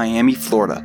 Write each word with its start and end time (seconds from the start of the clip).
Miami, 0.00 0.32
Florida, 0.32 0.82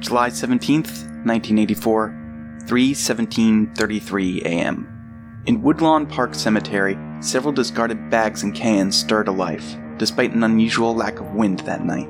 July 0.00 0.30
17th, 0.30 1.06
1984, 1.24 2.58
3:17:33 2.64 4.42
a.m. 4.46 5.42
In 5.46 5.62
Woodlawn 5.62 6.06
Park 6.06 6.34
Cemetery, 6.34 6.98
several 7.20 7.52
discarded 7.52 8.10
bags 8.10 8.42
and 8.42 8.52
cans 8.52 8.96
stir 8.96 9.22
to 9.22 9.30
life, 9.30 9.76
despite 9.96 10.32
an 10.32 10.42
unusual 10.42 10.92
lack 10.92 11.20
of 11.20 11.34
wind 11.36 11.60
that 11.60 11.84
night. 11.84 12.08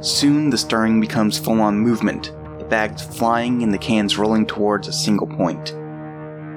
Soon 0.00 0.48
the 0.48 0.56
stirring 0.56 1.02
becomes 1.02 1.38
full-on 1.38 1.78
movement, 1.78 2.32
the 2.58 2.64
bags 2.64 3.02
flying 3.02 3.62
and 3.62 3.70
the 3.70 3.76
cans 3.76 4.16
rolling 4.16 4.46
towards 4.46 4.88
a 4.88 4.92
single 5.04 5.26
point. 5.26 5.74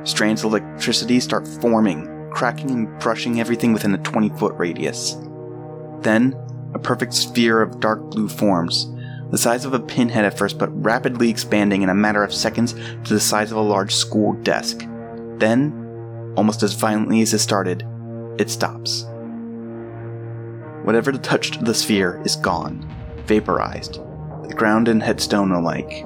Strands 0.07 0.45
of 0.45 0.53
electricity 0.53 1.19
start 1.19 1.45
forming, 1.45 2.07
cracking 2.31 2.71
and 2.71 2.99
brushing 2.99 3.41
everything 3.41 3.73
within 3.73 3.93
a 3.93 3.97
20-foot 3.97 4.53
radius. 4.57 5.17
Then, 5.99 6.33
a 6.73 6.79
perfect 6.79 7.13
sphere 7.13 7.61
of 7.61 7.81
dark 7.81 7.99
blue 8.11 8.29
forms, 8.29 8.87
the 9.31 9.37
size 9.37 9.63
of 9.63 9.73
a 9.73 9.79
pinhead 9.79 10.25
at 10.25 10.37
first, 10.37 10.57
but 10.57 10.69
rapidly 10.83 11.29
expanding 11.29 11.81
in 11.81 11.89
a 11.89 11.95
matter 11.95 12.23
of 12.23 12.33
seconds 12.33 12.73
to 12.73 13.13
the 13.13 13.19
size 13.19 13.51
of 13.51 13.57
a 13.57 13.61
large 13.61 13.95
school 13.95 14.33
desk. 14.43 14.85
Then, 15.37 16.33
almost 16.35 16.63
as 16.63 16.73
violently 16.73 17.21
as 17.21 17.33
it 17.33 17.39
started, 17.39 17.87
it 18.37 18.49
stops. 18.49 19.05
Whatever 20.83 21.13
touched 21.13 21.63
the 21.63 21.73
sphere 21.73 22.21
is 22.25 22.35
gone, 22.35 22.87
vaporized, 23.25 23.95
the 24.47 24.55
ground 24.55 24.87
and 24.87 25.01
headstone 25.01 25.51
alike. 25.51 26.05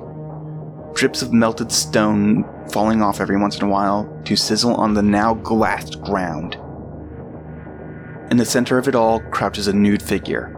Drips 0.93 1.21
of 1.21 1.33
melted 1.33 1.71
stone 1.71 2.45
falling 2.69 3.01
off 3.01 3.19
every 3.19 3.37
once 3.37 3.57
in 3.57 3.63
a 3.63 3.69
while 3.69 4.21
to 4.25 4.35
sizzle 4.35 4.75
on 4.75 4.93
the 4.93 5.01
now 5.01 5.33
glassed 5.33 6.01
ground. 6.03 6.55
In 8.31 8.37
the 8.37 8.45
center 8.45 8.77
of 8.77 8.87
it 8.87 8.95
all 8.95 9.19
crouches 9.19 9.67
a 9.67 9.73
nude 9.73 10.01
figure. 10.01 10.51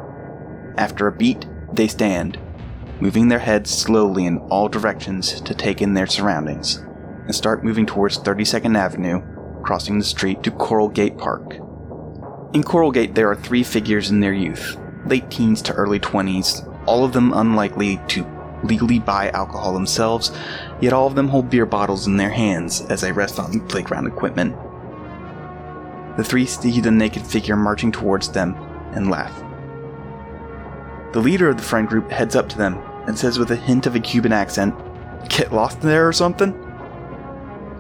After 0.78 1.08
a 1.08 1.12
beat, 1.12 1.46
they 1.74 1.88
stand, 1.88 2.40
moving 3.00 3.28
their 3.28 3.40
heads 3.40 3.70
slowly 3.70 4.26
in 4.26 4.38
all 4.50 4.68
directions 4.68 5.40
to 5.42 5.54
take 5.54 5.82
in 5.82 5.94
their 5.94 6.08
surroundings, 6.08 6.78
and 7.26 7.36
start 7.36 7.64
moving 7.64 7.86
towards 7.86 8.20
32nd 8.20 8.78
Avenue, 8.78 9.22
crossing 9.64 10.00
the 10.00 10.06
street 10.06 10.44
to 10.44 10.52
Coral 10.52 10.90
Gate 10.90 11.18
Park. 11.18 11.56
In 12.54 12.64
Coral 12.64 12.92
Gate, 12.92 13.16
there 13.16 13.30
are 13.30 13.36
three 13.36 13.64
figures 13.64 14.10
in 14.10 14.20
their 14.20 14.34
youth, 14.34 14.78
late 15.06 15.30
teens 15.30 15.62
to 15.64 15.74
early 15.74 16.00
20s, 16.00 16.66
all 16.86 17.04
of 17.04 17.14
them 17.14 17.34
unlikely 17.34 18.00
to 18.08 18.26
legally 18.64 19.00
buy 19.00 19.30
alcohol 19.32 19.74
themselves, 19.74 20.32
yet 20.82 20.94
all 20.94 21.08
of 21.08 21.16
them 21.16 21.28
hold 21.28 21.50
beer 21.50 21.66
bottles 21.66 22.08
in 22.08 22.18
their 22.18 22.30
hands 22.30 22.82
as 22.90 23.02
they 23.02 23.12
rest 23.12 23.40
on 23.40 23.60
playground 23.68 24.08
equipment. 24.08 24.56
The 26.18 26.24
three 26.24 26.46
see 26.46 26.82
the 26.82 26.90
naked 26.90 27.26
figure 27.26 27.56
marching 27.56 27.92
towards 27.92 28.30
them 28.30 28.56
and 28.94 29.10
laugh. 29.10 29.44
The 31.14 31.20
leader 31.20 31.50
of 31.50 31.58
the 31.58 31.64
friend 31.64 31.88
group 31.88 32.10
heads 32.10 32.36
up 32.36 32.50
to 32.50 32.58
them 32.58 32.82
and 33.08 33.18
says 33.18 33.40
with 33.40 33.52
a 33.52 33.56
hint 33.56 33.88
of 33.88 33.96
a 33.96 34.00
Cuban 34.00 34.32
accent, 34.32 34.76
Get 35.30 35.54
lost 35.54 35.82
there 35.82 36.08
or 36.08 36.14
something? 36.14 36.52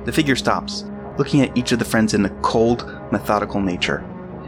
The 0.05 0.11
figure 0.11 0.35
stops, 0.35 0.85
looking 1.17 1.41
at 1.41 1.55
each 1.55 1.71
of 1.71 1.79
the 1.79 1.85
friends 1.85 2.13
in 2.13 2.25
a 2.25 2.41
cold, 2.41 2.85
methodical 3.11 3.61
nature. 3.61 4.03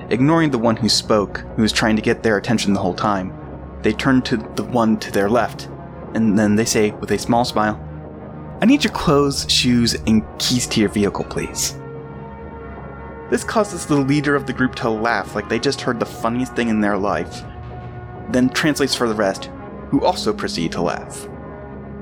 Ignoring 0.10 0.52
the 0.52 0.58
one 0.58 0.76
who 0.76 0.90
spoke, 0.90 1.40
who 1.56 1.62
was 1.62 1.72
trying 1.72 1.96
to 1.96 2.02
get 2.02 2.24
their 2.24 2.38
attention 2.38 2.74
the 2.74 2.80
whole 2.80 2.96
time, 2.96 3.34
they 3.82 3.94
turn 3.94 4.22
to 4.24 4.38
the 4.38 4.64
one 4.64 4.98
to 5.00 5.12
their 5.12 5.30
left, 5.30 5.70
and 6.14 6.38
then 6.38 6.56
they 6.56 6.66
say 6.66 6.92
with 6.92 7.12
a 7.12 7.18
small 7.18 7.46
smile, 7.46 7.80
I 8.62 8.66
need 8.66 8.84
your 8.84 8.94
clothes, 8.94 9.50
shoes, 9.50 9.96
and 10.08 10.24
keys 10.38 10.68
to 10.68 10.82
your 10.82 10.90
vehicle, 10.90 11.24
please. 11.26 11.78
This 13.30 13.44
causes 13.44 13.86
the 13.86 13.96
leader 13.96 14.36
of 14.36 14.48
the 14.48 14.54
group 14.54 14.76
to 14.76 14.90
laugh 14.90 15.36
like 15.36 15.48
they 15.48 15.60
just 15.60 15.82
heard 15.82 16.00
the 16.00 16.06
funniest 16.06 16.56
thing 16.56 16.68
in 16.68 16.82
their 16.82 16.98
life, 16.98 17.44
then 18.30 18.50
translates 18.50 18.96
for 18.96 19.08
the 19.08 19.16
rest, 19.16 19.50
who 19.90 20.04
also 20.04 20.34
proceed 20.34 20.72
to 20.74 20.82
laugh. 20.82 21.28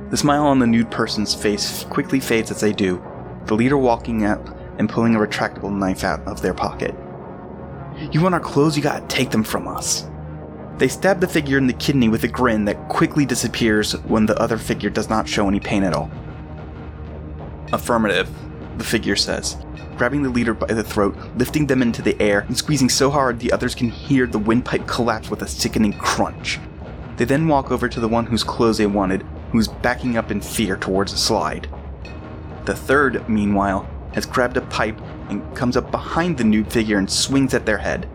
The 0.10 0.18
smile 0.18 0.46
on 0.46 0.60
the 0.60 0.68
nude 0.68 0.92
person's 0.92 1.34
face 1.36 1.84
quickly 1.86 2.20
fades 2.20 2.52
as 2.52 2.62
they 2.62 2.74
do, 2.74 3.04
the 3.46 3.56
leader 3.56 3.78
walking 3.78 4.26
up 4.26 4.58
and 4.78 4.90
pulling 4.90 5.16
a 5.16 5.20
retractable 5.20 5.76
knife 5.76 6.04
out 6.04 6.26
of 6.28 6.42
their 6.42 6.54
pocket. 6.54 6.96
You 8.12 8.22
want 8.22 8.36
our 8.36 8.40
clothes, 8.40 8.78
you 8.78 8.84
gotta 8.84 9.06
take 9.08 9.32
them 9.32 9.44
from 9.44 9.68
us. 9.68 10.08
They 10.78 10.88
stab 10.88 11.20
the 11.20 11.28
figure 11.28 11.58
in 11.58 11.66
the 11.66 11.74
kidney 11.74 12.08
with 12.08 12.24
a 12.24 12.28
grin 12.28 12.66
that 12.66 12.88
quickly 12.88 13.26
disappears 13.26 13.94
when 14.04 14.28
the 14.28 14.40
other 14.40 14.58
figure 14.58 14.92
does 14.92 15.10
not 15.10 15.28
show 15.28 15.48
any 15.48 15.60
pain 15.60 15.84
at 15.84 15.94
all. 15.94 16.12
Affirmative, 17.74 18.30
the 18.78 18.84
figure 18.84 19.16
says, 19.16 19.58
grabbing 19.98 20.22
the 20.22 20.30
leader 20.30 20.54
by 20.54 20.68
the 20.68 20.84
throat, 20.84 21.18
lifting 21.36 21.66
them 21.66 21.82
into 21.82 22.04
the 22.04 22.22
air, 22.22 22.42
and 22.42 22.56
squeezing 22.56 22.90
so 22.90 23.10
hard 23.10 23.40
the 23.40 23.52
others 23.52 23.74
can 23.74 23.90
hear 23.90 24.28
the 24.28 24.38
windpipe 24.38 24.86
collapse 24.86 25.32
with 25.32 25.42
a 25.42 25.48
sickening 25.48 25.94
crunch. 25.94 26.60
They 27.18 27.26
then 27.26 27.48
walk 27.48 27.72
over 27.72 27.90
to 27.90 28.00
the 28.00 28.08
one 28.08 28.28
whose 28.28 28.44
clothes 28.44 28.78
they 28.78 28.86
wanted, 28.86 29.24
who's 29.52 29.68
backing 29.68 30.18
up 30.18 30.32
in 30.32 30.40
fear 30.40 30.78
towards 30.78 31.14
a 31.14 31.18
slide. 31.18 31.68
The 32.66 32.76
third, 32.76 33.28
meanwhile, 33.28 33.90
has 34.14 34.26
grabbed 34.26 34.58
a 34.58 34.62
pipe 34.62 35.00
and 35.30 35.56
comes 35.56 35.76
up 35.76 35.92
behind 35.92 36.38
the 36.38 36.44
nude 36.44 36.72
figure 36.72 36.98
and 36.98 37.10
swings 37.10 37.54
at 37.54 37.66
their 37.66 37.78
head. 37.80 38.08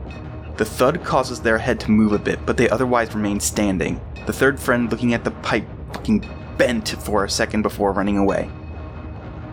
The 0.57 0.65
thud 0.65 1.05
causes 1.05 1.41
their 1.41 1.59
head 1.59 1.81
to 1.81 1.91
move 1.91 2.13
a 2.13 2.19
bit, 2.19 2.45
but 2.47 2.57
they 2.57 2.69
otherwise 2.69 3.15
remain 3.15 3.41
standing. 3.41 4.01
The 4.27 4.33
third 4.33 4.61
friend 4.61 4.91
looking 4.91 5.15
at 5.15 5.25
the 5.25 5.31
pipe 5.31 5.67
fucking 5.93 6.25
bent 6.57 6.91
for 6.91 7.25
a 7.25 7.31
second 7.31 7.63
before 7.63 7.93
running 7.93 8.19
away. 8.19 8.51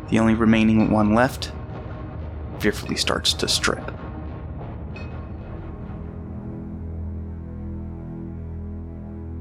The 0.09 0.19
only 0.19 0.35
remaining 0.35 0.91
one 0.91 1.15
left 1.15 1.51
fearfully 2.59 2.97
starts 2.97 3.33
to 3.33 3.47
strip. 3.47 3.91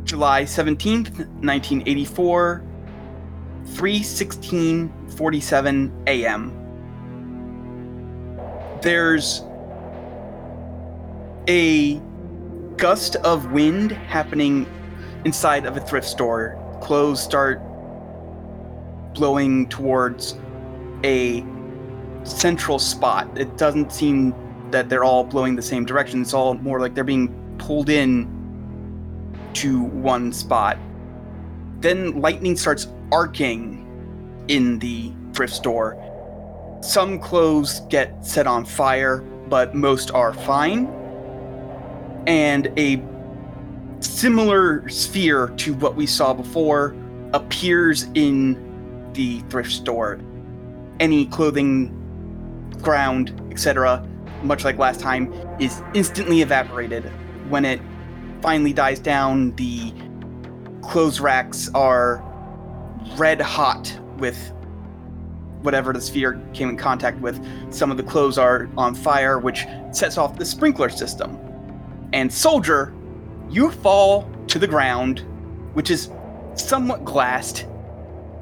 July 0.09 0.43
17th, 0.45 1.19
1984, 1.45 2.63
3:16:47 3.67 5.93
a.m. 6.07 6.53
There's 8.81 9.43
a 11.47 12.01
gust 12.79 13.17
of 13.17 13.53
wind 13.53 13.93
happening 13.93 14.67
inside 15.27 15.67
of 15.67 15.77
a 15.77 15.81
thrift 15.81 16.09
store. 16.09 16.57
Clothes 16.81 17.23
start 17.23 17.61
blowing 19.13 19.69
towards 19.69 20.39
a 21.05 21.45
central 22.25 22.79
spot. 22.79 23.29
It 23.37 23.59
doesn't 23.59 23.93
seem 23.93 24.35
that 24.71 24.89
they're 24.89 25.05
all 25.05 25.25
blowing 25.25 25.55
the 25.55 25.61
same 25.61 25.85
direction. 25.85 26.23
It's 26.23 26.33
all 26.33 26.55
more 26.55 26.81
like 26.81 26.95
they're 26.95 27.05
being 27.05 27.29
pulled 27.59 27.91
in 27.91 28.38
to 29.55 29.83
one 29.83 30.33
spot. 30.33 30.79
Then 31.81 32.21
lightning 32.21 32.57
starts 32.57 32.89
arcing 33.13 33.85
in 34.49 34.79
the 34.79 35.13
thrift 35.33 35.53
store. 35.53 35.97
Some 36.81 37.19
clothes 37.19 37.81
get 37.89 38.25
set 38.25 38.47
on 38.47 38.65
fire, 38.65 39.19
but 39.49 39.75
most 39.75 40.11
are 40.11 40.33
fine 40.33 40.87
and 42.29 42.71
a 42.79 43.03
similar 44.01 44.87
sphere 44.89 45.49
to 45.57 45.75
what 45.75 45.97
we 45.97 46.07
saw 46.07 46.35
before 46.35 46.95
appears 47.33 48.07
in 48.15 49.11
the 49.15 49.41
thrift 49.49 49.73
store. 49.73 50.21
Any 51.01 51.27
clothing, 51.27 51.89
ground, 52.83 53.41
etc., 53.51 54.07
much 54.43 54.63
like 54.63 54.77
last 54.77 55.01
time, 55.01 55.33
is 55.59 55.83
instantly 55.95 56.43
evaporated. 56.43 57.05
When 57.49 57.65
it 57.65 57.81
finally 58.41 58.73
dies 58.73 58.99
down, 58.99 59.55
the 59.57 59.93
clothes 60.83 61.21
racks 61.21 61.71
are 61.75 62.25
red 63.17 63.41
hot 63.41 63.99
with 64.19 64.53
whatever 65.63 65.93
the 65.93 66.01
sphere 66.01 66.41
came 66.53 66.69
in 66.69 66.77
contact 66.77 67.21
with. 67.21 67.45
Some 67.73 67.91
of 67.91 67.97
the 67.97 68.03
clothes 68.03 68.39
are 68.39 68.69
on 68.77 68.95
fire, 68.95 69.39
which 69.39 69.67
sets 69.93 70.19
off 70.19 70.39
the 70.39 70.45
sprinkler 70.45 70.89
system 70.89 71.39
and 72.13 72.33
soldier, 72.33 72.95
you 73.51 73.71
fall 73.71 74.31
to 74.49 74.59
the 74.59 74.67
ground, 74.67 75.25
which 75.75 75.91
is 75.91 76.11
somewhat 76.55 77.05
glassed, 77.05 77.67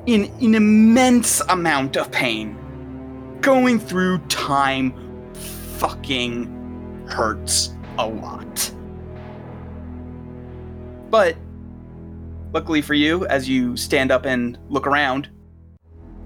in 0.07 0.25
an 0.41 0.55
immense 0.55 1.41
amount 1.49 1.97
of 1.97 2.11
pain. 2.13 2.57
Going 3.41 3.81
through 3.81 4.19
time 4.29 4.95
fucking 5.79 7.07
hurts 7.09 7.75
a 7.99 8.07
lot. 8.07 8.73
But 11.17 11.37
luckily 12.53 12.83
for 12.83 12.95
you, 12.95 13.27
as 13.27 13.49
you 13.49 13.77
stand 13.77 14.11
up 14.11 14.27
and 14.27 14.59
look 14.69 14.87
around, 14.87 15.31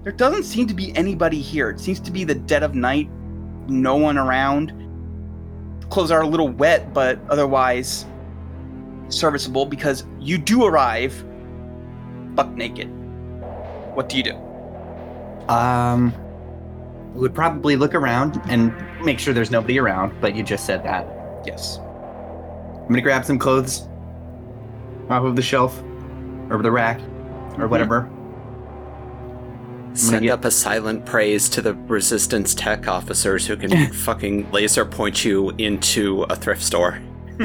there 0.03 0.11
doesn't 0.11 0.43
seem 0.43 0.67
to 0.67 0.73
be 0.73 0.95
anybody 0.97 1.39
here. 1.39 1.69
It 1.69 1.79
seems 1.79 1.99
to 2.01 2.11
be 2.11 2.23
the 2.23 2.35
dead 2.35 2.63
of 2.63 2.75
night, 2.75 3.09
no 3.67 3.95
one 3.95 4.17
around 4.17 4.73
clothes 5.91 6.09
are 6.09 6.21
a 6.21 6.27
little 6.27 6.49
wet, 6.49 6.93
but 6.93 7.19
otherwise 7.29 8.05
serviceable 9.09 9.65
because 9.65 10.05
you 10.19 10.37
do 10.37 10.65
arrive 10.65 11.13
buck 12.33 12.49
naked. 12.55 12.89
What 13.93 14.07
do 14.09 14.17
you 14.17 14.23
do? 14.23 14.35
Um, 15.49 16.13
would 17.13 17.35
probably 17.35 17.75
look 17.75 17.93
around 17.93 18.41
and 18.45 18.73
make 19.03 19.19
sure 19.19 19.33
there's 19.33 19.51
nobody 19.51 19.77
around, 19.79 20.19
but 20.21 20.33
you 20.33 20.43
just 20.43 20.65
said 20.65 20.83
that. 20.85 21.05
Yes. 21.45 21.77
I'm 21.77 22.87
gonna 22.87 23.01
grab 23.01 23.25
some 23.25 23.37
clothes 23.37 23.87
off 25.11 25.23
of 25.23 25.35
the 25.35 25.41
shelf, 25.41 25.81
or 26.49 26.61
the 26.61 26.71
rack 26.71 26.99
or 26.99 27.03
mm-hmm. 27.03 27.69
whatever. 27.69 28.09
Send 29.93 30.23
get- 30.23 30.31
up 30.31 30.45
a 30.45 30.51
silent 30.51 31.05
praise 31.05 31.49
to 31.49 31.61
the 31.61 31.73
resistance 31.73 32.55
tech 32.55 32.87
officers 32.87 33.45
who 33.45 33.57
can 33.57 33.91
fucking 33.93 34.49
laser 34.51 34.85
point 34.85 35.25
you 35.25 35.49
into 35.57 36.23
a 36.23 36.35
thrift 36.35 36.63
store. 36.63 37.01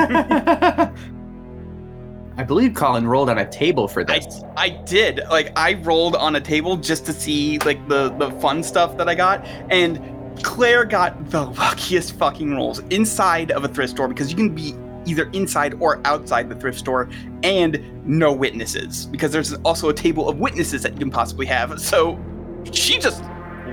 I 2.38 2.44
believe 2.46 2.74
Colin 2.74 3.06
rolled 3.06 3.30
on 3.30 3.38
a 3.38 3.48
table 3.50 3.88
for 3.88 4.02
I, 4.10 4.18
this. 4.18 4.42
I 4.56 4.68
did. 4.68 5.22
Like 5.30 5.52
I 5.56 5.74
rolled 5.74 6.16
on 6.16 6.36
a 6.36 6.40
table 6.40 6.76
just 6.76 7.06
to 7.06 7.12
see 7.12 7.58
like 7.60 7.88
the 7.88 8.10
the 8.10 8.30
fun 8.32 8.62
stuff 8.62 8.96
that 8.98 9.08
I 9.08 9.14
got, 9.14 9.44
and 9.70 9.98
Claire 10.42 10.84
got 10.84 11.30
the 11.30 11.46
luckiest 11.46 12.12
fucking 12.18 12.54
rolls 12.54 12.80
inside 12.90 13.50
of 13.52 13.64
a 13.64 13.68
thrift 13.68 13.92
store 13.92 14.06
because 14.06 14.30
you 14.30 14.36
can 14.36 14.54
be 14.54 14.74
either 15.06 15.30
inside 15.32 15.74
or 15.80 16.00
outside 16.04 16.48
the 16.48 16.54
thrift 16.54 16.78
store 16.78 17.08
and 17.42 17.82
no 18.06 18.32
witnesses 18.32 19.06
because 19.06 19.32
there's 19.32 19.54
also 19.64 19.88
a 19.88 19.94
table 19.94 20.28
of 20.28 20.38
witnesses 20.38 20.82
that 20.82 20.92
you 20.92 20.98
can 20.98 21.10
possibly 21.10 21.46
have. 21.46 21.80
So 21.86 22.18
she 22.72 22.98
just 22.98 23.22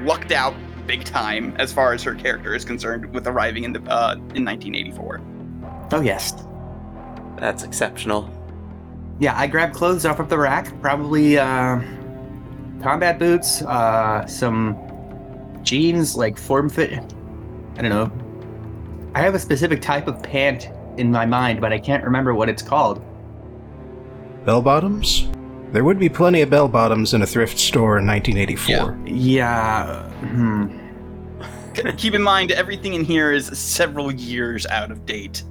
lucked 0.04 0.32
out 0.32 0.54
big 0.86 1.04
time 1.04 1.56
as 1.58 1.74
far 1.74 1.94
as 1.94 2.04
her 2.04 2.14
character 2.14 2.54
is 2.54 2.64
concerned 2.64 3.12
with 3.14 3.28
arriving 3.28 3.64
in 3.64 3.74
the 3.74 3.80
uh, 3.92 4.14
in 4.36 4.46
1984. 4.46 5.22
oh 5.94 6.02
yes. 6.02 6.34
That's 7.38 7.64
exceptional. 7.64 8.30
Yeah, 9.20 9.38
I 9.38 9.48
grabbed 9.48 9.76
clothes 9.76 10.06
off 10.06 10.20
of 10.20 10.30
the 10.30 10.38
rack. 10.38 10.80
Probably 10.82 11.38
uh, 11.38 11.82
combat 12.82 13.20
boots, 13.20 13.62
uh, 13.64 14.26
some 14.28 14.78
jeans, 15.64 16.16
like 16.16 16.38
form 16.38 16.70
fit. 16.70 17.00
I 17.78 17.82
don't 17.82 17.90
know. 17.90 18.12
I 19.16 19.22
have 19.22 19.36
a 19.36 19.40
specific 19.40 19.82
type 19.82 20.08
of 20.08 20.22
pant 20.24 20.70
in 20.98 21.12
my 21.12 21.26
mind, 21.26 21.62
but 21.62 21.74
I 21.74 21.80
can't 21.80 22.04
remember 22.04 22.34
what 22.34 22.50
it's 22.50 22.62
called. 22.62 23.04
Bell 24.46 24.62
bottoms? 24.62 25.28
There 25.72 25.84
would 25.84 25.98
be 25.98 26.10
plenty 26.10 26.42
of 26.42 26.50
bell 26.50 26.68
bottoms 26.68 27.14
in 27.14 27.22
a 27.22 27.26
thrift 27.26 27.58
store 27.58 27.98
in 27.98 28.06
1984. 28.06 29.00
Yeah. 29.08 30.04
Hmm. 30.20 30.80
Keep 31.98 32.14
in 32.14 32.22
mind, 32.22 32.52
everything 32.52 32.94
in 32.94 33.04
here 33.04 33.32
is 33.32 33.48
several 33.58 34.12
years 34.12 34.68
out 34.68 34.92
of 34.92 35.06
date. 35.06 35.44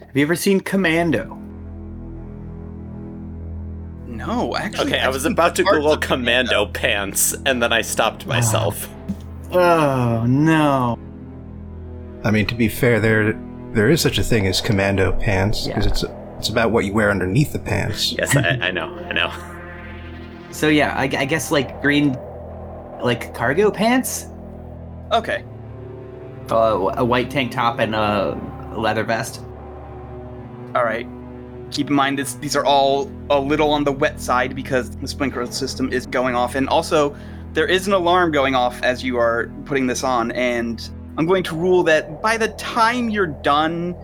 Have 0.00 0.16
you 0.16 0.22
ever 0.22 0.34
seen 0.34 0.60
Commando? 0.60 1.40
No, 4.08 4.56
actually. 4.56 4.88
Okay, 4.88 5.00
I 5.00 5.06
I've 5.06 5.14
was 5.14 5.24
about 5.24 5.54
to 5.56 5.62
parts 5.62 5.78
Google 5.78 5.92
of 5.92 6.00
commando 6.00 6.66
pants, 6.66 7.34
and 7.46 7.62
then 7.62 7.72
I 7.72 7.80
stopped 7.80 8.26
myself. 8.26 8.88
Oh 9.52 10.24
no. 10.26 10.98
I 12.24 12.30
mean, 12.30 12.46
to 12.46 12.54
be 12.54 12.68
fair, 12.68 13.00
there 13.00 13.32
there 13.72 13.88
is 13.88 14.00
such 14.00 14.18
a 14.18 14.22
thing 14.24 14.46
as 14.46 14.60
commando 14.60 15.12
pants 15.12 15.66
because 15.66 15.86
Yeah. 15.86 15.92
it's 15.92 16.04
it's 16.38 16.48
about 16.48 16.70
what 16.70 16.84
you 16.84 16.92
wear 16.92 17.10
underneath 17.10 17.52
the 17.52 17.58
pants. 17.58 18.12
Yes, 18.18 18.36
I, 18.36 18.58
I 18.62 18.70
know, 18.70 18.88
I 19.08 19.12
know. 19.12 19.30
So 20.50 20.68
yeah, 20.68 20.94
I, 20.96 21.04
I 21.04 21.24
guess 21.24 21.50
like 21.50 21.80
green, 21.82 22.16
like 23.02 23.34
cargo 23.34 23.70
pants, 23.70 24.26
Okay. 25.12 25.44
uh, 26.50 26.92
a 26.96 27.04
white 27.04 27.30
tank 27.30 27.52
top, 27.52 27.78
and 27.78 27.94
a 27.94 28.36
leather 28.76 29.04
vest. 29.04 29.40
All 30.74 30.84
right. 30.84 31.06
Keep 31.70 31.88
in 31.88 31.94
mind 31.94 32.18
this 32.18 32.34
these 32.34 32.56
are 32.56 32.64
all 32.64 33.10
a 33.30 33.38
little 33.38 33.70
on 33.70 33.84
the 33.84 33.92
wet 33.92 34.20
side 34.20 34.54
because 34.56 34.90
the 34.96 35.06
sprinkler 35.06 35.46
system 35.46 35.92
is 35.92 36.04
going 36.06 36.34
off 36.34 36.54
and 36.56 36.68
also 36.68 37.14
there 37.52 37.66
is 37.66 37.86
an 37.86 37.92
alarm 37.92 38.32
going 38.32 38.54
off 38.56 38.82
as 38.82 39.04
you 39.04 39.16
are 39.18 39.48
putting 39.66 39.86
this 39.86 40.02
on 40.02 40.32
and 40.32 40.90
I'm 41.20 41.26
going 41.26 41.42
to 41.44 41.54
rule 41.54 41.82
that 41.82 42.22
by 42.22 42.38
the 42.38 42.48
time 42.48 43.10
you're 43.10 43.26
done 43.26 43.94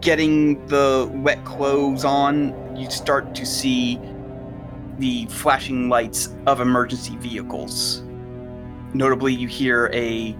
getting 0.00 0.66
the 0.66 1.08
wet 1.14 1.44
clothes 1.44 2.04
on, 2.04 2.74
you 2.76 2.90
start 2.90 3.32
to 3.36 3.46
see 3.46 4.00
the 4.98 5.26
flashing 5.26 5.88
lights 5.88 6.34
of 6.48 6.60
emergency 6.60 7.14
vehicles. 7.18 8.02
Notably, 8.92 9.32
you 9.32 9.46
hear 9.46 9.88
a 9.92 10.36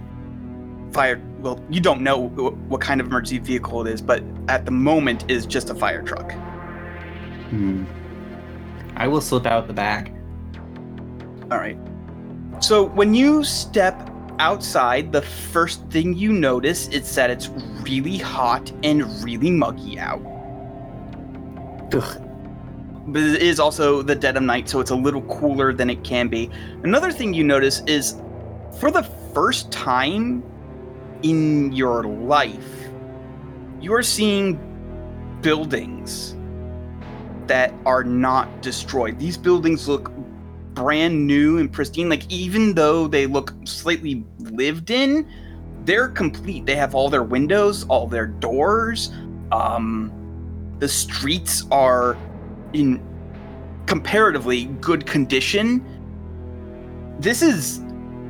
fire 0.93 1.23
well 1.39 1.65
you 1.71 1.81
don't 1.81 2.01
know 2.01 2.31
what 2.67 2.81
kind 2.81 3.01
of 3.01 3.07
emergency 3.07 3.39
vehicle 3.39 3.87
it 3.87 3.91
is 3.91 4.03
but 4.03 4.23
at 4.49 4.65
the 4.67 4.71
moment 4.71 5.25
is 5.31 5.47
just 5.47 5.71
a 5.71 5.75
fire 5.75 6.03
truck 6.03 6.33
Hmm. 7.49 7.85
I 8.97 9.07
will 9.09 9.21
slip 9.23 9.47
out 9.47 9.69
the 9.69 9.73
back. 9.73 10.13
all 11.51 11.59
right 11.59 11.79
so 12.61 12.83
when 12.83 13.15
you 13.15 13.43
step 13.43 14.12
outside 14.39 15.13
the 15.13 15.23
first 15.23 15.85
thing 15.91 16.15
you 16.15 16.33
notice 16.33 16.89
is 16.89 17.15
that 17.15 17.31
it's 17.31 17.49
really 17.83 18.19
hot 18.19 18.71
and 18.83 19.05
really 19.23 19.51
muggy 19.51 19.99
out. 19.99 20.21
Ugh. 21.95 22.23
but 23.09 23.23
it 23.23 23.43
is 23.43 23.61
also 23.61 24.01
the 24.03 24.15
dead 24.15 24.37
of 24.37 24.43
night 24.43 24.69
so 24.69 24.81
it's 24.81 24.91
a 24.91 24.97
little 24.97 25.23
cooler 25.23 25.73
than 25.73 25.91
it 25.91 26.03
can 26.05 26.29
be. 26.29 26.51
Another 26.85 27.13
thing 27.13 27.35
you 27.35 27.45
notice 27.45 27.83
is 27.87 28.17
for 28.79 28.91
the 28.91 29.03
first 29.35 29.71
time 29.71 30.43
in 31.23 31.73
your 31.73 32.05
life 32.05 32.89
you 33.81 33.93
are 33.93 34.03
seeing 34.03 34.59
buildings 35.43 36.37
that 37.47 37.75
are 37.85 38.05
not 38.05 38.63
destroyed. 38.63 39.19
These 39.19 39.37
buildings 39.37 39.89
look 39.89 40.13
brand 40.75 41.27
new 41.27 41.59
and 41.59 41.73
pristine 41.73 42.09
like 42.09 42.31
even 42.31 42.75
though 42.75 43.07
they 43.07 43.27
look 43.27 43.55
slightly 43.65 44.25
lived 44.39 44.91
in 44.91 45.29
they're 45.85 46.09
complete 46.09 46.65
they 46.67 46.77
have 46.77 46.95
all 46.95 47.09
their 47.09 47.23
windows 47.23 47.85
all 47.89 48.07
their 48.07 48.27
doors 48.27 49.13
um 49.53 50.11
the 50.79 50.89
streets 50.89 51.65
are 51.71 52.17
in 52.73 53.01
comparatively 53.87 54.65
good 54.81 55.07
condition. 55.07 55.85
This 57.21 57.43
is 57.43 57.81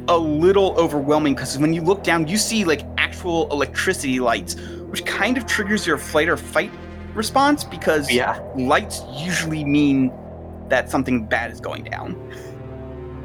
a 0.08 0.18
little 0.18 0.76
overwhelming 0.78 1.34
because 1.34 1.58
when 1.58 1.72
you 1.72 1.82
look 1.82 2.02
down, 2.02 2.26
you 2.26 2.36
see 2.36 2.64
like 2.64 2.82
actual 2.98 3.50
electricity 3.50 4.20
lights, 4.20 4.56
which 4.90 5.04
kind 5.04 5.38
of 5.38 5.46
triggers 5.46 5.86
your 5.86 5.98
flight 5.98 6.28
or 6.28 6.36
fight 6.36 6.70
response 7.14 7.64
because 7.64 8.10
Yeah. 8.10 8.38
lights 8.56 9.02
usually 9.14 9.64
mean 9.64 10.10
that 10.72 10.88
something 10.88 11.26
bad 11.26 11.52
is 11.52 11.60
going 11.60 11.84
down. 11.84 12.16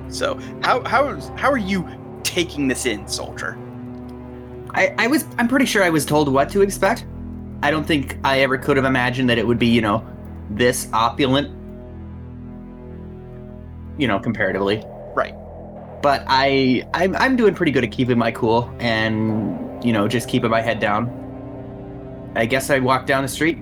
So 0.10 0.38
how 0.62 0.84
how 0.84 1.20
how 1.38 1.50
are 1.50 1.58
you 1.58 1.88
taking 2.24 2.68
this 2.68 2.86
in, 2.86 3.08
soldier? 3.08 3.58
I, 4.72 4.94
I 4.98 5.08
was 5.08 5.26
I'm 5.38 5.48
pretty 5.48 5.66
sure 5.66 5.82
I 5.82 5.90
was 5.90 6.06
told 6.06 6.32
what 6.32 6.50
to 6.50 6.62
expect. 6.62 7.06
I 7.64 7.72
don't 7.72 7.86
think 7.86 8.18
I 8.24 8.42
ever 8.42 8.58
could 8.58 8.76
have 8.76 8.86
imagined 8.86 9.30
that 9.30 9.38
it 9.38 9.48
would 9.48 9.58
be, 9.58 9.68
you 9.68 9.82
know, 9.82 10.06
this 10.50 10.90
opulent. 10.92 11.48
You 13.98 14.10
know, 14.10 14.20
comparatively. 14.20 14.84
Right. 15.16 15.34
But 16.02 16.26
I 16.28 16.86
I'm 16.94 17.16
I'm 17.16 17.38
doing 17.38 17.56
pretty 17.56 17.72
good 17.72 17.86
at 17.86 17.92
keeping 17.92 18.18
my 18.18 18.32
cool 18.32 18.70
and 18.80 19.84
you 19.84 19.94
know, 19.94 20.08
just 20.10 20.28
keeping 20.28 20.52
my 20.52 20.62
head 20.62 20.80
down. 20.80 21.10
I 22.36 22.46
guess 22.46 22.70
I 22.70 22.80
walk 22.80 23.06
down 23.06 23.24
the 23.24 23.30
street 23.30 23.58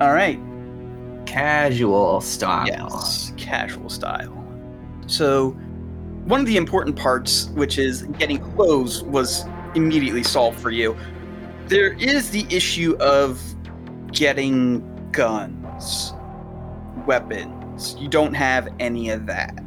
All 0.00 0.12
right. 0.12 0.40
Casual 1.26 2.20
style. 2.20 2.66
Yes, 2.66 3.32
casual 3.36 3.88
style. 3.88 4.38
So, 5.06 5.50
one 6.24 6.40
of 6.40 6.46
the 6.46 6.56
important 6.56 6.96
parts, 6.96 7.48
which 7.50 7.78
is 7.78 8.02
getting 8.18 8.38
clothes, 8.38 9.02
was 9.04 9.44
immediately 9.74 10.22
solved 10.22 10.60
for 10.60 10.70
you. 10.70 10.96
There 11.66 11.94
is 11.94 12.30
the 12.30 12.46
issue 12.50 12.96
of 13.00 13.40
getting 14.12 14.80
guns, 15.10 16.12
weapons. 17.06 17.96
You 17.98 18.08
don't 18.08 18.34
have 18.34 18.68
any 18.78 19.10
of 19.10 19.26
that. 19.26 19.58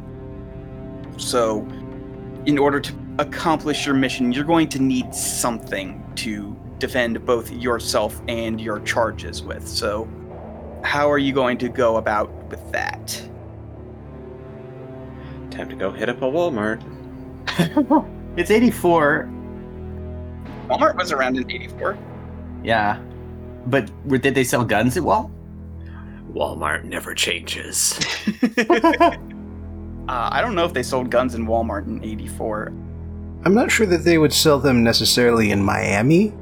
So, 1.18 1.68
in 2.46 2.58
order 2.58 2.80
to 2.80 2.94
accomplish 3.20 3.86
your 3.86 3.96
mission, 3.96 4.32
you're 4.32 4.44
going 4.44 4.70
to 4.70 4.82
need 4.82 5.14
something 5.14 6.04
to 6.16 6.56
defend 6.80 7.26
both 7.26 7.52
yourself 7.52 8.22
and 8.28 8.60
your 8.60 8.80
charges 8.82 9.42
with. 9.42 9.68
So, 9.68 10.08
how 10.86 11.12
are 11.12 11.18
you 11.18 11.34
going 11.34 11.58
to 11.58 11.70
go 11.70 11.98
about 11.98 12.32
with 12.50 12.72
that? 12.72 13.22
Time 15.52 15.70
to 15.70 15.76
go 15.76 15.92
hit 15.92 16.10
up 16.10 16.22
a 16.22 16.26
Walmart. 16.26 16.82
It's 18.38 18.52
84. 18.52 19.30
Walmart 20.68 20.98
was 20.98 21.12
around 21.12 21.38
in 21.38 21.50
84. 21.50 21.98
Yeah. 22.64 23.02
But 23.68 23.90
did 24.22 24.36
they 24.36 24.44
sell 24.44 24.66
guns 24.66 24.98
at 24.98 25.04
Wall? 25.04 25.32
Walmart 26.34 26.84
never 26.84 27.14
changes. 27.14 27.98
uh, 28.58 29.16
I 30.08 30.42
don't 30.42 30.54
know 30.54 30.66
if 30.66 30.74
they 30.74 30.84
sold 30.84 31.10
guns 31.10 31.34
in 31.34 31.46
Walmart 31.48 31.88
in 31.88 32.04
84. 32.04 32.74
I'm 33.46 33.54
not 33.54 33.72
sure 33.72 33.86
that 33.86 34.04
they 34.04 34.18
would 34.18 34.34
sell 34.34 34.60
them 34.60 34.84
necessarily 34.84 35.52
in 35.52 35.64
Miami. 35.64 36.34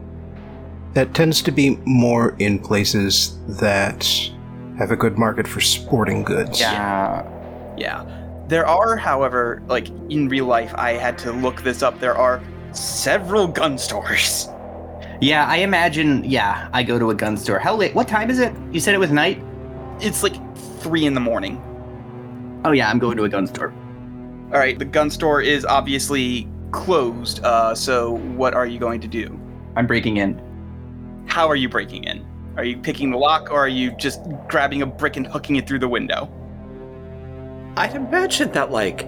That 0.93 1.13
tends 1.13 1.41
to 1.43 1.51
be 1.51 1.77
more 1.85 2.35
in 2.39 2.57
places 2.57 3.37
that 3.59 4.31
have 4.77 4.91
a 4.91 4.95
good 4.95 5.17
market 5.17 5.47
for 5.47 5.61
sporting 5.61 6.23
goods. 6.23 6.59
Yeah. 6.59 7.23
Yeah. 7.77 8.05
There 8.47 8.65
are, 8.67 8.97
however, 8.97 9.61
like 9.67 9.87
in 10.09 10.27
real 10.29 10.45
life, 10.45 10.73
I 10.75 10.93
had 10.93 11.17
to 11.19 11.31
look 11.31 11.61
this 11.63 11.81
up. 11.81 11.99
There 11.99 12.15
are 12.15 12.41
several 12.71 13.47
gun 13.47 13.77
stores. 13.77 14.47
Yeah, 15.21 15.45
I 15.47 15.57
imagine. 15.57 16.23
Yeah, 16.25 16.69
I 16.73 16.83
go 16.83 16.99
to 16.99 17.09
a 17.11 17.15
gun 17.15 17.37
store. 17.37 17.57
How 17.57 17.75
late? 17.75 17.95
What 17.95 18.07
time 18.07 18.29
is 18.29 18.39
it? 18.39 18.53
You 18.71 18.79
said 18.81 18.93
it 18.93 18.97
was 18.97 19.11
night. 19.11 19.41
it's 20.01 20.21
like 20.23 20.35
three 20.81 21.05
in 21.05 21.13
the 21.13 21.19
morning. 21.21 21.61
Oh 22.65 22.71
yeah, 22.71 22.89
I'm 22.89 22.99
going 22.99 23.15
to 23.17 23.23
a 23.23 23.29
gun 23.29 23.47
store. 23.47 23.73
All 24.51 24.59
right, 24.59 24.77
the 24.77 24.85
gun 24.85 25.09
store 25.09 25.41
is 25.41 25.65
obviously 25.65 26.47
closed. 26.71 27.43
Uh, 27.43 27.73
so 27.73 28.17
what 28.35 28.53
are 28.53 28.67
you 28.67 28.79
going 28.79 28.99
to 29.01 29.07
do? 29.07 29.39
I'm 29.75 29.87
breaking 29.87 30.17
in. 30.17 30.41
How 31.25 31.47
are 31.47 31.55
you 31.55 31.69
breaking 31.69 32.03
in? 32.03 32.25
Are 32.57 32.63
you 32.63 32.77
picking 32.77 33.09
the 33.11 33.17
lock, 33.17 33.51
or 33.51 33.59
are 33.59 33.67
you 33.67 33.91
just 33.97 34.21
grabbing 34.47 34.81
a 34.81 34.85
brick 34.85 35.17
and 35.17 35.25
hooking 35.25 35.55
it 35.55 35.67
through 35.67 35.79
the 35.79 35.87
window? 35.87 36.29
I'd 37.75 37.95
imagine 37.95 38.51
that 38.51 38.71
like 38.71 39.03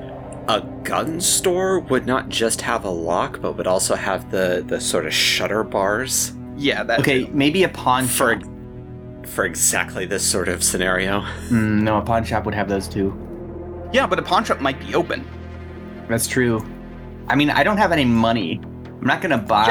a 0.48 0.62
gun 0.84 1.20
store 1.22 1.80
would 1.82 2.06
not 2.08 2.30
just 2.30 2.62
have 2.62 2.84
a 2.86 2.90
lock, 2.90 3.40
but 3.42 3.58
would 3.58 3.68
also 3.68 3.96
have 3.96 4.32
the 4.32 4.64
the 4.66 4.80
sort 4.82 5.06
of 5.06 5.14
shutter 5.14 5.64
bars 5.64 6.34
Yeah, 6.58 6.84
that. 6.84 7.00
Okay, 7.02 7.25
maybe 7.32 7.64
a 7.64 7.70
pawn 7.70 8.06
for 8.08 8.34
shop. 8.40 8.44
for 9.28 9.46
exactly 9.46 10.06
this 10.06 10.25
sort 10.25 10.48
of 10.48 10.64
scenario. 10.64 11.22
Mm, 11.50 11.82
no, 11.84 11.98
a 11.98 12.02
pawn 12.02 12.24
shop 12.24 12.46
would 12.46 12.56
have 12.56 12.68
those 12.70 12.88
too. 12.88 13.14
Yeah, 13.94 14.08
but 14.08 14.18
a 14.18 14.24
pawn 14.24 14.44
shop 14.44 14.60
might 14.62 14.80
be 14.80 14.96
open. 14.96 15.24
That's 16.10 16.28
true. 16.28 16.66
I 17.28 17.36
mean, 17.36 17.50
I 17.52 17.64
don't 17.64 17.78
have 17.78 17.92
any 17.92 18.06
money. 18.06 18.60
I'm 18.88 19.06
not 19.08 19.22
gonna 19.22 19.38
buy 19.38 19.68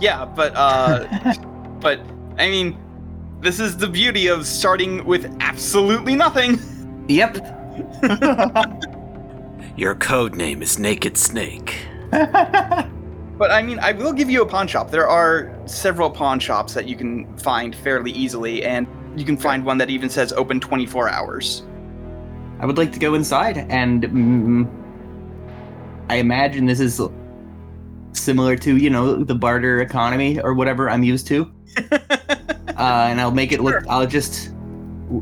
Yeah, 0.00 0.24
but 0.24 0.52
uh, 0.54 1.34
but 1.80 2.00
I 2.38 2.48
mean, 2.48 2.78
this 3.44 3.60
is 3.60 3.76
the 3.76 3.86
beauty 3.86 4.26
of 4.26 4.46
starting 4.46 5.04
with 5.04 5.36
absolutely 5.40 6.14
nothing. 6.14 6.58
Yep. 7.08 7.36
Your 9.76 9.94
code 9.96 10.34
name 10.34 10.62
is 10.62 10.78
Naked 10.78 11.18
Snake. 11.18 11.76
But 12.10 13.50
I 13.50 13.62
mean, 13.62 13.78
I 13.80 13.92
will 13.92 14.12
give 14.12 14.30
you 14.30 14.42
a 14.42 14.46
pawn 14.46 14.66
shop. 14.66 14.90
There 14.90 15.08
are 15.08 15.54
several 15.66 16.08
pawn 16.08 16.38
shops 16.38 16.72
that 16.72 16.86
you 16.86 16.96
can 16.96 17.36
find 17.36 17.74
fairly 17.74 18.12
easily, 18.12 18.64
and 18.64 18.86
you 19.16 19.24
can 19.24 19.36
find 19.36 19.64
one 19.64 19.76
that 19.78 19.90
even 19.90 20.08
says 20.08 20.32
open 20.32 20.60
24 20.60 21.10
hours. 21.10 21.64
I 22.60 22.66
would 22.66 22.78
like 22.78 22.92
to 22.92 22.98
go 23.00 23.14
inside, 23.14 23.58
and 23.58 24.04
mm, 24.04 24.70
I 26.08 26.16
imagine 26.16 26.64
this 26.64 26.80
is 26.80 27.00
similar 28.12 28.56
to 28.56 28.76
you 28.76 28.88
know 28.88 29.24
the 29.24 29.34
barter 29.34 29.80
economy 29.80 30.40
or 30.40 30.54
whatever 30.54 30.88
I'm 30.88 31.02
used 31.02 31.26
to. 31.26 31.52
uh, 32.78 33.06
and 33.08 33.20
I'll 33.20 33.30
make 33.30 33.52
it 33.52 33.60
look. 33.60 33.74
Sure. 33.74 33.84
I'll 33.88 34.06
just 34.06 34.50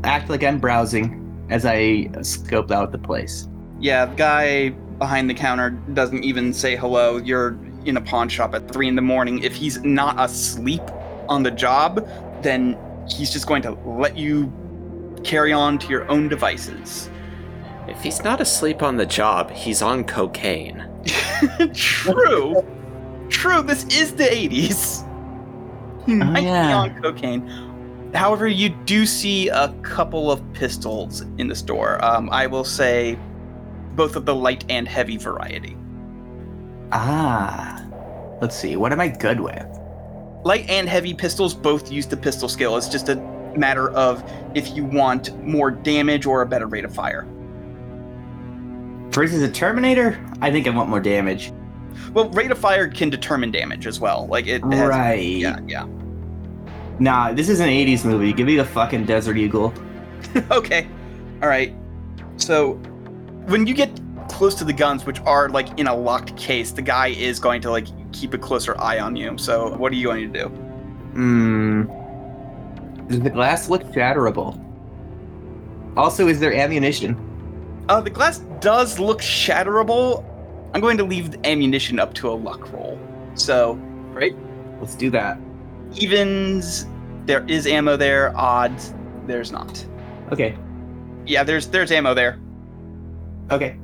act 0.03 0.29
like 0.29 0.43
I'm 0.43 0.59
browsing 0.59 1.19
as 1.49 1.65
I 1.65 2.09
scope 2.21 2.71
out 2.71 2.91
the 2.91 2.97
place. 2.97 3.47
Yeah, 3.79 4.05
the 4.05 4.15
guy 4.15 4.69
behind 4.69 5.29
the 5.29 5.33
counter 5.33 5.71
doesn't 5.93 6.23
even 6.23 6.53
say 6.53 6.75
hello. 6.75 7.17
You're 7.17 7.57
in 7.85 7.97
a 7.97 8.01
pawn 8.01 8.29
shop 8.29 8.55
at 8.55 8.71
three 8.71 8.87
in 8.87 8.95
the 8.95 9.01
morning. 9.01 9.43
If 9.43 9.53
he's 9.53 9.81
not 9.83 10.19
asleep 10.19 10.81
on 11.27 11.43
the 11.43 11.51
job, 11.51 12.07
then 12.41 12.77
he's 13.07 13.31
just 13.31 13.47
going 13.47 13.61
to 13.63 13.71
let 13.85 14.17
you 14.17 14.51
carry 15.23 15.51
on 15.53 15.77
to 15.79 15.87
your 15.87 16.09
own 16.09 16.29
devices. 16.29 17.09
If 17.87 18.01
he's 18.01 18.23
not 18.23 18.39
asleep 18.39 18.81
on 18.81 18.95
the 18.95 19.05
job, 19.05 19.51
he's 19.51 19.81
on 19.81 20.05
cocaine. 20.05 20.87
True. 21.73 22.65
True, 23.29 23.61
this 23.61 23.83
is 23.85 24.13
the 24.13 24.23
80s. 24.23 25.09
He 26.05 26.13
Oh, 26.13 26.25
might 26.25 26.43
yeah. 26.43 26.67
be 26.67 26.73
on 26.73 27.01
cocaine. 27.01 28.11
However, 28.13 28.47
you 28.47 28.69
do 28.69 29.05
see 29.05 29.47
a 29.49 29.69
couple 29.81 30.31
of 30.31 30.41
pistols 30.53 31.21
in 31.37 31.47
the 31.47 31.55
store. 31.55 32.03
Um, 32.03 32.29
I 32.31 32.45
will 32.47 32.63
say 32.65 33.17
both 33.95 34.15
of 34.15 34.25
the 34.25 34.35
light 34.35 34.65
and 34.69 34.87
heavy 34.87 35.17
variety. 35.17 35.75
Ah, 36.91 37.83
let's 38.41 38.55
see. 38.55 38.75
What 38.75 38.91
am 38.91 38.99
I 38.99 39.07
good 39.07 39.39
with? 39.39 39.65
Light 40.43 40.69
and 40.69 40.87
heavy 40.87 41.13
pistols 41.13 41.53
both 41.53 41.91
use 41.91 42.05
the 42.05 42.17
pistol 42.17 42.49
skill. 42.49 42.77
It's 42.77 42.89
just 42.89 43.09
a 43.09 43.15
matter 43.55 43.89
of 43.91 44.23
if 44.55 44.75
you 44.75 44.83
want 44.83 45.35
more 45.43 45.71
damage 45.71 46.25
or 46.25 46.41
a 46.41 46.45
better 46.45 46.67
rate 46.67 46.85
of 46.85 46.93
fire. 46.93 47.25
Versus 49.11 49.41
a 49.43 49.49
Terminator, 49.49 50.19
I 50.41 50.51
think 50.51 50.67
I 50.67 50.71
want 50.71 50.89
more 50.89 50.99
damage. 50.99 51.51
Well, 52.13 52.29
rate 52.29 52.51
of 52.51 52.57
fire 52.57 52.87
can 52.87 53.09
determine 53.09 53.51
damage 53.51 53.87
as 53.87 53.99
well. 53.99 54.27
Like 54.27 54.47
it 54.47 54.63
has, 54.63 54.89
Right. 54.89 55.19
Yeah, 55.19 55.59
yeah. 55.67 55.87
Nah, 56.99 57.33
this 57.33 57.49
is 57.49 57.59
an 57.59 57.69
80s 57.69 58.05
movie. 58.05 58.33
Give 58.33 58.47
me 58.47 58.55
the 58.55 58.65
fucking 58.65 59.05
Desert 59.05 59.37
Eagle. 59.37 59.73
okay. 60.51 60.87
All 61.41 61.49
right. 61.49 61.73
So 62.37 62.73
when 63.45 63.67
you 63.67 63.73
get 63.73 63.89
close 64.29 64.55
to 64.55 64.63
the 64.63 64.73
guns, 64.73 65.05
which 65.05 65.19
are 65.21 65.49
like 65.49 65.79
in 65.79 65.87
a 65.87 65.95
locked 65.95 66.35
case, 66.37 66.71
the 66.71 66.81
guy 66.81 67.07
is 67.07 67.39
going 67.39 67.61
to 67.61 67.71
like 67.71 67.87
keep 68.13 68.33
a 68.33 68.37
closer 68.37 68.79
eye 68.79 68.99
on 68.99 69.15
you. 69.15 69.37
So 69.37 69.75
what 69.75 69.91
are 69.91 69.95
you 69.95 70.07
going 70.07 70.31
to 70.31 70.39
do? 70.39 70.47
Hmm. 70.47 71.83
Does 73.07 73.19
the 73.19 73.29
glass 73.29 73.69
look 73.69 73.83
shatterable? 73.83 74.59
Also, 75.97 76.27
is 76.27 76.39
there 76.39 76.53
ammunition? 76.53 77.17
Uh, 77.89 78.01
the 78.01 78.09
glass 78.09 78.39
does 78.59 78.97
look 78.97 79.19
shatterable. 79.19 80.25
I'm 80.73 80.81
going 80.81 80.97
to 80.97 81.03
leave 81.03 81.31
the 81.31 81.47
ammunition 81.47 81.99
up 81.99 82.13
to 82.15 82.29
a 82.29 82.33
luck 82.33 82.71
roll. 82.73 82.99
So 83.35 83.73
right, 84.13 84.35
Let's 84.79 84.95
do 84.95 85.09
that. 85.11 85.37
evens. 85.95 86.85
There 87.25 87.45
is 87.47 87.67
ammo 87.67 87.95
there. 87.95 88.35
Odds. 88.37 88.93
There's 89.27 89.51
not. 89.51 89.85
Okay. 90.31 90.57
Yeah, 91.25 91.43
there's 91.43 91.67
there's 91.67 91.91
ammo 91.91 92.13
there. 92.13 92.39
Okay. 93.51 93.77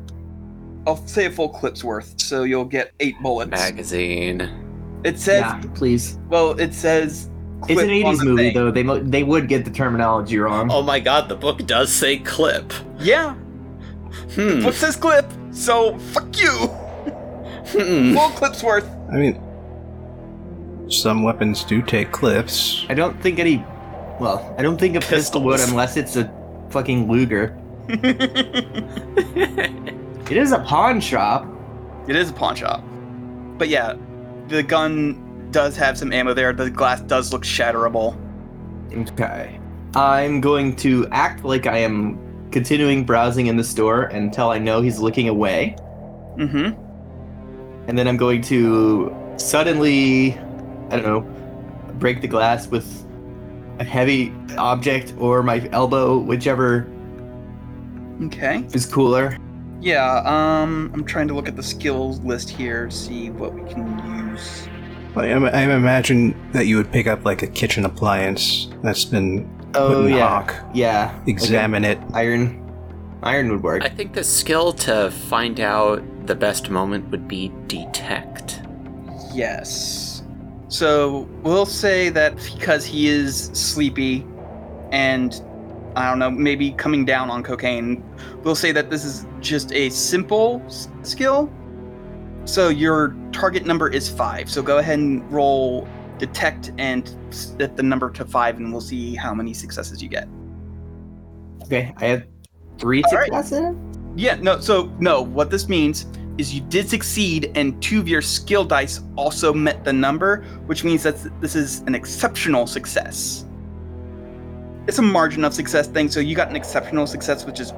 I'll 0.87 1.05
say 1.07 1.25
a 1.25 1.29
full 1.31 1.49
clip's 1.49 1.83
worth, 1.83 2.19
so 2.19 2.43
you'll 2.43 2.65
get 2.65 2.93
eight 2.99 3.15
bullets. 3.21 3.51
Magazine. 3.51 4.49
It 5.03 5.19
says, 5.19 5.41
yeah, 5.41 5.61
please. 5.75 6.17
well, 6.29 6.59
it 6.59 6.73
says. 6.73 7.29
It's 7.67 7.81
an 7.81 7.89
80s 7.89 8.23
movie, 8.23 8.43
thing. 8.43 8.53
though. 8.53 8.71
They 8.71 8.83
mo- 8.83 8.99
they 9.03 9.23
would 9.23 9.47
get 9.49 9.65
the 9.65 9.71
terminology 9.71 10.37
wrong. 10.39 10.71
Oh 10.71 10.81
my 10.81 10.99
god, 10.99 11.27
the 11.29 11.35
book 11.35 11.65
does 11.67 11.91
say 11.91 12.17
clip. 12.17 12.73
Yeah, 12.99 13.33
Hmm. 14.35 14.61
book 14.63 14.73
says 14.73 14.95
clip, 14.95 15.25
so 15.51 15.97
fuck 15.99 16.37
you. 16.39 16.69
Hmm. 17.71 18.15
Full 18.15 18.29
clip's 18.29 18.63
worth. 18.63 18.89
I 19.11 19.17
mean, 19.17 19.41
some 20.89 21.23
weapons 21.23 21.63
do 21.63 21.81
take 21.81 22.11
clips. 22.11 22.85
I 22.89 22.93
don't 22.93 23.19
think 23.21 23.39
any. 23.39 23.57
Well, 24.19 24.53
I 24.57 24.61
don't 24.61 24.77
think 24.77 24.95
a 24.95 25.01
pistol 25.01 25.41
would 25.43 25.59
unless 25.61 25.97
it's 25.97 26.15
a 26.15 26.31
fucking 26.69 27.09
Luger. 27.09 27.57
It 30.29 30.37
is 30.37 30.51
a 30.51 30.59
pawn 30.59 31.01
shop. 31.01 31.47
It 32.07 32.15
is 32.15 32.29
a 32.29 32.33
pawn 32.33 32.55
shop. 32.55 32.83
But 33.57 33.67
yeah, 33.67 33.95
the 34.47 34.61
gun 34.61 35.49
does 35.49 35.75
have 35.75 35.97
some 35.97 36.13
ammo 36.13 36.35
there. 36.35 36.53
The 36.53 36.69
glass 36.69 37.01
does 37.01 37.33
look 37.33 37.43
shatterable. 37.43 38.15
Okay. 38.93 39.59
I'm 39.95 40.39
going 40.39 40.75
to 40.77 41.07
act 41.09 41.43
like 41.43 41.65
I 41.65 41.79
am 41.79 42.19
continuing 42.51 43.05
browsing 43.05 43.47
in 43.47 43.57
the 43.57 43.63
store 43.63 44.03
until 44.03 44.51
I 44.51 44.59
know 44.59 44.81
he's 44.81 44.99
looking 44.99 45.29
away. 45.29 45.75
Mm-hmm. 46.37 46.79
And 47.89 47.97
then 47.97 48.07
I'm 48.07 48.17
going 48.17 48.43
to 48.43 49.11
suddenly, 49.37 50.33
I 50.91 50.99
don't 50.99 51.03
know, 51.03 51.21
break 51.95 52.21
the 52.21 52.27
glass 52.27 52.67
with 52.67 52.85
a 53.79 53.83
heavy 53.83 54.31
object 54.59 55.15
or 55.17 55.41
my 55.41 55.67
elbow, 55.71 56.19
whichever 56.19 56.87
Okay. 58.21 58.63
is 58.73 58.85
cooler. 58.85 59.35
Yeah, 59.81 60.21
um, 60.23 60.91
I'm 60.93 61.03
trying 61.03 61.27
to 61.29 61.33
look 61.33 61.47
at 61.47 61.55
the 61.55 61.63
skills 61.63 62.19
list 62.19 62.47
here 62.49 62.91
see 62.91 63.31
what 63.31 63.55
we 63.55 63.61
can 63.67 64.29
use. 64.29 64.67
I, 65.15 65.31
I 65.31 65.61
imagine 65.63 66.35
that 66.51 66.67
you 66.67 66.77
would 66.77 66.91
pick 66.91 67.07
up 67.07 67.25
like 67.25 67.41
a 67.41 67.47
kitchen 67.47 67.85
appliance 67.85 68.67
that's 68.83 69.03
been 69.03 69.49
put 69.73 69.81
Oh 69.81 70.05
in 70.05 70.13
yeah, 70.13 70.27
hock, 70.29 70.55
yeah. 70.75 71.17
like 71.17 71.27
examine 71.27 71.83
it. 71.85 71.97
iron. 72.13 72.68
Iron 73.23 73.51
would 73.51 73.63
work. 73.63 73.83
I 73.83 73.89
think 73.89 74.13
the 74.13 74.23
skill 74.23 74.71
to 74.73 75.11
find 75.11 75.59
out 75.59 76.01
the 76.25 76.35
best 76.35 76.69
moment 76.69 77.09
would 77.09 77.27
be 77.27 77.51
detect. 77.67 78.61
Yes. 79.33 80.23
So 80.69 81.27
we'll 81.43 81.65
say 81.65 82.09
that 82.09 82.35
because 82.37 82.85
he 82.85 83.07
is 83.07 83.45
sleepy 83.53 84.25
and 84.91 85.41
I 85.95 86.07
don't 86.07 86.19
know, 86.19 86.29
maybe 86.29 86.71
coming 86.71 87.03
down 87.03 87.29
on 87.29 87.43
cocaine, 87.43 88.03
we'll 88.43 88.55
say 88.55 88.71
that 88.71 88.89
this 88.89 89.03
is 89.03 89.25
just 89.41 89.71
a 89.73 89.89
simple 89.89 90.61
s- 90.67 90.87
skill. 91.01 91.51
So 92.45 92.69
your 92.69 93.15
target 93.31 93.65
number 93.65 93.89
is 93.89 94.07
five. 94.07 94.49
So 94.49 94.61
go 94.61 94.77
ahead 94.77 94.99
and 94.99 95.29
roll 95.31 95.87
detect 96.19 96.71
and 96.77 97.15
set 97.31 97.75
the 97.75 97.83
number 97.83 98.09
to 98.11 98.25
five, 98.25 98.57
and 98.57 98.71
we'll 98.71 98.81
see 98.81 99.15
how 99.15 99.33
many 99.33 99.53
successes 99.53 100.01
you 100.01 100.09
get. 100.09 100.27
Okay, 101.63 101.93
I 101.97 102.05
had 102.05 102.27
three 102.79 103.03
All 103.03 103.17
right. 103.17 103.25
successes. 103.25 103.75
Yeah, 104.15 104.35
no, 104.35 104.59
so 104.59 104.91
no, 104.99 105.21
what 105.21 105.51
this 105.51 105.69
means 105.69 106.05
is 106.37 106.53
you 106.53 106.61
did 106.61 106.89
succeed 106.89 107.51
and 107.55 107.81
two 107.83 107.99
of 107.99 108.07
your 108.07 108.21
skill 108.21 108.63
dice 108.63 109.01
also 109.15 109.53
met 109.53 109.83
the 109.83 109.93
number, 109.93 110.43
which 110.65 110.83
means 110.83 111.03
that 111.03 111.15
this 111.41 111.55
is 111.55 111.81
an 111.81 111.95
exceptional 111.95 112.65
success. 112.65 113.45
It's 114.87 114.97
a 114.97 115.03
margin 115.03 115.43
of 115.43 115.53
success 115.53 115.87
thing, 115.87 116.09
so 116.09 116.19
you 116.19 116.35
got 116.35 116.49
an 116.49 116.55
exceptional 116.55 117.05
success, 117.05 117.45
which 117.45 117.59
is 117.59 117.73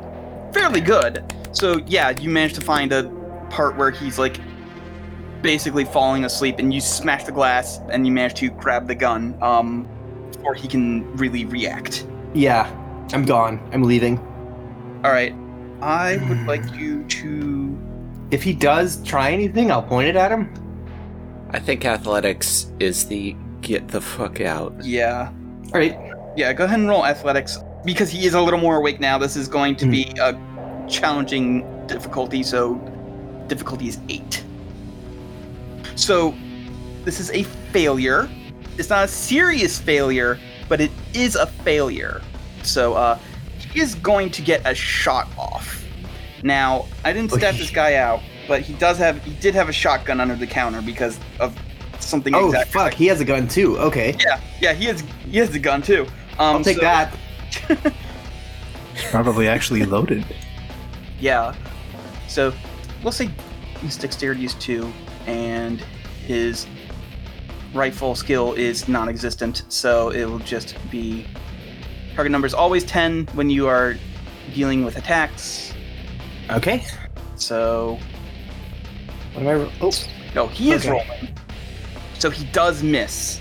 fairly 0.53 0.81
good. 0.81 1.23
So 1.51 1.79
yeah, 1.87 2.11
you 2.11 2.29
managed 2.29 2.55
to 2.55 2.61
find 2.61 2.93
a 2.93 3.09
part 3.49 3.75
where 3.77 3.91
he's 3.91 4.17
like 4.17 4.39
basically 5.41 5.83
falling 5.83 6.23
asleep 6.23 6.59
and 6.59 6.73
you 6.73 6.79
smash 6.79 7.23
the 7.23 7.31
glass 7.31 7.79
and 7.89 8.05
you 8.05 8.11
manage 8.11 8.35
to 8.35 8.49
grab 8.51 8.87
the 8.87 8.93
gun 8.93 9.35
um 9.41 9.89
before 10.31 10.53
he 10.53 10.67
can 10.67 11.11
really 11.17 11.45
react. 11.45 12.05
Yeah. 12.33 12.71
I'm 13.13 13.25
gone. 13.25 13.59
I'm 13.73 13.83
leaving. 13.83 14.19
All 15.03 15.11
right. 15.11 15.33
I 15.81 16.17
would 16.29 16.45
like 16.45 16.73
you 16.75 17.03
to. 17.05 17.77
If 18.29 18.43
he 18.43 18.53
does 18.53 19.03
try 19.03 19.31
anything, 19.31 19.71
I'll 19.71 19.81
point 19.83 20.07
it 20.07 20.15
at 20.15 20.31
him. 20.31 20.53
I 21.49 21.59
think 21.59 21.85
athletics 21.85 22.71
is 22.79 23.07
the 23.07 23.35
get 23.61 23.87
the 23.87 23.99
fuck 23.99 24.41
out. 24.41 24.73
Yeah. 24.83 25.31
All 25.65 25.71
right. 25.79 25.97
Yeah, 26.37 26.53
go 26.53 26.65
ahead 26.65 26.79
and 26.79 26.87
roll 26.87 27.05
athletics. 27.05 27.57
Because 27.83 28.09
he 28.11 28.25
is 28.25 28.35
a 28.35 28.41
little 28.41 28.59
more 28.59 28.77
awake 28.77 28.99
now, 28.99 29.17
this 29.17 29.35
is 29.35 29.47
going 29.47 29.75
to 29.77 29.85
Hmm. 29.85 29.91
be 29.91 30.13
a 30.21 30.37
challenging 30.87 31.65
difficulty, 31.87 32.43
so 32.43 32.75
difficulty 33.47 33.87
is 33.87 33.99
eight. 34.07 34.43
So 35.95 36.33
this 37.05 37.19
is 37.19 37.31
a 37.31 37.43
failure. 37.73 38.29
It's 38.77 38.89
not 38.89 39.05
a 39.05 39.07
serious 39.07 39.79
failure, 39.79 40.39
but 40.69 40.79
it 40.79 40.91
is 41.13 41.35
a 41.35 41.47
failure. 41.47 42.21
So 42.63 42.93
uh 42.93 43.17
he 43.17 43.30
is 43.75 43.95
going 43.95 44.29
to 44.31 44.41
get 44.41 44.61
a 44.65 44.75
shot 44.75 45.27
off. 45.37 45.85
Now, 46.43 46.87
I 47.03 47.13
didn't 47.13 47.31
stat 47.31 47.55
this 47.55 47.69
guy 47.69 47.95
out, 47.95 48.21
but 48.47 48.61
he 48.61 48.73
does 48.73 48.97
have 48.97 49.23
he 49.23 49.33
did 49.35 49.53
have 49.53 49.69
a 49.69 49.73
shotgun 49.73 50.19
under 50.19 50.35
the 50.35 50.47
counter 50.47 50.81
because 50.81 51.19
of 51.39 51.57
something 51.99 52.33
Oh 52.33 52.47
exactly 52.47 52.71
fuck, 52.71 52.93
he 52.93 53.07
has 53.07 53.21
a 53.21 53.25
gun 53.25 53.47
too. 53.47 53.77
Okay. 53.77 54.15
yeah, 54.19 54.41
yeah, 54.59 54.73
he 54.73 54.85
has 54.85 55.01
he 55.29 55.37
has 55.37 55.51
the 55.51 55.59
gun 55.59 55.81
too. 55.81 56.03
Um, 56.39 56.57
I'll 56.57 56.63
take 56.63 56.77
so- 56.77 56.81
that. 56.81 57.15
It's 58.93 59.09
probably 59.09 59.47
actually 59.47 59.85
loaded. 59.85 60.25
Yeah. 61.19 61.55
So 62.27 62.53
we'll 63.03 63.11
say 63.11 63.29
his 63.79 63.97
dexterity 63.97 64.45
is 64.45 64.53
two, 64.55 64.91
and 65.27 65.79
his 66.25 66.67
rifle 67.73 68.15
skill 68.15 68.53
is 68.53 68.87
non-existent. 68.87 69.63
So 69.69 70.09
it 70.09 70.25
will 70.25 70.39
just 70.39 70.75
be 70.89 71.25
target 72.15 72.31
number 72.31 72.45
is 72.47 72.53
always 72.53 72.83
ten 72.83 73.25
when 73.33 73.49
you 73.49 73.67
are 73.67 73.95
dealing 74.53 74.83
with 74.83 74.97
attacks. 74.97 75.73
Okay. 76.49 76.83
So 77.35 77.99
What 79.33 79.41
am 79.43 79.47
I? 79.47 79.53
ro- 79.53 79.71
Oh. 79.81 79.91
no, 80.35 80.47
he 80.47 80.71
is 80.71 80.81
Okay. 80.85 80.91
rolling. 80.91 81.29
So 82.19 82.29
he 82.29 82.43
does 82.45 82.83
miss. 82.83 83.39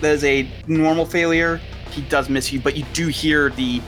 That 0.00 0.12
is 0.12 0.24
a 0.24 0.48
normal 0.66 1.06
failure. 1.06 1.60
He 1.90 2.02
does 2.02 2.28
miss 2.28 2.52
you, 2.52 2.60
but 2.60 2.76
you 2.76 2.84
do 2.92 3.06
hear 3.08 3.50
the 3.50 3.80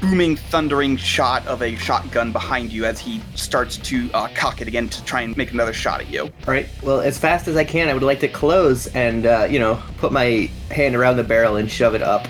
booming, 0.00 0.36
thundering 0.36 0.96
shot 0.96 1.44
of 1.46 1.60
a 1.62 1.74
shotgun 1.76 2.30
behind 2.32 2.72
you 2.72 2.84
as 2.84 3.00
he 3.00 3.20
starts 3.34 3.78
to 3.78 4.08
uh, 4.14 4.28
cock 4.34 4.60
it 4.60 4.68
again 4.68 4.88
to 4.88 5.04
try 5.04 5.22
and 5.22 5.36
make 5.36 5.50
another 5.52 5.72
shot 5.72 6.00
at 6.00 6.08
you. 6.10 6.22
All 6.22 6.30
right. 6.46 6.68
Well, 6.82 7.00
as 7.00 7.18
fast 7.18 7.48
as 7.48 7.56
I 7.56 7.64
can, 7.64 7.88
I 7.88 7.94
would 7.94 8.02
like 8.04 8.20
to 8.20 8.28
close 8.28 8.86
and 8.88 9.26
uh, 9.26 9.46
you 9.50 9.58
know 9.58 9.82
put 9.96 10.12
my 10.12 10.48
hand 10.70 10.94
around 10.94 11.16
the 11.16 11.24
barrel 11.24 11.56
and 11.56 11.70
shove 11.70 11.94
it 11.94 12.02
up. 12.02 12.28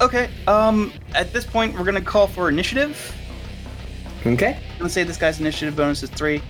Okay. 0.00 0.30
Um. 0.46 0.92
At 1.14 1.32
this 1.32 1.44
point, 1.46 1.74
we're 1.74 1.84
gonna 1.84 2.00
call 2.00 2.26
for 2.26 2.48
initiative. 2.48 3.14
Okay. 4.26 4.58
I'm 4.72 4.78
gonna 4.78 4.90
say 4.90 5.04
this 5.04 5.16
guy's 5.16 5.40
initiative 5.40 5.76
bonus 5.76 6.02
is 6.02 6.10
three. 6.10 6.42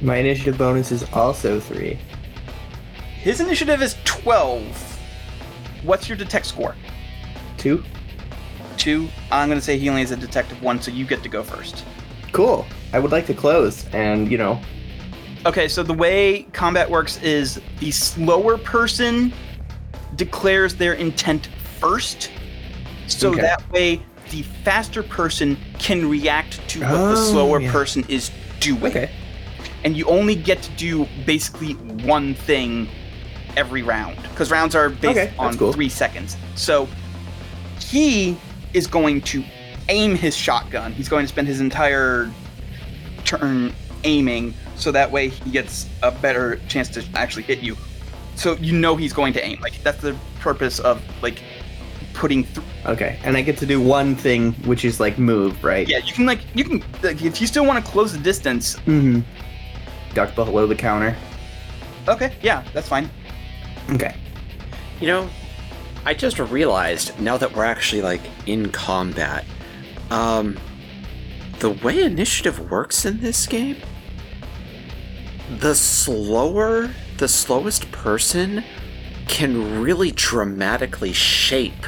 My 0.00 0.16
initiative 0.16 0.58
bonus 0.58 0.92
is 0.92 1.02
also 1.12 1.58
three. 1.58 1.98
His 3.20 3.40
initiative 3.40 3.82
is 3.82 3.96
twelve. 4.04 4.62
What's 5.82 6.08
your 6.08 6.16
detect 6.16 6.46
score? 6.46 6.76
Two. 7.56 7.82
Two. 8.76 9.08
I'm 9.32 9.48
gonna 9.48 9.60
say 9.60 9.78
he 9.78 9.88
only 9.88 10.02
has 10.02 10.10
a 10.12 10.16
detective 10.16 10.62
one, 10.62 10.80
so 10.80 10.90
you 10.90 11.06
get 11.06 11.22
to 11.22 11.28
go 11.28 11.42
first. 11.42 11.84
Cool. 12.32 12.66
I 12.92 12.98
would 12.98 13.10
like 13.10 13.26
to 13.26 13.34
close 13.34 13.86
and 13.92 14.30
you 14.30 14.38
know. 14.38 14.60
Okay, 15.44 15.68
so 15.68 15.82
the 15.82 15.94
way 15.94 16.42
combat 16.52 16.90
works 16.90 17.20
is 17.22 17.60
the 17.78 17.90
slower 17.90 18.58
person 18.58 19.32
declares 20.16 20.74
their 20.74 20.94
intent 20.94 21.48
first. 21.80 22.30
So 23.06 23.30
Okay. 23.32 23.42
that 23.42 23.70
way 23.70 24.00
the 24.30 24.42
faster 24.64 25.02
person 25.02 25.56
can 25.78 26.08
react 26.08 26.66
to 26.70 26.80
what 26.80 26.90
the 26.90 27.12
Oh, 27.12 27.30
slower 27.32 27.60
yeah. 27.60 27.70
person 27.72 28.04
is 28.08 28.30
doing. 28.60 28.84
Okay. 28.86 29.10
And 29.84 29.96
you 29.96 30.04
only 30.06 30.34
get 30.34 30.62
to 30.62 30.70
do 30.72 31.06
basically 31.24 31.72
one 32.04 32.34
thing 32.34 32.88
every 33.56 33.82
round. 33.82 34.16
Because 34.22 34.50
rounds 34.50 34.74
are 34.74 34.88
based 34.90 35.18
Okay, 35.18 35.32
on 35.38 35.56
cool. 35.56 35.72
three 35.72 35.88
seconds. 35.88 36.36
So 36.56 36.88
he 37.78 38.36
is 38.74 38.86
going 38.86 39.20
to 39.22 39.44
aim 39.88 40.16
his 40.16 40.36
shotgun. 40.36 40.92
He's 40.92 41.08
going 41.08 41.24
to 41.24 41.28
spend 41.28 41.46
his 41.46 41.60
entire 41.60 42.28
turn 43.24 43.72
aiming 44.04 44.54
so 44.76 44.90
that 44.92 45.10
way 45.10 45.28
he 45.28 45.50
gets 45.50 45.88
a 46.02 46.10
better 46.10 46.60
chance 46.68 46.88
to 46.90 47.04
actually 47.14 47.42
hit 47.44 47.60
you. 47.60 47.76
So 48.34 48.56
you 48.56 48.72
know 48.76 48.96
he's 48.96 49.12
going 49.12 49.32
to 49.34 49.44
aim. 49.44 49.58
Like 49.60 49.82
that's 49.82 50.00
the 50.00 50.16
purpose 50.40 50.78
of 50.80 51.00
like 51.22 51.40
putting 52.16 52.44
th- 52.44 52.66
Okay. 52.86 53.18
And 53.24 53.36
I 53.36 53.42
get 53.42 53.56
to 53.58 53.66
do 53.66 53.80
one 53.80 54.16
thing, 54.16 54.52
which 54.64 54.84
is 54.84 54.98
like 55.00 55.18
move, 55.18 55.62
right? 55.62 55.86
yeah, 55.88 55.98
you 55.98 56.12
can 56.12 56.24
like 56.26 56.40
you 56.54 56.64
can 56.64 56.82
like 57.02 57.22
if 57.22 57.40
you 57.40 57.46
still 57.46 57.64
want 57.66 57.84
to 57.84 57.90
close 57.92 58.12
the 58.12 58.18
distance, 58.18 58.76
Mm-hmm. 58.86 59.20
Duck 60.14 60.34
below 60.34 60.66
the 60.66 60.74
counter. 60.74 61.14
okay, 62.08 62.32
yeah, 62.42 62.64
that's 62.72 62.88
fine. 62.88 63.10
Okay. 63.90 64.14
You 65.00 65.08
know, 65.08 65.28
I 66.06 66.14
just 66.14 66.38
realized 66.38 67.18
now 67.20 67.36
that 67.36 67.54
we're 67.54 67.64
actually 67.66 68.02
like 68.02 68.22
in 68.46 68.70
combat, 68.72 69.44
um, 70.10 70.56
the 71.58 71.70
way 71.70 72.02
initiative 72.02 72.70
works 72.70 73.04
in 73.04 73.20
this 73.20 73.46
game, 73.46 73.76
the 75.58 75.74
slower, 75.74 76.90
the 77.18 77.28
slowest 77.28 77.90
person 77.92 78.64
can 79.28 79.82
really 79.82 80.12
dramatically 80.12 81.12
shape 81.12 81.84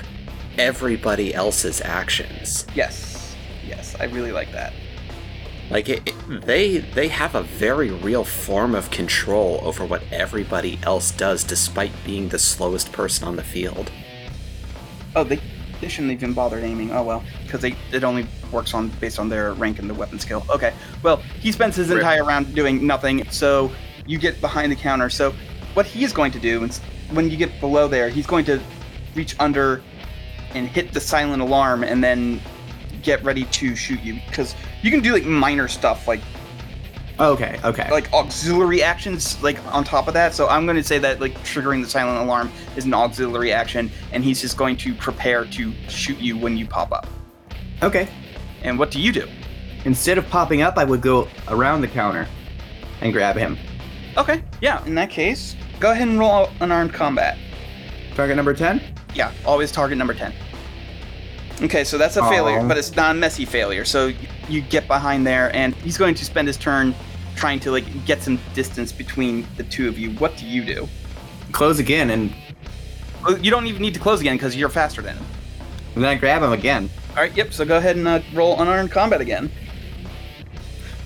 everybody 0.59 1.35
else's 1.35 1.81
actions. 1.81 2.67
Yes. 2.75 3.37
Yes, 3.67 3.95
I 4.01 4.05
really 4.05 4.33
like 4.33 4.51
that. 4.53 4.73
Like 5.71 5.89
it, 5.89 6.03
it- 6.09 6.47
they 6.47 6.79
they 6.79 7.09
have 7.09 7.35
a 7.35 7.43
very 7.43 7.91
real 7.91 8.25
form 8.25 8.75
of 8.75 8.91
control 8.91 9.61
over 9.63 9.85
what 9.85 10.03
everybody 10.11 10.79
else 10.83 11.11
does 11.11 11.45
despite 11.45 11.93
being 12.05 12.29
the 12.31 12.39
slowest 12.39 12.93
person 12.93 13.29
on 13.29 13.37
the 13.37 13.43
field. 13.45 13.91
Oh, 15.15 15.25
they 15.25 15.39
they 15.81 15.89
shouldn't 15.89 16.13
even 16.13 16.33
bother 16.33 16.59
aiming. 16.59 16.91
Oh 16.93 17.03
well, 17.03 17.23
because 17.45 17.61
they 17.61 17.77
it 17.93 18.03
only 18.05 18.27
works 18.51 18.73
on 18.73 18.89
based 19.01 19.19
on 19.19 19.29
their 19.29 19.53
rank 19.55 19.79
and 19.79 19.89
the 19.91 19.95
weapon 19.95 20.19
skill. 20.19 20.45
Okay. 20.49 20.73
Well, 21.03 21.19
he 21.41 21.53
spends 21.53 21.77
his 21.77 21.89
Rip. 21.89 21.99
entire 21.99 22.25
round 22.25 22.55
doing 22.55 22.87
nothing. 22.87 23.29
So 23.31 23.71
you 24.07 24.19
get 24.19 24.41
behind 24.41 24.73
the 24.73 24.77
counter. 24.77 25.11
So 25.11 25.35
what 25.75 25.85
he 25.85 26.03
is 26.03 26.13
going 26.15 26.33
to 26.33 26.39
do 26.41 26.67
when 27.11 27.31
you 27.31 27.37
get 27.37 27.61
below 27.61 27.89
there, 27.89 28.09
he's 28.09 28.27
going 28.27 28.47
to 28.47 28.59
reach 29.15 29.37
under 29.39 29.83
and 30.55 30.69
hit 30.69 30.93
the 30.93 31.01
silent 31.01 31.43
alarm, 31.43 31.85
and 31.85 32.03
then 32.03 32.41
get 33.03 33.23
ready 33.23 33.45
to 33.45 33.77
shoot 33.77 34.01
you 34.03 34.15
because 34.27 34.55
you 34.83 34.91
can 34.91 35.01
do 35.01 35.13
like 35.13 35.25
minor 35.25 35.69
stuff 35.69 36.09
like 36.09 36.21
Okay. 37.21 37.59
Okay. 37.65 37.91
like 37.91 38.13
auxiliary 38.13 38.81
actions 38.83 39.43
like 39.43 39.59
on 39.75 39.83
top 39.83 40.07
of 40.07 40.15
that. 40.15 40.35
So 40.35 40.47
I'm 40.49 40.67
going 40.67 40.77
to 40.77 40.85
say 40.85 40.99
that 40.99 41.21
like 41.21 41.35
triggering 41.39 41.83
the 41.83 41.91
silent 41.91 42.19
alarm 42.23 42.51
is 42.77 42.85
an 42.85 42.95
auxiliary 42.95 43.53
action, 43.53 43.91
and 44.13 44.23
he's 44.23 44.41
just 44.41 44.57
going 44.57 44.77
to 44.79 44.95
prepare 44.95 45.45
to 45.45 45.73
shoot 45.89 46.19
you 46.19 46.37
when 46.39 46.57
you 46.57 46.67
pop 46.67 46.93
up. 46.93 47.07
okay. 47.83 48.09
And 48.63 48.79
what 48.79 48.91
do 48.91 49.01
you 49.01 49.13
do? 49.13 49.29
Instead 49.85 50.19
of 50.19 50.29
popping 50.29 50.63
up, 50.63 50.77
I 50.79 50.85
would 50.85 51.01
go 51.01 51.29
around 51.49 51.81
the 51.81 51.89
counter 51.89 52.27
and 53.01 53.13
grab 53.13 53.37
him. 53.37 53.57
Okay, 54.17 54.43
yeah. 54.61 54.85
In 54.85 54.95
that 54.97 55.11
case, 55.11 55.55
go 55.79 55.93
ahead 55.93 56.09
and 56.09 56.19
roll 56.19 56.31
out 56.33 56.51
unarmed 56.61 56.93
combat. 56.93 57.39
Target 58.17 58.35
number 58.37 58.53
10? 58.53 58.83
Yeah, 59.19 59.33
always 59.45 59.73
target 59.73 59.99
number 59.99 60.15
ten. 60.15 60.33
Okay, 61.61 61.83
so 61.83 61.99
that's 61.99 62.17
a 62.17 62.23
Aw. 62.23 62.31
failure, 62.31 62.63
but 62.63 62.79
it's 62.79 62.95
not 62.95 63.17
a 63.17 63.19
messy 63.19 63.45
failure. 63.45 63.85
So 63.85 64.13
you 64.49 64.61
get 64.61 64.87
behind 64.87 65.27
there, 65.27 65.55
and 65.57 65.75
he's 65.75 65.99
going 65.99 66.15
to 66.15 66.25
spend 66.25 66.47
his 66.47 66.57
turn 66.57 66.95
trying 67.35 67.59
to 67.61 67.73
like 67.73 68.05
get 68.07 68.23
some 68.23 68.39
distance 68.55 68.93
between 68.93 69.45
the 69.57 69.65
two 69.65 69.89
of 69.89 69.99
you. 69.99 70.13
What 70.13 70.37
do 70.37 70.47
you 70.47 70.65
do? 70.65 70.89
Close 71.51 71.81
again, 71.81 72.11
and 72.11 72.33
You 73.43 73.51
don't 73.51 73.67
even 73.67 73.83
need 73.83 73.95
to 73.95 74.01
close 74.01 74.21
again 74.21 74.37
because 74.37 74.55
you're 74.55 74.69
faster 74.69 75.03
than 75.03 75.17
him. 75.17 75.27
And 75.97 76.05
then 76.05 76.11
I 76.11 76.15
grab 76.15 76.41
him 76.43 76.53
again. 76.53 76.89
All 77.11 77.17
right, 77.17 77.37
yep. 77.37 77.53
So 77.53 77.65
go 77.65 77.79
ahead 77.79 77.97
and 77.97 78.07
uh, 78.07 78.21
roll 78.33 78.61
unarmed 78.61 78.93
combat 78.93 79.21
again. 79.21 79.51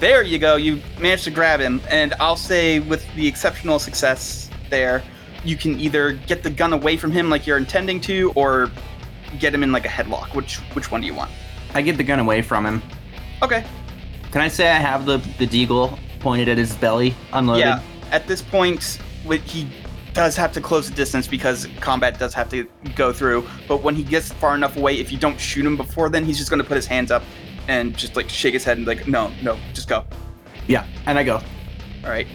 There 0.01 0.22
you 0.22 0.38
go. 0.38 0.57
You 0.57 0.83
managed 1.01 1.25
to 1.25 1.31
grab 1.31 1.61
him, 1.61 1.81
and 1.88 2.12
I'll 2.20 2.37
say 2.37 2.81
with 2.81 3.07
the 3.14 3.27
exceptional 3.27 3.79
success 3.79 4.51
there, 4.68 5.03
you 5.44 5.57
can 5.57 5.78
either 5.81 6.12
get 6.12 6.42
the 6.42 6.50
gun 6.50 6.72
away 6.72 6.96
from 6.96 7.11
him 7.11 7.31
like 7.31 7.46
you're 7.46 7.59
intending 7.59 8.00
to, 8.02 8.33
or 8.35 8.70
get 9.38 9.55
him 9.55 9.62
in 9.62 9.72
like 9.72 9.85
a 9.85 9.88
headlock. 9.88 10.35
Which 10.35 10.57
which 10.74 10.90
one 10.90 11.00
do 11.00 11.07
you 11.07 11.14
want? 11.14 11.31
I 11.74 11.83
get 11.83 11.96
the 11.96 12.05
gun 12.05 12.18
away 12.18 12.42
from 12.42 12.66
him. 12.66 12.83
Okay. 13.42 13.64
Can 14.31 14.40
I 14.40 14.48
say 14.48 14.70
I 14.70 14.78
have 14.78 15.05
the, 15.05 15.18
the 15.38 15.46
deagle 15.46 15.98
pointed 16.20 16.48
at 16.48 16.59
his 16.59 16.74
belly, 16.76 17.14
unloaded? 17.33 17.66
Yeah. 17.66 17.83
At 18.11 18.26
this 18.26 18.40
point, 18.40 18.98
he 19.44 19.68
does 20.14 20.37
have 20.37 20.52
to 20.52 20.61
close 20.61 20.88
the 20.88 20.94
distance 20.94 21.26
because 21.26 21.66
combat 21.81 22.18
does 22.18 22.35
have 22.35 22.48
to 22.50 22.66
go 22.94 23.12
through. 23.12 23.46
But 23.68 23.83
when 23.83 23.94
he 23.94 24.02
gets 24.02 24.33
far 24.33 24.55
enough 24.55 24.76
away, 24.76 24.98
if 24.98 25.11
you 25.11 25.18
don't 25.18 25.38
shoot 25.40 25.64
him 25.66 25.76
before 25.76 26.09
then, 26.09 26.24
he's 26.24 26.38
just 26.38 26.50
going 26.50 26.62
to 26.62 26.68
put 26.68 26.76
his 26.76 26.87
hands 26.87 27.11
up 27.11 27.22
and 27.68 27.96
just 27.96 28.16
like 28.16 28.28
shake 28.28 28.55
his 28.55 28.64
head 28.64 28.78
and 28.78 28.87
like, 28.87 29.07
no, 29.07 29.33
no, 29.42 29.59
just 29.72 29.88
go. 29.88 30.05
Yeah, 30.66 30.87
and 31.07 31.18
I 31.18 31.24
go. 31.24 31.37
All 32.05 32.11
right. 32.11 32.26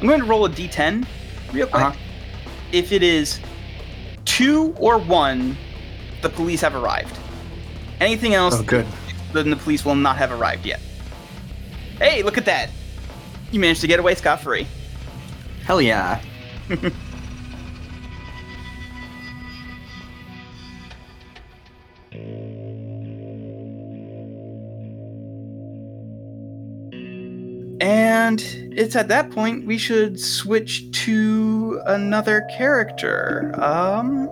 I'm 0.00 0.06
going 0.06 0.20
to 0.20 0.26
roll 0.26 0.44
a 0.46 0.50
d10 0.50 1.06
real 1.52 1.66
quick. 1.66 1.82
Uh-huh. 1.82 1.98
If 2.72 2.92
it 2.92 3.02
is 3.02 3.40
two 4.24 4.74
or 4.78 4.98
one, 4.98 5.56
the 6.22 6.28
police 6.28 6.60
have 6.60 6.74
arrived. 6.74 7.16
Anything 8.00 8.34
else, 8.34 8.54
Oh, 8.54 8.62
good. 8.62 8.86
then 9.32 9.50
the 9.50 9.56
police 9.56 9.84
will 9.84 9.94
not 9.94 10.16
have 10.16 10.32
arrived 10.32 10.64
yet. 10.64 10.80
Hey, 11.98 12.22
look 12.22 12.38
at 12.38 12.44
that! 12.46 12.70
You 13.50 13.60
managed 13.60 13.80
to 13.82 13.86
get 13.86 13.98
away 14.00 14.14
scot 14.14 14.40
free. 14.40 14.66
Hell 15.64 15.82
yeah. 15.82 16.22
And 27.80 28.40
it's 28.76 28.94
at 28.94 29.08
that 29.08 29.30
point 29.30 29.66
we 29.66 29.78
should 29.78 30.20
switch 30.20 30.90
to 31.04 31.80
another 31.86 32.46
character. 32.56 33.52
Um, 33.60 34.28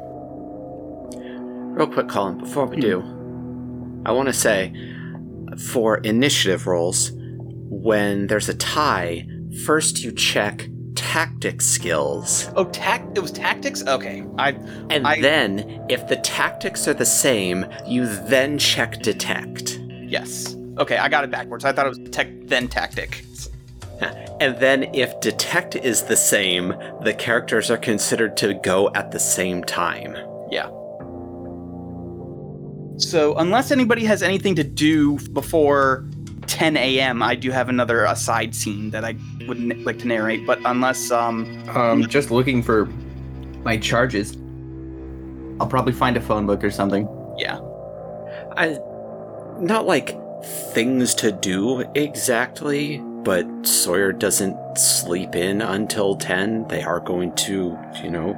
Real 1.74 1.86
quick, 1.86 2.08
Colin, 2.08 2.38
before 2.38 2.66
we 2.66 2.76
do, 2.78 3.00
I 4.04 4.10
want 4.12 4.26
to 4.28 4.32
say 4.32 4.72
for 5.72 5.98
initiative 5.98 6.66
rolls, 6.66 7.12
when 7.14 8.26
there's 8.26 8.48
a 8.48 8.54
tie, 8.54 9.26
first 9.64 10.02
you 10.02 10.10
check 10.12 10.68
tactic 10.96 11.60
skills. 11.62 12.50
oh, 12.56 12.64
tac. 12.64 13.02
It 13.14 13.20
was 13.20 13.30
tactics. 13.30 13.84
Okay, 13.86 14.24
I. 14.38 14.50
And 14.90 15.06
I- 15.06 15.20
then, 15.20 15.86
if 15.88 16.08
the 16.08 16.16
tactics 16.16 16.88
are 16.88 16.94
the 16.94 17.06
same, 17.06 17.64
you 17.86 18.06
then 18.06 18.58
check 18.58 19.00
detect. 19.00 19.78
Yes. 20.02 20.56
Okay, 20.78 20.96
I 20.96 21.08
got 21.08 21.24
it 21.24 21.30
backwards. 21.30 21.64
I 21.64 21.72
thought 21.72 21.86
it 21.86 21.98
was 21.98 22.10
tech 22.10 22.28
then 22.44 22.68
tactic. 22.68 23.24
And 24.40 24.56
then, 24.60 24.84
if 24.94 25.18
detect 25.18 25.74
is 25.74 26.02
the 26.04 26.14
same, 26.16 26.68
the 27.02 27.12
characters 27.12 27.72
are 27.72 27.76
considered 27.76 28.36
to 28.36 28.54
go 28.54 28.88
at 28.94 29.10
the 29.10 29.18
same 29.18 29.64
time. 29.64 30.14
Yeah. 30.52 30.68
So 32.98 33.34
unless 33.36 33.72
anybody 33.72 34.04
has 34.04 34.22
anything 34.22 34.54
to 34.54 34.62
do 34.62 35.18
before 35.32 36.04
10 36.46 36.76
a.m., 36.76 37.20
I 37.22 37.34
do 37.34 37.50
have 37.50 37.68
another 37.68 38.06
uh, 38.06 38.14
side 38.14 38.54
scene 38.54 38.90
that 38.90 39.04
I 39.04 39.16
would 39.48 39.58
n- 39.58 39.82
like 39.84 39.98
to 40.00 40.06
narrate. 40.06 40.46
But 40.46 40.60
unless 40.64 41.10
um, 41.10 41.68
Um, 41.70 42.06
just 42.06 42.30
looking 42.30 42.62
for 42.62 42.86
my 43.64 43.76
charges. 43.76 44.36
I'll 45.60 45.66
probably 45.66 45.92
find 45.92 46.16
a 46.16 46.20
phone 46.20 46.46
book 46.46 46.62
or 46.62 46.70
something. 46.70 47.08
yeah, 47.36 47.58
I, 48.56 48.78
not 49.58 49.86
like 49.86 50.16
things 50.44 51.14
to 51.16 51.32
do 51.32 51.80
exactly, 51.94 52.98
but 53.24 53.46
Sawyer 53.66 54.12
doesn't 54.12 54.56
sleep 54.78 55.34
in 55.34 55.60
until 55.60 56.16
10. 56.16 56.68
They 56.68 56.82
are 56.82 57.00
going 57.00 57.34
to, 57.36 57.76
you 58.02 58.10
know, 58.10 58.36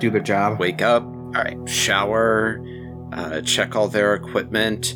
Do 0.00 0.10
their 0.10 0.20
job. 0.22 0.58
wake 0.58 0.82
up, 0.82 1.02
all 1.04 1.30
right. 1.32 1.56
shower, 1.68 2.64
uh, 3.12 3.40
check 3.42 3.76
all 3.76 3.88
their 3.88 4.14
equipment, 4.14 4.94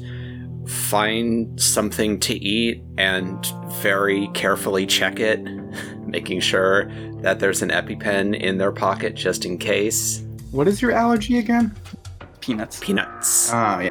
find 0.66 1.61
something 1.61 2.19
to 2.21 2.35
eat, 2.35 2.83
and 2.99 3.47
very 3.83 4.29
carefully 4.35 4.87
check 4.87 5.21
it, 5.21 5.40
making 6.07 6.40
sure 6.40 6.90
that 7.21 7.38
there's 7.40 7.62
an 7.62 7.71
EpiPen 7.71 8.38
in 8.40 8.59
their 8.59 8.73
pocket 8.73 9.14
just 9.14 9.45
in 9.45 9.59
case. 9.59 10.23
What 10.51 10.66
is 10.69 10.81
your 10.81 10.92
allergy 10.92 11.38
again? 11.38 11.75
Peanuts. 12.40 12.81
Peanuts. 12.81 13.51
Oh, 13.53 13.81
yeah. 13.81 13.90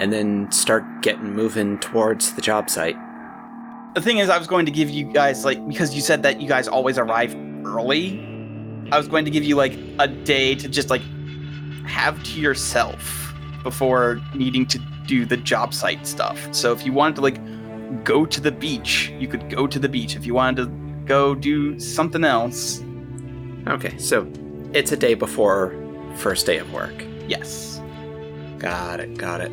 And 0.00 0.12
then 0.12 0.50
start 0.52 0.84
getting 1.02 1.34
moving 1.34 1.78
towards 1.78 2.32
the 2.34 2.42
job 2.42 2.68
site. 2.70 2.96
The 3.94 4.02
thing 4.02 4.18
is, 4.18 4.28
I 4.28 4.36
was 4.38 4.46
going 4.46 4.66
to 4.66 4.72
give 4.72 4.90
you 4.90 5.04
guys 5.12 5.44
like 5.44 5.66
because 5.68 5.94
you 5.94 6.02
said 6.02 6.22
that 6.22 6.40
you 6.40 6.48
guys 6.48 6.68
always 6.68 6.98
arrive 6.98 7.34
early. 7.64 8.20
I 8.92 8.98
was 8.98 9.08
going 9.08 9.24
to 9.24 9.30
give 9.30 9.42
you 9.42 9.56
like 9.56 9.76
a 9.98 10.06
day 10.06 10.54
to 10.56 10.68
just 10.68 10.90
like 10.90 11.02
have 11.86 12.22
to 12.24 12.40
yourself 12.40 13.32
before 13.62 14.20
needing 14.34 14.66
to 14.66 14.78
do 15.06 15.24
the 15.24 15.36
job 15.36 15.72
site 15.72 16.06
stuff. 16.06 16.38
So 16.52 16.72
if 16.72 16.84
you 16.84 16.92
wanted 16.92 17.16
to 17.16 17.20
like 17.22 18.04
go 18.04 18.26
to 18.26 18.40
the 18.40 18.52
beach, 18.52 19.12
you 19.18 19.28
could 19.28 19.48
go 19.48 19.66
to 19.66 19.78
the 19.78 19.88
beach. 19.88 20.14
If 20.16 20.26
you 20.26 20.34
wanted 20.34 20.64
to 20.66 21.04
go 21.06 21.34
do 21.34 21.78
something 21.80 22.24
else, 22.24 22.82
Okay, 23.68 23.98
so 23.98 24.30
it's 24.74 24.92
a 24.92 24.96
day 24.96 25.14
before 25.14 25.74
first 26.16 26.46
day 26.46 26.58
of 26.58 26.72
work. 26.72 26.94
yes. 27.26 27.80
Got 28.58 29.00
it, 29.00 29.18
got 29.18 29.40
it. 29.40 29.50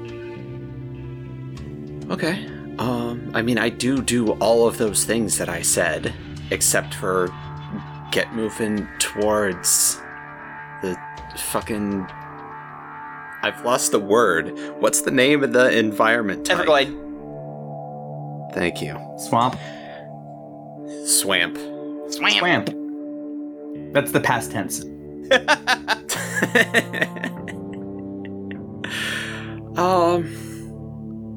Okay. 2.10 2.46
Um, 2.80 3.32
I 3.34 3.42
mean, 3.42 3.58
I 3.58 3.70
do 3.70 4.02
do 4.02 4.32
all 4.34 4.68
of 4.68 4.78
those 4.78 5.06
things 5.06 5.38
that 5.38 5.50
I 5.50 5.62
said, 5.62 6.13
except 6.52 6.94
for 6.94 7.30
get 8.12 8.34
moving 8.34 8.88
towards 9.00 10.02
the 10.82 10.98
fucking. 11.38 12.08
I've 13.44 13.63
lost 13.66 13.92
the 13.92 14.00
word. 14.00 14.58
What's 14.80 15.02
the 15.02 15.12
name 15.12 15.44
of 15.44 15.54
the 15.54 15.78
environment 15.78 16.46
type? 16.46 16.60
Everglade. 16.60 16.88
Thank 18.54 18.82
you. 18.82 18.98
Swamp. 19.18 19.56
Swamp. 21.06 21.58
Swam. 22.10 22.32
Swamp. 22.32 22.70
That's 23.94 24.12
the 24.12 24.20
past 24.20 24.52
tense. 24.52 24.84
um. 29.78 30.24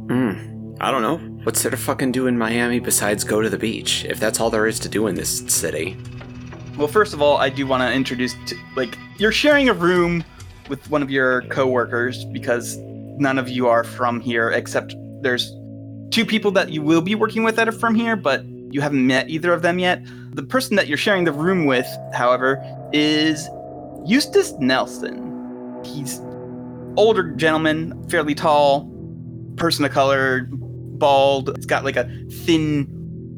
hmm, 0.08 0.32
I 0.80 0.90
don't 0.90 1.02
know. 1.02 1.16
What's 1.44 1.62
there 1.62 1.70
to 1.70 1.76
fucking 1.76 2.12
do 2.12 2.26
in 2.26 2.36
Miami 2.36 2.80
besides 2.80 3.24
go 3.24 3.40
to 3.40 3.48
the 3.48 3.58
beach? 3.58 4.04
If 4.04 4.20
that's 4.20 4.40
all 4.40 4.50
there 4.50 4.66
is 4.66 4.78
to 4.80 4.88
do 4.88 5.06
in 5.06 5.14
this 5.14 5.38
city. 5.52 5.96
Well, 6.76 6.88
first 6.88 7.14
of 7.14 7.22
all, 7.22 7.38
I 7.38 7.48
do 7.48 7.66
want 7.66 7.82
to 7.82 7.92
introduce, 7.92 8.34
to, 8.48 8.56
like, 8.76 8.98
you're 9.16 9.32
sharing 9.32 9.70
a 9.70 9.72
room 9.72 10.22
with 10.68 10.90
one 10.90 11.02
of 11.02 11.10
your 11.10 11.42
coworkers 11.42 12.26
because 12.26 12.76
none 12.76 13.38
of 13.38 13.48
you 13.48 13.68
are 13.68 13.84
from 13.84 14.20
here, 14.20 14.50
except 14.50 14.94
there's 15.22 15.50
two 16.10 16.26
people 16.26 16.50
that 16.50 16.70
you 16.70 16.82
will 16.82 17.00
be 17.00 17.14
working 17.14 17.42
with 17.42 17.56
that 17.56 17.68
are 17.68 17.72
from 17.72 17.94
here, 17.94 18.14
but 18.14 18.44
you 18.70 18.82
haven't 18.82 19.06
met 19.06 19.30
either 19.30 19.54
of 19.54 19.62
them 19.62 19.78
yet. 19.78 20.02
The 20.32 20.42
person 20.42 20.76
that 20.76 20.86
you're 20.88 20.98
sharing 20.98 21.24
the 21.24 21.32
room 21.32 21.64
with, 21.64 21.86
however, 22.12 22.62
is 22.92 23.48
Eustace 24.04 24.52
Nelson. 24.58 25.82
He's 25.84 26.20
older 26.96 27.30
gentleman, 27.32 28.06
fairly 28.10 28.34
tall, 28.34 28.92
person 29.56 29.86
of 29.86 29.92
color, 29.92 30.50
bald. 30.98 31.50
It's 31.50 31.66
got 31.66 31.84
like 31.84 31.96
a 31.96 32.04
thin 32.30 32.86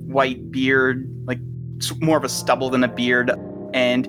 white 0.08 0.50
beard, 0.50 1.08
like 1.26 1.38
more 2.00 2.16
of 2.16 2.24
a 2.24 2.28
stubble 2.28 2.70
than 2.70 2.82
a 2.84 2.88
beard, 2.88 3.30
and 3.74 4.06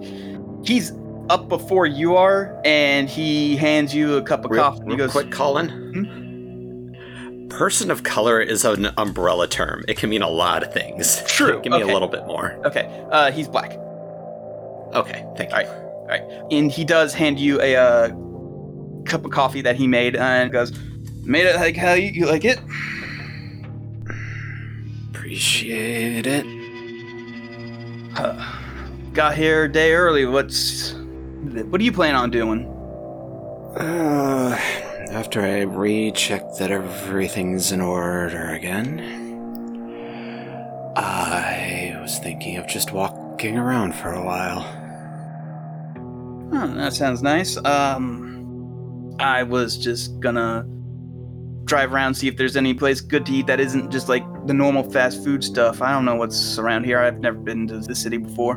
he's 0.65 0.91
up 1.29 1.47
before 1.49 1.85
you 1.85 2.15
are, 2.15 2.59
and 2.65 3.07
he 3.09 3.55
hands 3.55 3.93
you 3.93 4.15
a 4.15 4.21
cup 4.21 4.45
of 4.45 4.51
Real, 4.51 4.63
coffee. 4.63 4.81
real 4.83 4.91
he 4.91 4.97
goes, 4.97 5.11
quick, 5.11 5.31
Colin. 5.31 5.87
Person 7.49 7.91
of 7.91 8.03
color 8.03 8.39
is 8.39 8.63
an 8.63 8.89
umbrella 8.97 9.47
term. 9.47 9.83
It 9.87 9.97
can 9.97 10.09
mean 10.09 10.21
a 10.21 10.29
lot 10.29 10.63
of 10.63 10.71
things. 10.71 11.21
True, 11.27 11.59
Give 11.61 11.71
me 11.71 11.79
okay. 11.83 11.89
a 11.89 11.93
little 11.93 12.07
bit 12.07 12.25
more. 12.25 12.57
"Okay, 12.65 12.87
uh, 13.11 13.31
he's 13.31 13.47
black." 13.47 13.73
Okay, 14.93 15.25
thank 15.35 15.49
you. 15.51 15.57
All 15.57 16.07
right. 16.07 16.23
And 16.51 16.71
he 16.71 16.83
does 16.85 17.13
hand 17.13 17.39
you 17.39 17.59
a 17.61 17.75
uh, 17.75 18.09
cup 19.05 19.25
of 19.25 19.31
coffee 19.31 19.61
that 19.61 19.75
he 19.75 19.87
made, 19.87 20.15
and 20.15 20.51
goes, 20.51 20.71
"Made 21.25 21.45
it 21.47 21.55
like 21.55 21.75
how 21.75 21.93
you, 21.93 22.09
you 22.11 22.25
like 22.27 22.45
it." 22.45 22.59
Appreciate 25.29 26.25
it. 26.25 26.43
Uh, 28.17 28.61
got 29.13 29.35
here 29.35 29.65
a 29.65 29.71
day 29.71 29.93
early. 29.93 30.25
What's 30.25 30.93
what 31.69 31.79
are 31.79 31.83
you 31.83 31.91
planning 31.91 32.15
on 32.15 32.31
doing? 32.31 32.65
Uh, 33.77 34.57
after 35.11 35.41
I 35.41 35.61
recheck 35.61 36.41
that 36.57 36.71
everything's 36.71 37.71
in 37.71 37.79
order 37.79 38.53
again, 38.53 39.01
I 40.97 41.95
was 42.01 42.17
thinking 42.17 42.57
of 42.57 42.67
just 42.67 42.91
walking 42.91 43.55
around 43.55 43.93
for 43.93 44.11
a 44.11 44.25
while. 44.25 44.65
Oh, 46.53 46.73
that 46.73 46.93
sounds 46.93 47.21
nice. 47.21 47.55
Um, 47.57 49.15
I 49.19 49.43
was 49.43 49.77
just 49.77 50.19
gonna 50.21 50.65
drive 51.65 51.93
around 51.93 52.15
see 52.15 52.27
if 52.27 52.35
there's 52.35 52.57
any 52.57 52.73
place 52.73 52.99
good 52.99 53.27
to 53.27 53.31
eat 53.31 53.45
that 53.45 53.59
isn't 53.59 53.91
just 53.91 54.09
like 54.09 54.23
the 54.49 54.53
normal 54.55 54.81
fast 54.81 55.23
food 55.23 55.43
stuff. 55.43 55.79
I 55.79 55.91
don't 55.91 56.05
know 56.05 56.15
what's 56.15 56.57
around 56.57 56.83
here. 56.83 56.97
I've 56.97 57.19
never 57.19 57.37
been 57.37 57.67
to 57.67 57.77
the 57.77 57.93
city 57.93 58.17
before. 58.17 58.55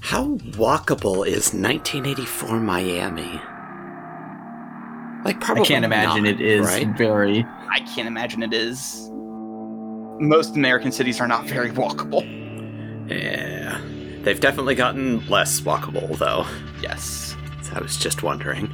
How 0.00 0.34
walkable 0.58 1.24
is 1.24 1.54
1984 1.54 2.58
Miami? 2.58 3.40
Like, 5.24 5.40
probably 5.40 5.62
I 5.62 5.66
can't 5.66 5.84
imagine 5.84 6.24
not, 6.24 6.32
it 6.32 6.40
is 6.40 6.66
right? 6.66 6.88
very. 6.98 7.46
I 7.70 7.78
can't 7.94 8.08
imagine 8.08 8.42
it 8.42 8.52
is. 8.52 9.08
Most 10.18 10.56
American 10.56 10.90
cities 10.90 11.20
are 11.20 11.28
not 11.28 11.46
very 11.46 11.70
walkable. 11.70 12.24
Yeah, 13.08 13.80
they've 14.22 14.40
definitely 14.40 14.74
gotten 14.74 15.24
less 15.28 15.60
walkable 15.60 16.18
though. 16.18 16.46
Yes. 16.82 17.36
So 17.62 17.74
I 17.74 17.80
was 17.80 17.96
just 17.96 18.24
wondering. 18.24 18.68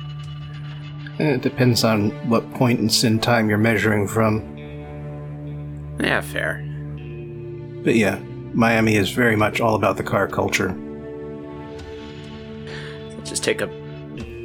It 1.18 1.42
depends 1.42 1.85
on 1.85 2.11
what 2.30 2.50
point 2.54 2.80
in 2.80 2.88
sin 2.88 3.18
time 3.18 3.50
you're 3.50 3.58
measuring 3.58 4.08
from. 4.08 4.51
Yeah, 6.02 6.20
fair. 6.20 6.62
But 7.84 7.94
yeah, 7.94 8.18
Miami 8.54 8.96
is 8.96 9.10
very 9.10 9.36
much 9.36 9.60
all 9.60 9.76
about 9.76 9.96
the 9.96 10.02
car 10.02 10.26
culture. 10.26 10.76
Let's 13.16 13.30
just 13.30 13.44
take 13.44 13.60
a 13.60 13.68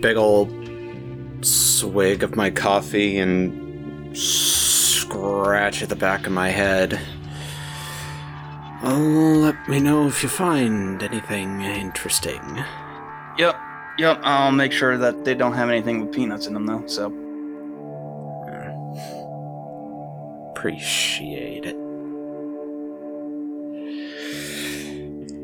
big 0.02 0.18
old 0.18 0.54
swig 1.42 2.22
of 2.24 2.36
my 2.36 2.52
coffee 2.52 3.18
and 3.18 4.16
scratch 4.16 5.82
at 5.82 5.90
the 5.90 5.96
back 5.96 6.28
of 6.28 6.32
my 6.32 6.50
head. 6.50 7.00
Oh, 8.84 9.40
let 9.42 9.68
me 9.68 9.80
know 9.80 10.08
if 10.08 10.22
you 10.22 10.30
find 10.30 11.02
anything 11.02 11.62
interesting. 11.62 12.64
Yep, 13.40 13.60
yep. 13.98 14.20
I'll 14.22 14.52
make 14.52 14.72
sure 14.72 14.98
that 14.98 15.26
they 15.26 15.34
don't 15.34 15.54
have 15.54 15.70
anything 15.70 16.02
with 16.02 16.14
peanuts 16.14 16.46
in 16.46 16.54
them, 16.54 16.68
though. 16.68 16.86
So, 16.86 17.12
Appreciate 20.58 21.66
it. 21.68 21.76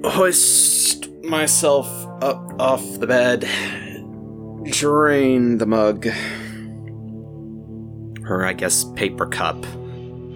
Hoist 0.03 1.07
myself 1.21 1.87
up 2.23 2.59
off 2.59 2.81
the 2.99 3.05
bed, 3.05 3.41
drain 4.71 5.59
the 5.59 5.67
mug, 5.67 6.07
or 8.27 8.43
I 8.43 8.53
guess 8.53 8.85
paper 8.95 9.27
cup, 9.27 9.63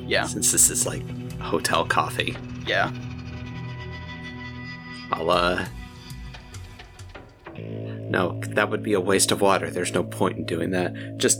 yeah, 0.05 0.25
since 0.25 0.51
this 0.51 0.69
is 0.69 0.85
like 0.85 1.01
hotel 1.39 1.83
coffee. 1.83 2.37
yeah. 2.67 2.93
I'll, 5.11 5.31
uh. 5.31 5.65
No, 7.57 8.39
that 8.49 8.69
would 8.69 8.83
be 8.83 8.93
a 8.93 9.01
waste 9.01 9.31
of 9.31 9.41
water. 9.41 9.71
There's 9.71 9.93
no 9.93 10.03
point 10.03 10.37
in 10.37 10.45
doing 10.45 10.69
that. 10.71 11.17
Just 11.17 11.39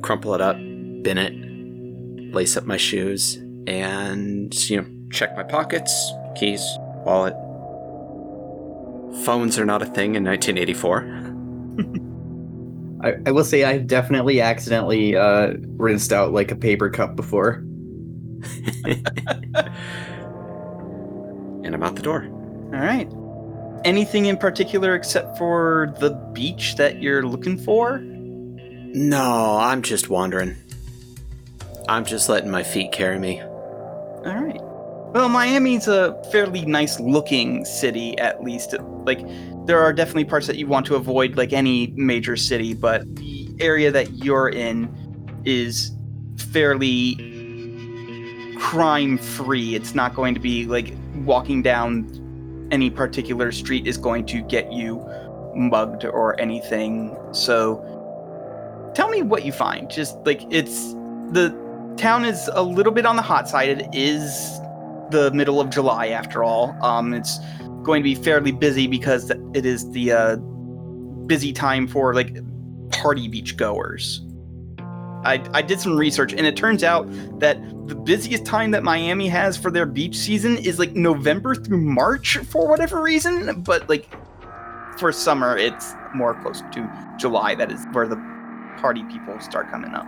crumple 0.00 0.34
it 0.34 0.40
up, 0.40 0.56
bin 0.56 1.18
it, 1.18 1.49
lace 2.32 2.56
up 2.56 2.64
my 2.64 2.76
shoes, 2.76 3.36
and, 3.66 4.54
you 4.70 4.80
know, 4.80 4.86
check 5.10 5.36
my 5.36 5.42
pockets, 5.42 6.12
keys, 6.36 6.62
wallet. 7.04 7.34
Phones 9.24 9.58
are 9.58 9.66
not 9.66 9.82
a 9.82 9.86
thing 9.86 10.14
in 10.14 10.24
1984. 10.24 11.26
I, 13.02 13.14
I 13.26 13.32
will 13.32 13.44
say 13.44 13.64
I've 13.64 13.86
definitely 13.86 14.40
accidentally 14.40 15.16
uh, 15.16 15.54
rinsed 15.76 16.12
out 16.12 16.32
like 16.32 16.50
a 16.50 16.56
paper 16.56 16.90
cup 16.90 17.16
before. 17.16 17.64
And 21.62 21.74
I'm 21.74 21.82
out 21.84 21.94
the 21.94 22.02
door. 22.02 22.24
All 22.74 22.80
right. 22.80 23.08
Anything 23.84 24.26
in 24.26 24.36
particular 24.36 24.94
except 24.94 25.38
for 25.38 25.94
the 26.00 26.10
beach 26.32 26.74
that 26.76 27.00
you're 27.00 27.22
looking 27.24 27.58
for? 27.58 28.00
No, 28.02 29.56
I'm 29.60 29.82
just 29.82 30.08
wandering. 30.08 30.56
I'm 31.90 32.04
just 32.04 32.28
letting 32.28 32.50
my 32.52 32.62
feet 32.62 32.92
carry 32.92 33.18
me. 33.18 33.40
All 33.40 34.36
right. 34.36 34.60
Well, 35.12 35.28
Miami's 35.28 35.88
a 35.88 36.22
fairly 36.30 36.64
nice 36.64 37.00
looking 37.00 37.64
city, 37.64 38.16
at 38.18 38.44
least. 38.44 38.76
Like, 38.78 39.18
there 39.66 39.80
are 39.80 39.92
definitely 39.92 40.26
parts 40.26 40.46
that 40.46 40.56
you 40.56 40.68
want 40.68 40.86
to 40.86 40.94
avoid, 40.94 41.36
like 41.36 41.52
any 41.52 41.88
major 41.96 42.36
city, 42.36 42.74
but 42.74 43.16
the 43.16 43.52
area 43.58 43.90
that 43.90 44.24
you're 44.24 44.48
in 44.48 44.88
is 45.44 45.90
fairly 46.52 47.16
crime 48.60 49.18
free. 49.18 49.74
It's 49.74 49.92
not 49.92 50.14
going 50.14 50.34
to 50.34 50.40
be 50.40 50.66
like 50.66 50.94
walking 51.24 51.60
down 51.60 52.68
any 52.70 52.88
particular 52.88 53.50
street 53.50 53.88
is 53.88 53.98
going 53.98 54.26
to 54.26 54.42
get 54.42 54.72
you 54.72 55.04
mugged 55.56 56.04
or 56.04 56.40
anything. 56.40 57.18
So, 57.32 57.82
tell 58.94 59.08
me 59.08 59.22
what 59.22 59.44
you 59.44 59.50
find. 59.50 59.90
Just 59.90 60.16
like 60.24 60.42
it's 60.52 60.92
the 61.32 61.59
town 62.00 62.24
is 62.24 62.48
a 62.54 62.62
little 62.62 62.92
bit 62.92 63.04
on 63.04 63.16
the 63.16 63.22
hot 63.22 63.48
side. 63.48 63.68
It 63.68 63.88
is 63.92 64.58
the 65.10 65.30
middle 65.34 65.60
of 65.60 65.68
July 65.70 66.08
after 66.08 66.42
all. 66.42 66.74
Um, 66.82 67.12
it's 67.12 67.38
going 67.82 68.02
to 68.02 68.04
be 68.04 68.14
fairly 68.14 68.52
busy 68.52 68.86
because 68.86 69.30
it 69.54 69.66
is 69.66 69.90
the 69.90 70.12
uh, 70.12 70.36
busy 71.26 71.52
time 71.52 71.86
for 71.86 72.14
like 72.14 72.36
party 72.90 73.28
beach 73.28 73.56
goers. 73.56 74.24
I, 75.24 75.46
I 75.52 75.60
did 75.60 75.78
some 75.78 75.98
research 75.98 76.32
and 76.32 76.46
it 76.46 76.56
turns 76.56 76.82
out 76.82 77.06
that 77.38 77.58
the 77.86 77.94
busiest 77.94 78.46
time 78.46 78.70
that 78.70 78.82
Miami 78.82 79.28
has 79.28 79.58
for 79.58 79.70
their 79.70 79.84
beach 79.84 80.16
season 80.16 80.56
is 80.56 80.78
like 80.78 80.92
November 80.92 81.54
through 81.54 81.82
March 81.82 82.38
for 82.38 82.66
whatever 82.66 83.02
reason, 83.02 83.60
but 83.60 83.86
like 83.90 84.08
for 84.98 85.12
summer 85.12 85.58
it's 85.58 85.92
more 86.14 86.40
close 86.40 86.62
to 86.72 87.14
July. 87.18 87.54
That 87.54 87.70
is 87.70 87.84
where 87.92 88.08
the 88.08 88.16
party 88.78 89.04
people 89.04 89.38
start 89.40 89.70
coming 89.70 89.92
up. 89.92 90.06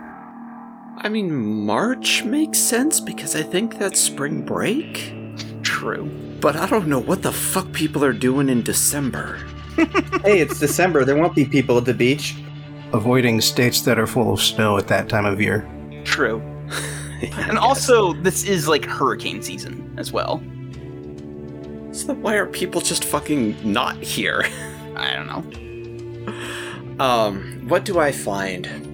I 0.97 1.09
mean, 1.09 1.65
March 1.65 2.23
makes 2.23 2.59
sense 2.59 2.99
because 2.99 3.35
I 3.35 3.43
think 3.43 3.77
that's 3.77 3.99
spring 3.99 4.41
break. 4.41 5.13
True. 5.63 6.05
But 6.39 6.55
I 6.55 6.67
don't 6.67 6.87
know 6.87 6.99
what 6.99 7.23
the 7.23 7.31
fuck 7.31 7.71
people 7.73 8.03
are 8.05 8.13
doing 8.13 8.49
in 8.49 8.63
December. 8.63 9.39
hey, 10.23 10.39
it's 10.39 10.59
December. 10.59 11.03
There 11.03 11.17
won't 11.17 11.35
be 11.35 11.45
people 11.45 11.77
at 11.77 11.85
the 11.85 11.93
beach. 11.93 12.35
Avoiding 12.93 13.41
states 13.41 13.81
that 13.81 13.97
are 13.97 14.05
full 14.05 14.33
of 14.33 14.41
snow 14.41 14.77
at 14.77 14.87
that 14.87 15.09
time 15.09 15.25
of 15.25 15.41
year. 15.41 15.67
True. 16.03 16.41
And 17.37 17.57
also, 17.57 18.11
this 18.11 18.43
is 18.43 18.67
like 18.67 18.83
hurricane 18.83 19.41
season 19.41 19.95
as 19.97 20.11
well. 20.11 20.39
So 21.93 22.07
then 22.07 22.21
why 22.21 22.35
are 22.35 22.45
people 22.45 22.81
just 22.81 23.05
fucking 23.05 23.55
not 23.63 23.95
here? 24.03 24.43
I 24.97 25.13
don't 25.13 25.27
know. 25.27 27.03
Um, 27.03 27.63
what 27.69 27.85
do 27.85 27.97
I 27.97 28.11
find? 28.11 28.92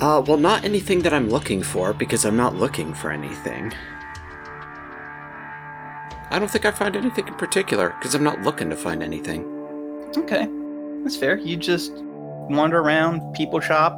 Uh, 0.00 0.22
well, 0.26 0.38
not 0.38 0.64
anything 0.64 1.02
that 1.02 1.12
I'm 1.12 1.28
looking 1.28 1.62
for 1.62 1.92
because 1.92 2.24
I'm 2.24 2.36
not 2.36 2.54
looking 2.56 2.94
for 2.94 3.10
anything. 3.10 3.70
I 6.30 6.38
don't 6.38 6.50
think 6.50 6.64
I 6.64 6.70
find 6.70 6.96
anything 6.96 7.28
in 7.28 7.34
particular 7.34 7.90
because 7.98 8.14
I'm 8.14 8.24
not 8.24 8.40
looking 8.40 8.70
to 8.70 8.76
find 8.76 9.02
anything. 9.02 9.44
Okay, 10.16 10.48
that's 11.02 11.16
fair. 11.16 11.36
You 11.36 11.58
just 11.58 11.92
wander 12.48 12.78
around, 12.78 13.34
people 13.34 13.60
shop. 13.60 13.92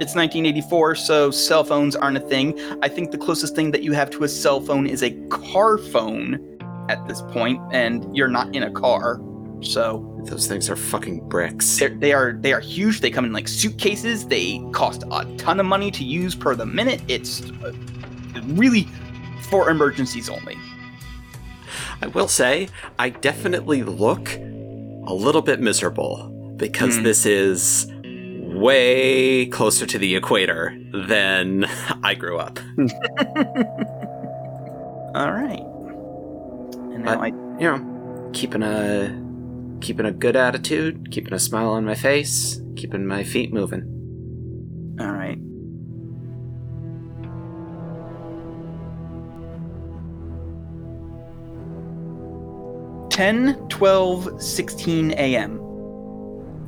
It's 0.00 0.14
1984, 0.14 0.94
so 0.94 1.30
cell 1.30 1.64
phones 1.64 1.94
aren't 1.94 2.16
a 2.16 2.20
thing. 2.20 2.58
I 2.80 2.88
think 2.88 3.10
the 3.10 3.18
closest 3.18 3.54
thing 3.54 3.72
that 3.72 3.82
you 3.82 3.92
have 3.92 4.08
to 4.10 4.24
a 4.24 4.28
cell 4.28 4.60
phone 4.60 4.86
is 4.86 5.02
a 5.02 5.10
car 5.28 5.76
phone 5.76 6.58
at 6.88 7.06
this 7.06 7.20
point, 7.20 7.60
and 7.72 8.16
you're 8.16 8.28
not 8.28 8.54
in 8.54 8.62
a 8.62 8.70
car. 8.70 9.20
So 9.62 10.20
Those 10.24 10.46
things 10.46 10.68
are 10.70 10.76
fucking 10.76 11.28
bricks. 11.28 11.78
they're, 11.78 12.32
they 12.40 12.52
are 12.52 12.60
huge. 12.60 13.00
They 13.00 13.10
come 13.10 13.24
in 13.24 13.32
like 13.32 13.48
suitcases. 13.48 14.26
They 14.26 14.60
cost 14.72 15.04
a 15.10 15.24
ton 15.36 15.58
of 15.60 15.66
money 15.66 15.90
to 15.92 16.04
use 16.04 16.34
per 16.34 16.54
the 16.54 16.66
minute. 16.66 17.00
It's 17.08 17.42
uh, 17.64 17.72
really 18.46 18.88
for 19.50 19.70
emergencies 19.70 20.28
only. 20.28 20.56
I 22.00 22.08
will 22.08 22.28
say, 22.28 22.68
I 22.98 23.10
definitely 23.10 23.82
look 23.82 24.34
a 25.06 25.14
little 25.14 25.42
bit 25.42 25.60
miserable 25.60 26.28
because 26.56 26.96
Hmm. 26.96 27.02
this 27.04 27.24
is 27.26 27.86
way 28.54 29.46
closer 29.46 29.86
to 29.86 29.98
the 29.98 30.14
equator 30.16 30.76
than 30.92 31.64
I 32.02 32.14
grew 32.14 32.38
up. 32.38 32.58
All 35.14 35.30
right. 35.32 35.60
And 36.94 37.04
now 37.04 37.18
Uh, 37.20 37.24
I 37.24 37.26
You 37.26 37.70
know, 37.76 38.30
keeping 38.32 38.62
a 38.62 39.10
keeping 39.82 40.06
a 40.06 40.12
good 40.12 40.36
attitude, 40.36 41.10
keeping 41.10 41.34
a 41.34 41.38
smile 41.38 41.70
on 41.70 41.84
my 41.84 41.94
face, 41.94 42.62
keeping 42.76 43.06
my 43.06 43.22
feet 43.22 43.52
moving. 43.52 43.82
All 45.00 45.12
right. 45.12 45.38
Ten, 53.10 53.66
twelve, 53.68 54.40
sixteen 54.40 55.10
a.m. 55.12 55.58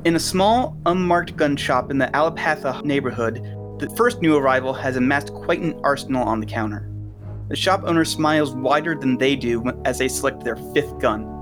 In 0.05 0.15
a 0.15 0.19
small, 0.19 0.77
unmarked 0.85 1.35
gun 1.35 1.57
shop 1.57 1.89
in 1.89 1.97
the 1.97 2.05
Allapattah 2.07 2.85
neighborhood, 2.85 3.41
the 3.79 3.89
first 3.97 4.21
new 4.21 4.35
arrival 4.35 4.71
has 4.71 4.95
amassed 4.95 5.33
quite 5.33 5.61
an 5.61 5.79
arsenal 5.83 6.23
on 6.23 6.39
the 6.39 6.45
counter. 6.45 6.91
The 7.49 7.55
shop 7.55 7.81
owner 7.85 8.05
smiles 8.05 8.53
wider 8.53 8.93
than 8.95 9.17
they 9.17 9.35
do 9.35 9.63
as 9.85 9.97
they 9.97 10.07
select 10.07 10.43
their 10.43 10.57
fifth 10.73 10.99
gun. 10.99 11.34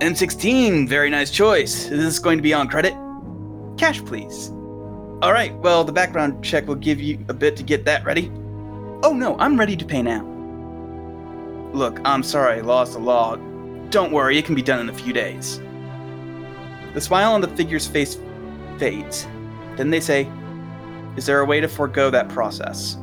M16, 0.00 0.88
very 0.88 1.10
nice 1.10 1.28
choice. 1.28 1.90
Is 1.90 2.04
this 2.04 2.20
going 2.20 2.38
to 2.38 2.42
be 2.42 2.54
on 2.54 2.68
credit? 2.68 2.94
Cash, 3.76 4.04
please. 4.04 4.50
All 5.22 5.32
right, 5.32 5.52
well, 5.56 5.82
the 5.82 5.92
background 5.92 6.44
check 6.44 6.68
will 6.68 6.76
give 6.76 7.00
you 7.00 7.18
a 7.28 7.34
bit 7.34 7.56
to 7.56 7.64
get 7.64 7.84
that 7.86 8.04
ready. 8.04 8.30
Oh 9.02 9.12
no, 9.12 9.36
I'm 9.40 9.58
ready 9.58 9.76
to 9.76 9.84
pay 9.84 10.00
now. 10.00 10.24
Look, 11.72 11.98
I'm 12.04 12.22
sorry 12.22 12.58
I 12.58 12.60
lost 12.60 12.92
the 12.92 13.00
log. 13.00 13.40
Don't 13.90 14.12
worry, 14.12 14.38
it 14.38 14.44
can 14.44 14.54
be 14.54 14.62
done 14.62 14.78
in 14.78 14.88
a 14.88 14.94
few 14.94 15.12
days. 15.12 15.60
The 16.94 17.00
smile 17.00 17.32
on 17.32 17.40
the 17.40 17.48
figure's 17.48 17.88
face 17.88 18.18
fades. 18.78 19.26
Then 19.76 19.90
they 19.90 20.00
say, 20.00 20.30
Is 21.16 21.26
there 21.26 21.40
a 21.40 21.44
way 21.44 21.58
to 21.58 21.66
forego 21.66 22.08
that 22.10 22.28
process? 22.28 22.96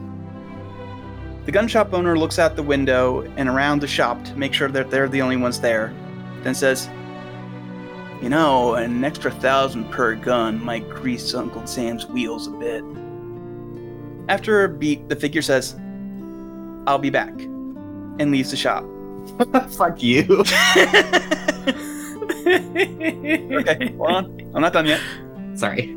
The 1.43 1.51
gun 1.51 1.67
shop 1.67 1.93
owner 1.93 2.17
looks 2.17 2.39
out 2.39 2.55
the 2.55 2.63
window 2.63 3.29
and 3.35 3.49
around 3.49 3.81
the 3.81 3.87
shop 3.87 4.23
to 4.23 4.35
make 4.37 4.53
sure 4.53 4.69
that 4.69 4.89
they're 4.89 5.09
the 5.09 5.21
only 5.21 5.35
ones 5.35 5.59
there, 5.59 5.93
then 6.45 6.55
says, 6.55 6.89
you 8.21 8.29
know, 8.29 8.75
an 8.75 9.03
extra 9.03 9.31
thousand 9.31 9.91
per 9.91 10.15
gun 10.15 10.63
might 10.63 10.89
grease 10.89 11.33
Uncle 11.33 11.67
Sam's 11.67 12.05
wheels 12.07 12.47
a 12.47 12.51
bit. 12.51 12.83
After 14.29 14.63
a 14.63 14.69
beat, 14.69 15.09
the 15.09 15.15
figure 15.15 15.41
says, 15.41 15.75
I'll 16.87 16.99
be 16.99 17.09
back, 17.09 17.33
and 17.33 18.31
leaves 18.31 18.51
the 18.51 18.57
shop. 18.57 18.85
Fuck 19.71 20.01
you. 20.01 20.43
Okay, 22.45 23.93
hold 23.97 24.11
on. 24.11 24.51
I'm 24.53 24.61
not 24.61 24.73
done 24.73 24.85
yet. 24.85 25.01
Sorry. 25.55 25.95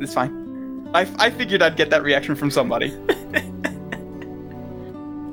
It's 0.00 0.14
fine. 0.14 0.88
I, 0.94 1.06
I 1.18 1.28
figured 1.30 1.62
I'd 1.62 1.76
get 1.76 1.90
that 1.90 2.02
reaction 2.02 2.34
from 2.34 2.50
somebody. 2.50 2.88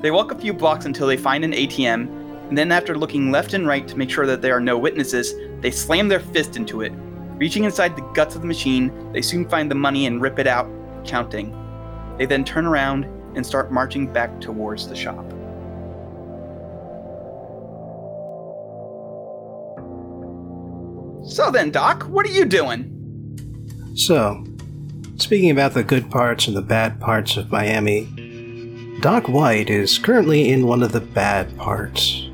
they 0.01 0.11
walk 0.11 0.31
a 0.31 0.35
few 0.35 0.53
blocks 0.53 0.85
until 0.85 1.07
they 1.07 1.15
find 1.17 1.45
an 1.45 1.53
ATM, 1.53 2.26
then, 2.55 2.71
after 2.71 2.95
looking 2.95 3.31
left 3.31 3.53
and 3.53 3.65
right 3.65 3.87
to 3.87 3.97
make 3.97 4.11
sure 4.11 4.27
that 4.27 4.43
there 4.43 4.55
are 4.55 4.61
no 4.61 4.77
witnesses, 4.77 5.33
they 5.61 5.71
slam 5.71 6.07
their 6.07 6.19
fist 6.19 6.55
into 6.55 6.81
it. 6.81 6.93
Reaching 7.37 7.63
inside 7.63 7.95
the 7.95 8.07
guts 8.13 8.35
of 8.35 8.41
the 8.41 8.47
machine, 8.47 9.11
they 9.11 9.23
soon 9.23 9.49
find 9.49 9.71
the 9.71 9.75
money 9.75 10.05
and 10.05 10.21
rip 10.21 10.37
it 10.37 10.47
out, 10.47 10.69
counting. 11.03 11.55
They 12.17 12.25
then 12.27 12.45
turn 12.45 12.65
around 12.65 13.05
and 13.35 13.45
start 13.45 13.71
marching 13.71 14.11
back 14.11 14.39
towards 14.39 14.87
the 14.87 14.95
shop. 14.95 15.25
So 21.27 21.51
then, 21.51 21.71
Doc, 21.71 22.03
what 22.03 22.25
are 22.25 22.31
you 22.31 22.45
doing? 22.45 22.93
So, 23.95 24.45
speaking 25.17 25.51
about 25.51 25.73
the 25.73 25.83
good 25.83 26.09
parts 26.09 26.47
and 26.47 26.55
the 26.55 26.61
bad 26.61 26.99
parts 27.01 27.35
of 27.35 27.51
Miami, 27.51 28.05
Doc 29.01 29.27
White 29.27 29.69
is 29.69 29.99
currently 29.99 30.49
in 30.49 30.65
one 30.65 30.81
of 30.81 30.93
the 30.93 31.01
bad 31.01 31.55
parts. 31.57 32.26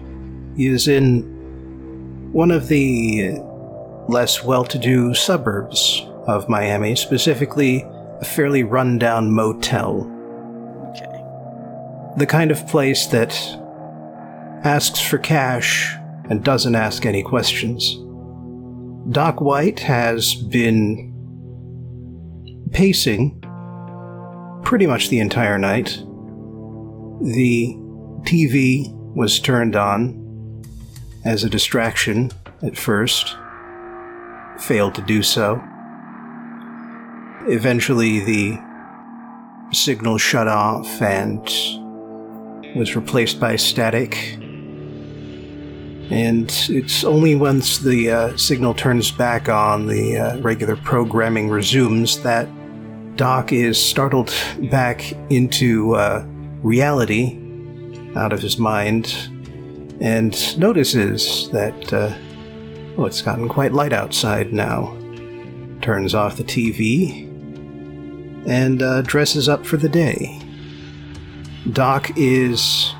He 0.55 0.67
is 0.67 0.87
in 0.87 2.31
one 2.31 2.51
of 2.51 2.67
the 2.67 3.39
less 4.07 4.43
well 4.43 4.63
to 4.65 4.77
do 4.77 5.13
suburbs 5.13 6.05
of 6.27 6.49
Miami, 6.49 6.95
specifically 6.95 7.85
a 8.19 8.25
fairly 8.25 8.63
rundown 8.63 9.31
motel. 9.31 10.09
Okay. 10.89 12.17
The 12.17 12.25
kind 12.27 12.51
of 12.51 12.67
place 12.67 13.07
that 13.07 13.33
asks 14.65 14.99
for 14.99 15.17
cash 15.17 15.95
and 16.29 16.43
doesn't 16.43 16.75
ask 16.75 17.05
any 17.05 17.23
questions. 17.23 17.97
Doc 19.11 19.41
White 19.41 19.79
has 19.81 20.35
been 20.35 21.11
pacing 22.71 23.39
pretty 24.63 24.87
much 24.87 25.09
the 25.09 25.19
entire 25.19 25.57
night. 25.57 25.89
The 27.21 27.75
TV 28.23 28.93
was 29.13 29.39
turned 29.39 29.75
on 29.75 30.22
as 31.23 31.43
a 31.43 31.49
distraction 31.49 32.31
at 32.61 32.77
first, 32.77 33.35
failed 34.59 34.95
to 34.95 35.01
do 35.01 35.23
so. 35.23 35.61
Eventually, 37.47 38.19
the 38.19 38.59
signal 39.71 40.17
shut 40.17 40.47
off 40.47 41.01
and 41.01 41.41
was 42.75 42.95
replaced 42.95 43.39
by 43.39 43.55
static. 43.55 44.37
And 46.09 46.51
it's 46.69 47.03
only 47.03 47.35
once 47.35 47.79
the 47.79 48.11
uh, 48.11 48.37
signal 48.37 48.73
turns 48.73 49.11
back 49.11 49.49
on, 49.49 49.87
the 49.87 50.17
uh, 50.17 50.37
regular 50.39 50.75
programming 50.75 51.49
resumes, 51.49 52.21
that 52.23 52.47
Doc 53.15 53.51
is 53.51 53.83
startled 53.83 54.33
back 54.69 55.13
into 55.29 55.95
uh, 55.95 56.25
reality 56.61 57.39
out 58.15 58.33
of 58.33 58.41
his 58.41 58.57
mind 58.57 59.32
and 60.03 60.57
notices 60.59 61.49
that, 61.51 61.93
uh, 61.93 62.13
oh, 62.97 63.05
it's 63.05 63.21
gotten 63.21 63.47
quite 63.47 63.71
light 63.71 63.93
outside 63.93 64.51
now. 64.51 64.97
Turns 65.81 66.13
off 66.13 66.35
the 66.35 66.43
TV 66.43 67.25
and 68.45 68.83
uh, 68.83 69.01
dresses 69.03 69.47
up 69.47 69.65
for 69.65 69.77
the 69.77 69.87
day. 69.87 70.41
Doc 71.71 72.11
is 72.17 72.93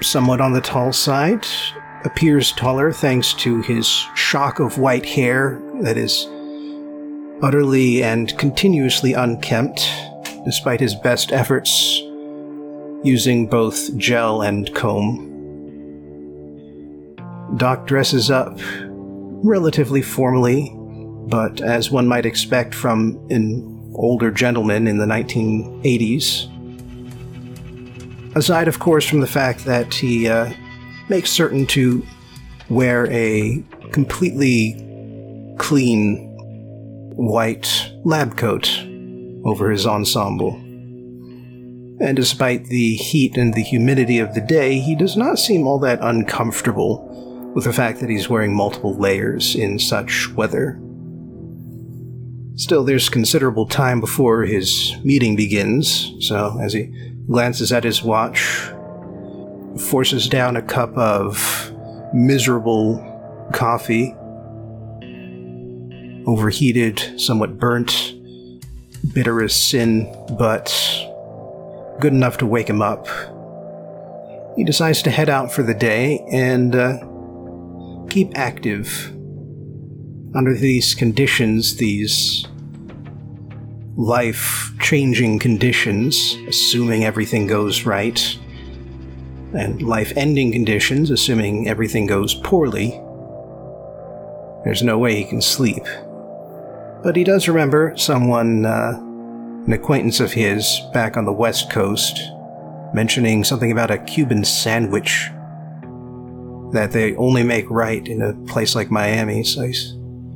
somewhat 0.00 0.40
on 0.40 0.52
the 0.52 0.60
tall 0.60 0.92
side, 0.92 1.44
appears 2.04 2.52
taller 2.52 2.92
thanks 2.92 3.34
to 3.34 3.60
his 3.62 3.88
shock 4.14 4.60
of 4.60 4.78
white 4.78 5.04
hair 5.04 5.60
that 5.82 5.96
is 5.96 6.28
utterly 7.42 8.04
and 8.04 8.38
continuously 8.38 9.14
unkempt, 9.14 9.90
despite 10.44 10.78
his 10.78 10.94
best 10.94 11.32
efforts 11.32 12.00
using 13.02 13.48
both 13.48 13.96
gel 13.96 14.42
and 14.42 14.72
comb. 14.76 15.27
Doc 17.58 17.86
dresses 17.88 18.30
up 18.30 18.56
relatively 19.42 20.00
formally, 20.00 20.72
but 21.28 21.60
as 21.60 21.90
one 21.90 22.06
might 22.06 22.24
expect 22.24 22.72
from 22.72 23.18
an 23.30 23.92
older 23.96 24.30
gentleman 24.30 24.86
in 24.86 24.98
the 24.98 25.06
1980s. 25.06 26.54
Aside, 28.36 28.68
of 28.68 28.78
course, 28.78 29.08
from 29.08 29.20
the 29.20 29.26
fact 29.26 29.64
that 29.64 29.92
he 29.92 30.28
uh, 30.28 30.52
makes 31.08 31.30
certain 31.30 31.66
to 31.66 32.06
wear 32.70 33.10
a 33.10 33.64
completely 33.90 34.76
clean 35.58 36.28
white 37.16 37.90
lab 38.04 38.36
coat 38.36 38.70
over 39.44 39.70
his 39.70 39.84
ensemble. 39.84 40.54
And 42.00 42.14
despite 42.14 42.66
the 42.66 42.94
heat 42.94 43.36
and 43.36 43.54
the 43.54 43.62
humidity 43.62 44.20
of 44.20 44.34
the 44.34 44.40
day, 44.40 44.78
he 44.78 44.94
does 44.94 45.16
not 45.16 45.40
seem 45.40 45.66
all 45.66 45.80
that 45.80 45.98
uncomfortable 46.00 47.08
with 47.54 47.64
the 47.64 47.72
fact 47.72 48.00
that 48.00 48.10
he's 48.10 48.28
wearing 48.28 48.54
multiple 48.54 48.96
layers 48.96 49.54
in 49.54 49.78
such 49.78 50.32
weather. 50.34 50.80
Still, 52.56 52.84
there's 52.84 53.08
considerable 53.08 53.66
time 53.66 54.00
before 54.00 54.42
his 54.42 54.96
meeting 55.04 55.36
begins, 55.36 56.12
so 56.20 56.58
as 56.60 56.72
he 56.72 56.92
glances 57.28 57.72
at 57.72 57.84
his 57.84 58.02
watch, 58.02 58.70
forces 59.90 60.28
down 60.28 60.56
a 60.56 60.62
cup 60.62 60.96
of 60.96 61.72
miserable 62.12 63.04
coffee, 63.52 64.14
overheated, 66.26 67.20
somewhat 67.20 67.58
burnt, 67.58 68.14
bitter 69.12 69.42
as 69.42 69.54
sin, 69.54 70.12
but 70.38 70.66
good 72.00 72.12
enough 72.12 72.38
to 72.38 72.46
wake 72.46 72.68
him 72.68 72.82
up. 72.82 73.06
He 74.56 74.64
decides 74.64 75.02
to 75.02 75.10
head 75.10 75.28
out 75.28 75.52
for 75.52 75.62
the 75.62 75.74
day 75.74 76.26
and 76.30 76.74
uh, 76.74 76.98
keep 78.08 78.36
active. 78.36 79.12
Under 80.34 80.54
these 80.54 80.94
conditions, 80.94 81.76
these 81.76 82.46
life 83.96 84.72
changing 84.80 85.38
conditions, 85.38 86.36
assuming 86.46 87.04
everything 87.04 87.46
goes 87.46 87.84
right, 87.84 88.38
and 89.54 89.82
life 89.82 90.12
ending 90.16 90.52
conditions, 90.52 91.10
assuming 91.10 91.68
everything 91.68 92.06
goes 92.06 92.34
poorly, 92.34 92.90
there's 94.64 94.82
no 94.82 94.98
way 94.98 95.16
he 95.16 95.24
can 95.24 95.40
sleep. 95.40 95.84
But 97.02 97.16
he 97.16 97.24
does 97.24 97.48
remember 97.48 97.94
someone, 97.96 98.66
uh, 98.66 98.92
an 98.98 99.72
acquaintance 99.72 100.20
of 100.20 100.32
his 100.32 100.80
back 100.92 101.16
on 101.16 101.24
the 101.24 101.32
West 101.32 101.70
Coast, 101.70 102.20
mentioning 102.92 103.44
something 103.44 103.72
about 103.72 103.90
a 103.90 103.98
Cuban 103.98 104.44
sandwich 104.44 105.30
that 106.72 106.92
they 106.92 107.14
only 107.16 107.42
make 107.42 107.68
right 107.70 108.06
in 108.06 108.22
a 108.22 108.34
place 108.46 108.74
like 108.74 108.90
Miami, 108.90 109.42
so 109.44 109.62
he's 109.62 109.92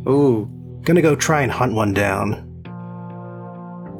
Ooh. 0.08 0.48
gonna 0.82 1.02
go 1.02 1.14
try 1.14 1.42
and 1.42 1.52
hunt 1.52 1.74
one 1.74 1.92
down. 1.92 2.48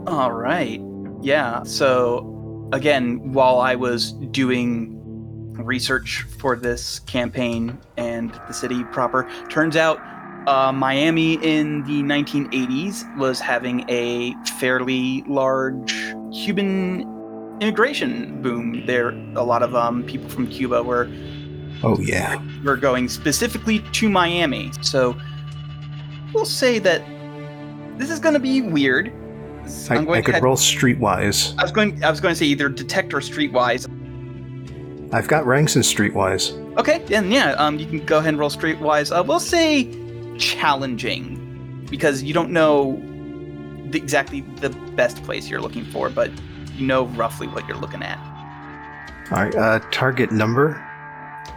All 0.07 0.33
right. 0.33 0.81
Yeah. 1.21 1.63
So, 1.63 2.69
again, 2.73 3.33
while 3.33 3.61
I 3.61 3.77
was 3.77 4.13
doing 4.13 4.99
research 5.53 6.23
for 6.39 6.57
this 6.57 6.99
campaign 7.01 7.79
and 7.97 8.33
the 8.49 8.53
city 8.53 8.83
proper, 8.85 9.31
turns 9.49 9.77
out 9.77 10.01
uh, 10.49 10.73
Miami 10.73 11.35
in 11.35 11.85
the 11.85 12.03
1980s 12.03 13.17
was 13.17 13.39
having 13.39 13.89
a 13.89 14.35
fairly 14.59 15.23
large 15.29 15.93
Cuban 16.35 17.03
immigration 17.61 18.43
boom. 18.43 18.85
There, 18.87 19.11
a 19.37 19.45
lot 19.45 19.63
of 19.63 19.77
um, 19.77 20.03
people 20.03 20.29
from 20.29 20.49
Cuba 20.49 20.83
were 20.83 21.05
Oh, 21.85 21.99
yeah. 21.99 22.41
We're 22.65 22.77
going 22.77 23.09
specifically 23.09 23.81
to 23.81 24.09
Miami. 24.09 24.71
So, 24.83 25.17
we'll 26.33 26.45
say 26.45 26.79
that 26.79 27.03
this 27.99 28.11
is 28.11 28.19
going 28.19 28.35
to 28.35 28.41
be 28.41 28.61
weird. 28.61 29.09
I, 29.09 29.97
I'm 29.97 30.05
going 30.05 30.19
I 30.19 30.23
could 30.23 30.35
head- 30.35 30.43
roll 30.43 30.57
streetwise. 30.57 31.55
I 31.59 31.63
was 31.63 31.73
going. 31.73 32.03
I 32.03 32.11
was 32.11 32.21
going 32.21 32.35
to 32.35 32.39
say 32.39 32.47
either 32.47 32.69
detect 32.69 33.15
or 33.15 33.19
streetwise. 33.19 33.89
I've 35.15 35.29
got 35.29 35.45
ranks 35.47 35.77
in 35.77 35.83
streetwise. 35.83 36.59
Okay, 36.79 37.05
then 37.07 37.31
yeah, 37.31 37.51
um, 37.53 37.79
you 37.79 37.87
can 37.87 38.05
go 38.05 38.19
ahead 38.19 38.31
and 38.31 38.39
roll 38.39 38.51
streetwise. 38.51 39.17
Uh, 39.17 39.23
we'll 39.23 39.41
say 39.41 39.93
challenging 40.39 41.87
because 41.91 42.23
you 42.23 42.33
don't 42.33 42.51
know 42.51 43.01
the, 43.91 43.99
exactly 43.99 44.41
the 44.61 44.71
best 44.97 45.23
place 45.23 45.49
you're 45.51 45.61
looking 45.61 45.85
for, 45.85 46.09
but 46.09 46.31
you 46.75 46.87
know 46.87 47.07
roughly 47.09 47.47
what 47.47 47.69
you're 47.69 47.77
looking 47.77 48.03
at. 48.03 48.19
All 49.31 49.45
right, 49.45 49.55
uh, 49.55 49.81
target 49.91 50.33
number 50.33 50.83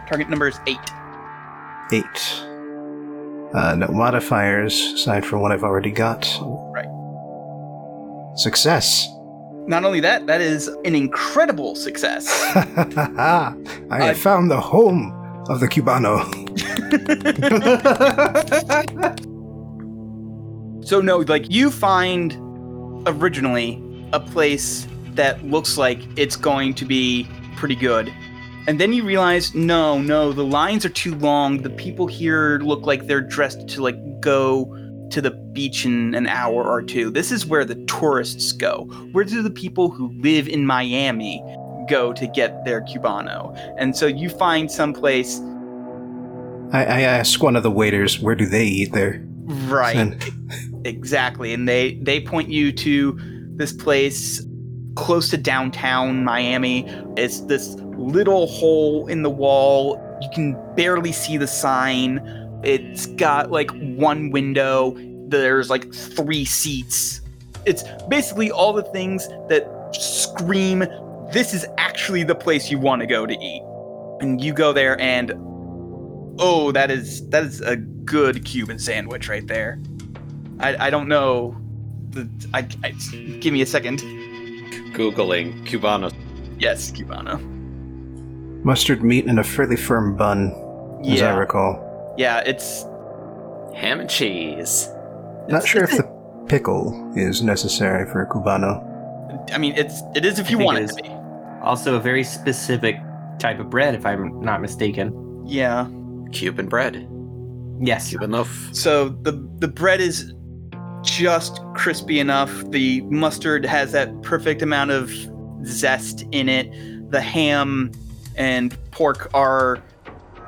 Target 0.08 0.28
number 0.28 0.48
is 0.48 0.58
eight. 0.66 0.78
eight. 1.92 2.42
Uh, 3.54 3.74
no 3.76 3.88
modifiers 3.88 4.74
aside 4.94 5.24
from 5.24 5.40
what 5.40 5.52
I've 5.52 5.64
already 5.64 5.90
got. 5.90 6.28
Right. 6.42 6.86
Success. 8.36 9.08
Not 9.66 9.84
only 9.84 10.00
that, 10.00 10.26
that 10.26 10.40
is 10.40 10.68
an 10.84 10.94
incredible 10.94 11.74
success. 11.74 12.28
I 12.54 13.54
have 13.90 14.18
found 14.18 14.50
the 14.50 14.60
home 14.60 15.12
of 15.48 15.60
the 15.60 15.66
Cubano. 15.68 16.22
So 20.86 21.00
no, 21.00 21.18
like 21.18 21.50
you 21.50 21.72
find 21.72 22.32
originally 23.08 23.82
a 24.12 24.20
place 24.20 24.86
that 25.14 25.44
looks 25.44 25.76
like 25.76 25.98
it's 26.16 26.36
going 26.36 26.74
to 26.74 26.84
be 26.84 27.26
pretty 27.56 27.74
good. 27.74 28.14
And 28.66 28.80
then 28.80 28.92
you 28.92 29.04
realize, 29.04 29.54
no, 29.54 30.00
no, 30.00 30.32
the 30.32 30.44
lines 30.44 30.84
are 30.84 30.90
too 30.90 31.14
long. 31.14 31.62
The 31.62 31.70
people 31.70 32.06
here 32.06 32.58
look 32.58 32.84
like 32.86 33.06
they're 33.06 33.20
dressed 33.20 33.68
to 33.68 33.82
like 33.82 33.96
go 34.20 34.64
to 35.10 35.20
the 35.20 35.30
beach 35.30 35.84
in 35.84 36.14
an 36.14 36.26
hour 36.26 36.64
or 36.64 36.82
two. 36.82 37.10
This 37.10 37.30
is 37.30 37.46
where 37.46 37.64
the 37.64 37.76
tourists 37.86 38.52
go. 38.52 38.84
Where 39.12 39.24
do 39.24 39.42
the 39.42 39.50
people 39.50 39.90
who 39.90 40.12
live 40.20 40.48
in 40.48 40.66
Miami 40.66 41.42
go 41.88 42.12
to 42.12 42.26
get 42.26 42.64
their 42.64 42.82
cubano? 42.82 43.56
And 43.78 43.96
so 43.96 44.06
you 44.06 44.28
find 44.28 44.70
someplace 44.70 45.40
I, 46.72 46.84
I 46.84 47.00
ask 47.02 47.40
one 47.40 47.54
of 47.54 47.62
the 47.62 47.70
waiters, 47.70 48.18
where 48.18 48.34
do 48.34 48.44
they 48.44 48.64
eat 48.64 48.92
there? 48.92 49.24
right 49.46 49.96
And 49.96 50.24
Exactly, 50.86 51.52
and 51.52 51.68
they 51.68 51.94
they 51.94 52.20
point 52.20 52.48
you 52.48 52.70
to 52.70 53.18
this 53.56 53.72
place 53.72 54.40
close 54.94 55.28
to 55.30 55.36
downtown 55.36 56.22
Miami. 56.22 56.86
It's 57.16 57.40
this 57.40 57.74
little 57.96 58.46
hole 58.46 59.06
in 59.08 59.22
the 59.22 59.30
wall. 59.30 60.00
You 60.22 60.28
can 60.32 60.74
barely 60.74 61.12
see 61.12 61.36
the 61.36 61.46
sign. 61.46 62.20
It's 62.62 63.06
got 63.06 63.50
like 63.50 63.70
one 63.96 64.30
window. 64.30 64.94
There's 65.28 65.70
like 65.70 65.92
three 65.92 66.44
seats. 66.44 67.20
It's 67.64 67.84
basically 68.08 68.50
all 68.50 68.72
the 68.72 68.84
things 68.84 69.28
that 69.48 69.68
scream 69.92 70.84
this 71.32 71.52
is 71.52 71.66
actually 71.76 72.22
the 72.22 72.34
place 72.34 72.70
you 72.70 72.78
want 72.78 73.00
to 73.00 73.06
go 73.06 73.26
to 73.26 73.34
eat. 73.34 73.62
And 74.20 74.40
you 74.40 74.52
go 74.52 74.72
there 74.72 74.98
and 75.00 75.32
oh, 76.38 76.72
that 76.72 76.90
is 76.90 77.28
that 77.30 77.44
is 77.44 77.60
a 77.60 77.76
good 77.76 78.44
Cuban 78.44 78.78
sandwich 78.78 79.28
right 79.28 79.46
there. 79.46 79.78
I, 80.60 80.86
I 80.86 80.90
don't 80.90 81.08
know. 81.08 81.56
The, 82.10 82.28
I, 82.54 82.66
I, 82.82 82.90
give 83.40 83.52
me 83.52 83.60
a 83.60 83.66
second. 83.66 84.00
Googling 84.94 85.66
Cubano. 85.66 86.12
Yes, 86.58 86.90
Cubano. 86.90 87.55
Mustard 88.66 89.02
meat 89.04 89.26
and 89.26 89.38
a 89.38 89.44
fairly 89.44 89.76
firm 89.76 90.16
bun, 90.16 90.52
as 91.06 91.22
I 91.22 91.34
recall. 91.36 92.14
yeah. 92.18 92.42
It's 92.44 92.82
Ham 93.74 94.00
and 94.00 94.10
cheese. 94.10 94.88
Not 95.48 95.66
sure 95.66 95.84
if 95.84 95.90
the 95.90 96.02
pickle 96.48 97.12
is 97.14 97.42
necessary 97.42 98.10
for 98.10 98.22
a 98.22 98.26
cubano. 98.26 98.82
I 99.52 99.58
mean, 99.58 99.74
it's 99.76 100.02
it 100.14 100.24
is 100.24 100.38
if 100.38 100.50
you 100.50 100.58
want 100.58 100.78
it 100.78 100.82
it 100.82 100.84
is. 100.84 100.96
to 100.96 101.02
be. 101.02 101.08
Also, 101.62 101.94
a 101.94 102.00
very 102.00 102.24
specific 102.24 102.96
type 103.38 103.60
of 103.60 103.70
bread, 103.70 103.94
if 103.94 104.04
I'm 104.06 104.40
not 104.40 104.60
mistaken. 104.60 105.12
Yeah. 105.46 105.88
Cuban 106.32 106.68
bread. 106.68 107.06
Yes. 107.80 108.08
Cuban 108.08 108.32
loaf. 108.32 108.68
So 108.72 109.10
the 109.10 109.32
the 109.58 109.68
bread 109.68 110.00
is 110.00 110.32
just 111.02 111.60
crispy 111.74 112.18
enough. 112.18 112.52
The 112.70 113.02
mustard 113.02 113.64
has 113.66 113.92
that 113.92 114.22
perfect 114.22 114.62
amount 114.62 114.90
of 114.90 115.12
zest 115.64 116.24
in 116.32 116.48
it. 116.48 116.66
The 117.10 117.20
ham 117.20 117.92
and 118.36 118.76
pork 118.92 119.30
are 119.34 119.82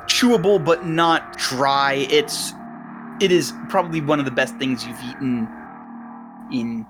chewable 0.06 0.64
but 0.64 0.86
not 0.86 1.36
dry. 1.36 2.06
It's 2.10 2.52
it 3.20 3.32
is 3.32 3.52
probably 3.68 4.00
one 4.00 4.18
of 4.18 4.24
the 4.24 4.30
best 4.30 4.56
things 4.56 4.86
you've 4.86 5.00
eaten 5.02 5.48
in 6.52 6.86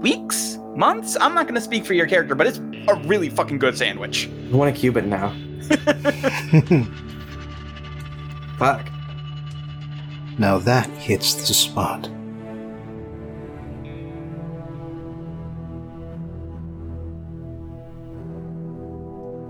weeks, 0.00 0.58
months. 0.76 1.16
I'm 1.20 1.34
not 1.34 1.44
going 1.46 1.56
to 1.56 1.60
speak 1.60 1.84
for 1.84 1.94
your 1.94 2.06
character, 2.06 2.34
but 2.34 2.46
it's 2.46 2.58
a 2.88 2.94
really 3.06 3.28
fucking 3.28 3.58
good 3.58 3.76
sandwich. 3.76 4.28
I 4.52 4.56
want 4.56 4.74
a 4.74 4.78
Cuban 4.78 5.10
now. 5.10 5.34
Fuck. 8.58 8.88
now 10.38 10.58
that 10.58 10.88
hits 10.90 11.34
the 11.48 11.54
spot. 11.54 12.08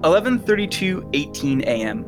Eleven 0.09 0.39
thirty-two, 0.39 1.11
eighteen 1.13 1.61
a.m. 1.65 2.03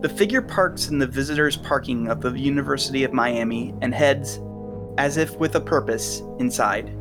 The 0.00 0.08
figure 0.08 0.40
parks 0.40 0.88
in 0.88 0.98
the 0.98 1.06
visitors' 1.06 1.58
parking 1.58 2.08
of 2.08 2.22
the 2.22 2.30
University 2.30 3.04
of 3.04 3.12
Miami 3.12 3.74
and 3.82 3.94
heads, 3.94 4.40
as 4.96 5.18
if 5.18 5.36
with 5.36 5.56
a 5.56 5.60
purpose, 5.60 6.22
inside. 6.38 6.96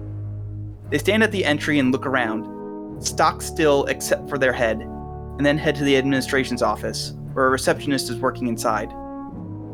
They 0.89 0.97
stand 0.97 1.23
at 1.23 1.31
the 1.31 1.45
entry 1.45 1.79
and 1.79 1.93
look 1.93 2.05
around, 2.05 3.01
stock 3.01 3.41
still 3.41 3.85
except 3.85 4.27
for 4.29 4.37
their 4.37 4.51
head, 4.51 4.81
and 4.81 5.45
then 5.45 5.57
head 5.57 5.77
to 5.77 5.85
the 5.85 5.95
administration's 5.95 6.61
office, 6.61 7.13
where 7.31 7.45
a 7.45 7.49
receptionist 7.49 8.09
is 8.09 8.17
working 8.17 8.47
inside. 8.47 8.89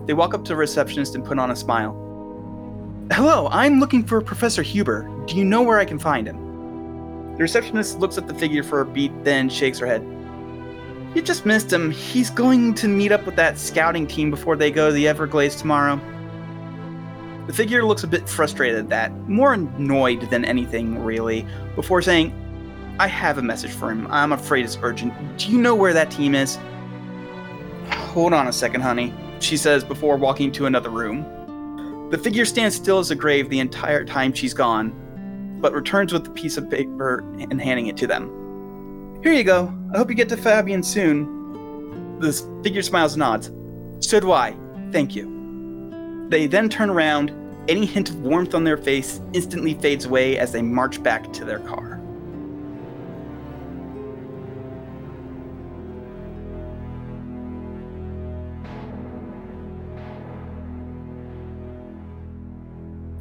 They 0.06 0.14
walk 0.14 0.36
up 0.36 0.46
to 0.46 0.50
the 0.50 0.56
receptionist 0.56 1.16
and 1.16 1.26
put 1.26 1.40
on 1.40 1.50
a 1.50 1.56
smile. 1.56 1.94
Hello, 3.12 3.48
I'm 3.52 3.80
looking 3.80 4.04
for 4.04 4.22
Professor 4.22 4.62
Huber. 4.62 5.10
Do 5.26 5.36
you 5.36 5.44
know 5.44 5.64
where 5.64 5.80
I 5.80 5.86
can 5.86 5.98
find 5.98 6.28
him? 6.28 6.41
The 7.38 7.44
receptionist 7.44 8.00
looks 8.00 8.18
at 8.18 8.28
the 8.28 8.34
figure 8.34 8.64
for 8.64 8.82
a 8.82 8.86
beat, 8.86 9.12
then 9.24 9.50
shakes 9.50 9.80
her 9.80 9.88
head. 9.88 10.06
You 11.16 11.22
just 11.22 11.46
missed 11.46 11.72
him. 11.72 11.92
He's 11.92 12.30
going 12.30 12.74
to 12.76 12.88
meet 12.88 13.12
up 13.12 13.26
with 13.26 13.36
that 13.36 13.58
scouting 13.58 14.08
team 14.08 14.30
before 14.30 14.56
they 14.56 14.72
go 14.72 14.88
to 14.88 14.94
the 14.94 15.08
Everglades 15.08 15.56
tomorrow. 15.56 16.00
The 17.48 17.54
figure 17.54 17.84
looks 17.84 18.04
a 18.04 18.08
bit 18.08 18.30
frustrated 18.30 18.80
at 18.80 18.90
that, 18.90 19.12
more 19.28 19.54
annoyed 19.54 20.30
than 20.30 20.46
anything, 20.46 21.04
really, 21.04 21.46
before 21.76 22.02
saying, 22.02 22.34
I 23.00 23.08
have 23.08 23.38
a 23.38 23.42
message 23.42 23.72
for 23.72 23.90
him. 23.90 24.08
I'm 24.10 24.32
afraid 24.32 24.64
it's 24.64 24.78
urgent. 24.82 25.14
Do 25.38 25.52
you 25.52 25.58
know 25.58 25.76
where 25.76 25.92
that 25.92 26.12
team 26.12 26.36
is? 26.36 26.60
Hold 27.90 28.34
on 28.34 28.48
a 28.48 28.54
second, 28.54 28.82
honey, 28.82 29.14
she 29.40 29.58
says 29.58 29.84
before 29.84 30.18
walking 30.18 30.52
to 30.54 30.66
another 30.66 30.90
room. 30.90 31.26
The 32.12 32.18
figure 32.18 32.46
stands 32.46 32.76
still 32.76 33.00
as 33.00 33.10
a 33.10 33.16
grave 33.16 33.50
the 33.50 33.60
entire 33.60 34.06
time 34.06 34.34
she's 34.34 34.54
gone, 34.54 34.94
but 35.62 35.74
returns 35.74 36.12
with 36.12 36.28
a 36.28 36.32
piece 36.32 36.58
of 36.58 36.70
paper 36.70 37.20
and 37.40 37.62
handing 37.62 37.88
it 37.88 37.98
to 37.98 38.08
them. 38.08 39.20
Here 39.24 39.34
you 39.34 39.44
go. 39.44 39.74
I 39.94 39.98
hope 39.98 40.10
you 40.10 40.16
get 40.16 40.30
to 40.30 40.38
Fabian 40.38 40.82
soon. 40.82 42.20
The 42.20 42.34
figure 42.64 42.82
smiles 42.82 43.14
and 43.14 43.20
nods. 43.20 43.52
So 44.00 44.20
do 44.20 44.32
I. 44.32 44.56
Thank 44.92 45.16
you. 45.16 46.28
They 46.30 46.48
then 46.48 46.70
turn 46.70 46.90
around. 46.90 47.32
Any 47.70 47.86
hint 47.86 48.10
of 48.10 48.20
warmth 48.22 48.56
on 48.56 48.64
their 48.64 48.78
face 48.78 49.22
instantly 49.34 49.76
fades 49.76 50.06
away 50.06 50.40
as 50.40 50.52
they 50.52 50.64
march 50.64 51.02
back 51.04 51.32
to 51.34 51.46
their 51.46 51.60
car. 51.60 52.02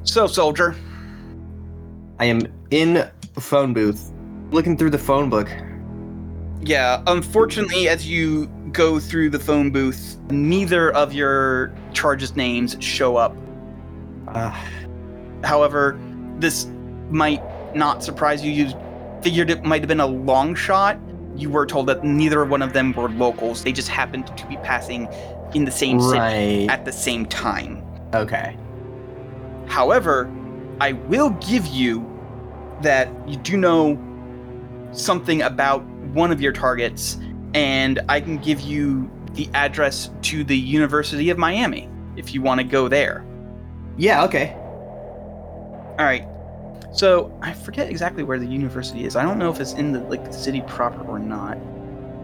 So, 0.05 0.27
soldier, 0.27 0.75
I 2.21 2.27
am 2.27 2.43
in 2.71 2.99
a 2.99 3.41
phone 3.41 3.73
booth, 3.73 4.13
looking 4.51 4.77
through 4.77 4.91
the 4.91 4.99
phone 4.99 5.31
book. 5.31 5.49
Yeah, 6.63 7.03
unfortunately, 7.07 7.89
as 7.89 8.07
you 8.09 8.47
go 8.73 9.01
through 9.01 9.31
the 9.31 9.39
phone 9.39 9.71
booth, 9.71 10.19
neither 10.31 10.93
of 10.93 11.15
your 11.15 11.75
charges' 11.95 12.37
names 12.37 12.77
show 12.81 13.17
up. 13.17 13.35
Uh, 14.29 14.55
However, 15.45 15.99
this 16.39 16.67
might 17.09 17.43
not 17.75 18.05
surprise 18.05 18.45
you. 18.45 18.53
You 18.53 18.75
figured 19.23 19.51
it 19.51 19.65
might 19.65 19.81
have 19.81 19.89
been 19.89 20.01
a 20.01 20.07
long 20.07 20.55
shot. 20.55 20.99
You 21.37 21.51
were 21.51 21.67
told 21.67 21.87
that 21.87 22.05
neither 22.05 22.45
one 22.45 22.63
of 22.63 22.73
them 22.73 22.93
were 22.93 23.09
locals. 23.09 23.65
They 23.65 23.73
just 23.73 23.89
happened 23.89 24.27
to 24.37 24.47
be 24.47 24.57
passing 24.59 25.09
in 25.55 25.65
the 25.65 25.71
same 25.71 26.01
city 26.01 26.19
right. 26.19 26.67
at 26.69 26.85
the 26.85 26.93
same 26.93 27.27
time. 27.27 27.83
Okay. 28.15 28.57
However, 29.67 30.31
I 30.81 30.93
will 30.93 31.31
give 31.31 31.67
you 31.67 32.10
that 32.83 33.09
you 33.29 33.37
do 33.37 33.57
know 33.57 33.99
something 34.93 35.43
about 35.43 35.85
one 36.15 36.33
of 36.33 36.41
your 36.41 36.53
targets, 36.53 37.19
and 37.55 38.01
I 38.09 38.21
can 38.21 38.39
give 38.39 38.61
you 38.61 39.11
the 39.35 39.49
address 39.55 40.11
to 40.23 40.43
the 40.45 40.57
University 40.57 41.31
of 41.31 41.39
Miami 41.39 41.89
if 42.17 42.35
you 42.35 42.43
want 42.43 42.61
to 42.61 42.65
go 42.65 42.89
there. 42.89 43.25
Yeah. 43.97 44.25
Okay. 44.25 44.53
All 45.99 46.07
right. 46.07 46.27
So 46.93 47.37
I 47.43 47.53
forget 47.53 47.89
exactly 47.89 48.25
where 48.25 48.39
the 48.39 48.47
university 48.47 49.05
is. 49.05 49.15
I 49.15 49.23
don't 49.23 49.39
know 49.39 49.51
if 49.51 49.61
it's 49.61 49.75
in 49.75 49.93
the 49.93 50.01
like 50.01 50.25
the 50.25 50.33
city 50.33 50.63
proper 50.63 51.03
or 51.07 51.19
not. 51.21 51.57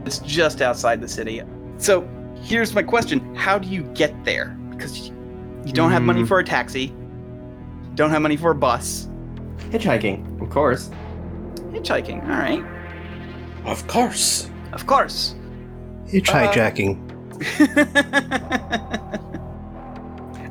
It's 0.04 0.18
just 0.20 0.60
outside 0.62 1.00
the 1.00 1.08
city. 1.08 1.42
So 1.78 2.08
here's 2.42 2.74
my 2.74 2.82
question: 2.82 3.34
How 3.36 3.58
do 3.58 3.68
you 3.68 3.82
get 3.94 4.24
there? 4.24 4.56
Because 4.70 5.08
you 5.64 5.72
don't 5.72 5.90
have 5.92 6.02
money 6.02 6.20
Hmm. 6.22 6.26
for 6.26 6.38
a 6.40 6.44
taxi, 6.44 6.92
don't 7.94 8.10
have 8.10 8.22
money 8.22 8.36
for 8.36 8.50
a 8.50 8.54
bus, 8.54 9.08
Hitchhiking, 9.70 10.40
of 10.40 10.50
course. 10.50 10.90
hitchhiking. 11.72 12.22
All 12.24 12.28
right, 12.30 12.64
Of 13.64 13.86
course. 13.86 14.48
of 14.72 14.86
course. 14.86 15.34
Hitchhijacking. 16.06 17.02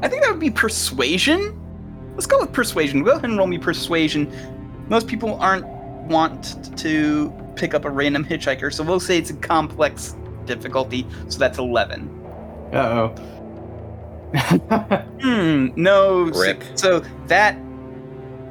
I 0.01 0.07
think 0.07 0.21
that 0.23 0.31
would 0.31 0.39
be 0.39 0.51
persuasion. 0.51 1.59
Let's 2.13 2.25
go 2.27 2.39
with 2.39 2.51
persuasion. 2.53 3.03
Go 3.03 3.11
ahead 3.11 3.25
and 3.25 3.37
roll 3.37 3.47
me 3.47 3.57
persuasion. 3.57 4.31
Most 4.89 5.07
people 5.07 5.35
aren't 5.39 5.65
want 6.07 6.77
to 6.77 7.33
pick 7.55 7.73
up 7.73 7.85
a 7.85 7.89
random 7.89 8.23
hitchhiker, 8.23 8.71
so 8.71 8.83
we'll 8.83 8.99
say 8.99 9.17
it's 9.17 9.31
a 9.31 9.35
complex 9.35 10.15
difficulty. 10.45 11.07
So 11.29 11.39
that's 11.39 11.57
eleven. 11.57 12.09
Uh 12.73 13.09
oh. 13.09 13.15
Hmm, 15.21 15.69
no. 15.75 16.27
s- 16.29 16.37
Rip. 16.37 16.63
So 16.75 16.99
that, 17.27 17.57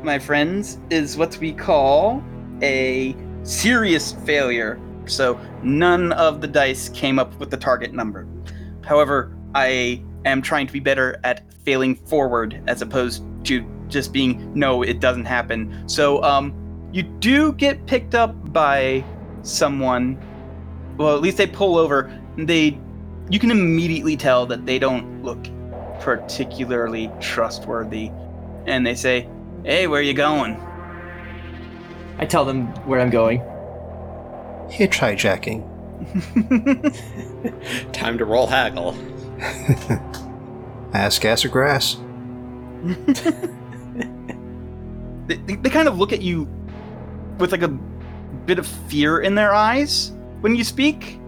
my 0.05 0.19
friends, 0.19 0.79
is 0.91 1.17
what 1.17 1.37
we 1.39 1.53
call 1.53 2.23
a 2.63 3.17
serious 3.43 4.13
failure. 4.25 4.81
So 5.07 5.39
none 5.63 6.13
of 6.13 6.41
the 6.41 6.47
dice 6.47 6.89
came 6.91 7.19
up 7.19 7.39
with 7.39 7.51
the 7.51 7.57
target 7.57 7.93
number. 7.93 8.27
However, 8.85 9.37
I 9.55 10.03
am 10.25 10.43
trying 10.43 10.67
to 10.67 10.73
be 10.73 10.81
better 10.81 11.21
at 11.25 11.43
failing 11.65 11.95
forward 11.95 12.63
as 12.67 12.83
opposed 12.83 13.23
to 13.45 13.65
just 13.89 14.13
being 14.13 14.53
no, 14.55 14.83
it 14.83 15.01
doesn't 15.01 15.25
happen. 15.27 15.89
So 15.89 16.23
um, 16.23 16.55
you 16.93 17.03
do 17.03 17.53
get 17.53 17.87
picked 17.87 18.15
up 18.15 18.53
by 18.53 19.05
someone. 19.43 20.19
Well, 20.97 21.15
at 21.15 21.23
least 21.23 21.37
they 21.37 21.47
pull 21.47 21.77
over. 21.77 22.11
They, 22.37 22.79
you 23.31 23.39
can 23.39 23.51
immediately 23.51 24.17
tell 24.17 24.47
that 24.47 24.67
they 24.67 24.79
don't 24.79 25.23
look 25.23 25.45
particularly 26.01 27.11
trustworthy. 27.21 28.11
And 28.67 28.87
they 28.87 28.95
say, 28.95 29.29
Hey, 29.65 29.87
where 29.87 30.03
you 30.03 30.13
going? 30.13 30.61
I 32.19 32.27
tell 32.27 32.45
them 32.45 32.67
where 32.85 33.01
I'm 33.01 33.09
going. 33.09 33.39
Hitch 34.69 34.99
hijacking. 34.99 35.65
Time 37.95 38.19
to 38.19 38.27
roll 38.27 38.47
haggle. 38.47 38.95
Ass, 40.93 41.19
gas, 41.19 41.47
or 41.47 41.49
grass. 41.49 41.97
they, 45.27 45.37
they, 45.37 45.55
they 45.57 45.71
kind 45.71 45.89
of 45.89 45.97
look 45.97 46.13
at 46.13 46.21
you 46.21 46.47
with 47.39 47.51
like 47.51 47.63
a 47.63 47.69
bit 47.69 48.59
of 48.59 48.67
fear 48.67 49.21
in 49.21 49.35
their 49.35 49.55
eyes 49.55 50.13
when 50.43 50.55
you 50.55 50.63
speak. 50.63 51.19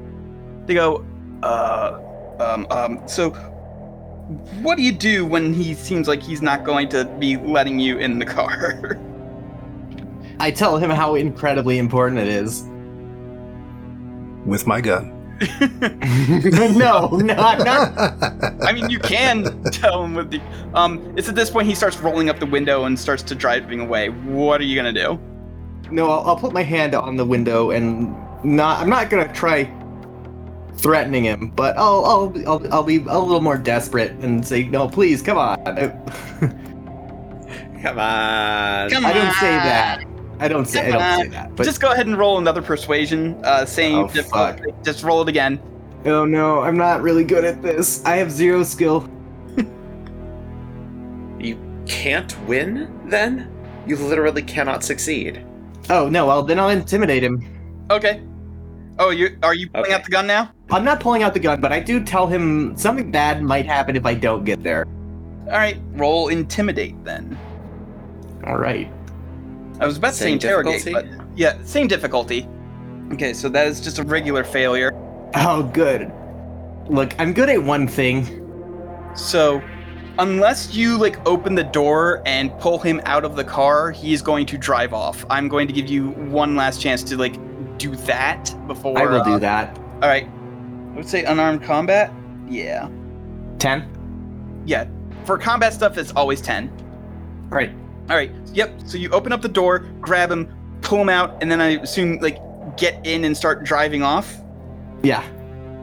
They 0.66 0.74
go, 0.74 1.06
uh, 1.42 1.98
um, 2.38 2.66
um, 2.70 3.00
so 3.08 3.30
what 4.62 4.76
do 4.76 4.82
you 4.82 4.92
do 4.92 5.24
when 5.24 5.54
he 5.54 5.74
seems 5.74 6.08
like 6.08 6.20
he's 6.20 6.42
not 6.42 6.64
going 6.64 6.88
to 6.88 7.04
be 7.18 7.36
letting 7.36 7.78
you 7.78 7.98
in 7.98 8.18
the 8.18 8.26
car? 8.26 8.98
I 10.40 10.50
tell 10.50 10.78
him 10.78 10.90
how 10.90 11.14
incredibly 11.14 11.78
important 11.78 12.20
it 12.20 12.28
is. 12.28 12.64
With 14.44 14.66
my 14.66 14.80
gun. 14.80 15.12
no, 15.60 17.08
not 17.08 17.58
not. 17.58 17.92
I 18.62 18.72
mean, 18.72 18.88
you 18.88 18.98
can 18.98 19.62
tell 19.64 20.02
him 20.02 20.14
with 20.14 20.30
the. 20.30 20.40
Um, 20.74 21.14
it's 21.16 21.28
at 21.28 21.34
this 21.34 21.50
point 21.50 21.68
he 21.68 21.74
starts 21.74 21.98
rolling 21.98 22.30
up 22.30 22.38
the 22.38 22.46
window 22.46 22.84
and 22.84 22.98
starts 22.98 23.22
to 23.24 23.34
driving 23.34 23.80
away. 23.80 24.08
What 24.08 24.60
are 24.60 24.64
you 24.64 24.74
gonna 24.76 24.92
do? 24.92 25.20
No, 25.90 26.10
I'll, 26.10 26.28
I'll 26.28 26.36
put 26.36 26.52
my 26.52 26.62
hand 26.62 26.94
on 26.94 27.16
the 27.16 27.24
window 27.24 27.70
and 27.70 28.16
not. 28.44 28.80
I'm 28.80 28.88
not 28.88 29.10
gonna 29.10 29.30
try 29.32 29.64
threatening 30.76 31.24
him, 31.24 31.50
but 31.50 31.76
I'll 31.78 32.04
I'll 32.04 32.48
I'll, 32.48 32.74
I'll 32.74 32.82
be 32.82 32.96
a 32.98 33.18
little 33.18 33.40
more 33.40 33.58
desperate 33.58 34.12
and 34.22 34.46
say, 34.46 34.64
no, 34.64 34.88
please, 34.88 35.22
come 35.22 35.38
on. 35.38 35.56
Come 37.82 37.98
on. 38.00 38.90
Come 38.90 39.06
I 39.06 39.12
don't 39.12 39.32
say 39.34 39.50
that. 39.50 40.04
I 40.40 40.48
don't 40.48 40.64
say. 40.66 40.88
I 40.88 40.90
don't 40.90 41.02
on. 41.02 41.20
say 41.20 41.28
that. 41.28 41.54
But 41.54 41.64
Just 41.64 41.80
go 41.80 41.92
ahead 41.92 42.06
and 42.06 42.18
roll 42.18 42.38
another 42.38 42.60
persuasion. 42.62 43.38
Uh, 43.44 43.64
same 43.64 43.96
Oh, 44.04 44.08
difficulty. 44.08 44.72
Just 44.82 45.04
roll 45.04 45.22
it 45.22 45.28
again. 45.28 45.60
oh 46.04 46.24
no, 46.24 46.62
I'm 46.62 46.76
not 46.76 47.02
really 47.02 47.22
good 47.22 47.44
at 47.44 47.62
this. 47.62 48.04
I 48.04 48.16
have 48.16 48.30
zero 48.32 48.62
skill. 48.64 49.08
You 51.38 51.58
can't 51.86 52.34
win, 52.48 52.90
then? 53.08 53.52
You 53.86 53.96
literally 53.96 54.42
cannot 54.42 54.82
succeed. 54.82 55.44
Oh 55.90 56.08
no, 56.08 56.26
well 56.26 56.42
then 56.42 56.58
I'll 56.58 56.70
intimidate 56.70 57.22
him. 57.22 57.86
Okay. 57.90 58.22
Oh, 58.98 59.10
you 59.10 59.36
are 59.42 59.54
you 59.54 59.68
pulling 59.68 59.86
Okay. 59.86 59.94
out 59.94 60.04
the 60.04 60.10
gun 60.10 60.26
now? 60.26 60.52
I'm 60.70 60.84
not 60.84 61.00
pulling 61.00 61.22
out 61.22 61.34
the 61.34 61.40
gun, 61.40 61.60
but 61.60 61.72
I 61.72 61.80
do 61.80 62.02
tell 62.02 62.26
him 62.26 62.76
something 62.76 63.10
bad 63.10 63.42
might 63.42 63.66
happen 63.66 63.94
if 63.96 64.06
I 64.06 64.14
don't 64.14 64.44
get 64.44 64.62
there. 64.62 64.86
All 65.46 65.52
right, 65.52 65.76
roll 65.92 66.28
intimidate 66.28 67.02
then. 67.04 67.38
All 68.46 68.56
right. 68.56 68.90
I 69.80 69.86
was 69.86 69.98
about 69.98 70.08
to 70.10 70.14
say 70.14 70.24
Same 70.26 70.34
interrogate, 70.34 70.82
difficulty? 70.84 71.16
but 71.18 71.26
yeah, 71.38 71.56
same 71.64 71.86
difficulty. 71.86 72.48
Okay, 73.12 73.32
so 73.34 73.48
that 73.50 73.66
is 73.66 73.80
just 73.80 73.98
a 73.98 74.02
regular 74.02 74.42
failure. 74.42 74.92
Oh, 75.34 75.62
good. 75.74 76.10
Look, 76.88 77.14
I'm 77.18 77.32
good 77.34 77.50
at 77.50 77.62
one 77.62 77.86
thing. 77.86 78.42
So, 79.14 79.62
unless 80.18 80.74
you 80.74 80.96
like 80.96 81.24
open 81.28 81.54
the 81.54 81.64
door 81.64 82.22
and 82.26 82.56
pull 82.58 82.78
him 82.78 83.00
out 83.04 83.24
of 83.24 83.36
the 83.36 83.44
car, 83.44 83.90
he 83.90 84.12
is 84.14 84.22
going 84.22 84.46
to 84.46 84.56
drive 84.58 84.94
off. 84.94 85.24
I'm 85.28 85.48
going 85.48 85.66
to 85.66 85.72
give 85.74 85.88
you 85.88 86.10
one 86.12 86.56
last 86.56 86.80
chance 86.80 87.02
to 87.04 87.16
like 87.16 87.36
do 87.78 87.94
that 87.96 88.54
before. 88.66 88.98
I 88.98 89.06
will 89.06 89.20
uh, 89.20 89.24
do 89.24 89.38
that. 89.38 89.76
All 90.02 90.08
right. 90.08 90.26
I 90.26 90.96
would 90.96 91.08
say 91.08 91.24
unarmed 91.24 91.62
combat. 91.62 92.12
Yeah. 92.48 92.88
Ten. 93.58 94.62
Yeah. 94.66 94.86
For 95.24 95.38
combat 95.38 95.72
stuff, 95.72 95.98
it's 95.98 96.12
always 96.12 96.40
ten. 96.40 96.70
All 97.50 97.56
right. 97.56 97.70
All 98.08 98.16
right. 98.16 98.32
Yep. 98.52 98.82
So 98.86 98.98
you 98.98 99.10
open 99.10 99.32
up 99.32 99.42
the 99.42 99.48
door, 99.48 99.80
grab 100.00 100.30
him, 100.30 100.54
pull 100.82 101.00
him 101.00 101.08
out, 101.08 101.42
and 101.42 101.50
then 101.50 101.60
I 101.60 101.80
assume 101.80 102.18
like 102.20 102.38
get 102.76 103.04
in 103.06 103.24
and 103.24 103.36
start 103.36 103.64
driving 103.64 104.02
off. 104.02 104.36
Yeah. 105.02 105.24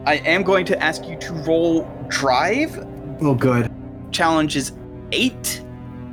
I 0.05 0.15
am 0.15 0.43
going 0.43 0.65
to 0.65 0.83
ask 0.83 1.05
you 1.05 1.17
to 1.17 1.33
roll 1.33 1.89
drive. 2.07 2.77
Oh, 3.21 3.35
good. 3.35 3.71
Challenge 4.11 4.55
is 4.55 4.73
eight. 5.11 5.63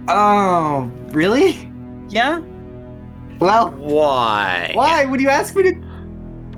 Oh, 0.08 0.90
really? 1.08 1.70
Yeah. 2.08 2.40
Well, 3.40 3.70
Why? 3.70 4.70
why 4.74 5.04
would 5.06 5.20
you 5.20 5.28
ask 5.30 5.56
me 5.56 5.62
to? 5.64 5.72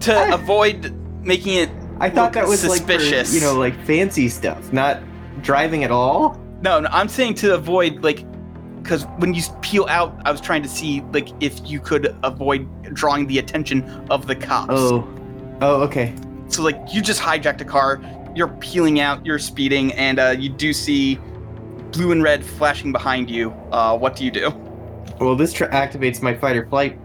To 0.01 0.15
I- 0.15 0.35
avoid 0.35 0.93
making 1.25 1.55
it. 1.55 1.71
I 2.01 2.11
thought 2.11 2.33
that 2.33 2.47
was 2.49 2.61
suspicious. 2.61 3.13
like 3.13 3.27
for, 3.29 3.35
you 3.35 3.41
know, 3.41 3.59
like 3.59 3.81
fancy 3.87 4.29
stuff, 4.29 4.73
not 4.73 5.01
driving 5.43 5.85
at 5.85 5.93
all. 5.93 6.37
No, 6.63 6.81
no. 6.81 6.89
I'm 6.91 7.09
saying 7.09 7.35
to 7.37 7.55
avoid 7.55 8.03
like. 8.03 8.25
Because 8.83 9.05
when 9.19 9.33
you 9.33 9.43
peel 9.61 9.87
out, 9.89 10.21
I 10.25 10.33
was 10.33 10.41
trying 10.41 10.65
to 10.65 10.69
see 10.69 11.03
like 11.13 11.29
if 11.41 11.61
you 11.65 11.79
could 11.79 12.17
avoid 12.25 12.67
drawing 12.95 13.29
the 13.29 13.39
attention 13.39 13.85
of 14.11 14.27
the 14.27 14.35
cops. 14.35 14.73
Oh, 14.75 15.09
oh, 15.61 15.83
okay. 15.83 16.13
So 16.49 16.65
like 16.65 16.77
you 16.93 17.01
just 17.01 17.21
hijacked 17.21 17.61
a 17.61 17.65
car, 17.65 18.03
you're 18.35 18.49
peeling 18.49 18.99
out, 18.99 19.25
you're 19.25 19.39
speeding, 19.39 19.93
and 19.93 20.19
uh, 20.19 20.35
you 20.37 20.49
do 20.49 20.73
see 20.73 21.21
blue 21.93 22.11
and 22.11 22.25
red 22.25 22.45
flashing 22.45 22.91
behind 22.91 23.31
you. 23.31 23.53
Uh, 23.71 23.97
what 23.97 24.17
do 24.17 24.25
you 24.25 24.33
do? 24.33 24.51
Well, 25.25 25.37
this 25.37 25.53
tr- 25.53 25.65
activates 25.67 26.23
my 26.23 26.35
fight 26.35 26.57
or 26.57 26.67
flight 26.67 26.99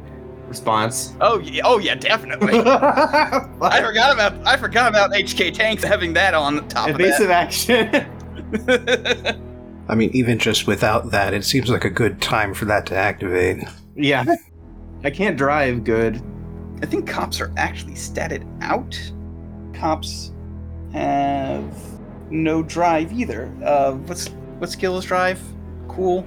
response. 0.48 1.16
Oh 1.22 1.40
yeah, 1.40 1.62
oh 1.66 1.78
yeah, 1.78 1.96
definitely. 1.96 2.60
I 2.66 3.82
forgot 3.86 4.14
about 4.14 4.48
I 4.48 4.58
forgot 4.58 4.90
about 4.90 5.12
HK 5.12 5.54
tanks 5.54 5.84
having 5.84 6.14
that 6.14 6.34
on 6.34 6.68
top 6.70 6.90
Evasive 6.92 7.30
action. 7.30 7.94
of 7.96 8.66
that. 8.66 9.38
I 9.90 9.96
mean, 9.96 10.10
even 10.14 10.38
just 10.40 10.68
without 10.68 11.12
that, 11.12 11.34
it 11.34 11.46
seems 11.46 11.70
like 11.70 11.86
a 11.86 11.90
good 11.90 12.22
time 12.22 12.54
for 12.54 12.66
that 12.66 12.86
to 12.88 12.96
activate. 12.96 13.64
yeah. 13.96 14.24
I 15.04 15.12
can't 15.12 15.38
drive 15.38 15.84
good. 15.84 16.22
I 16.82 16.86
think 16.88 17.08
cops 17.08 17.40
are 17.40 17.54
actually 17.56 17.94
statted 17.94 18.44
out. 18.64 19.00
Cops 19.80 20.34
have 20.92 21.64
no 22.32 22.64
drive 22.64 23.14
either. 23.14 23.52
Uh, 23.64 23.94
what's 23.94 24.28
what 24.58 24.70
skill 24.72 24.98
is 24.98 25.06
drive? 25.06 25.40
Cool. 25.88 26.26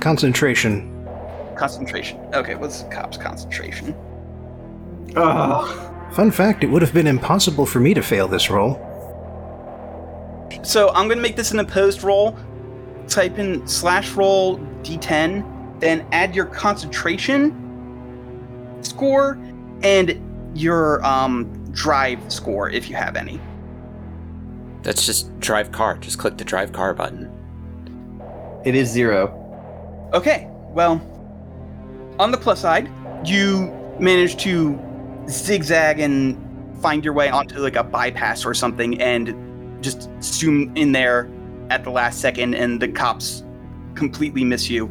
Concentration. 0.00 0.92
Concentration. 1.56 2.18
Okay, 2.34 2.54
what's 2.54 2.84
cops 2.84 3.16
concentration? 3.16 3.94
Ugh. 5.16 6.12
Fun 6.12 6.30
fact 6.30 6.62
it 6.62 6.68
would 6.68 6.82
have 6.82 6.94
been 6.94 7.06
impossible 7.06 7.66
for 7.66 7.80
me 7.80 7.94
to 7.94 8.02
fail 8.02 8.28
this 8.28 8.50
roll. 8.50 8.82
So 10.62 10.90
I'm 10.90 11.08
gonna 11.08 11.20
make 11.20 11.36
this 11.36 11.52
an 11.52 11.60
opposed 11.60 12.02
roll. 12.02 12.36
Type 13.08 13.38
in 13.38 13.66
slash 13.66 14.12
roll 14.12 14.58
d10, 14.82 15.80
then 15.80 16.06
add 16.12 16.34
your 16.34 16.46
concentration 16.46 17.62
score 18.82 19.38
and 19.82 20.20
your 20.54 21.04
um 21.04 21.52
drive 21.72 22.20
score 22.32 22.70
if 22.70 22.88
you 22.88 22.96
have 22.96 23.16
any. 23.16 23.40
That's 24.82 25.04
just 25.04 25.38
drive 25.40 25.72
car. 25.72 25.96
Just 25.98 26.18
click 26.18 26.36
the 26.38 26.44
drive 26.44 26.72
car 26.72 26.94
button. 26.94 27.30
It 28.64 28.74
is 28.74 28.88
zero. 28.88 29.42
Okay, 30.12 30.48
well, 30.70 31.00
on 32.18 32.30
the 32.30 32.38
plus 32.38 32.60
side, 32.60 32.90
you 33.24 33.72
manage 33.98 34.36
to 34.38 34.78
zigzag 35.28 36.00
and 36.00 36.36
find 36.80 37.04
your 37.04 37.14
way 37.14 37.28
onto 37.28 37.58
like 37.58 37.76
a 37.76 37.82
bypass 37.82 38.44
or 38.44 38.54
something 38.54 39.00
and 39.00 39.82
just 39.82 40.08
zoom 40.22 40.74
in 40.76 40.92
there 40.92 41.28
at 41.70 41.84
the 41.84 41.90
last 41.90 42.20
second, 42.20 42.54
and 42.54 42.80
the 42.80 42.88
cops 42.88 43.44
completely 43.94 44.44
miss 44.44 44.70
you. 44.70 44.88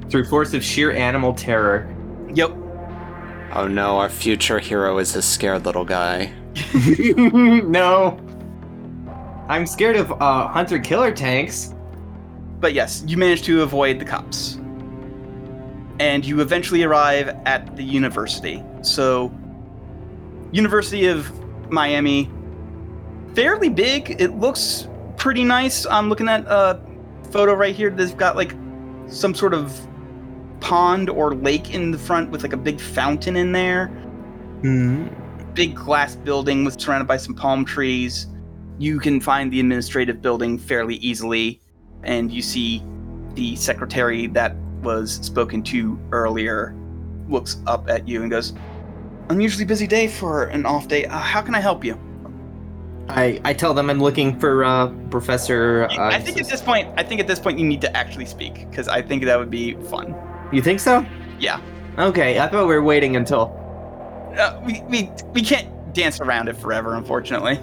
Through 0.10 0.24
force 0.26 0.54
of 0.54 0.62
sheer 0.62 0.92
animal 0.92 1.34
terror. 1.34 1.94
Yep. 2.34 2.50
Oh 3.54 3.66
no, 3.66 3.98
our 3.98 4.08
future 4.08 4.58
hero 4.58 4.98
is 4.98 5.16
a 5.16 5.22
scared 5.22 5.64
little 5.64 5.84
guy. 5.84 6.32
no. 7.16 8.18
I'm 9.48 9.66
scared 9.66 9.96
of 9.96 10.12
uh, 10.20 10.48
hunter 10.48 10.78
killer 10.78 11.12
tanks. 11.12 11.74
But 12.60 12.74
yes, 12.74 13.04
you 13.06 13.16
managed 13.16 13.44
to 13.44 13.62
avoid 13.62 13.98
the 13.98 14.04
cops. 14.04 14.57
And 16.00 16.24
you 16.24 16.40
eventually 16.40 16.84
arrive 16.84 17.28
at 17.44 17.76
the 17.76 17.82
university. 17.82 18.62
So, 18.82 19.32
University 20.52 21.06
of 21.06 21.30
Miami, 21.70 22.30
fairly 23.34 23.68
big. 23.68 24.20
It 24.20 24.36
looks 24.38 24.88
pretty 25.16 25.44
nice. 25.44 25.86
I'm 25.86 26.08
looking 26.08 26.28
at 26.28 26.44
a 26.46 26.80
photo 27.30 27.54
right 27.54 27.74
here 27.74 27.90
that's 27.90 28.14
got 28.14 28.36
like 28.36 28.54
some 29.08 29.34
sort 29.34 29.54
of 29.54 29.78
pond 30.60 31.10
or 31.10 31.34
lake 31.34 31.74
in 31.74 31.90
the 31.90 31.98
front 31.98 32.30
with 32.30 32.42
like 32.42 32.52
a 32.52 32.56
big 32.56 32.80
fountain 32.80 33.36
in 33.36 33.52
there. 33.52 33.86
Hmm. 34.62 35.08
Big 35.54 35.74
glass 35.74 36.14
building 36.14 36.64
with 36.64 36.80
surrounded 36.80 37.06
by 37.06 37.16
some 37.16 37.34
palm 37.34 37.64
trees. 37.64 38.26
You 38.78 39.00
can 39.00 39.20
find 39.20 39.52
the 39.52 39.58
administrative 39.58 40.22
building 40.22 40.56
fairly 40.56 40.96
easily, 40.96 41.60
and 42.04 42.30
you 42.30 42.42
see 42.42 42.82
the 43.34 43.56
secretary 43.56 44.28
that 44.28 44.54
was 44.82 45.14
spoken 45.14 45.62
to 45.64 45.98
earlier 46.12 46.74
looks 47.28 47.58
up 47.66 47.88
at 47.88 48.08
you 48.08 48.22
and 48.22 48.30
goes, 48.30 48.54
"Unusually 49.28 49.64
busy 49.64 49.86
day 49.86 50.08
for 50.08 50.44
an 50.44 50.64
off 50.66 50.88
day. 50.88 51.04
Uh, 51.06 51.18
how 51.18 51.40
can 51.42 51.54
I 51.54 51.60
help 51.60 51.84
you?" 51.84 51.98
I 53.08 53.40
I 53.44 53.52
tell 53.54 53.72
them 53.74 53.88
I'm 53.90 54.00
looking 54.00 54.38
for 54.38 54.64
uh, 54.64 54.88
Professor. 55.10 55.88
Uh, 55.90 56.08
I 56.10 56.18
think 56.20 56.38
at 56.40 56.48
this 56.48 56.60
point, 56.62 56.88
I 56.96 57.02
think 57.02 57.20
at 57.20 57.26
this 57.26 57.38
point 57.38 57.58
you 57.58 57.66
need 57.66 57.80
to 57.82 57.96
actually 57.96 58.26
speak 58.26 58.68
because 58.70 58.88
I 58.88 59.00
think 59.02 59.24
that 59.24 59.38
would 59.38 59.50
be 59.50 59.74
fun. 59.90 60.14
you 60.52 60.60
think 60.62 60.80
so? 60.80 61.04
Yeah, 61.38 61.60
Okay, 61.98 62.38
I 62.38 62.46
thought 62.48 62.66
we 62.66 62.74
were 62.74 62.82
waiting 62.82 63.16
until. 63.16 63.52
uh, 64.38 64.60
we 64.64 64.82
we 64.88 65.10
we 65.32 65.42
can't 65.42 65.68
dance 65.94 66.20
around 66.20 66.48
it 66.48 66.56
forever, 66.56 66.94
unfortunately. 66.94 67.58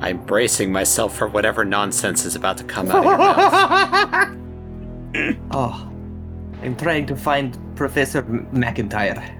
I'm 0.00 0.18
bracing 0.24 0.70
myself 0.72 1.16
for 1.16 1.26
whatever 1.26 1.64
nonsense 1.64 2.24
is 2.26 2.36
about 2.36 2.58
to 2.58 2.64
come 2.64 2.90
out 2.90 2.98
of 2.98 3.04
your 3.04 3.16
mouth. 3.18 4.36
oh, 5.50 5.90
I'm 6.62 6.76
trying 6.76 7.06
to 7.06 7.16
find 7.16 7.56
Professor 7.76 8.18
M- 8.18 8.46
McIntyre. 8.52 9.32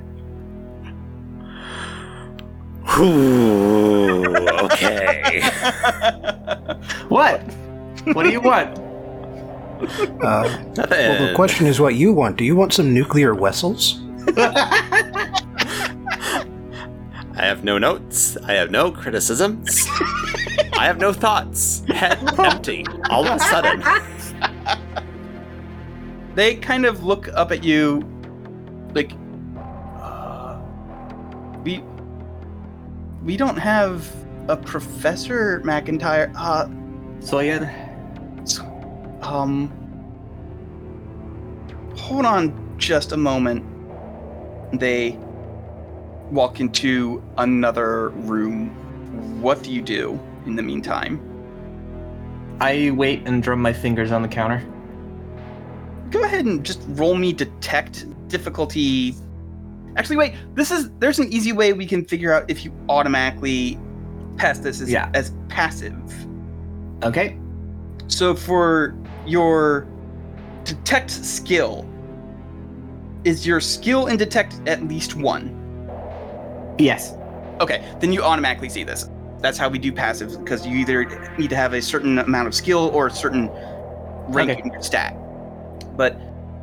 Ooh, 2.99 4.25
okay. 4.65 5.43
What? 7.09 7.41
What 8.15 8.23
do 8.25 8.31
you 8.31 8.41
want? 8.41 8.79
Uh, 10.23 10.49
Nothing. 10.77 10.91
well, 10.91 11.29
the 11.29 11.33
question 11.35 11.67
is 11.67 11.81
what 11.81 11.95
you 11.95 12.13
want. 12.13 12.37
Do 12.37 12.45
you 12.45 12.57
want 12.57 12.73
some 12.73 12.95
nuclear 12.95 13.35
vessels? 13.35 14.01
I 14.39 15.63
have 17.35 17.65
no 17.65 17.77
notes. 17.77 18.37
I 18.39 18.53
have 18.55 18.71
no 18.71 18.91
criticisms. 18.91 19.85
I 20.79 20.87
have 20.87 20.99
no 20.99 21.13
thoughts. 21.13 21.83
Head 21.89 22.19
empty. 22.39 22.87
All 23.11 23.27
of 23.27 23.37
a 23.37 23.41
sudden. 23.41 23.83
They 26.37 26.55
kind 26.55 26.85
of 26.85 27.03
look 27.03 27.29
up 27.29 27.51
at 27.51 27.65
you, 27.65 28.03
like, 28.95 29.13
uh, 29.99 30.61
we 31.65 31.83
we 33.25 33.37
don't 33.37 33.57
have 33.57 34.09
a 34.49 34.57
Professor 34.57 35.61
McIntyre. 35.65 36.31
Uh, 36.37 36.69
Sawyer. 37.21 37.69
So, 38.45 38.63
um, 39.23 39.73
hold 41.97 42.27
on 42.27 42.77
just 42.79 43.13
a 43.13 43.17
moment. 43.17 43.65
They 44.79 45.19
walk 46.31 46.61
into 46.61 47.25
another 47.39 48.11
room. 48.11 48.69
What 49.41 49.63
do 49.63 49.73
you 49.73 49.81
do 49.81 50.21
in 50.45 50.55
the 50.55 50.63
meantime? 50.63 51.19
I 52.61 52.91
wait 52.91 53.27
and 53.27 53.43
drum 53.43 53.63
my 53.63 53.73
fingers 53.73 54.13
on 54.13 54.21
the 54.21 54.29
counter. 54.29 54.63
Go 56.11 56.23
ahead 56.25 56.45
and 56.45 56.65
just 56.65 56.81
roll 56.91 57.15
me 57.17 57.33
detect 57.33 58.07
difficulty. 58.29 59.15
Actually, 59.97 60.17
wait. 60.17 60.35
This 60.55 60.71
is 60.71 60.91
there's 60.99 61.19
an 61.19 61.33
easy 61.33 61.53
way 61.53 61.73
we 61.73 61.87
can 61.87 62.05
figure 62.05 62.33
out 62.33 62.49
if 62.51 62.65
you 62.65 62.73
automatically 62.89 63.79
pass 64.37 64.59
this 64.59 64.81
as, 64.81 64.91
Yeah. 64.91 65.11
as 65.15 65.33
passive. 65.49 65.95
Okay. 67.03 67.39
So 68.09 68.35
for 68.35 68.95
your 69.27 69.87
detect 70.65 71.11
skill, 71.11 71.89
is 73.25 73.47
your 73.47 73.61
skill 73.61 74.07
in 74.07 74.17
detect 74.17 74.61
at 74.67 74.87
least 74.87 75.17
one? 75.17 75.53
Yes. 76.79 77.15
Okay, 77.61 77.83
then 78.01 78.13
you 78.13 78.23
automatically 78.23 78.69
see 78.69 78.85
this. 78.85 79.09
That's 79.41 79.59
how 79.59 79.69
we 79.69 79.79
do 79.79 79.91
passive 79.93 80.39
because 80.39 80.67
you 80.67 80.77
either 80.77 81.05
need 81.39 81.51
to 81.51 81.57
have 81.57 81.73
a 81.73 81.81
certain 81.83 82.19
amount 82.19 82.49
of 82.49 82.55
skill 82.55 82.91
or 82.93 83.07
a 83.07 83.11
certain 83.11 83.49
rank 84.29 84.51
Okay. 84.51 84.61
in 84.63 84.73
your 84.73 84.83
stat. 84.83 85.17
But 85.97 86.21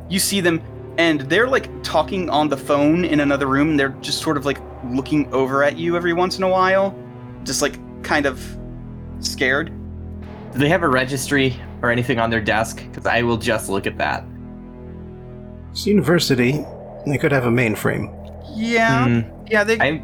you 0.08 0.18
see 0.18 0.40
them 0.40 0.62
and 0.98 1.22
they're 1.22 1.48
like 1.48 1.68
talking 1.82 2.30
on 2.30 2.48
the 2.48 2.56
phone 2.56 3.04
in 3.04 3.20
another 3.20 3.46
room. 3.46 3.76
They're 3.76 3.88
just 4.00 4.20
sort 4.22 4.36
of 4.36 4.44
like 4.46 4.58
looking 4.90 5.32
over 5.32 5.64
at 5.64 5.76
you 5.76 5.96
every 5.96 6.12
once 6.12 6.38
in 6.38 6.44
a 6.44 6.48
while, 6.48 6.94
just 7.44 7.62
like 7.62 7.74
kind 8.04 8.26
of 8.26 8.40
scared. 9.18 9.72
Do 10.52 10.58
they 10.58 10.68
have 10.68 10.82
a 10.84 10.88
registry 10.88 11.60
or 11.82 11.90
anything 11.90 12.18
on 12.20 12.30
their 12.30 12.40
desk? 12.40 12.76
Because 12.90 13.06
I 13.06 13.22
will 13.22 13.38
just 13.38 13.68
look 13.68 13.86
at 13.88 13.98
that. 13.98 14.24
It's 15.72 15.86
university. 15.86 16.64
They 17.06 17.18
could 17.18 17.32
have 17.32 17.46
a 17.46 17.50
mainframe. 17.50 18.12
Yeah, 18.54 19.04
Hmm. 19.06 19.20
yeah, 19.50 19.64
they 19.64 19.78
I 19.80 20.02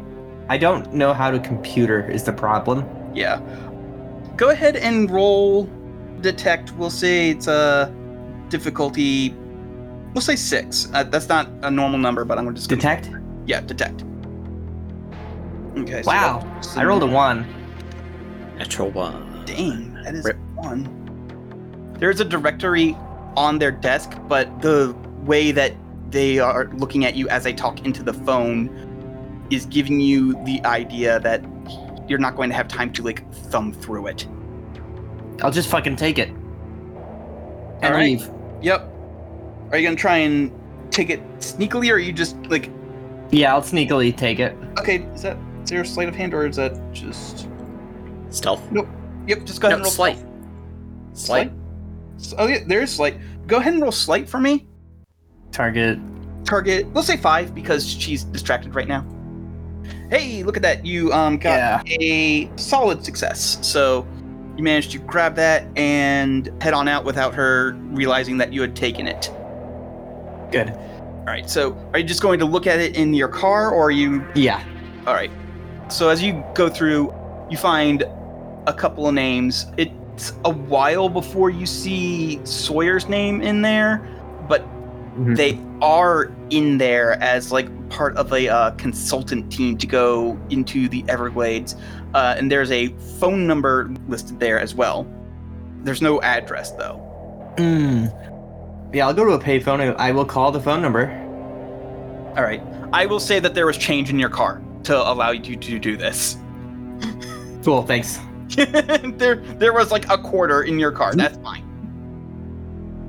I 0.49 0.57
don't 0.57 0.93
know 0.93 1.13
how 1.13 1.31
to 1.31 1.39
computer 1.39 2.09
is 2.09 2.23
the 2.25 2.33
problem. 2.33 2.85
Yeah. 3.13 3.39
Go 4.35 4.49
ahead 4.49 4.75
and 4.75 5.09
roll 5.09 5.69
detect. 6.19 6.73
We'll 6.73 6.89
say 6.89 7.29
it's 7.29 7.47
a 7.47 7.93
difficulty. 8.51 9.33
We'll 10.13 10.21
say 10.21 10.35
six. 10.35 10.89
Uh, 10.93 11.03
that's 11.03 11.27
not 11.29 11.49
a 11.63 11.71
normal 11.71 11.97
number, 11.97 12.23
but 12.25 12.37
I'm 12.37 12.53
just 12.53 12.69
gonna, 12.69 12.81
Detect? 12.81 13.09
Yeah, 13.47 13.61
detect. 13.61 14.03
Okay. 15.77 16.03
so 16.03 16.11
Wow. 16.11 16.39
that's- 16.43 16.77
I 16.77 16.83
rolled 16.83 17.01
a 17.03 17.07
one. 17.07 17.45
Natural 18.57 18.91
one. 18.91 19.41
Dang, 19.45 19.93
that 20.03 20.13
is 20.13 20.25
Rip. 20.25 20.37
one. 20.55 20.87
There's 21.97 22.19
a 22.19 22.25
directory 22.25 22.95
on 23.37 23.57
their 23.57 23.71
desk, 23.71 24.11
but 24.27 24.61
the 24.61 24.93
way 25.23 25.51
that 25.51 25.73
they 26.11 26.39
are 26.39 26.69
looking 26.77 27.05
at 27.05 27.15
you 27.15 27.29
as 27.29 27.43
they 27.43 27.53
talk 27.53 27.85
into 27.85 28.03
the 28.03 28.13
phone 28.13 28.69
is 29.49 29.65
giving 29.67 29.99
you 30.01 30.33
the 30.45 30.63
idea 30.65 31.19
that 31.21 31.43
you're 32.07 32.19
not 32.19 32.35
going 32.35 32.49
to 32.49 32.55
have 32.55 32.67
time 32.67 32.91
to 32.93 33.01
like 33.03 33.29
thumb 33.33 33.71
through 33.71 34.07
it. 34.07 34.27
I'll 35.41 35.51
just 35.51 35.69
fucking 35.69 35.95
take 35.95 36.19
it. 36.19 36.29
And 36.29 37.85
All 37.85 37.91
right. 37.93 38.19
leave. 38.19 38.29
Yep. 38.61 38.87
Are 39.71 39.77
you 39.77 39.85
gonna 39.87 39.95
try 39.95 40.17
and 40.17 40.51
take 40.91 41.09
it 41.09 41.21
sneakily, 41.39 41.89
or 41.89 41.95
are 41.95 41.99
you 41.99 42.11
just 42.13 42.35
like, 42.47 42.69
Yeah, 43.31 43.53
I'll 43.53 43.61
sneakily 43.61 44.15
take 44.15 44.39
it. 44.39 44.55
okay, 44.79 44.97
is 45.15 45.21
that 45.23 45.37
zero 45.65 45.83
sleight 45.83 46.09
of 46.09 46.15
hand, 46.15 46.33
or 46.33 46.45
is 46.45 46.57
that 46.57 46.77
just? 46.93 47.47
Stealth. 48.29 48.69
Nope. 48.71 48.87
Yep, 49.27 49.43
just 49.45 49.61
go 49.61 49.67
ahead 49.67 49.73
No, 49.73 49.75
and 49.77 49.83
roll 49.85 49.91
slight. 49.91 50.17
Slight. 51.13 51.51
Slight. 52.17 52.39
Oh 52.39 52.47
yeah, 52.47 52.59
there 52.67 52.81
is 52.81 52.91
slight. 52.93 53.17
Go 53.47 53.57
ahead 53.57 53.73
and 53.73 53.81
roll 53.81 53.91
slight 53.91 54.29
for 54.29 54.39
me. 54.39 54.67
Target. 55.51 55.99
Target. 56.45 56.93
Let's 56.93 57.07
say 57.07 57.17
five 57.17 57.53
because 57.53 57.87
she's 57.87 58.23
distracted 58.23 58.73
right 58.75 58.87
now. 58.87 59.05
Hey, 60.09 60.43
look 60.43 60.55
at 60.57 60.63
that! 60.63 60.85
You 60.85 61.11
um 61.13 61.37
got 61.37 61.85
Yeah. 61.85 61.97
a 61.99 62.49
solid 62.57 63.03
success. 63.03 63.57
So 63.61 64.05
you 64.61 64.65
managed 64.65 64.91
to 64.91 64.99
grab 64.99 65.35
that 65.35 65.65
and 65.75 66.51
head 66.61 66.73
on 66.73 66.87
out 66.87 67.03
without 67.03 67.33
her 67.33 67.73
realizing 67.89 68.37
that 68.37 68.53
you 68.53 68.61
had 68.61 68.75
taken 68.75 69.07
it. 69.07 69.31
Good. 70.51 70.69
All 70.69 71.25
right. 71.25 71.49
So 71.49 71.73
are 71.93 71.99
you 71.99 72.05
just 72.05 72.21
going 72.21 72.37
to 72.39 72.45
look 72.45 72.67
at 72.67 72.79
it 72.79 72.95
in 72.95 73.13
your 73.15 73.27
car, 73.27 73.71
or 73.71 73.85
are 73.85 73.91
you 73.91 74.23
Yeah. 74.35 74.63
All 75.07 75.15
right. 75.15 75.31
So 75.89 76.09
as 76.09 76.21
you 76.21 76.43
go 76.53 76.69
through, 76.69 77.11
you 77.49 77.57
find 77.57 78.03
a 78.67 78.73
couple 78.73 79.07
of 79.07 79.15
names. 79.15 79.65
It's 79.77 80.33
a 80.45 80.51
while 80.51 81.09
before 81.09 81.49
you 81.49 81.65
see 81.65 82.39
Sawyer's 82.43 83.09
name 83.09 83.41
in 83.41 83.63
there, 83.63 84.07
but 84.47 84.63
Mhm. 85.17 85.35
they 85.35 85.59
are 85.81 86.31
in 86.51 86.77
there 86.77 87.21
as 87.23 87.51
like 87.51 87.67
part 87.89 88.15
of 88.15 88.31
a 88.31 88.47
uh, 88.47 88.71
consultant 88.71 89.51
team 89.51 89.75
to 89.77 89.87
go 89.87 90.37
into 90.51 90.87
the 90.87 91.03
Everglades. 91.09 91.75
Uh, 92.13 92.35
and 92.37 92.51
there's 92.51 92.71
a 92.71 92.87
phone 93.19 93.47
number 93.47 93.89
listed 94.07 94.39
there 94.39 94.59
as 94.59 94.75
well. 94.75 95.07
There's 95.83 96.01
no 96.01 96.21
address 96.21 96.71
though. 96.71 96.95
Hmm. 97.57 98.05
Yeah, 98.93 99.07
I'll 99.07 99.13
go 99.13 99.25
to 99.25 99.31
a 99.31 99.39
payphone 99.39 99.79
and 99.79 99.97
I 99.97 100.11
will 100.11 100.25
call 100.25 100.51
the 100.51 100.59
phone 100.59 100.81
number. 100.81 101.09
All 102.35 102.43
right. 102.43 102.61
I 102.93 103.05
will 103.05 103.19
say 103.19 103.39
that 103.39 103.55
there 103.55 103.65
was 103.65 103.77
change 103.77 104.09
in 104.09 104.19
your 104.19 104.29
car 104.29 104.61
to 104.83 104.97
allow 104.97 105.31
you 105.31 105.55
to 105.55 105.79
do 105.79 105.97
this. 105.97 106.37
Cool, 107.63 107.83
thanks. 107.83 108.19
there 108.55 109.35
there 109.35 109.71
was 109.71 109.91
like 109.91 110.09
a 110.09 110.17
quarter 110.17 110.63
in 110.63 110.79
your 110.79 110.91
car. 110.91 111.13
That's 111.13 111.37
fine. 111.37 111.63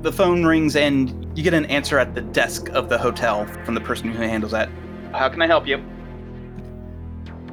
The 0.03 0.11
phone 0.11 0.45
rings 0.45 0.75
and 0.75 1.35
you 1.35 1.43
get 1.43 1.55
an 1.55 1.65
answer 1.65 1.97
at 1.97 2.13
the 2.13 2.21
desk 2.21 2.69
of 2.69 2.87
the 2.87 2.97
hotel 2.97 3.45
from 3.65 3.73
the 3.73 3.81
person 3.81 4.11
who 4.11 4.21
handles 4.21 4.51
that. 4.51 4.69
How 5.11 5.29
can 5.29 5.41
I 5.41 5.47
help 5.47 5.65
you? 5.65 5.83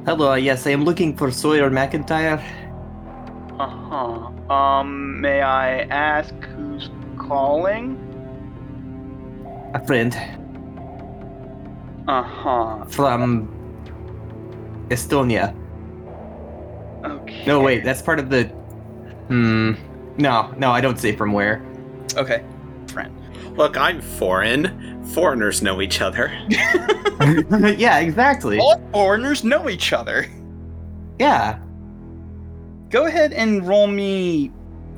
Hello, 0.05 0.33
yes, 0.33 0.65
I 0.65 0.71
am 0.71 0.83
looking 0.83 1.15
for 1.15 1.29
Sawyer 1.31 1.69
McIntyre. 1.69 2.41
Uh-huh. 3.59 4.51
Um, 4.51 5.21
may 5.21 5.41
I 5.41 5.81
ask 5.83 6.33
who's 6.57 6.89
calling? 7.17 7.97
A 9.75 9.85
friend 9.85 10.13
Uh-huh. 12.07 12.83
from 12.85 13.47
Estonia. 14.89 15.55
Okay. 17.05 17.45
No, 17.45 17.61
wait, 17.61 17.83
that's 17.83 18.01
part 18.01 18.17
of 18.19 18.29
the. 18.29 18.45
Hmm. 19.29 19.73
No, 20.17 20.51
no, 20.57 20.71
I 20.71 20.81
don't 20.81 20.97
say 20.99 21.15
from 21.15 21.31
where. 21.31 21.61
Okay. 22.17 22.43
Friend. 23.51 23.57
Look, 23.57 23.77
I'm 23.77 24.01
foreign. 24.01 25.03
Foreigners 25.05 25.61
know 25.61 25.81
each 25.81 26.01
other. 26.01 26.31
yeah, 26.49 27.99
exactly. 27.99 28.59
All 28.59 28.81
foreigners 28.91 29.43
know 29.43 29.69
each 29.69 29.93
other. 29.93 30.25
Yeah. 31.19 31.59
Go 32.89 33.05
ahead 33.05 33.33
and 33.33 33.67
roll 33.67 33.87
me 33.87 34.51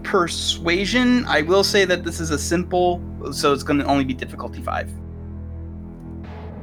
persuasion. 0.03 1.25
I 1.25 1.41
will 1.41 1.63
say 1.63 1.85
that 1.85 2.03
this 2.03 2.19
is 2.19 2.31
a 2.31 2.37
simple, 2.37 3.01
so 3.31 3.53
it's 3.53 3.63
going 3.63 3.79
to 3.79 3.85
only 3.85 4.03
be 4.03 4.13
difficulty 4.13 4.61
five. 4.61 4.89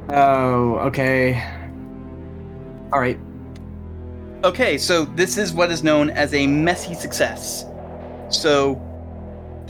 Oh, 0.09 0.75
okay. 0.79 1.43
All 2.91 2.99
right. 2.99 3.19
Okay, 4.43 4.77
so 4.77 5.05
this 5.05 5.37
is 5.37 5.53
what 5.53 5.71
is 5.71 5.83
known 5.83 6.09
as 6.09 6.33
a 6.33 6.47
messy 6.47 6.95
success. 6.95 7.65
So 8.29 8.75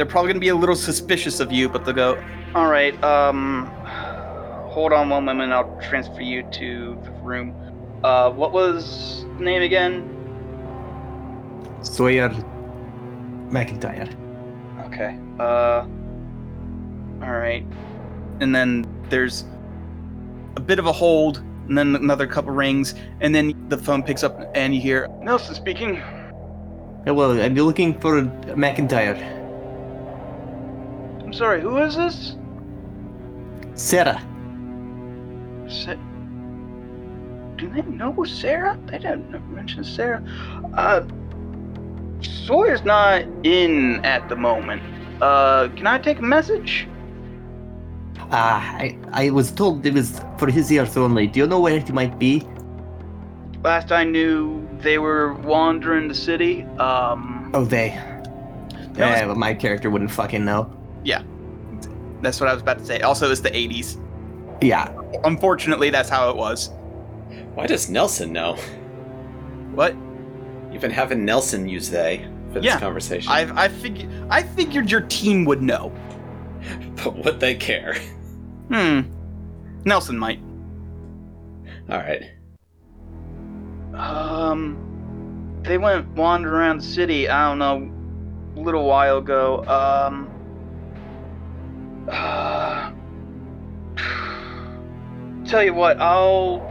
they're 0.02 0.08
probably 0.08 0.30
going 0.30 0.38
to 0.38 0.40
be 0.42 0.48
a 0.48 0.56
little 0.56 0.76
suspicious 0.76 1.40
of 1.40 1.52
you, 1.52 1.70
but 1.70 1.86
they'll 1.86 1.94
go, 1.94 2.20
"All 2.56 2.72
right, 2.72 2.92
um, 3.04 3.68
hold 4.66 4.94
on 4.94 5.10
one 5.10 5.26
moment. 5.26 5.54
I'll 5.54 5.80
transfer 5.80 6.22
you 6.22 6.42
to 6.42 7.00
the 7.04 7.12
room. 7.22 7.54
Uh, 8.04 8.32
what 8.32 8.52
was 8.52 9.28
the 9.38 9.44
name 9.44 9.62
again? 9.62 10.10
Sawyer 11.84 12.30
McIntyre. 13.52 14.10
Okay. 14.88 15.20
Uh, 15.40 15.86
all 17.24 17.38
right. 17.38 17.64
And 18.40 18.56
then 18.56 18.88
there's 19.10 19.46
a 20.56 20.62
bit 20.62 20.80
of 20.80 20.88
a 20.88 20.92
hold, 20.92 21.44
and 21.68 21.78
then 21.78 21.96
another 21.96 22.26
couple 22.26 22.52
rings, 22.54 22.96
and 23.20 23.36
then 23.36 23.54
the 23.70 23.78
phone 23.78 24.02
picks 24.02 24.24
up, 24.24 24.50
and 24.56 24.74
you 24.74 24.82
hear 24.82 25.08
Nelson 25.22 25.54
speaking. 25.54 25.98
Hello, 27.06 27.40
I'm 27.40 27.54
looking 27.54 28.00
for 28.00 28.24
McIntyre. 28.58 29.41
I'm 31.32 31.38
sorry, 31.38 31.62
who 31.62 31.78
is 31.78 31.96
this? 31.96 32.36
Sarah. 33.76 34.20
Sa- 35.70 35.96
Do 37.56 37.70
they 37.70 37.84
know 37.84 38.22
Sarah? 38.26 38.78
They 38.88 38.98
didn't 38.98 39.32
mention 39.56 39.86
Sarah. 39.86 40.22
Uh, 40.74 41.04
Sawyer's 42.20 42.84
not 42.84 43.22
in 43.46 44.04
at 44.04 44.28
the 44.28 44.36
moment. 44.36 44.82
Uh, 45.24 45.70
can 45.70 45.88
I 45.88 46.00
take 46.00 46.20
a 46.20 46.22
message? 46.22 46.86
Ah, 48.34 48.76
I, 48.76 48.98
I 49.14 49.30
was 49.30 49.54
told 49.54 49.86
it 49.86 49.94
was 49.94 50.20
for 50.38 50.52
his 50.52 50.70
ears 50.70 50.98
only. 50.98 51.28
Do 51.28 51.40
you 51.40 51.48
know 51.48 51.62
where 51.62 51.80
he 51.80 51.94
might 51.94 52.20
be? 52.20 52.46
Last 53.64 53.94
I 53.94 54.04
knew, 54.04 54.68
they 54.82 54.98
were 54.98 55.36
wandering 55.36 56.10
the 56.10 56.16
city. 56.16 56.64
Um, 56.78 57.52
Oh, 57.54 57.64
they. 57.64 57.92
Yeah, 58.98 59.28
but 59.28 59.38
my 59.38 59.54
character 59.54 59.90
wouldn't 59.90 60.12
fucking 60.12 60.44
know. 60.44 60.76
That's 62.22 62.40
what 62.40 62.50
I 62.50 62.54
was 62.54 62.62
about 62.62 62.78
to 62.78 62.86
say. 62.86 63.02
Also, 63.02 63.32
it's 63.32 63.42
the 63.42 63.50
80s. 63.50 63.98
Yeah. 64.62 64.94
Unfortunately, 65.24 65.90
that's 65.90 66.10
how 66.10 66.30
it 66.30 66.36
was. 66.36 66.70
Why 67.56 67.66
does 67.66 67.90
Nelson 67.90 68.32
know? 68.32 68.56
What? 69.74 69.96
You've 70.72 70.82
been 70.82 70.92
having 70.92 71.26
Nelson 71.26 71.68
use 71.68 71.90
they 71.90 72.28
for 72.50 72.56
this 72.60 72.66
Yeah, 72.66 72.80
conversation. 72.80 73.32
I 73.32 73.66
I 73.66 73.68
figured 73.68 74.10
I 74.30 74.44
figured 74.44 74.92
your 74.92 75.02
team 75.02 75.46
would 75.46 75.62
know. 75.62 75.92
But 77.04 77.18
would 77.26 77.40
they 77.40 77.56
care? 77.56 77.96
Hmm. 78.70 79.02
Nelson 79.84 80.18
might. 80.20 80.40
All 81.90 81.98
right. 81.98 82.24
Um, 83.96 85.60
they 85.64 85.78
went 85.80 86.08
wandering 86.10 86.54
around 86.54 86.78
the 86.78 86.84
city. 86.84 87.28
I 87.28 87.50
don't 87.50 87.58
know, 87.60 87.92
a 88.56 88.64
little 88.64 88.86
while 88.86 89.18
ago. 89.18 89.66
Um. 89.66 90.31
Uh, 92.08 92.92
tell 95.46 95.64
you 95.64 95.74
what, 95.74 96.00
I'll. 96.00 96.70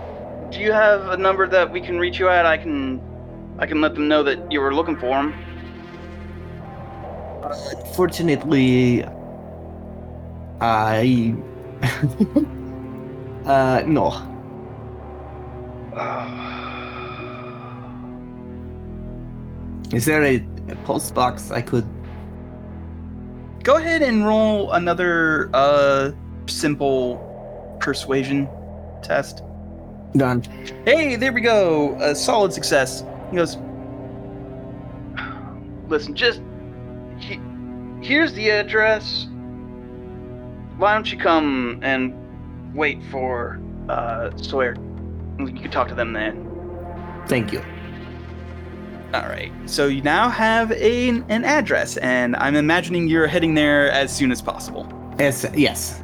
Do 0.51 0.59
you 0.59 0.73
have 0.73 1.11
a 1.11 1.17
number 1.17 1.47
that 1.47 1.71
we 1.71 1.81
can 1.81 1.99
reach 1.99 2.19
you 2.19 2.29
at? 2.29 2.45
I 2.45 2.57
can, 2.57 3.01
I 3.59 3.67
can 3.67 3.81
let 3.81 3.95
them 3.95 4.09
know 4.09 4.25
that 4.25 4.51
you 4.51 4.61
were 4.61 4.75
looking 4.75 4.97
for 4.97 5.11
them. 5.11 5.35
Fortunately, 7.95 9.05
I. 10.61 11.37
uh, 13.47 13.83
no. 13.87 14.27
Is 19.93 20.05
there 20.05 20.23
a, 20.23 20.37
a 20.69 20.77
post 20.85 21.15
box 21.15 21.51
I 21.51 21.63
could? 21.63 21.87
Go 23.63 23.77
ahead 23.77 24.03
and 24.03 24.27
roll 24.27 24.73
another 24.73 25.51
uh 25.53 26.13
simple 26.47 27.27
persuasion 27.81 28.49
test. 29.03 29.43
Done. 30.17 30.43
Hey, 30.85 31.17
there 31.17 31.33
we 31.33 31.41
go. 31.41 31.97
A 32.01 32.15
solid 32.15 32.53
success. 32.53 33.05
He 33.31 33.37
goes, 33.37 33.57
Listen, 35.89 36.15
just 36.15 36.41
he, 37.19 37.39
here's 38.01 38.33
the 38.33 38.51
address. 38.51 39.27
Why 40.79 40.95
don't 40.95 41.11
you 41.13 41.19
come 41.19 41.81
and 41.83 42.15
wait 42.75 43.03
for 43.11 43.61
uh, 43.89 44.37
Sawyer? 44.37 44.75
You 45.39 45.47
can 45.53 45.71
talk 45.71 45.89
to 45.89 45.95
them 45.95 46.13
then. 46.13 46.47
Thank 47.27 47.53
you. 47.53 47.63
All 49.13 49.23
right. 49.23 49.53
So 49.67 49.87
you 49.89 50.03
now 50.03 50.29
have 50.29 50.71
a, 50.73 51.09
an 51.09 51.45
address, 51.45 51.97
and 51.97 52.37
I'm 52.37 52.55
imagining 52.55 53.09
you're 53.09 53.27
heading 53.27 53.55
there 53.55 53.91
as 53.91 54.15
soon 54.15 54.31
as 54.31 54.41
possible. 54.41 54.87
Yes. 55.19 55.45
Yes. 55.55 56.01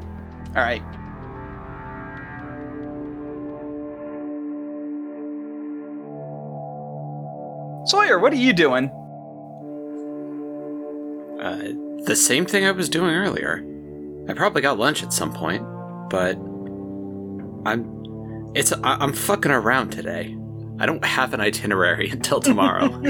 All 0.57 0.62
right. 0.62 0.82
Sawyer, 7.86 8.18
what 8.18 8.32
are 8.32 8.36
you 8.36 8.52
doing? 8.52 8.90
Uh, 11.40 12.02
the 12.07 12.16
same 12.16 12.44
thing 12.44 12.64
I 12.64 12.72
was 12.72 12.88
doing 12.88 13.14
earlier. 13.14 13.64
I 14.28 14.32
probably 14.32 14.62
got 14.62 14.78
lunch 14.78 15.04
at 15.04 15.12
some 15.12 15.32
point, 15.32 15.62
but 16.11 16.36
I'm 17.64 18.50
it's 18.57 18.72
I, 18.72 18.96
I'm 18.96 19.12
fucking 19.12 19.52
around 19.52 19.90
today. 19.90 20.36
I 20.78 20.86
don't 20.86 21.04
have 21.04 21.32
an 21.34 21.40
itinerary 21.40 22.10
until 22.16 22.40
tomorrow. 22.40 22.84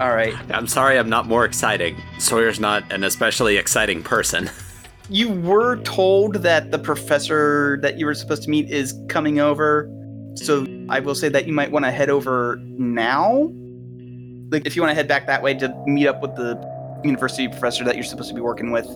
All 0.00 0.12
right. 0.12 0.34
I'm 0.50 0.66
sorry 0.66 0.98
I'm 0.98 1.08
not 1.08 1.26
more 1.26 1.44
exciting. 1.44 1.96
Sawyer's 2.18 2.58
not 2.58 2.90
an 2.92 3.04
especially 3.04 3.56
exciting 3.56 4.02
person. 4.02 4.50
You 5.10 5.30
were 5.30 5.76
told 5.82 6.36
that 6.36 6.70
the 6.70 6.78
professor 6.78 7.78
that 7.82 7.98
you 7.98 8.06
were 8.06 8.14
supposed 8.14 8.42
to 8.44 8.50
meet 8.50 8.70
is 8.70 8.98
coming 9.10 9.38
over. 9.38 9.86
So 10.34 10.66
I 10.88 11.00
will 11.00 11.14
say 11.14 11.28
that 11.28 11.46
you 11.46 11.52
might 11.52 11.70
want 11.70 11.84
to 11.84 11.90
head 11.90 12.08
over 12.08 12.58
now. 12.62 13.52
Like 14.48 14.66
if 14.66 14.74
you 14.74 14.80
want 14.80 14.92
to 14.92 14.94
head 14.94 15.06
back 15.06 15.26
that 15.26 15.42
way 15.42 15.52
to 15.52 15.68
meet 15.86 16.06
up 16.06 16.22
with 16.22 16.34
the 16.36 16.56
university 17.04 17.48
professor 17.48 17.84
that 17.84 17.96
you're 17.96 18.04
supposed 18.04 18.30
to 18.30 18.34
be 18.34 18.40
working 18.40 18.70
with 18.70 18.88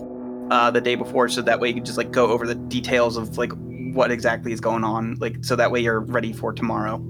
uh, 0.49 0.71
the 0.71 0.81
day 0.81 0.95
before, 0.95 1.29
so 1.29 1.43
that 1.43 1.59
way 1.59 1.67
you 1.67 1.75
can 1.75 1.85
just 1.85 1.99
like 1.99 2.09
go 2.09 2.25
over 2.29 2.47
the 2.47 2.55
details 2.55 3.15
of 3.15 3.37
like 3.37 3.51
what 3.93 4.11
exactly 4.11 4.51
is 4.51 4.59
going 4.59 4.83
on, 4.83 5.15
like 5.19 5.43
so 5.43 5.55
that 5.55 5.71
way 5.71 5.79
you're 5.79 6.01
ready 6.01 6.33
for 6.33 6.53
tomorrow. 6.53 7.03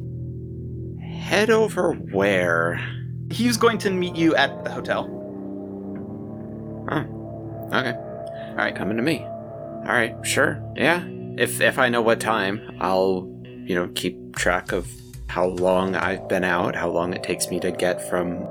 Head 1.19 1.49
over 1.49 1.93
where? 1.93 2.79
He's 3.31 3.57
going 3.57 3.77
to 3.79 3.89
meet 3.89 4.15
you 4.15 4.35
at 4.35 4.63
the 4.63 4.71
hotel. 4.71 5.07
Oh. 6.91 7.67
Okay. 7.71 7.93
All 7.93 8.55
right. 8.55 8.75
Coming 8.75 8.97
to 8.97 9.03
me. 9.03 9.25
All 9.79 9.95
right, 9.95 10.15
sure. 10.23 10.61
Yeah. 10.75 11.03
If 11.37 11.61
if 11.61 11.79
I 11.79 11.89
know 11.89 12.01
what 12.01 12.19
time, 12.19 12.61
I'll 12.79 13.27
you 13.45 13.75
know 13.75 13.87
keep 13.95 14.35
track 14.35 14.71
of 14.71 14.91
how 15.27 15.47
long 15.47 15.95
I've 15.95 16.27
been 16.27 16.43
out, 16.43 16.75
how 16.75 16.89
long 16.89 17.13
it 17.13 17.23
takes 17.23 17.49
me 17.49 17.59
to 17.61 17.71
get 17.71 18.07
from 18.09 18.45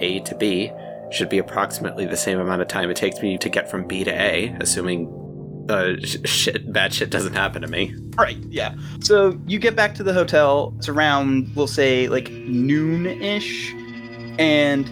A 0.00 0.20
to 0.20 0.34
B. 0.36 0.70
Should 1.10 1.30
be 1.30 1.38
approximately 1.38 2.06
the 2.06 2.16
same 2.16 2.38
amount 2.38 2.62
of 2.62 2.68
time 2.68 2.90
it 2.90 2.96
takes 2.96 3.20
me 3.20 3.38
to 3.38 3.48
get 3.48 3.70
from 3.70 3.88
B 3.88 4.04
to 4.04 4.10
A, 4.10 4.54
assuming 4.60 5.06
uh, 5.68 5.96
sh- 6.02 6.16
shit 6.24 6.72
bad 6.72 6.92
shit 6.92 7.10
doesn't 7.10 7.34
happen 7.34 7.62
to 7.62 7.68
me. 7.68 7.94
Right, 8.16 8.38
yeah. 8.48 8.74
So 9.00 9.38
you 9.46 9.58
get 9.58 9.76
back 9.76 9.94
to 9.96 10.02
the 10.02 10.12
hotel. 10.12 10.74
It's 10.78 10.88
around, 10.88 11.54
we'll 11.54 11.66
say, 11.66 12.08
like 12.08 12.30
noon 12.30 13.06
ish. 13.06 13.72
And 14.38 14.90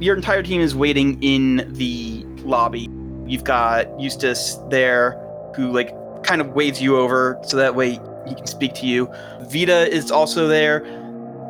your 0.00 0.16
entire 0.16 0.42
team 0.42 0.60
is 0.60 0.74
waiting 0.74 1.22
in 1.22 1.72
the 1.74 2.24
lobby. 2.44 2.88
You've 3.26 3.44
got 3.44 3.88
Eustace 3.98 4.58
there 4.70 5.12
who, 5.56 5.72
like, 5.72 5.92
kind 6.22 6.40
of 6.40 6.48
waves 6.50 6.82
you 6.82 6.98
over 6.98 7.38
so 7.42 7.56
that 7.56 7.74
way 7.74 7.98
he 8.26 8.34
can 8.34 8.46
speak 8.46 8.74
to 8.74 8.86
you. 8.86 9.08
Vita 9.42 9.92
is 9.92 10.10
also 10.10 10.46
there. 10.48 10.80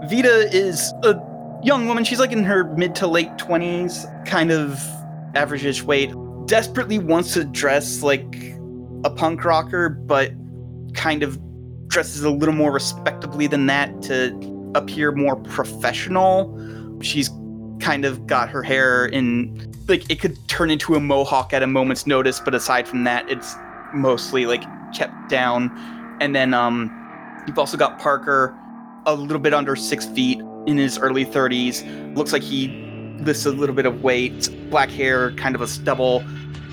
Vita 0.08 0.48
is 0.54 0.92
a 1.02 1.20
young 1.62 1.86
woman. 1.86 2.04
She's 2.04 2.20
like 2.20 2.32
in 2.32 2.44
her 2.44 2.64
mid 2.76 2.94
to 2.96 3.06
late 3.06 3.30
20s, 3.36 4.26
kind 4.26 4.52
of 4.52 4.78
average 5.34 5.64
ish 5.64 5.82
weight. 5.82 6.12
Desperately 6.46 6.98
wants 6.98 7.34
to 7.34 7.44
dress 7.44 8.02
like 8.02 8.36
a 9.04 9.10
punk 9.10 9.44
rocker, 9.44 9.88
but 9.88 10.32
kind 10.94 11.22
of 11.22 11.38
dresses 11.88 12.22
a 12.22 12.30
little 12.30 12.54
more 12.54 12.72
respectably 12.72 13.46
than 13.46 13.66
that 13.66 14.02
to 14.02 14.70
appear 14.74 15.12
more 15.12 15.36
professional. 15.36 16.56
She's 17.02 17.30
kind 17.80 18.04
of 18.04 18.26
got 18.26 18.48
her 18.48 18.62
hair 18.62 19.06
in 19.06 19.72
like 19.88 20.10
it 20.10 20.20
could 20.20 20.36
turn 20.48 20.70
into 20.70 20.94
a 20.94 21.00
mohawk 21.00 21.52
at 21.52 21.62
a 21.62 21.66
moment's 21.66 22.06
notice, 22.06 22.40
but 22.40 22.54
aside 22.54 22.88
from 22.88 23.04
that, 23.04 23.28
it's 23.30 23.54
mostly 23.94 24.46
like 24.46 24.64
kept 24.94 25.28
down. 25.28 25.70
And 26.20 26.34
then 26.34 26.54
um 26.54 26.92
you've 27.46 27.58
also 27.58 27.76
got 27.76 27.98
Parker 27.98 28.56
a 29.06 29.14
little 29.14 29.38
bit 29.38 29.54
under 29.54 29.76
six 29.76 30.06
feet 30.06 30.40
in 30.66 30.76
his 30.76 30.98
early 30.98 31.24
30s. 31.24 32.16
Looks 32.16 32.32
like 32.32 32.42
he 32.42 32.85
lifts 33.20 33.46
a 33.46 33.50
little 33.50 33.74
bit 33.74 33.86
of 33.86 34.02
weight, 34.02 34.50
black 34.70 34.90
hair, 34.90 35.32
kind 35.32 35.54
of 35.54 35.60
a 35.60 35.66
stubble, 35.66 36.24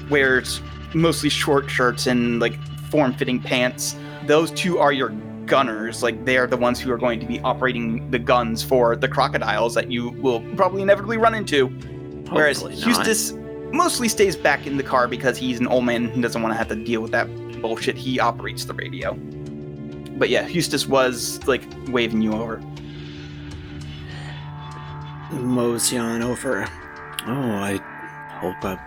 wears 0.09 0.61
mostly 0.93 1.29
short 1.29 1.69
shirts 1.69 2.07
and 2.07 2.39
like 2.39 2.61
form 2.89 3.13
fitting 3.13 3.41
pants. 3.41 3.95
Those 4.27 4.51
two 4.51 4.79
are 4.79 4.93
your 4.93 5.09
gunners. 5.45 6.03
Like 6.03 6.25
they 6.25 6.37
are 6.37 6.47
the 6.47 6.57
ones 6.57 6.79
who 6.79 6.91
are 6.91 6.97
going 6.97 7.19
to 7.19 7.25
be 7.25 7.39
operating 7.41 8.09
the 8.11 8.19
guns 8.19 8.63
for 8.63 8.95
the 8.95 9.07
crocodiles 9.07 9.73
that 9.75 9.91
you 9.91 10.09
will 10.09 10.41
probably 10.55 10.81
inevitably 10.81 11.17
run 11.17 11.35
into. 11.35 11.67
Whereas 12.29 12.61
Hopefully 12.61 12.81
not. 12.81 13.07
Eustace 13.07 13.33
mostly 13.71 14.07
stays 14.07 14.35
back 14.35 14.65
in 14.67 14.77
the 14.77 14.83
car 14.83 15.07
because 15.07 15.37
he's 15.37 15.59
an 15.59 15.67
old 15.67 15.85
man 15.85 16.07
and 16.07 16.21
doesn't 16.21 16.41
want 16.41 16.53
to 16.53 16.57
have 16.57 16.69
to 16.69 16.75
deal 16.75 17.01
with 17.01 17.11
that 17.11 17.27
bullshit. 17.61 17.95
He 17.97 18.19
operates 18.19 18.65
the 18.65 18.73
radio. 18.73 19.13
But 20.17 20.29
yeah, 20.29 20.47
Eustace 20.47 20.87
was 20.87 21.45
like 21.47 21.63
waving 21.87 22.21
you 22.21 22.33
over. 22.33 22.61
Mosey 25.41 25.97
on 25.97 26.21
over. 26.21 26.67
Oh, 27.25 27.51
I 27.51 27.77
hope 28.39 28.63
I'm 28.63 28.79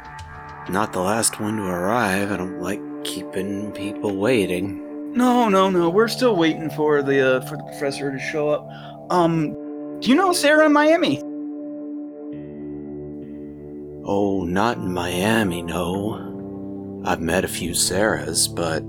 not 0.72 0.92
the 0.92 1.00
last 1.00 1.40
one 1.40 1.56
to 1.56 1.64
arrive. 1.64 2.32
I 2.32 2.36
don't 2.36 2.60
like 2.60 2.80
keeping 3.04 3.72
people 3.72 4.16
waiting. 4.16 5.12
No, 5.12 5.48
no, 5.48 5.70
no. 5.70 5.88
We're 5.88 6.08
still 6.08 6.36
waiting 6.36 6.68
for 6.70 7.02
the 7.02 7.36
uh, 7.36 7.40
for 7.46 7.56
the 7.56 7.62
professor 7.64 8.10
to 8.10 8.18
show 8.18 8.50
up. 8.50 8.68
Um, 9.10 9.52
do 10.00 10.10
you 10.10 10.14
know 10.14 10.32
Sarah 10.32 10.66
in 10.66 10.72
Miami? 10.72 11.22
Oh, 14.04 14.44
not 14.44 14.76
in 14.76 14.92
Miami, 14.92 15.62
no. 15.62 17.02
I've 17.04 17.20
met 17.20 17.44
a 17.44 17.48
few 17.48 17.70
Sarahs, 17.70 18.46
but 18.46 18.82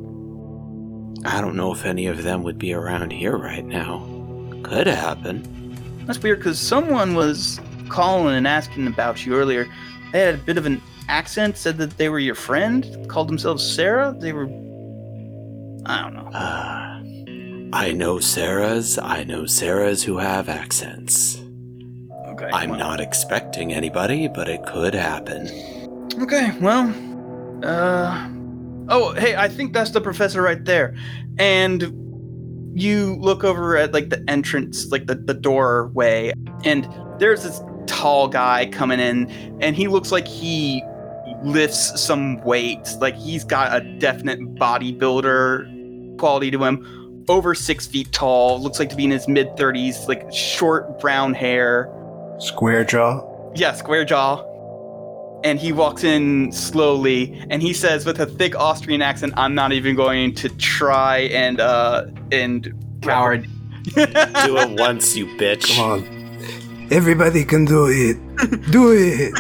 I 1.25 1.41
don't 1.41 1.55
know 1.55 1.71
if 1.71 1.85
any 1.85 2.07
of 2.07 2.23
them 2.23 2.43
would 2.43 2.59
be 2.59 2.73
around 2.73 3.11
here 3.11 3.37
right 3.37 3.65
now. 3.65 4.05
Could 4.63 4.87
happen. 4.87 5.56
That's 6.07 6.23
weird 6.23 6.39
because 6.39 6.57
someone 6.57 7.15
was 7.15 7.59
calling 7.89 8.35
and 8.35 8.47
asking 8.47 8.87
about 8.87 9.25
you 9.25 9.35
earlier. 9.35 9.67
They 10.13 10.21
had 10.21 10.35
a 10.35 10.37
bit 10.37 10.57
of 10.57 10.65
an 10.65 10.81
accent, 11.09 11.57
said 11.57 11.77
that 11.79 11.97
they 11.97 12.07
were 12.07 12.19
your 12.19 12.33
friend, 12.35 13.07
called 13.09 13.27
themselves 13.27 13.61
Sarah. 13.63 14.15
They 14.17 14.31
were. 14.31 14.45
I 15.85 16.01
don't 16.01 16.13
know. 16.15 16.29
Uh, 16.31 17.73
I 17.73 17.91
know 17.91 18.15
Sarahs. 18.15 18.97
I 19.01 19.25
know 19.25 19.43
Sarahs 19.43 20.03
who 20.03 20.17
have 20.17 20.47
accents. 20.47 21.41
Okay. 22.27 22.49
I'm 22.53 22.71
well- 22.71 22.79
not 22.79 23.01
expecting 23.01 23.73
anybody, 23.73 24.29
but 24.29 24.47
it 24.47 24.65
could 24.65 24.93
happen. 24.93 25.47
Okay, 26.21 26.51
well, 26.61 26.89
uh, 27.63 28.29
oh, 28.89 29.13
hey, 29.13 29.35
I 29.35 29.49
think 29.49 29.73
that's 29.73 29.91
the 29.91 30.01
professor 30.01 30.41
right 30.41 30.63
there. 30.63 30.95
And 31.37 32.06
you 32.79 33.15
look 33.15 33.43
over 33.43 33.75
at 33.75 33.93
like 33.93 34.09
the 34.09 34.23
entrance, 34.29 34.91
like 34.91 35.07
the, 35.07 35.15
the 35.15 35.33
doorway, 35.33 36.33
and 36.63 36.87
there's 37.19 37.43
this 37.43 37.61
tall 37.87 38.27
guy 38.27 38.67
coming 38.67 38.99
in, 38.99 39.29
and 39.61 39.75
he 39.75 39.87
looks 39.87 40.11
like 40.11 40.27
he 40.27 40.83
lifts 41.43 41.99
some 42.01 42.41
weight. 42.43 42.87
Like 42.99 43.15
he's 43.15 43.43
got 43.43 43.75
a 43.75 43.99
definite 43.99 44.39
bodybuilder 44.55 46.17
quality 46.17 46.51
to 46.51 46.63
him. 46.63 47.25
Over 47.29 47.53
six 47.55 47.85
feet 47.85 48.11
tall, 48.11 48.61
looks 48.61 48.79
like 48.79 48.89
to 48.89 48.95
be 48.95 49.03
in 49.03 49.11
his 49.11 49.27
mid 49.27 49.49
30s, 49.57 50.07
like 50.07 50.31
short 50.31 50.99
brown 50.99 51.33
hair. 51.33 51.91
Square 52.39 52.85
jaw. 52.85 53.51
Yeah, 53.55 53.73
square 53.73 54.05
jaw. 54.05 54.43
And 55.43 55.59
he 55.59 55.71
walks 55.71 56.03
in 56.03 56.51
slowly 56.51 57.45
and 57.49 57.61
he 57.61 57.73
says 57.73 58.05
with 58.05 58.19
a 58.19 58.25
thick 58.25 58.55
Austrian 58.55 59.01
accent, 59.01 59.33
I'm 59.37 59.53
not 59.53 59.71
even 59.71 59.95
going 59.95 60.33
to 60.35 60.49
try 60.49 61.19
and 61.19 61.59
uh 61.59 62.05
and 62.31 62.73
Coward. 63.01 63.47
Do 63.93 64.57
it 64.57 64.79
once, 64.79 65.15
you 65.15 65.27
bitch. 65.37 65.75
Come 65.75 65.91
on. 65.91 66.17
Everybody 66.91 67.43
can 67.43 67.65
do 67.65 67.87
it. 67.87 68.17
Do 68.71 68.91
it. 68.93 69.33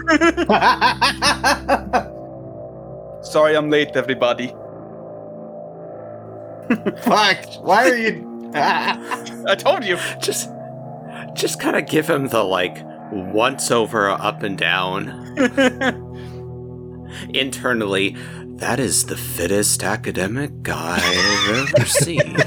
Sorry 3.25 3.55
I'm 3.55 3.69
late, 3.69 3.91
everybody. 3.95 4.47
Fuck. 7.03 7.45
Why 7.61 7.89
are 7.89 7.95
you? 7.95 8.51
I 8.55 9.55
told 9.57 9.85
you. 9.85 9.97
Just, 10.21 10.49
just 11.33 11.59
kind 11.59 11.75
of 11.75 11.87
give 11.87 12.09
him 12.09 12.27
the 12.27 12.43
like 12.43 12.77
once 13.11 13.71
over, 13.71 14.09
up 14.09 14.43
and 14.43 14.57
down. 14.57 15.09
Internally, 17.33 18.15
that 18.57 18.79
is 18.79 19.05
the 19.05 19.17
fittest 19.17 19.83
academic 19.83 20.63
guy 20.63 20.99
I've 21.01 21.73
ever 21.75 21.85
seen. 21.85 22.37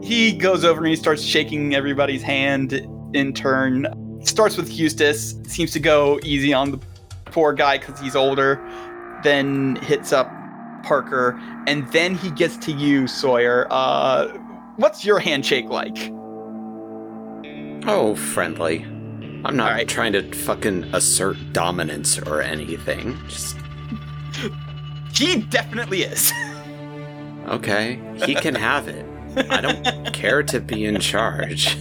he 0.02 0.32
goes 0.32 0.64
over 0.64 0.80
and 0.80 0.88
he 0.88 0.96
starts 0.96 1.22
shaking 1.22 1.74
everybody's 1.74 2.22
hand 2.22 2.72
in 3.14 3.32
turn. 3.32 3.86
Starts 4.24 4.56
with 4.56 4.72
Eustace, 4.72 5.34
seems 5.46 5.72
to 5.72 5.80
go 5.80 6.18
easy 6.22 6.52
on 6.52 6.70
the 6.70 6.80
poor 7.26 7.52
guy 7.52 7.78
because 7.78 8.00
he's 8.00 8.16
older, 8.16 8.60
then 9.22 9.76
hits 9.76 10.12
up 10.12 10.30
Parker, 10.84 11.38
and 11.66 11.90
then 11.92 12.14
he 12.14 12.30
gets 12.30 12.56
to 12.58 12.72
you, 12.72 13.06
Sawyer. 13.06 13.66
Uh, 13.70 14.28
what's 14.76 15.04
your 15.04 15.18
handshake 15.18 15.66
like? 15.66 15.96
oh, 17.86 18.14
friendly. 18.14 18.86
I'm 19.44 19.56
not 19.56 19.70
Alright. 19.72 19.88
trying 19.88 20.12
to 20.14 20.22
fucking 20.32 20.84
assert 20.94 21.36
dominance 21.52 22.18
or 22.18 22.40
anything. 22.40 23.18
Just 23.28 23.56
He 25.12 25.42
definitely 25.42 26.02
is. 26.02 26.32
okay, 27.48 28.00
he 28.24 28.34
can 28.34 28.54
have 28.54 28.88
it. 28.88 29.04
I 29.50 29.60
don't 29.60 30.12
care 30.14 30.42
to 30.44 30.60
be 30.60 30.86
in 30.86 30.98
charge. 31.00 31.76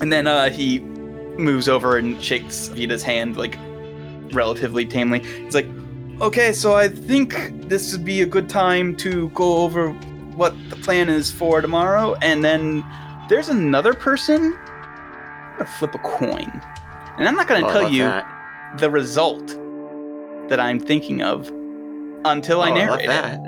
And 0.00 0.10
then 0.12 0.26
uh, 0.26 0.50
he 0.50 0.78
moves 0.80 1.68
over 1.68 1.96
and 1.96 2.22
shakes 2.22 2.68
Vita's 2.68 3.02
hand, 3.02 3.36
like 3.36 3.58
relatively 4.32 4.86
tamely. 4.86 5.18
He's 5.44 5.54
like, 5.54 5.66
"Okay, 6.20 6.52
so 6.52 6.74
I 6.74 6.88
think 6.88 7.34
this 7.68 7.92
would 7.92 8.04
be 8.04 8.22
a 8.22 8.26
good 8.26 8.48
time 8.48 8.96
to 8.96 9.28
go 9.30 9.58
over 9.58 9.90
what 10.36 10.54
the 10.70 10.76
plan 10.76 11.08
is 11.10 11.30
for 11.30 11.60
tomorrow." 11.60 12.14
And 12.22 12.42
then 12.44 12.82
there's 13.30 13.48
another 13.48 13.94
person. 13.94 14.52
I'm 14.58 15.52
gonna 15.58 15.70
flip 15.78 15.94
a 15.94 15.98
coin, 15.98 16.50
and 17.16 17.26
I'm 17.26 17.34
not 17.36 17.46
gonna 17.48 17.66
Oh, 17.66 17.72
tell 17.72 17.88
you 17.90 18.02
that. 18.04 18.26
the 18.78 18.90
result 18.90 19.56
that 20.48 20.60
I'm 20.60 20.78
thinking 20.78 21.22
of 21.22 21.48
until 22.26 22.60
I 22.60 22.70
Oh, 22.70 22.74
narrate 22.74 23.08
love 23.08 23.24
it. 23.32 23.40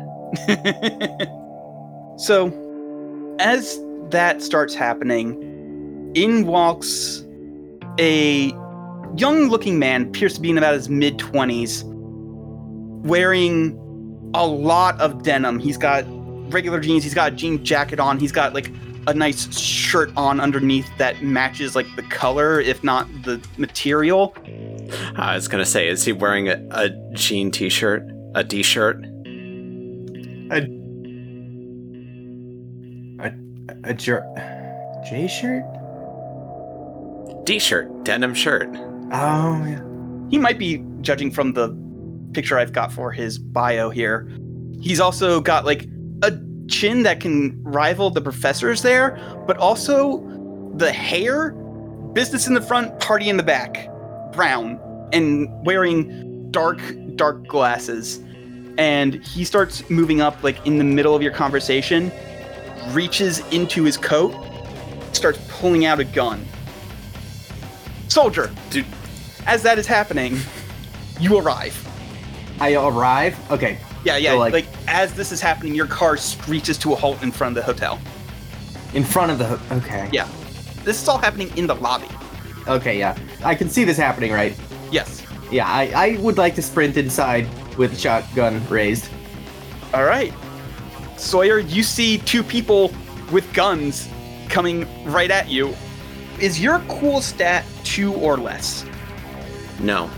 that. 0.48 1.28
so, 2.18 2.50
as 3.38 3.78
that 4.10 4.40
starts 4.42 4.74
happening, 4.74 6.10
in 6.14 6.46
walks 6.46 7.24
a 7.98 8.48
young 9.16 9.48
looking 9.48 9.78
man, 9.78 10.02
appears 10.08 10.34
to 10.34 10.40
be 10.40 10.50
in 10.50 10.58
about 10.58 10.74
his 10.74 10.88
mid 10.88 11.18
20s, 11.18 11.82
wearing 13.04 13.78
a 14.34 14.46
lot 14.46 14.98
of 15.00 15.22
denim. 15.22 15.58
He's 15.58 15.76
got 15.76 16.04
regular 16.52 16.80
jeans, 16.80 17.02
he's 17.04 17.14
got 17.14 17.32
a 17.32 17.36
jean 17.36 17.64
jacket 17.64 17.98
on, 18.00 18.18
he's 18.18 18.32
got 18.32 18.54
like 18.54 18.70
a 19.07 19.14
nice 19.14 19.57
shirt 19.59 20.12
on 20.16 20.40
underneath 20.40 20.90
that 20.98 21.22
matches 21.22 21.74
like 21.74 21.86
the 21.96 22.03
color, 22.03 22.61
if 22.61 22.82
not 22.84 23.09
the 23.24 23.44
material. 23.59 24.34
I 25.16 25.34
was 25.34 25.48
gonna 25.48 25.66
say, 25.66 25.88
is 25.88 26.05
he 26.05 26.12
wearing 26.12 26.48
a, 26.48 26.64
a 26.70 26.90
jean 27.14 27.50
t-shirt, 27.50 28.05
a 28.34 28.44
d-shirt? 28.44 29.05
A 33.84 33.94
jer- 33.94 34.26
J 35.09 35.26
shirt? 35.26 35.64
D-shirt, 37.44 38.05
denim 38.05 38.34
shirt. 38.34 38.68
Oh 39.12 39.64
yeah. 39.64 39.80
He 40.30 40.38
might 40.38 40.59
be 40.59 40.84
judging 41.00 41.30
from 41.30 41.53
the 41.53 41.76
picture 42.32 42.59
I've 42.59 42.72
got 42.72 42.92
for 42.92 43.11
his 43.11 43.38
bio 43.38 43.90
here. 43.90 44.28
He's 44.80 45.00
also 45.00 45.40
got 45.40 45.64
like 45.64 45.86
a 46.22 46.30
chin 46.68 47.02
that 47.02 47.20
can 47.20 47.62
rival 47.62 48.10
the 48.10 48.20
professor's 48.20 48.82
there, 48.82 49.18
but 49.46 49.56
also 49.58 50.18
the 50.76 50.92
hair, 50.92 51.52
business 52.12 52.46
in 52.46 52.54
the 52.54 52.60
front, 52.60 52.98
party 53.00 53.28
in 53.28 53.36
the 53.36 53.42
back, 53.42 53.88
brown, 54.32 54.80
and 55.12 55.48
wearing 55.64 56.50
dark, 56.50 56.80
dark 57.16 57.46
glasses. 57.46 58.20
And 58.78 59.14
he 59.26 59.44
starts 59.44 59.88
moving 59.90 60.20
up 60.20 60.42
like 60.42 60.64
in 60.66 60.78
the 60.78 60.84
middle 60.84 61.14
of 61.14 61.22
your 61.22 61.32
conversation, 61.32 62.10
reaches 62.90 63.40
into 63.52 63.84
his 63.84 63.96
coat, 63.96 64.34
starts 65.12 65.38
pulling 65.48 65.84
out 65.84 66.00
a 66.00 66.04
gun. 66.04 66.44
Soldier, 68.08 68.50
Dude. 68.70 68.86
as 69.46 69.62
that 69.62 69.78
is 69.78 69.86
happening, 69.86 70.38
you 71.20 71.38
arrive. 71.38 71.76
I 72.60 72.74
arrive. 72.74 73.38
Okay. 73.50 73.78
Yeah, 74.05 74.16
yeah. 74.16 74.30
So, 74.32 74.38
like, 74.38 74.53
like- 74.53 74.66
as 74.88 75.12
this 75.14 75.32
is 75.32 75.40
happening, 75.40 75.74
your 75.74 75.86
car 75.86 76.16
screeches 76.16 76.76
to 76.78 76.92
a 76.92 76.96
halt 76.96 77.22
in 77.22 77.30
front 77.30 77.57
of 77.57 77.64
the 77.64 77.72
hotel. 77.72 78.00
In 78.94 79.05
front 79.05 79.32
of 79.32 79.38
the. 79.38 79.59
Okay. 79.76 80.09
Yeah. 80.12 80.28
This 80.84 81.00
is 81.00 81.09
all 81.09 81.18
happening 81.18 81.57
in 81.57 81.66
the 81.66 81.74
lobby. 81.76 82.09
Okay, 82.68 82.98
yeah. 82.98 83.16
I 83.44 83.55
can 83.55 83.68
see 83.68 83.84
this 83.84 83.96
happening, 83.96 84.32
right? 84.32 84.59
Yes. 84.90 85.24
Yeah, 85.50 85.66
I, 85.66 85.92
I 85.94 86.16
would 86.20 86.38
like 86.38 86.55
to 86.57 86.62
sprint 86.62 86.96
inside 86.96 87.46
with 87.76 87.98
shotgun 87.98 88.66
raised. 88.68 89.09
All 89.94 90.05
right. 90.05 90.32
Sawyer, 91.16 91.59
you 91.59 91.82
see 91.82 92.18
two 92.18 92.42
people 92.42 92.92
with 93.30 93.50
guns 93.55 94.09
coming 94.48 94.86
right 95.05 95.30
at 95.30 95.48
you. 95.48 95.74
Is 96.40 96.61
your 96.61 96.80
cool 96.88 97.20
stat 97.20 97.64
two 97.84 98.12
or 98.14 98.36
less? 98.36 98.84
No, 99.80 100.11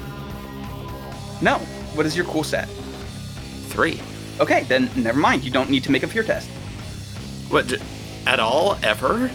No. 1.43 1.59
What 1.95 2.07
is 2.07 2.17
your 2.17 2.27
cool 2.27 2.43
stat? 2.45 2.69
Three. 3.75 4.01
Okay, 4.41 4.63
then 4.65 4.89
never 4.97 5.19
mind. 5.19 5.45
You 5.45 5.51
don't 5.51 5.69
need 5.69 5.85
to 5.85 5.91
make 5.91 6.05
a 6.05 6.07
fear 6.07 6.23
test. 6.23 6.49
What? 7.51 7.75
At 8.27 8.41
all? 8.41 8.79
Ever? 8.83 9.31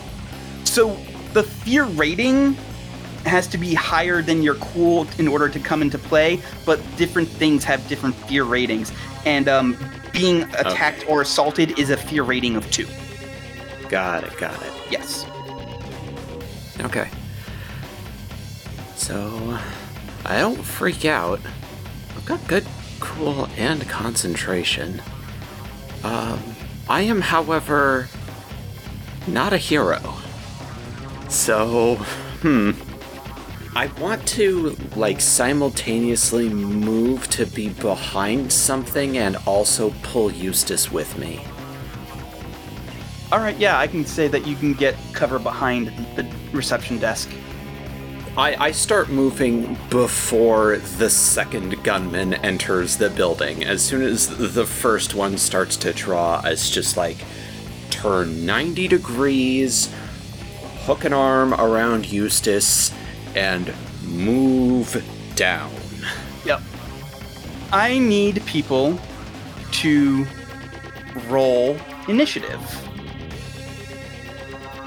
So 0.64 0.98
the 1.34 1.44
fear 1.44 1.84
rating 1.84 2.54
has 3.26 3.48
to 3.48 3.58
be 3.58 3.74
higher 3.74 4.22
than 4.22 4.42
your 4.42 4.56
cool 4.56 5.06
in 5.18 5.28
order 5.28 5.50
to 5.50 5.60
come 5.60 5.82
into 5.82 5.98
play, 5.98 6.42
but 6.66 6.80
different 6.98 7.28
things 7.28 7.64
have 7.66 7.86
different 7.90 8.16
fear 8.16 8.46
ratings. 8.46 8.94
And 9.26 9.48
um, 9.50 9.78
being 10.14 10.44
attacked 10.56 11.08
or 11.10 11.22
assaulted 11.22 11.78
is 11.78 11.90
a 11.90 11.98
fear 11.98 12.24
rating 12.24 12.56
of 12.56 12.70
two. 12.72 12.88
Got 13.90 14.24
it. 14.24 14.38
Got 14.38 14.62
it. 14.62 14.72
Yes. 14.90 15.26
Okay. 16.80 17.10
So, 18.96 19.60
I 20.26 20.40
don't 20.40 20.62
freak 20.64 21.06
out. 21.06 21.40
I've 22.16 22.26
got 22.26 22.46
good, 22.48 22.66
cool, 23.00 23.48
and 23.58 23.88
concentration. 23.90 25.02
Um, 26.04 26.40
I 26.88 27.02
am, 27.02 27.22
however, 27.22 28.08
not 29.28 29.54
a 29.54 29.58
hero. 29.58 30.00
So, 31.30 31.96
hmm. 32.42 32.72
I 33.76 33.88
want 34.02 34.28
to, 34.30 34.76
like, 34.96 35.22
simultaneously 35.22 36.50
move 36.50 37.28
to 37.30 37.46
be 37.46 37.70
behind 37.70 38.52
something 38.52 39.18
and 39.18 39.38
also 39.46 39.94
pull 40.02 40.32
Eustace 40.32 40.92
with 40.92 41.18
me. 41.18 41.46
All 43.32 43.40
right. 43.40 43.56
Yeah, 43.58 43.78
I 43.78 43.86
can 43.86 44.06
say 44.06 44.28
that 44.28 44.48
you 44.48 44.56
can 44.56 44.74
get 44.74 44.96
cover 45.14 45.38
behind 45.38 45.94
the 46.16 46.28
reception 46.52 46.98
desk. 46.98 47.30
I, 48.38 48.68
I 48.68 48.72
start 48.72 49.10
moving 49.10 49.78
before 49.90 50.78
the 50.78 51.10
second 51.10 51.84
gunman 51.84 52.36
enters 52.36 52.98
the 52.98 53.10
building. 53.10 53.64
As 53.64 53.82
soon 53.82 54.02
as 54.02 54.54
the 54.54 54.66
first 54.66 55.16
one 55.16 55.38
starts 55.38 55.76
to 55.78 55.92
draw, 55.94 56.42
it's 56.46 56.70
just 56.70 56.96
like 56.96 57.18
turn 57.90 58.46
90 58.46 58.88
degrees, 58.88 59.94
hook 60.86 61.04
an 61.04 61.14
arm 61.14 61.54
around 61.54 62.12
Eustace, 62.12 62.94
and 63.36 63.74
move 64.04 65.04
down. 65.36 65.74
Yep. 66.46 66.62
I 67.72 68.00
need 68.00 68.46
people 68.46 69.00
to 69.72 70.26
roll 71.28 71.78
initiative. 72.08 72.62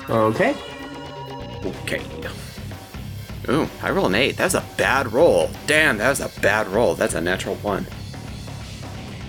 Okay. 0.09 0.55
Okay. 1.65 2.03
Ooh, 3.49 3.69
I 3.83 3.91
roll 3.91 4.07
an 4.07 4.15
8. 4.15 4.37
That's 4.37 4.55
a 4.55 4.65
bad 4.77 5.13
roll. 5.13 5.51
Damn, 5.67 5.99
that 5.99 6.09
was 6.09 6.21
a 6.21 6.31
bad 6.41 6.69
roll. 6.69 6.95
That's 6.95 7.15
a 7.15 7.21
natural 7.21 7.57
1. 7.57 7.87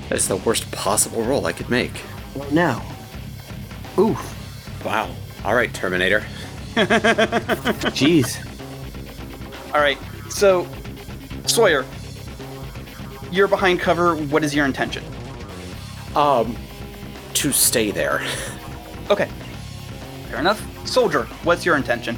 That's 0.09 0.27
the 0.27 0.37
worst 0.37 0.71
possible 0.71 1.23
roll 1.23 1.45
I 1.47 1.51
could 1.51 1.69
make. 1.69 2.01
Well, 2.35 2.51
now. 2.51 2.85
Oof. 3.97 4.85
Wow. 4.85 5.09
All 5.43 5.55
right, 5.55 5.73
Terminator. 5.73 6.19
Jeez. 7.95 8.37
All 9.73 9.81
right. 9.81 9.97
So, 10.29 10.67
Sawyer, 11.45 11.85
you're 13.31 13.47
behind 13.47 13.79
cover. 13.79 14.15
What 14.15 14.43
is 14.43 14.53
your 14.53 14.65
intention? 14.65 15.03
Um, 16.15 16.55
to 17.33 17.51
stay 17.51 17.89
there. 17.91 18.23
Okay. 19.09 19.27
Fair 20.29 20.39
enough. 20.39 20.87
Soldier, 20.87 21.23
what's 21.43 21.65
your 21.65 21.75
intention? 21.75 22.17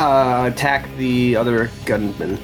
Uh, 0.00 0.50
attack 0.50 0.88
the 0.96 1.36
other 1.36 1.70
gunman. 1.84 2.38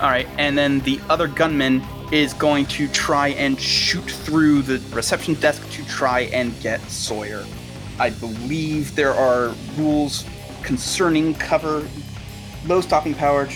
All 0.00 0.08
right, 0.08 0.26
and 0.38 0.56
then 0.56 0.80
the 0.80 0.98
other 1.10 1.28
gunman 1.28 1.82
is 2.10 2.32
going 2.32 2.64
to 2.66 2.88
try 2.88 3.28
and 3.28 3.60
shoot 3.60 4.10
through 4.10 4.62
the 4.62 4.78
reception 4.96 5.34
desk 5.34 5.70
to 5.72 5.86
try 5.88 6.20
and 6.20 6.58
get 6.62 6.80
Sawyer. 6.88 7.44
I 7.98 8.08
believe 8.08 8.96
there 8.96 9.12
are 9.12 9.54
rules 9.76 10.24
concerning 10.62 11.34
cover, 11.34 11.86
low 12.64 12.80
stopping 12.80 13.12
power, 13.12 13.46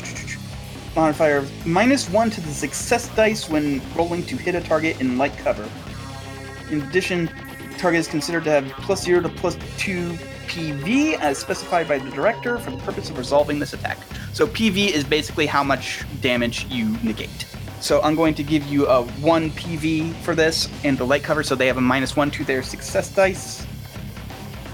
modifier 0.95 1.47
minus 1.65 2.11
one 2.11 2.29
to 2.29 2.43
the 2.43 2.53
success 2.53 3.09
dice 3.17 3.49
when 3.49 3.81
rolling 3.95 4.23
to 4.27 4.37
hit 4.37 4.55
a 4.55 4.61
target 4.61 5.01
in 5.01 5.17
light 5.17 5.35
cover. 5.39 5.67
In 6.71 6.83
addition, 6.83 7.31
target 7.79 8.01
is 8.01 8.07
considered 8.07 8.45
to 8.45 8.51
have 8.51 8.69
plus 8.83 9.03
zero 9.03 9.23
to 9.23 9.31
plus 9.31 9.57
two 9.79 10.19
PV 10.51 11.17
as 11.21 11.39
specified 11.39 11.87
by 11.87 11.99
the 11.99 12.11
director 12.11 12.59
for 12.59 12.73
the 12.73 12.77
purpose 12.79 13.09
of 13.09 13.17
resolving 13.17 13.61
this 13.61 13.73
attack. 13.73 13.99
So 14.33 14.49
PV 14.49 14.89
is 14.91 15.05
basically 15.05 15.47
how 15.47 15.63
much 15.63 16.05
damage 16.21 16.67
you 16.67 16.97
negate. 17.05 17.47
So 17.81 18.03
I'm 18.03 18.17
going 18.17 18.35
to 18.35 18.43
give 18.43 18.67
you 18.67 18.89
a 18.89 19.05
1 19.05 19.51
PV 19.53 20.13
for 20.17 20.35
this 20.35 20.69
and 20.83 20.99
the 20.99 21.05
light 21.05 21.23
cover, 21.23 21.45
so 21.45 21.55
they 21.55 21.69
have 21.69 21.77
a 21.77 21.81
minus 21.81 22.17
1 22.17 22.33
to 22.33 22.45
their 22.45 22.65
success 22.65 23.15
dice. 23.15 23.65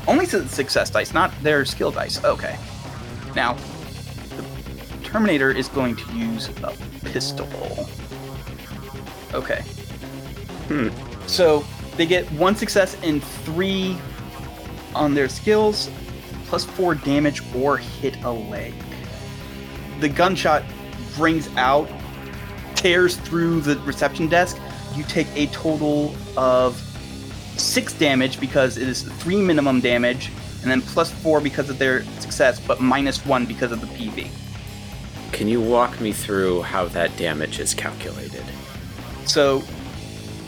Only 0.08 0.26
to 0.28 0.40
the 0.40 0.48
success 0.48 0.88
dice, 0.88 1.12
not 1.12 1.30
their 1.42 1.66
skill 1.66 1.90
dice. 1.90 2.24
Okay. 2.24 2.58
Now, 3.34 3.52
the 4.34 5.04
Terminator 5.04 5.50
is 5.50 5.68
going 5.68 5.94
to 5.96 6.12
use 6.16 6.48
a 6.62 6.74
pistol. 7.04 7.46
Okay. 9.34 9.60
Hmm. 10.68 10.88
So 11.26 11.66
they 11.98 12.06
get 12.06 12.30
one 12.32 12.56
success 12.56 12.96
and 13.02 13.22
three 13.22 13.98
on 14.96 15.14
their 15.14 15.28
skills, 15.28 15.90
plus 16.46 16.64
four 16.64 16.94
damage 16.94 17.42
or 17.54 17.76
hit 17.76 18.16
a 18.24 18.30
leg. 18.30 18.74
The 20.00 20.08
gunshot 20.08 20.62
brings 21.16 21.48
out, 21.56 21.88
tears 22.74 23.16
through 23.16 23.60
the 23.60 23.78
reception 23.80 24.28
desk. 24.28 24.58
You 24.94 25.04
take 25.04 25.28
a 25.34 25.46
total 25.46 26.14
of 26.36 26.76
six 27.56 27.92
damage 27.92 28.38
because 28.40 28.76
it 28.76 28.88
is 28.88 29.02
three 29.02 29.40
minimum 29.40 29.80
damage, 29.80 30.30
and 30.62 30.70
then 30.70 30.82
plus 30.82 31.10
four 31.10 31.40
because 31.40 31.70
of 31.70 31.78
their 31.78 32.04
success, 32.20 32.60
but 32.60 32.80
minus 32.80 33.24
one 33.24 33.46
because 33.46 33.72
of 33.72 33.80
the 33.80 33.86
PV. 33.86 34.28
Can 35.32 35.48
you 35.48 35.60
walk 35.60 36.00
me 36.00 36.12
through 36.12 36.62
how 36.62 36.86
that 36.86 37.16
damage 37.16 37.58
is 37.58 37.74
calculated? 37.74 38.44
So 39.26 39.62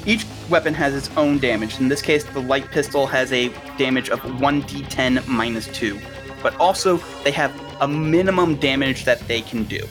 each 0.07 0.24
weapon 0.49 0.74
has 0.74 0.94
its 0.94 1.11
own 1.16 1.38
damage. 1.38 1.78
In 1.80 1.88
this 1.88 2.03
case, 2.03 2.24
the 2.24 2.40
light 2.40 2.70
pistol 2.70 3.07
has 3.07 3.32
a 3.32 3.49
damage 3.76 4.11
of 4.11 4.20
1d10 4.20 5.26
minus 5.26 5.66
2. 5.68 5.99
But 6.42 6.57
also, 6.61 6.99
they 7.24 7.30
have 7.32 7.53
a 7.80 7.88
minimum 7.88 8.57
damage 8.57 9.05
that 9.05 9.20
they 9.28 9.40
can 9.42 9.64
do. 9.64 9.86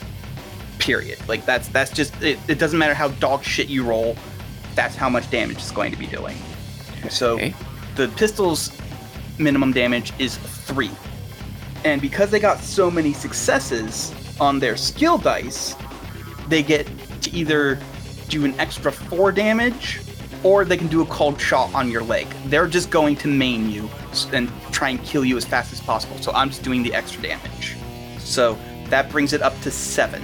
Period. 0.80 1.18
Like 1.28 1.46
that's 1.46 1.68
that's 1.70 1.92
just 1.92 2.14
it, 2.22 2.40
it 2.48 2.60
doesn't 2.60 2.80
matter 2.80 2.94
how 2.94 3.10
dog 3.10 3.44
shit 3.44 3.68
you 3.68 3.84
roll, 3.84 4.16
that's 4.76 4.96
how 4.96 5.10
much 5.10 5.30
damage 5.30 5.58
it's 5.58 5.72
going 5.72 5.92
to 5.92 5.98
be 5.98 6.08
doing. 6.08 6.38
So 7.10 7.34
Okay. 7.34 7.54
the 7.96 8.08
pistol's 8.10 8.72
minimum 9.38 9.74
damage 9.74 10.14
is 10.20 10.38
3. 10.38 10.90
And 11.84 12.02
because 12.02 12.32
they 12.32 12.40
got 12.40 12.60
so 12.60 12.90
many 12.90 13.14
successes 13.14 14.14
on 14.40 14.60
their 14.60 14.78
skill 14.78 15.18
dice, 15.18 15.76
they 16.48 16.64
get 16.64 16.88
to 17.22 17.32
either 17.32 17.80
do 18.30 18.46
an 18.46 18.58
extra 18.60 18.92
4 18.92 19.32
damage 19.32 20.00
or 20.44 20.66
they 20.66 20.78
can 20.78 20.88
do 20.88 21.02
a 21.02 21.06
cold 21.06 21.40
shot 21.40 21.74
on 21.74 21.90
your 21.90 22.04
leg. 22.04 22.28
They're 22.46 22.68
just 22.68 22.90
going 22.90 23.16
to 23.18 23.28
maim 23.28 23.70
you 23.70 23.90
and 24.34 24.52
try 24.72 24.90
and 24.90 25.04
kill 25.04 25.26
you 25.26 25.38
as 25.38 25.46
fast 25.46 25.74
as 25.74 25.82
possible. 25.82 26.18
So 26.18 26.32
I'm 26.34 26.50
just 26.50 26.64
doing 26.64 26.84
the 26.84 26.94
extra 26.94 27.22
damage. 27.22 27.76
So 28.20 28.58
that 28.90 29.10
brings 29.10 29.34
it 29.34 29.42
up 29.42 29.60
to 29.62 29.72
7. 29.72 30.22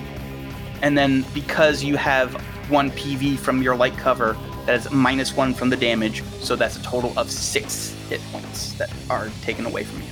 And 0.81 0.97
then 0.97 1.25
because 1.33 1.83
you 1.83 1.95
have 1.97 2.33
1 2.69 2.91
PV 2.91 3.39
from 3.39 3.61
your 3.61 3.75
light 3.75 3.97
cover, 3.97 4.37
that 4.65 4.75
is 4.75 4.91
minus 4.91 5.35
1 5.35 5.53
from 5.53 5.69
the 5.69 5.77
damage. 5.77 6.23
So 6.39 6.55
that's 6.55 6.77
a 6.77 6.83
total 6.83 7.17
of 7.17 7.29
6 7.29 7.95
hit 8.09 8.21
points 8.31 8.73
that 8.73 8.91
are 9.09 9.29
taken 9.41 9.65
away 9.65 9.83
from 9.83 10.01
you. 10.01 10.07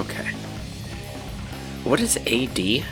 Okay. 0.00 0.28
What 1.84 2.00
is 2.00 2.16
AD? 2.26 2.84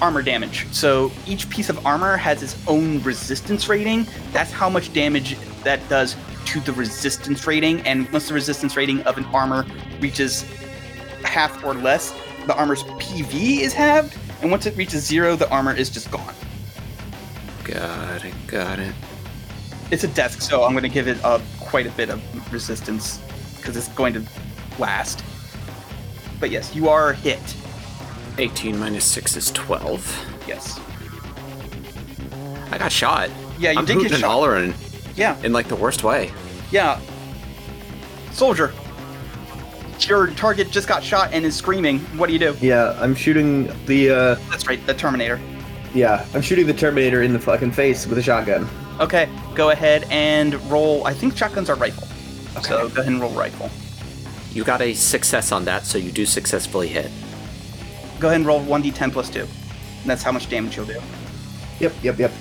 Armor 0.00 0.22
damage. 0.22 0.66
So 0.72 1.10
each 1.26 1.48
piece 1.50 1.68
of 1.68 1.84
armor 1.86 2.16
has 2.16 2.42
its 2.42 2.56
own 2.66 3.02
resistance 3.02 3.68
rating. 3.68 4.06
That's 4.32 4.50
how 4.50 4.68
much 4.68 4.92
damage 4.92 5.36
that 5.62 5.86
does 5.88 6.16
to 6.46 6.60
the 6.60 6.72
resistance 6.72 7.46
rating. 7.46 7.80
And 7.82 8.10
once 8.12 8.28
the 8.28 8.34
resistance 8.34 8.76
rating 8.76 9.02
of 9.02 9.18
an 9.18 9.24
armor 9.26 9.66
reaches 10.00 10.42
half 11.22 11.64
or 11.64 11.74
less, 11.74 12.14
the 12.46 12.54
armor's 12.54 12.82
PV 12.82 13.60
is 13.60 13.72
halved. 13.72 14.16
And 14.42 14.50
once 14.50 14.66
it 14.66 14.76
reaches 14.76 15.04
zero, 15.04 15.36
the 15.36 15.48
armor 15.50 15.74
is 15.74 15.88
just 15.88 16.10
gone. 16.10 16.34
Got 17.64 18.24
it, 18.24 18.34
got 18.46 18.78
it. 18.78 18.94
It's 19.90 20.04
a 20.04 20.08
desk, 20.08 20.42
so 20.42 20.64
I'm 20.64 20.72
going 20.72 20.82
to 20.82 20.88
give 20.88 21.08
it 21.08 21.22
uh, 21.24 21.40
quite 21.60 21.86
a 21.86 21.90
bit 21.90 22.10
of 22.10 22.52
resistance 22.52 23.20
because 23.56 23.76
it's 23.76 23.88
going 23.88 24.14
to 24.14 24.22
last. 24.78 25.24
But 26.40 26.50
yes, 26.50 26.74
you 26.74 26.88
are 26.88 27.12
hit. 27.12 27.40
18 28.38 28.78
minus 28.78 29.04
6 29.04 29.36
is 29.36 29.50
12. 29.52 30.44
Yes. 30.48 30.80
I 32.70 32.78
got 32.78 32.90
shot. 32.90 33.30
Yeah, 33.58 33.72
you 33.72 33.78
I'm 33.78 33.84
did 33.84 33.94
hooting 33.94 34.08
get 34.08 34.12
and 34.16 34.20
shot. 34.22 34.30
hollering 34.30 34.74
Yeah, 35.14 35.40
in 35.44 35.52
like 35.52 35.68
the 35.68 35.76
worst 35.76 36.02
way. 36.02 36.32
yeah. 36.70 37.00
Soldier, 38.32 38.72
your 40.00 40.26
target 40.28 40.70
just 40.72 40.88
got 40.88 41.04
shot 41.04 41.30
and 41.32 41.44
is 41.44 41.54
screaming. 41.54 42.00
What 42.18 42.26
do 42.26 42.32
you 42.32 42.38
do? 42.40 42.56
Yeah, 42.60 42.96
I'm 43.00 43.14
shooting 43.14 43.70
the 43.86 44.10
uh 44.10 44.34
That's 44.50 44.66
right, 44.66 44.84
the 44.86 44.94
Terminator. 44.94 45.40
yeah, 45.94 46.26
I'm 46.34 46.42
shooting 46.42 46.66
the 46.66 46.74
Terminator 46.74 47.22
in 47.22 47.32
the 47.32 47.38
fucking 47.38 47.70
face 47.70 48.06
with 48.08 48.18
a 48.18 48.22
shotgun. 48.22 48.68
Okay, 48.98 49.28
go 49.54 49.70
ahead 49.70 50.04
and 50.10 50.54
roll. 50.70 51.06
I 51.06 51.14
think 51.14 51.36
shotguns 51.36 51.70
are 51.70 51.76
rifle. 51.76 52.08
Okay. 52.58 52.68
So 52.70 52.88
go 52.88 53.02
ahead 53.02 53.12
and 53.12 53.20
roll 53.20 53.32
rifle. 53.32 53.70
You 54.52 54.64
got 54.64 54.80
a 54.80 54.94
success 54.94 55.52
on 55.52 55.64
that, 55.66 55.84
so 55.84 55.96
you 55.98 56.10
do 56.10 56.26
successfully 56.26 56.88
hit. 56.88 57.10
Go 58.20 58.28
ahead 58.28 58.40
and 58.40 58.46
roll 58.46 58.60
1d10 58.60 59.12
plus 59.12 59.30
2. 59.30 59.40
And 59.40 59.48
that's 60.04 60.22
how 60.22 60.32
much 60.32 60.48
damage 60.48 60.76
you'll 60.76 60.86
do. 60.86 61.00
Yep, 61.80 61.92
yep, 62.02 62.18
yep. 62.18 62.32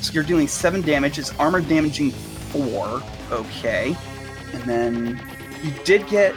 So 0.00 0.12
you're 0.12 0.24
dealing 0.24 0.48
7 0.48 0.82
damage. 0.82 1.18
It's 1.18 1.36
armor 1.38 1.60
damaging 1.60 2.10
4. 2.10 3.02
Okay. 3.30 3.96
And 4.52 4.62
then 4.64 5.20
you 5.62 5.72
did 5.84 6.06
get 6.08 6.34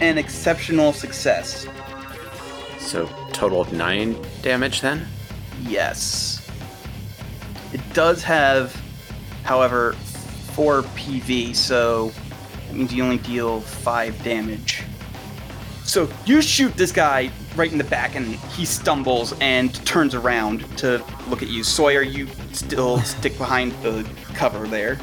an 0.00 0.18
exceptional 0.18 0.92
success. 0.92 1.66
So 2.78 3.08
total 3.32 3.60
of 3.60 3.72
9 3.72 4.16
damage 4.42 4.80
then? 4.80 5.06
Yes. 5.62 6.46
It 7.72 7.80
does 7.92 8.22
have, 8.22 8.74
however, 9.44 9.92
4 10.54 10.82
PV, 10.82 11.54
so 11.54 12.12
that 12.66 12.74
means 12.74 12.92
you 12.92 13.02
only 13.02 13.18
deal 13.18 13.60
5 13.60 14.22
damage. 14.22 14.82
So 15.84 16.08
you 16.26 16.42
shoot 16.42 16.74
this 16.74 16.92
guy 16.92 17.30
right 17.58 17.70
in 17.70 17.78
the 17.78 17.84
back, 17.84 18.14
and 18.14 18.26
he 18.26 18.64
stumbles 18.64 19.34
and 19.40 19.74
turns 19.84 20.14
around 20.14 20.60
to 20.78 21.04
look 21.28 21.42
at 21.42 21.48
you. 21.48 21.64
Sawyer, 21.64 22.02
you 22.02 22.28
still 22.52 23.00
stick 23.00 23.36
behind 23.36 23.72
the 23.82 24.08
cover 24.34 24.66
there. 24.66 24.98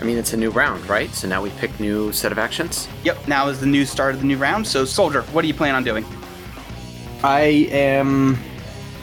I 0.00 0.02
mean, 0.02 0.18
it's 0.18 0.32
a 0.32 0.36
new 0.36 0.50
round, 0.50 0.86
right? 0.88 1.10
So 1.14 1.28
now 1.28 1.40
we 1.40 1.50
pick 1.50 1.78
new 1.78 2.12
set 2.12 2.32
of 2.32 2.38
actions? 2.38 2.88
Yep, 3.04 3.28
now 3.28 3.48
is 3.48 3.60
the 3.60 3.66
new 3.66 3.86
start 3.86 4.14
of 4.14 4.20
the 4.20 4.26
new 4.26 4.36
round. 4.36 4.66
So, 4.66 4.84
Soldier, 4.84 5.22
what 5.32 5.42
do 5.42 5.48
you 5.48 5.54
plan 5.54 5.74
on 5.74 5.84
doing? 5.84 6.04
I 7.22 7.68
am 7.70 8.36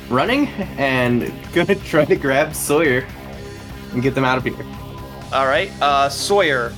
running 0.09 0.47
and 0.77 1.33
gonna 1.53 1.75
try 1.85 2.05
to 2.05 2.15
grab 2.15 2.53
Sawyer 2.53 3.07
and 3.93 4.03
get 4.03 4.13
them 4.13 4.25
out 4.25 4.37
of 4.37 4.43
here. 4.43 4.65
All 5.33 5.47
right, 5.47 5.71
uh, 5.81 6.09
Sawyer, 6.09 6.71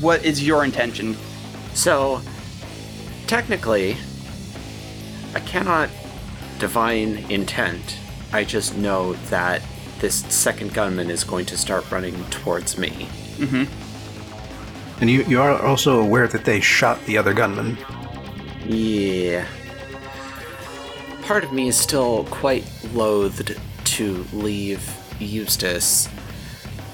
what 0.00 0.24
is 0.24 0.46
your 0.46 0.64
intention? 0.64 1.16
So, 1.72 2.20
technically, 3.26 3.96
I 5.34 5.40
cannot 5.40 5.90
divine 6.58 7.24
intent. 7.30 7.98
I 8.32 8.44
just 8.44 8.76
know 8.76 9.14
that 9.30 9.62
this 9.98 10.24
second 10.26 10.74
gunman 10.74 11.10
is 11.10 11.24
going 11.24 11.46
to 11.46 11.56
start 11.56 11.90
running 11.90 12.22
towards 12.26 12.76
me. 12.76 13.08
Mm-hmm. 13.36 15.00
And 15.00 15.10
you, 15.10 15.24
you 15.24 15.40
are 15.40 15.60
also 15.62 16.00
aware 16.00 16.26
that 16.28 16.44
they 16.44 16.60
shot 16.60 17.04
the 17.04 17.18
other 17.18 17.34
gunman. 17.34 17.78
Yeah. 18.66 19.46
Part 21.22 21.44
of 21.44 21.52
me 21.52 21.68
is 21.68 21.76
still 21.76 22.24
quite 22.24 22.64
loathed 22.94 23.58
to 23.84 24.26
leave 24.32 24.88
Eustace. 25.18 26.08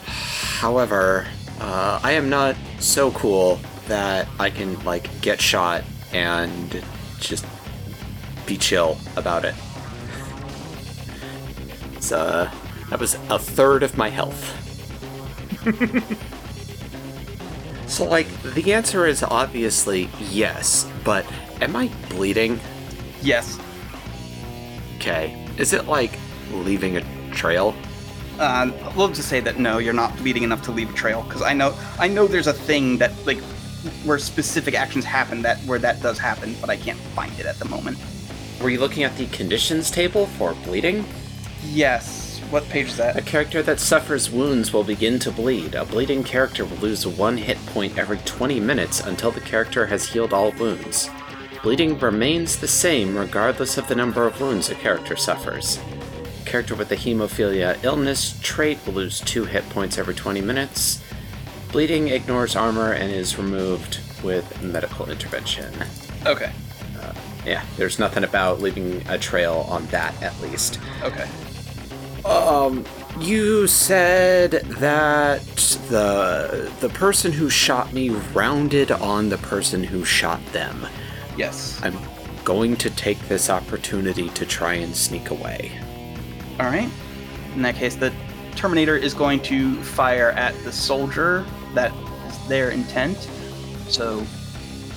However, 0.05 1.27
uh, 1.61 2.01
I 2.03 2.13
am 2.13 2.29
not 2.29 2.57
so 2.79 3.11
cool 3.13 3.61
that 3.89 4.29
I 4.39 4.51
can, 4.51 4.83
like, 4.85 5.09
get 5.21 5.41
shot 5.41 5.85
and 6.13 6.85
just 7.19 7.45
be 8.53 8.59
chill 8.59 8.99
about 9.17 9.47
it. 9.47 9.55
So, 12.01 12.19
uh, 12.19 12.51
that 12.91 13.01
was 13.01 13.15
a 13.31 13.39
third 13.39 13.83
of 13.83 13.97
my 13.97 14.11
health. 14.11 14.43
so, 17.89 18.05
like, 18.05 18.29
the 18.43 18.75
answer 18.75 19.07
is 19.07 19.23
obviously 19.23 20.11
yes, 20.21 20.87
but 21.03 21.25
am 21.63 21.75
I 21.77 21.91
bleeding? 22.11 22.61
Yes. 23.23 23.59
Okay. 24.97 25.47
Is 25.57 25.73
it 25.73 25.87
like 25.87 26.19
leaving 26.51 26.99
a 26.99 27.33
trail? 27.33 27.75
Uh, 28.39 28.71
we'll 28.97 29.09
just 29.09 29.29
say 29.29 29.41
that 29.41 29.59
no, 29.59 29.79
you're 29.79 29.95
not 29.95 30.15
bleeding 30.19 30.43
enough 30.43 30.63
to 30.65 30.73
leave 30.73 30.91
a 30.91 30.95
trail 30.95 31.23
because 31.23 31.43
I 31.43 31.55
know 31.55 31.75
I 31.99 32.09
know 32.09 32.27
there's 32.27 32.47
a 32.47 32.53
thing 32.53 32.99
that 32.99 33.13
like 33.27 33.39
where 34.05 34.19
specific 34.19 34.75
actions 34.75 35.05
happen 35.05 35.43
that 35.43 35.59
where 35.61 35.79
that 35.79 36.03
does 36.03 36.19
happen, 36.19 36.55
but 36.61 36.71
I 36.71 36.77
can't 36.77 36.99
find 37.15 37.33
it 37.39 37.47
at 37.47 37.59
the 37.59 37.69
moment. 37.69 37.99
Were 38.63 38.71
you 38.71 38.79
looking 38.79 39.03
at 39.03 39.17
the 39.17 39.27
conditions 39.27 39.91
table 39.91 40.27
for 40.27 40.55
bleeding? 40.55 41.05
Yes. 41.65 42.39
What 42.51 42.69
page 42.69 42.87
is 42.89 42.97
that? 42.97 43.17
A 43.17 43.23
character 43.23 43.61
that 43.61 43.81
suffers 43.81 44.31
wounds 44.31 44.73
will 44.73 44.85
begin 44.85 45.19
to 45.19 45.33
bleed. 45.33 45.75
A 45.75 45.85
bleeding 45.85 46.23
character 46.23 46.65
will 46.65 46.77
lose 46.77 47.05
one 47.05 47.39
hit 47.39 47.59
point 47.67 47.99
every 47.99 48.19
20 48.19 48.61
minutes 48.61 49.01
until 49.01 49.33
the 49.33 49.41
character 49.41 49.87
has 49.87 50.07
healed 50.07 50.33
all 50.33 50.53
wounds. 50.53 51.11
Bleeding 51.65 51.99
remains 51.99 52.57
the 52.57 52.69
same 52.69 53.17
regardless 53.17 53.79
of 53.79 53.89
the 53.89 53.97
number 53.97 54.29
of 54.29 54.41
wounds 54.41 54.71
a 54.71 54.77
character 54.77 55.17
suffers. 55.17 55.81
A 56.43 56.45
character 56.45 56.77
with 56.77 56.89
the 56.89 56.97
hemophilia 56.97 57.83
illness 57.83 58.39
trait 58.43 58.79
will 58.87 58.93
lose 58.93 59.19
two 59.23 59.45
hit 59.45 59.69
points 59.71 59.99
every 59.99 60.15
20 60.15 60.41
minutes. 60.41 61.03
Bleeding 61.73 62.09
ignores 62.09 62.55
armor 62.55 62.93
and 62.93 63.11
is 63.11 63.37
removed 63.37 63.99
with 64.23 64.63
medical 64.63 65.11
intervention. 65.11 65.75
Okay. 66.27 66.53
Yeah, 67.45 67.65
there's 67.77 67.99
nothing 67.99 68.25
about 68.25 68.61
leaving 68.61 69.07
a 69.09 69.19
trail 69.19 69.67
on 69.69 69.87
that 69.87 70.21
at 70.23 70.39
least. 70.41 70.79
Okay. 71.03 71.29
Um, 72.25 72.85
you 73.19 73.67
said 73.67 74.53
that 74.53 75.43
the 75.89 76.71
the 76.81 76.89
person 76.91 77.33
who 77.33 77.51
shot 77.51 77.93
me 77.93 78.11
rounded 78.11 78.93
on 78.93 79.29
the 79.29 79.39
person 79.39 79.83
who 79.83 80.05
shot 80.05 80.45
them. 80.53 80.87
Yes. 81.37 81.81
I'm 81.83 81.99
going 82.45 82.77
to 82.77 82.91
take 82.91 83.19
this 83.29 83.51
opportunity 83.51 84.29
to 84.31 84.47
try 84.47 84.75
and 84.75 84.95
sneak 84.95 85.31
away. 85.31 85.73
All 86.61 86.67
right. 86.67 86.91
In 87.55 87.63
that 87.63 87.75
case, 87.75 87.97
the 87.97 88.13
Terminator 88.55 88.97
is 88.97 89.15
going 89.15 89.41
to 89.43 89.83
fire 89.83 90.31
at 90.33 90.55
the 90.65 90.73
soldier. 90.73 91.45
That 91.75 91.93
is 92.29 92.49
their 92.49 92.71
intent. 92.71 93.29
So 93.89 94.25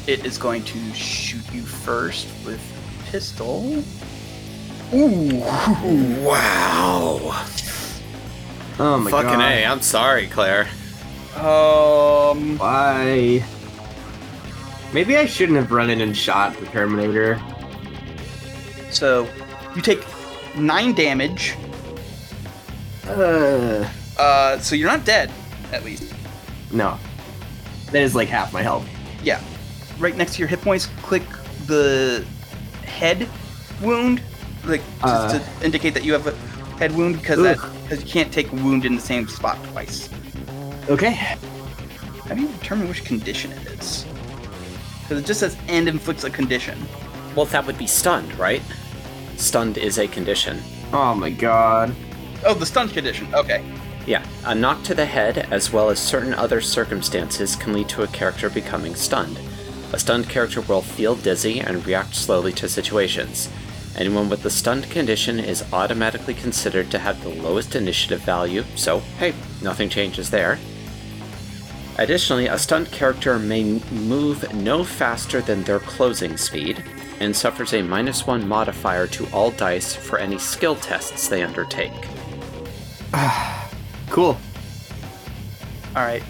it 0.08 0.26
is 0.26 0.38
going 0.38 0.64
to 0.64 0.94
shoot 0.94 1.44
you 1.54 1.62
first 1.62 2.28
with 2.46 2.62
pistol. 3.10 3.84
Ooh. 4.94 5.40
Wow. 6.24 7.20
Oh 8.78 9.00
my 9.00 9.10
Fucking 9.10 9.10
god. 9.10 9.12
Fucking 9.12 9.42
a, 9.42 9.66
I'm 9.66 9.82
sorry, 9.82 10.28
Claire. 10.28 10.68
Um. 11.36 12.58
Why? 12.58 13.44
Maybe 14.94 15.18
I 15.18 15.26
shouldn't 15.26 15.58
have 15.58 15.72
run 15.72 15.90
in 15.90 16.02
and 16.02 16.16
shot 16.16 16.56
the 16.58 16.66
Terminator. 16.68 17.42
So 18.92 19.28
you 19.76 19.82
take 19.82 20.06
nine 20.56 20.94
damage. 20.94 21.56
Uh, 23.08 23.90
Uh. 24.18 24.60
So 24.60 24.76
you're 24.76 24.90
not 24.90 25.04
dead, 25.06 25.32
at 25.74 25.84
least. 25.84 26.14
no. 26.72 26.98
That 27.92 28.02
is 28.02 28.16
like 28.16 28.28
half 28.30 28.52
my 28.52 28.62
health. 28.62 28.88
Yeah. 29.24 29.42
Right 30.00 30.16
next 30.16 30.34
to 30.36 30.40
your 30.40 30.48
hit 30.48 30.62
points, 30.62 30.88
click 31.02 31.24
the 31.68 32.26
head 32.84 33.28
wound, 33.82 34.22
like 34.66 34.82
just 35.02 35.36
Uh. 35.36 35.40
to 35.40 35.66
indicate 35.66 35.94
that 35.94 36.04
you 36.04 36.14
have 36.14 36.28
a 36.28 36.34
head 36.78 36.92
wound, 36.96 37.20
because 37.20 37.42
that 37.42 37.58
because 37.84 38.04
you 38.04 38.10
can't 38.10 38.32
take 38.32 38.52
a 38.52 38.56
wound 38.56 38.86
in 38.86 38.96
the 38.96 39.02
same 39.02 39.28
spot 39.28 39.58
twice. 39.72 40.10
Okay. 40.90 41.12
How 41.14 42.36
do 42.36 42.42
you 42.42 42.48
determine 42.60 42.88
which 42.88 43.04
condition 43.06 43.52
it 43.52 43.80
is? 43.80 44.06
Because 45.02 45.20
it 45.22 45.26
just 45.26 45.40
says 45.40 45.56
and 45.68 45.88
inflicts 45.88 46.24
a 46.24 46.30
condition. 46.30 46.78
Well, 47.36 47.46
that 47.48 47.66
would 47.66 47.78
be 47.78 47.88
stunned, 47.88 48.38
right? 48.40 48.62
Stunned 49.38 49.78
is 49.78 49.98
a 50.00 50.08
condition. 50.08 50.62
Oh 50.92 51.14
my 51.14 51.30
god. 51.30 51.96
Oh, 52.46 52.54
the 52.54 52.66
stunned 52.66 52.92
condition. 52.94 53.28
Okay. 53.34 53.64
Yeah, 54.08 54.24
a 54.46 54.54
knock 54.54 54.84
to 54.84 54.94
the 54.94 55.06
head, 55.06 55.48
as 55.52 55.72
well 55.74 55.90
as 55.90 56.00
certain 56.00 56.34
other 56.34 56.62
circumstances, 56.62 57.56
can 57.56 57.74
lead 57.74 57.90
to 57.90 58.04
a 58.04 58.08
character 58.08 58.50
becoming 58.50 58.94
stunned. 58.96 59.40
A 59.96 59.98
stunned 59.98 60.28
character 60.28 60.60
will 60.60 60.82
feel 60.82 61.16
dizzy 61.16 61.62
and 61.62 61.86
react 61.86 62.16
slowly 62.16 62.52
to 62.52 62.68
situations. 62.68 63.48
Anyone 63.96 64.28
with 64.28 64.44
the 64.44 64.50
stunned 64.50 64.92
condition 64.92 65.40
is 65.40 65.64
automatically 65.72 66.34
considered 66.34 66.92
to 66.92 67.00
have 67.00 67.24
the 67.24 67.30
lowest 67.30 67.78
initiative 67.78 68.20
value, 68.20 68.66
so 68.76 69.00
hey, 69.20 69.34
nothing 69.62 69.88
changes 69.88 70.30
there. 70.30 70.60
Additionally, 71.98 72.48
a 72.48 72.58
stunned 72.58 72.92
character 72.92 73.40
may 73.40 73.80
move 73.90 74.54
no 74.54 74.84
faster 74.84 75.40
than 75.40 75.64
their 75.64 75.80
closing 75.80 76.36
speed, 76.36 76.84
and 77.22 77.34
suffers 77.34 77.74
a 77.74 77.82
minus 77.82 78.28
one 78.28 78.46
modifier 78.46 79.08
to 79.08 79.26
all 79.32 79.52
dice 79.52 79.96
for 79.96 80.20
any 80.20 80.38
skill 80.38 80.76
tests 80.76 81.30
they 81.30 81.42
undertake. 81.42 81.94
Cool. 84.10 84.38
All 85.96 86.04
right. 86.04 86.24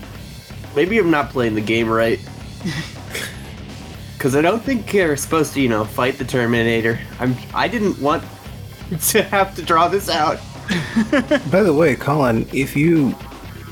Maybe 0.76 0.98
I'm 0.98 1.12
not 1.12 1.30
playing 1.30 1.56
the 1.56 1.62
game 1.62 1.90
right. 1.90 2.20
Because 4.26 4.36
I 4.36 4.42
don't 4.42 4.64
think 4.64 4.92
you're 4.92 5.16
supposed 5.18 5.54
to, 5.54 5.62
you 5.62 5.70
know, 5.70 5.86
fight 5.86 6.18
the 6.18 6.26
Terminator. 6.26 7.00
I'm. 7.20 7.36
I 7.54 7.68
didn't 7.68 8.02
want 8.02 8.24
to 9.10 9.22
have 9.22 9.54
to 9.54 9.62
draw 9.62 9.88
this 9.88 10.10
out. 10.10 10.40
By 11.52 11.62
the 11.62 11.72
way, 11.72 11.96
Colin, 11.96 12.50
if 12.52 12.76
you 12.76 13.16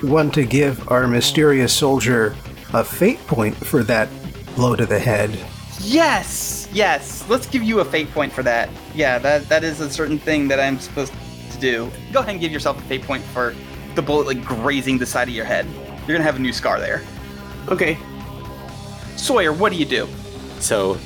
want 0.03 0.31
to 0.35 0.45
give 0.45 0.87
our 0.91 1.07
mysterious 1.07 1.73
soldier 1.73 2.35
a 2.71 2.83
fate 2.83 3.17
point 3.25 3.55
for 3.55 3.81
that 3.85 4.09
blow 4.55 4.75
to 4.75 4.85
the 4.85 4.99
head, 4.99 5.31
Yes, 5.79 6.69
yes. 6.71 7.27
Let's 7.27 7.47
give 7.47 7.63
you 7.63 7.79
a 7.79 7.85
fate 7.85 8.11
point 8.11 8.31
for 8.31 8.43
that. 8.43 8.69
Yeah, 8.93 9.17
that 9.17 9.49
that 9.49 9.63
is 9.63 9.79
a 9.79 9.89
certain 9.89 10.19
thing 10.19 10.47
that 10.49 10.59
I'm 10.59 10.77
supposed 10.77 11.13
to 11.49 11.59
do. 11.59 11.89
Go 12.11 12.19
ahead 12.19 12.29
and 12.29 12.39
give 12.39 12.51
yourself 12.51 12.77
a 12.77 12.83
fate 12.83 13.01
point 13.01 13.23
for 13.23 13.55
the 13.95 14.03
bullet 14.03 14.27
like 14.27 14.45
grazing 14.45 14.99
the 14.99 15.07
side 15.07 15.27
of 15.27 15.33
your 15.33 15.45
head. 15.45 15.65
You're 16.07 16.15
gonna 16.15 16.23
have 16.23 16.35
a 16.35 16.39
new 16.39 16.53
scar 16.53 16.79
there. 16.79 17.01
Okay. 17.69 17.97
Sawyer, 19.15 19.51
what 19.51 19.71
do 19.71 19.79
you 19.79 19.85
do? 19.85 20.07
So, 20.63 20.97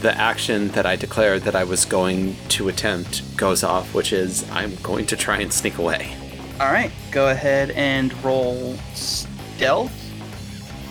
the 0.00 0.16
action 0.16 0.68
that 0.68 0.86
I 0.86 0.96
declared 0.96 1.42
that 1.42 1.54
I 1.54 1.64
was 1.64 1.84
going 1.84 2.34
to 2.48 2.70
attempt 2.70 3.36
goes 3.36 3.62
off, 3.62 3.92
which 3.92 4.10
is 4.10 4.50
I'm 4.50 4.74
going 4.76 5.04
to 5.08 5.16
try 5.16 5.40
and 5.40 5.52
sneak 5.52 5.76
away. 5.76 6.16
All 6.58 6.72
right, 6.72 6.90
go 7.10 7.28
ahead 7.28 7.72
and 7.72 8.10
roll 8.24 8.74
stealth. 8.94 9.92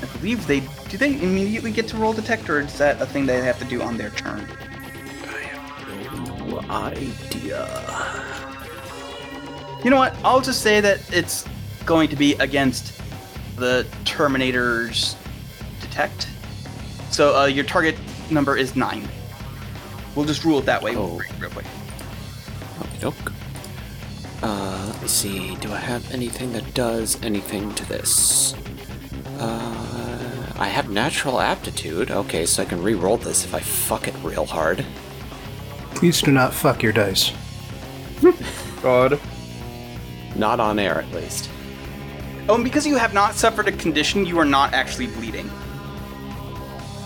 I 0.03 0.17
believe 0.17 0.45
they 0.45 0.59
do. 0.87 0.97
They 0.97 1.19
immediately 1.19 1.71
get 1.71 1.87
to 1.87 1.97
roll 1.97 2.13
detect, 2.13 2.47
or 2.47 2.59
is 2.59 2.77
that 2.77 3.01
a 3.01 3.07
thing 3.07 3.25
they 3.25 3.41
have 3.41 3.57
to 3.57 3.65
do 3.65 3.81
on 3.81 3.97
their 3.97 4.11
turn? 4.11 4.47
I 5.23 5.39
have 5.41 6.47
No 6.47 6.59
idea. 6.69 7.65
You 9.83 9.89
know 9.89 9.97
what? 9.97 10.15
I'll 10.23 10.41
just 10.41 10.61
say 10.61 10.79
that 10.79 11.01
it's 11.11 11.43
going 11.87 12.09
to 12.09 12.15
be 12.15 12.33
against 12.33 13.01
the 13.55 13.87
Terminator's 14.03 15.15
detect. 15.81 16.27
So 17.15 17.33
uh, 17.33 17.45
your 17.45 17.63
target 17.63 17.95
number 18.29 18.57
is 18.57 18.75
nine. 18.75 19.07
We'll 20.15 20.25
just 20.25 20.43
rule 20.43 20.59
it 20.59 20.65
that 20.65 20.81
way 20.83 20.97
Oh. 20.97 21.21
real 21.39 21.49
quick. 21.49 21.65
Okey-doke. 22.81 23.31
Uh, 24.43 24.85
let 24.91 25.01
me 25.01 25.07
see. 25.07 25.55
Do 25.55 25.71
I 25.71 25.77
have 25.77 26.11
anything 26.11 26.51
that 26.51 26.73
does 26.73 27.17
anything 27.23 27.73
to 27.75 27.85
this? 27.87 28.53
Uh, 29.39 30.51
I 30.59 30.67
have 30.67 30.89
natural 30.89 31.39
aptitude. 31.39 32.11
Okay, 32.11 32.45
so 32.45 32.63
I 32.63 32.65
can 32.65 32.83
re-roll 32.83 33.15
this 33.15 33.45
if 33.45 33.53
I 33.55 33.61
fuck 33.61 34.09
it 34.09 34.15
real 34.21 34.45
hard. 34.45 34.85
please 35.91 36.21
do 36.21 36.31
not 36.33 36.53
fuck 36.53 36.83
your 36.83 36.91
dice. 36.91 37.31
God. 38.81 39.21
Not 40.35 40.59
on 40.59 40.79
air, 40.79 40.99
at 40.99 41.09
least. 41.13 41.49
Oh, 42.49 42.55
and 42.55 42.63
because 42.65 42.85
you 42.85 42.97
have 42.97 43.13
not 43.13 43.35
suffered 43.35 43.69
a 43.69 43.71
condition, 43.71 44.25
you 44.25 44.37
are 44.37 44.43
not 44.43 44.73
actually 44.73 45.07
bleeding. 45.07 45.49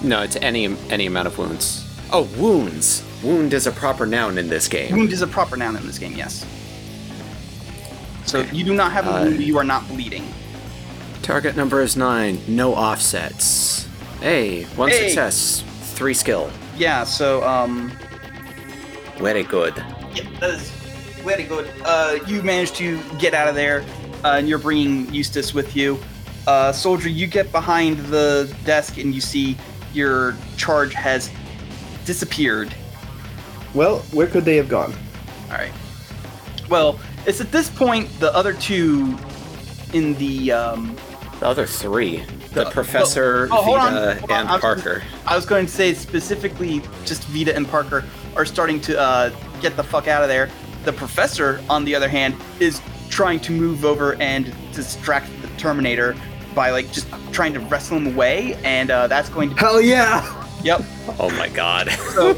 No, 0.01 0.21
it's 0.23 0.35
any 0.37 0.75
any 0.89 1.05
amount 1.05 1.27
of 1.27 1.37
wounds. 1.37 1.85
Oh, 2.11 2.23
wounds. 2.37 3.03
Wound 3.23 3.53
is 3.53 3.67
a 3.67 3.71
proper 3.71 4.05
noun 4.05 4.37
in 4.37 4.47
this 4.47 4.67
game. 4.67 4.95
Wound 4.95 5.11
is 5.11 5.21
a 5.21 5.27
proper 5.27 5.57
noun 5.57 5.75
in 5.75 5.85
this 5.85 5.99
game, 5.99 6.13
yes. 6.13 6.45
So 8.25 8.41
you 8.53 8.63
do 8.63 8.73
not 8.73 8.91
have 8.91 9.07
a 9.07 9.11
Uh, 9.11 9.23
wound, 9.25 9.41
you 9.41 9.57
are 9.57 9.63
not 9.63 9.87
bleeding. 9.87 10.25
Target 11.21 11.55
number 11.55 11.81
is 11.81 11.95
nine. 11.97 12.39
No 12.47 12.73
offsets. 12.73 13.87
Hey, 14.21 14.63
one 14.75 14.89
Hey. 14.89 15.07
success, 15.07 15.63
three 15.95 16.13
skill. 16.13 16.49
Yeah, 16.77 17.03
so 17.03 17.43
um 17.43 17.91
Very 19.17 19.43
good. 19.43 19.73
Yeah, 20.15 20.23
that 20.39 20.51
is 20.51 20.71
very 21.25 21.43
good. 21.43 21.67
Uh, 21.83 22.15
you 22.25 22.41
managed 22.41 22.75
to 22.77 22.97
get 23.19 23.33
out 23.33 23.49
of 23.49 23.55
there, 23.55 23.83
uh, 24.23 24.37
and 24.37 24.47
you're 24.47 24.57
bringing 24.59 25.13
Eustace 25.13 25.53
with 25.53 25.75
you. 25.75 25.99
Uh, 26.47 26.71
soldier, 26.71 27.09
you 27.09 27.27
get 27.27 27.51
behind 27.51 27.97
the 28.07 28.49
desk 28.63 28.97
and 28.97 29.13
you 29.13 29.19
see 29.19 29.57
your 29.93 30.35
charge 30.57 30.93
has 30.93 31.31
disappeared. 32.05 32.73
Well, 33.73 33.99
where 34.11 34.27
could 34.27 34.45
they 34.45 34.55
have 34.57 34.69
gone? 34.69 34.93
All 35.51 35.57
right. 35.57 35.71
Well, 36.69 36.99
it's 37.25 37.41
at 37.41 37.51
this 37.51 37.69
point 37.69 38.09
the 38.19 38.33
other 38.35 38.53
two 38.53 39.17
in 39.93 40.13
the 40.15 40.51
um, 40.51 40.95
The 41.39 41.47
other 41.47 41.65
three. 41.65 42.23
The, 42.53 42.63
The- 42.65 42.69
professor, 42.71 43.47
oh, 43.51 43.61
hold 43.61 43.77
on, 43.77 43.93
Vita, 43.93 44.23
on, 44.23 44.31
and 44.31 44.49
I 44.49 44.53
was- 44.53 44.61
Parker. 44.61 45.03
I 45.27 45.35
was 45.35 45.45
going 45.45 45.67
to 45.67 45.71
say 45.71 45.93
specifically 45.93 46.81
just 47.05 47.23
Vita 47.25 47.55
and 47.55 47.67
Parker 47.67 48.03
are 48.35 48.45
starting 48.45 48.81
to 48.81 48.99
uh, 48.99 49.29
get 49.61 49.75
the 49.75 49.83
fuck 49.83 50.07
out 50.07 50.23
of 50.23 50.29
there. 50.29 50.49
The 50.85 50.93
professor, 50.93 51.61
on 51.69 51.85
the 51.85 51.93
other 51.93 52.09
hand, 52.09 52.35
is 52.59 52.81
trying 53.09 53.39
to 53.41 53.51
move 53.51 53.85
over 53.85 54.15
and 54.15 54.51
distract 54.73 55.29
the 55.41 55.47
Terminator 55.57 56.15
by 56.59 56.71
like 56.71 56.91
just 56.91 57.07
trying 57.31 57.53
to 57.53 57.61
wrestle 57.61 57.95
him 57.95 58.07
away, 58.07 58.59
and 58.65 58.91
uh, 58.91 59.07
that's 59.07 59.29
going 59.29 59.49
to 59.49 59.55
Hell 59.55 59.79
yeah! 59.79 60.45
yep. 60.61 60.81
Oh 61.17 61.29
my 61.37 61.47
god. 61.47 61.89
So 61.89 62.33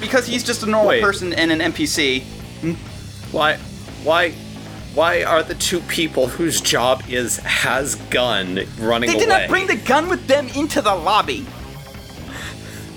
because 0.00 0.26
he's 0.26 0.42
just 0.42 0.62
a 0.62 0.66
normal 0.66 0.88
Wait. 0.88 1.02
person 1.02 1.34
and 1.34 1.52
an 1.52 1.60
NPC, 1.60 2.22
why 3.32 3.58
why 4.04 4.30
why 4.94 5.22
are 5.22 5.42
the 5.42 5.54
two 5.54 5.80
people 5.80 6.28
whose 6.28 6.62
job 6.62 7.02
is 7.10 7.36
has 7.40 7.96
gun 8.08 8.60
running 8.78 9.10
they 9.10 9.18
did 9.18 9.28
away? 9.28 9.40
not 9.40 9.50
bring 9.50 9.66
the 9.66 9.76
gun 9.76 10.08
with 10.08 10.26
them 10.26 10.48
into 10.56 10.80
the 10.80 10.94
lobby. 10.94 11.44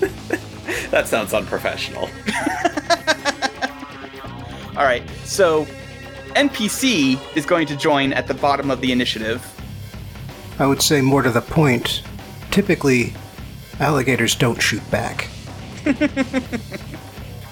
that 0.90 1.06
sounds 1.06 1.34
unprofessional. 1.34 2.04
All 4.74 4.86
right, 4.86 5.02
so 5.24 5.66
NPC 6.34 7.20
is 7.36 7.44
going 7.44 7.66
to 7.66 7.76
join 7.76 8.14
at 8.14 8.26
the 8.26 8.32
bottom 8.32 8.70
of 8.70 8.80
the 8.80 8.90
initiative. 8.90 9.46
I 10.60 10.66
would 10.66 10.80
say 10.80 11.00
more 11.00 11.22
to 11.22 11.30
the 11.30 11.40
point, 11.40 12.02
typically, 12.52 13.14
alligators 13.80 14.36
don't 14.36 14.60
shoot 14.62 14.88
back. 14.90 15.28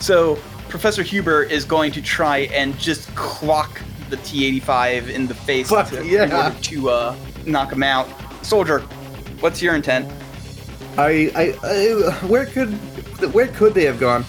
So 0.00 0.36
Professor 0.68 1.02
Huber 1.02 1.42
is 1.42 1.64
going 1.64 1.92
to 1.92 2.02
try 2.02 2.48
and 2.52 2.78
just 2.78 3.14
clock 3.14 3.80
the 4.10 4.16
T-85 4.18 5.08
in 5.08 5.26
the 5.26 5.34
face 5.34 5.68
Fuck 5.68 5.90
to, 5.90 6.02
in 6.02 6.32
order 6.32 6.56
to 6.58 6.90
uh, 6.90 7.16
knock 7.44 7.72
him 7.72 7.82
out. 7.82 8.08
Soldier, 8.44 8.80
what's 9.40 9.60
your 9.60 9.74
intent? 9.74 10.10
I, 10.96 11.30
I, 11.34 11.66
I, 11.66 12.12
where 12.26 12.46
could, 12.46 12.70
where 13.32 13.48
could 13.48 13.74
they 13.74 13.84
have 13.84 14.00
gone? 14.00 14.24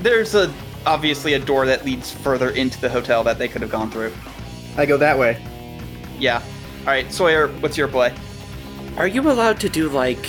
There's 0.00 0.34
a 0.34 0.52
obviously 0.84 1.34
a 1.34 1.38
door 1.38 1.64
that 1.66 1.84
leads 1.84 2.10
further 2.10 2.50
into 2.50 2.80
the 2.80 2.88
hotel 2.88 3.22
that 3.24 3.38
they 3.38 3.46
could 3.48 3.62
have 3.62 3.70
gone 3.70 3.90
through. 3.90 4.12
I 4.76 4.84
go 4.84 4.96
that 4.96 5.16
way. 5.16 5.44
Yeah. 6.18 6.42
All 6.82 6.88
right, 6.88 7.12
Sawyer, 7.12 7.46
what's 7.60 7.78
your 7.78 7.86
play? 7.86 8.12
Are 8.96 9.06
you 9.06 9.30
allowed 9.30 9.60
to 9.60 9.68
do 9.68 9.88
like 9.88 10.28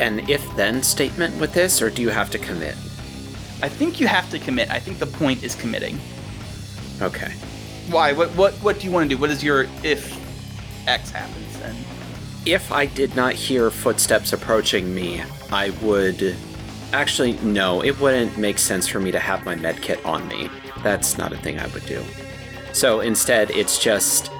an 0.00 0.28
if 0.28 0.44
then 0.56 0.82
statement 0.82 1.40
with 1.40 1.54
this, 1.54 1.80
or 1.80 1.88
do 1.88 2.02
you 2.02 2.08
have 2.08 2.30
to 2.32 2.38
commit? 2.38 2.74
I 3.62 3.68
think 3.68 4.00
you 4.00 4.08
have 4.08 4.28
to 4.30 4.40
commit. 4.40 4.72
I 4.72 4.80
think 4.80 4.98
the 4.98 5.06
point 5.06 5.44
is 5.44 5.54
committing. 5.54 6.00
Okay. 7.00 7.32
Why? 7.90 8.12
What? 8.12 8.30
What? 8.30 8.54
What 8.54 8.80
do 8.80 8.86
you 8.86 8.92
want 8.92 9.08
to 9.08 9.14
do? 9.14 9.20
What 9.20 9.30
is 9.30 9.44
your 9.44 9.68
if 9.84 10.18
X 10.88 11.12
happens? 11.12 11.60
Then 11.60 11.76
If 12.44 12.72
I 12.72 12.86
did 12.86 13.14
not 13.14 13.34
hear 13.34 13.70
footsteps 13.70 14.32
approaching 14.32 14.92
me, 14.92 15.22
I 15.52 15.70
would. 15.80 16.34
Actually, 16.92 17.34
no, 17.34 17.84
it 17.84 18.00
wouldn't 18.00 18.36
make 18.36 18.58
sense 18.58 18.88
for 18.88 18.98
me 18.98 19.12
to 19.12 19.20
have 19.20 19.44
my 19.44 19.54
med 19.54 19.80
kit 19.80 20.04
on 20.04 20.26
me. 20.26 20.50
That's 20.82 21.16
not 21.18 21.32
a 21.32 21.36
thing 21.36 21.60
I 21.60 21.68
would 21.68 21.86
do. 21.86 22.02
So 22.72 22.98
instead, 22.98 23.52
it's 23.52 23.78
just. 23.78 24.31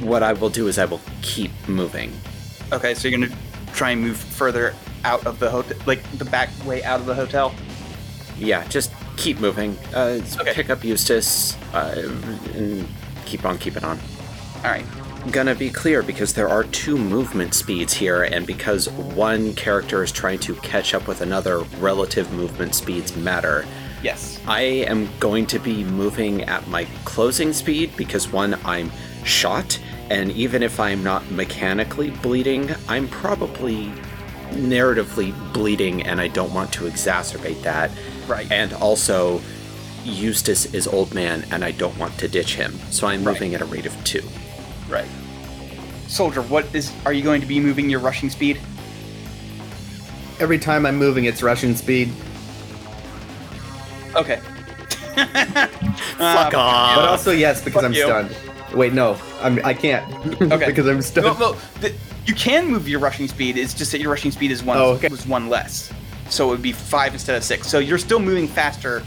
What 0.00 0.22
I 0.22 0.32
will 0.32 0.50
do 0.50 0.68
is 0.68 0.78
I 0.78 0.84
will 0.86 1.00
keep 1.22 1.50
moving. 1.68 2.12
okay. 2.72 2.94
So 2.94 3.08
you're 3.08 3.18
gonna 3.18 3.34
try 3.74 3.90
and 3.90 4.00
move 4.02 4.16
further 4.16 4.74
out 5.04 5.26
of 5.26 5.38
the 5.38 5.50
hotel, 5.50 5.76
like 5.86 6.02
the 6.18 6.24
back 6.24 6.50
way 6.64 6.82
out 6.84 7.00
of 7.00 7.06
the 7.06 7.14
hotel. 7.14 7.54
Yeah, 8.38 8.66
just 8.68 8.92
keep 9.16 9.38
moving. 9.40 9.76
Uh, 9.94 10.20
Okay. 10.40 10.54
Pick 10.54 10.70
up 10.70 10.82
Eustace 10.84 11.56
uh, 11.74 12.08
and 12.54 12.86
keep 13.26 13.44
on 13.44 13.58
keeping 13.58 13.84
on. 13.84 13.98
All 14.64 14.70
right. 14.70 14.84
gonna 15.30 15.54
be 15.54 15.68
clear 15.70 16.02
because 16.02 16.32
there 16.32 16.48
are 16.48 16.64
two 16.64 16.96
movement 16.96 17.52
speeds 17.54 17.92
here, 17.92 18.22
and 18.24 18.46
because 18.46 18.88
one 18.90 19.52
character 19.54 20.02
is 20.02 20.10
trying 20.12 20.38
to 20.40 20.54
catch 20.56 20.94
up 20.94 21.06
with 21.06 21.20
another, 21.20 21.58
relative 21.78 22.32
movement 22.32 22.74
speeds 22.74 23.14
matter. 23.16 23.66
Yes. 24.02 24.40
I 24.46 24.62
am 24.62 25.08
going 25.20 25.46
to 25.48 25.58
be 25.58 25.84
moving 25.84 26.42
at 26.44 26.66
my 26.68 26.86
closing 27.04 27.52
speed 27.52 27.94
because 27.98 28.32
one, 28.32 28.58
I'm 28.64 28.90
shot, 29.24 29.78
and 30.10 30.32
even 30.32 30.62
if 30.62 30.80
I'm 30.80 31.04
not 31.04 31.30
mechanically 31.30 32.10
bleeding, 32.10 32.70
I'm 32.88 33.06
probably 33.08 33.92
narratively 34.50 35.32
bleeding, 35.52 36.02
and 36.02 36.20
I 36.20 36.26
don't 36.26 36.52
want 36.52 36.72
to 36.74 36.84
exacerbate 36.84 37.62
that. 37.62 37.92
Right. 38.26 38.50
And 38.50 38.72
also, 38.74 39.40
Eustace 40.04 40.74
is 40.74 40.88
old 40.88 41.14
man, 41.14 41.44
and 41.52 41.64
I 41.64 41.70
don't 41.70 41.96
want 41.96 42.18
to 42.18 42.28
ditch 42.28 42.56
him, 42.56 42.72
so 42.90 43.06
I'm 43.06 43.22
Right. 43.22 43.34
moving 43.34 43.54
at 43.54 43.60
a 43.60 43.64
rate 43.66 43.86
of 43.86 44.04
two. 44.04 44.22
Right. 44.88 45.06
Soldier, 46.08 46.42
what 46.42 46.66
is? 46.74 46.92
Are 47.06 47.12
you 47.12 47.22
going 47.22 47.40
to 47.40 47.46
be 47.46 47.60
moving 47.60 47.88
your 47.88 48.00
rushing 48.00 48.30
speed? 48.30 48.60
Every 50.40 50.58
time 50.58 50.86
I'm 50.86 50.96
moving, 50.96 51.26
it's 51.26 51.40
rushing 51.40 51.76
speed. 51.76 52.10
Okay. 54.16 54.40
Fuck 55.14 56.54
uh, 56.54 56.58
off. 56.58 56.96
But 56.96 57.08
also 57.08 57.30
yes, 57.30 57.62
because 57.62 57.82
fuck 57.82 57.84
I'm 57.84 57.92
you. 57.92 58.02
stunned. 58.02 58.36
Wait, 58.74 58.92
no, 58.92 59.18
I'm 59.40 59.64
I 59.64 59.74
can't 59.74 60.04
Okay. 60.40 60.66
because 60.66 60.86
I'm 60.86 61.02
stuck. 61.02 61.24
No, 61.24 61.34
no. 61.52 61.52
The, 61.80 61.92
You 62.26 62.34
can 62.34 62.68
move 62.68 62.88
your 62.88 63.00
rushing 63.00 63.26
speed. 63.28 63.56
It's 63.56 63.74
just 63.74 63.90
that 63.92 64.00
your 64.00 64.10
rushing 64.10 64.30
speed 64.30 64.50
is 64.52 64.62
one 64.62 64.76
Oh, 64.78 64.90
okay. 64.92 65.08
was 65.08 65.26
one 65.26 65.48
less, 65.48 65.92
so 66.28 66.46
it 66.48 66.50
would 66.50 66.62
be 66.62 66.72
five 66.72 67.12
instead 67.12 67.36
of 67.36 67.42
six. 67.44 67.66
So 67.68 67.78
you're 67.80 67.98
still 67.98 68.20
moving 68.20 68.46
faster 68.46 69.02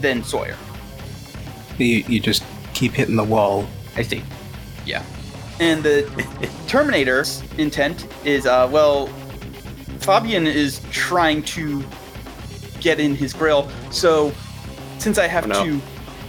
than 0.00 0.22
Sawyer. 0.22 0.56
You, 1.78 2.04
you 2.08 2.20
just 2.20 2.42
keep 2.74 2.92
hitting 2.92 3.16
the 3.16 3.24
wall. 3.24 3.66
I 3.96 4.02
see. 4.02 4.22
Yeah. 4.84 5.02
And 5.60 5.82
the 5.82 6.02
Terminator's 6.66 7.42
intent 7.56 8.06
is, 8.26 8.46
uh, 8.46 8.68
well, 8.70 9.06
Fabian 10.00 10.46
is 10.46 10.80
trying 10.90 11.42
to 11.44 11.82
get 12.80 13.00
in 13.00 13.14
his 13.14 13.32
grill. 13.32 13.70
So 13.90 14.32
since 14.98 15.16
I 15.18 15.26
have 15.26 15.44
Oh, 15.44 15.48
no. 15.48 15.64
to 15.64 15.80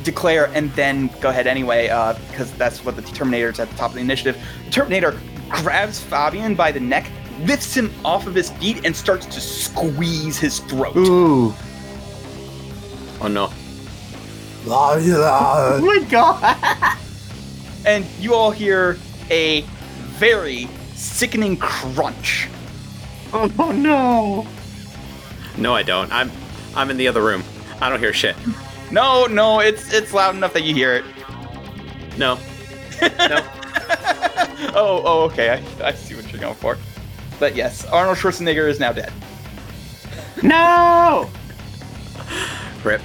declare 0.08 0.50
and 0.54 0.72
then 0.72 1.10
go 1.20 1.30
ahead 1.30 1.48
anyway, 1.48 1.90
uh, 1.90 2.14
because 2.30 2.52
that's 2.54 2.84
what 2.84 2.96
the 2.96 3.02
Terminator's 3.02 3.60
at 3.60 3.70
the 3.70 3.76
top 3.76 3.92
of 3.92 3.96
the 3.96 4.02
initiative, 4.02 4.42
the 4.66 4.72
Terminator 4.72 5.20
grabs 5.50 6.00
Fabian 6.00 6.56
by 6.56 6.72
the 6.72 6.80
neck, 6.80 7.12
lifts 7.42 7.76
him 7.76 7.94
off 8.06 8.26
of 8.26 8.34
his 8.34 8.50
feet, 8.52 8.86
and 8.86 8.96
starts 8.96 9.26
to 9.28 9.42
squeeze 9.42 10.40
his 10.40 10.60
throat. 10.62 10.96
Ooh. 10.96 11.54
Oh 13.20 13.28
no. 13.28 13.52
Oh 15.82 15.86
my 15.86 16.04
god. 16.10 16.98
And 17.86 18.06
you 18.20 18.34
all 18.34 18.52
hear 18.52 18.98
a 19.30 19.62
very 20.20 20.68
sickening 20.94 21.58
crunch. 21.58 22.50
Oh 23.34 23.72
no. 23.72 24.48
No, 25.58 25.74
I 25.74 25.84
don't. 25.84 26.12
I'm 26.12 26.32
I'm 26.76 26.90
in 26.90 26.98
the 26.98 27.08
other 27.08 27.22
room. 27.22 27.44
I 27.82 27.90
don't 27.90 28.00
hear 28.00 28.14
shit. 28.14 28.36
No, 28.92 29.26
no, 29.26 29.60
it's 29.60 29.94
it's 29.94 30.14
loud 30.14 30.36
enough 30.36 30.54
that 30.54 30.64
you 30.64 30.74
hear 30.74 30.94
it. 30.94 31.06
No. 32.18 32.36
no. 33.02 33.46
oh, 34.74 35.02
oh, 35.06 35.30
okay. 35.32 35.50
I, 35.50 35.88
I 35.88 35.92
see 35.94 36.16
what 36.16 36.32
you're 36.32 36.42
going 36.42 36.56
for. 36.56 36.78
But 37.40 37.56
yes, 37.56 37.86
Arnold 37.86 38.18
Schwarzenegger 38.18 38.68
is 38.68 38.80
now 38.80 38.92
dead. 38.92 39.14
No. 40.42 41.30
Rip. 42.84 43.02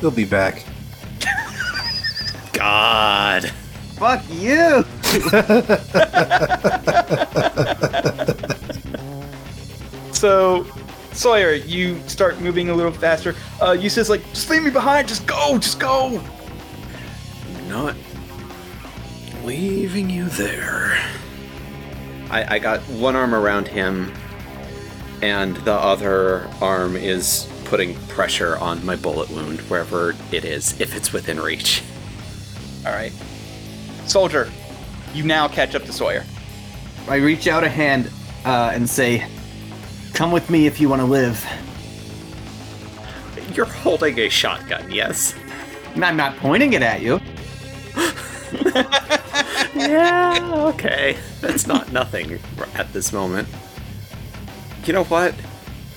He'll 0.00 0.10
be 0.10 0.24
back. 0.24 0.64
God. 2.52 3.50
Fuck 3.96 4.24
you. 4.30 4.84
So, 10.24 10.64
Sawyer, 11.14 11.52
you 11.52 11.98
start 12.08 12.40
moving 12.40 12.70
a 12.70 12.74
little 12.74 12.92
faster. 12.92 13.34
Uh, 13.62 13.72
Eustace 13.72 14.08
like, 14.08 14.22
just 14.30 14.50
leave 14.50 14.62
me 14.62 14.70
behind. 14.70 15.08
Just 15.08 15.26
go. 15.26 15.58
Just 15.58 15.78
go. 15.78 16.20
Not 17.68 17.96
leaving 19.44 20.10
you 20.10 20.28
there. 20.28 20.98
I, 22.30 22.56
I 22.56 22.58
got 22.58 22.80
one 22.82 23.14
arm 23.14 23.34
around 23.34 23.68
him, 23.68 24.12
and 25.22 25.56
the 25.58 25.72
other 25.72 26.48
arm 26.60 26.96
is 26.96 27.48
putting 27.64 27.94
pressure 28.08 28.58
on 28.58 28.84
my 28.84 28.96
bullet 28.96 29.30
wound 29.30 29.60
wherever 29.62 30.14
it 30.32 30.44
is, 30.44 30.80
if 30.80 30.96
it's 30.96 31.12
within 31.12 31.38
reach. 31.38 31.82
All 32.84 32.92
right. 32.92 33.12
Soldier, 34.06 34.50
you 35.14 35.24
now 35.24 35.48
catch 35.48 35.74
up 35.74 35.84
to 35.84 35.92
Sawyer. 35.92 36.24
I 37.08 37.16
reach 37.16 37.46
out 37.46 37.64
a 37.64 37.68
hand 37.68 38.10
uh, 38.44 38.72
and 38.74 38.88
say, 38.88 39.26
"Come 40.14 40.32
with 40.32 40.48
me 40.48 40.66
if 40.66 40.80
you 40.80 40.88
want 40.88 41.00
to 41.00 41.06
live." 41.06 41.44
You're 43.52 43.66
holding 43.66 44.18
a 44.18 44.28
shotgun, 44.28 44.90
yes? 44.90 45.34
I'm 45.96 46.16
not 46.16 46.36
pointing 46.38 46.72
it 46.72 46.82
at 46.82 47.02
you. 47.02 47.20
yeah, 49.76 50.38
okay. 50.74 51.16
That's 51.40 51.66
not 51.66 51.92
nothing 51.92 52.40
at 52.74 52.92
this 52.92 53.12
moment. 53.12 53.48
You 54.84 54.92
know 54.92 55.04
what? 55.04 55.34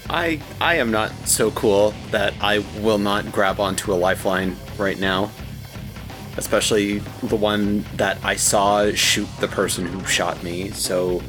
I 0.09 0.39
I 0.61 0.75
am 0.75 0.91
not 0.91 1.11
so 1.27 1.51
cool 1.51 1.93
that 2.11 2.33
I 2.39 2.59
will 2.79 2.99
not 2.99 3.31
grab 3.31 3.59
onto 3.59 3.91
a 3.93 3.95
lifeline 3.95 4.55
right 4.77 4.99
now. 4.99 5.31
Especially 6.37 6.99
the 7.23 7.35
one 7.35 7.83
that 7.95 8.23
I 8.23 8.35
saw 8.35 8.91
shoot 8.91 9.27
the 9.39 9.47
person 9.47 9.87
who 9.87 10.05
shot 10.05 10.43
me. 10.43 10.69
So 10.69 11.21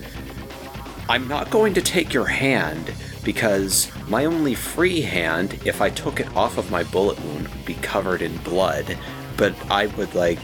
I'm 1.08 1.26
not 1.26 1.50
going 1.50 1.74
to 1.74 1.80
take 1.80 2.12
your 2.12 2.26
hand 2.26 2.92
because 3.24 3.90
my 4.08 4.26
only 4.26 4.54
free 4.54 5.00
hand, 5.00 5.58
if 5.64 5.80
I 5.80 5.90
took 5.90 6.20
it 6.20 6.34
off 6.36 6.58
of 6.58 6.70
my 6.70 6.84
bullet 6.84 7.18
wound, 7.20 7.48
would 7.48 7.64
be 7.64 7.74
covered 7.74 8.22
in 8.22 8.36
blood. 8.38 8.96
But 9.36 9.54
I 9.70 9.86
would 9.86 10.14
like 10.14 10.38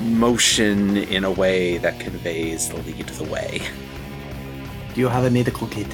motion 0.00 0.96
in 0.96 1.24
a 1.24 1.30
way 1.30 1.78
that 1.78 2.00
conveys 2.00 2.68
the 2.68 2.76
lead 2.82 3.06
the 3.08 3.24
way. 3.24 3.62
Do 4.92 5.00
you 5.00 5.08
have 5.08 5.24
a 5.24 5.30
medical 5.30 5.66
kit? 5.68 5.88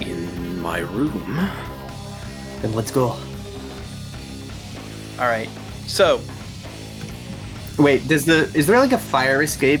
In 0.00 0.60
my 0.60 0.78
room. 0.78 1.36
Then 2.60 2.72
let's 2.74 2.90
go. 2.90 3.08
All 5.18 5.28
right. 5.28 5.48
So, 5.86 6.20
Wait, 7.78 8.06
does 8.06 8.24
the 8.26 8.50
is 8.54 8.66
there 8.66 8.78
like 8.78 8.92
a 8.92 8.98
fire 8.98 9.42
escape? 9.42 9.80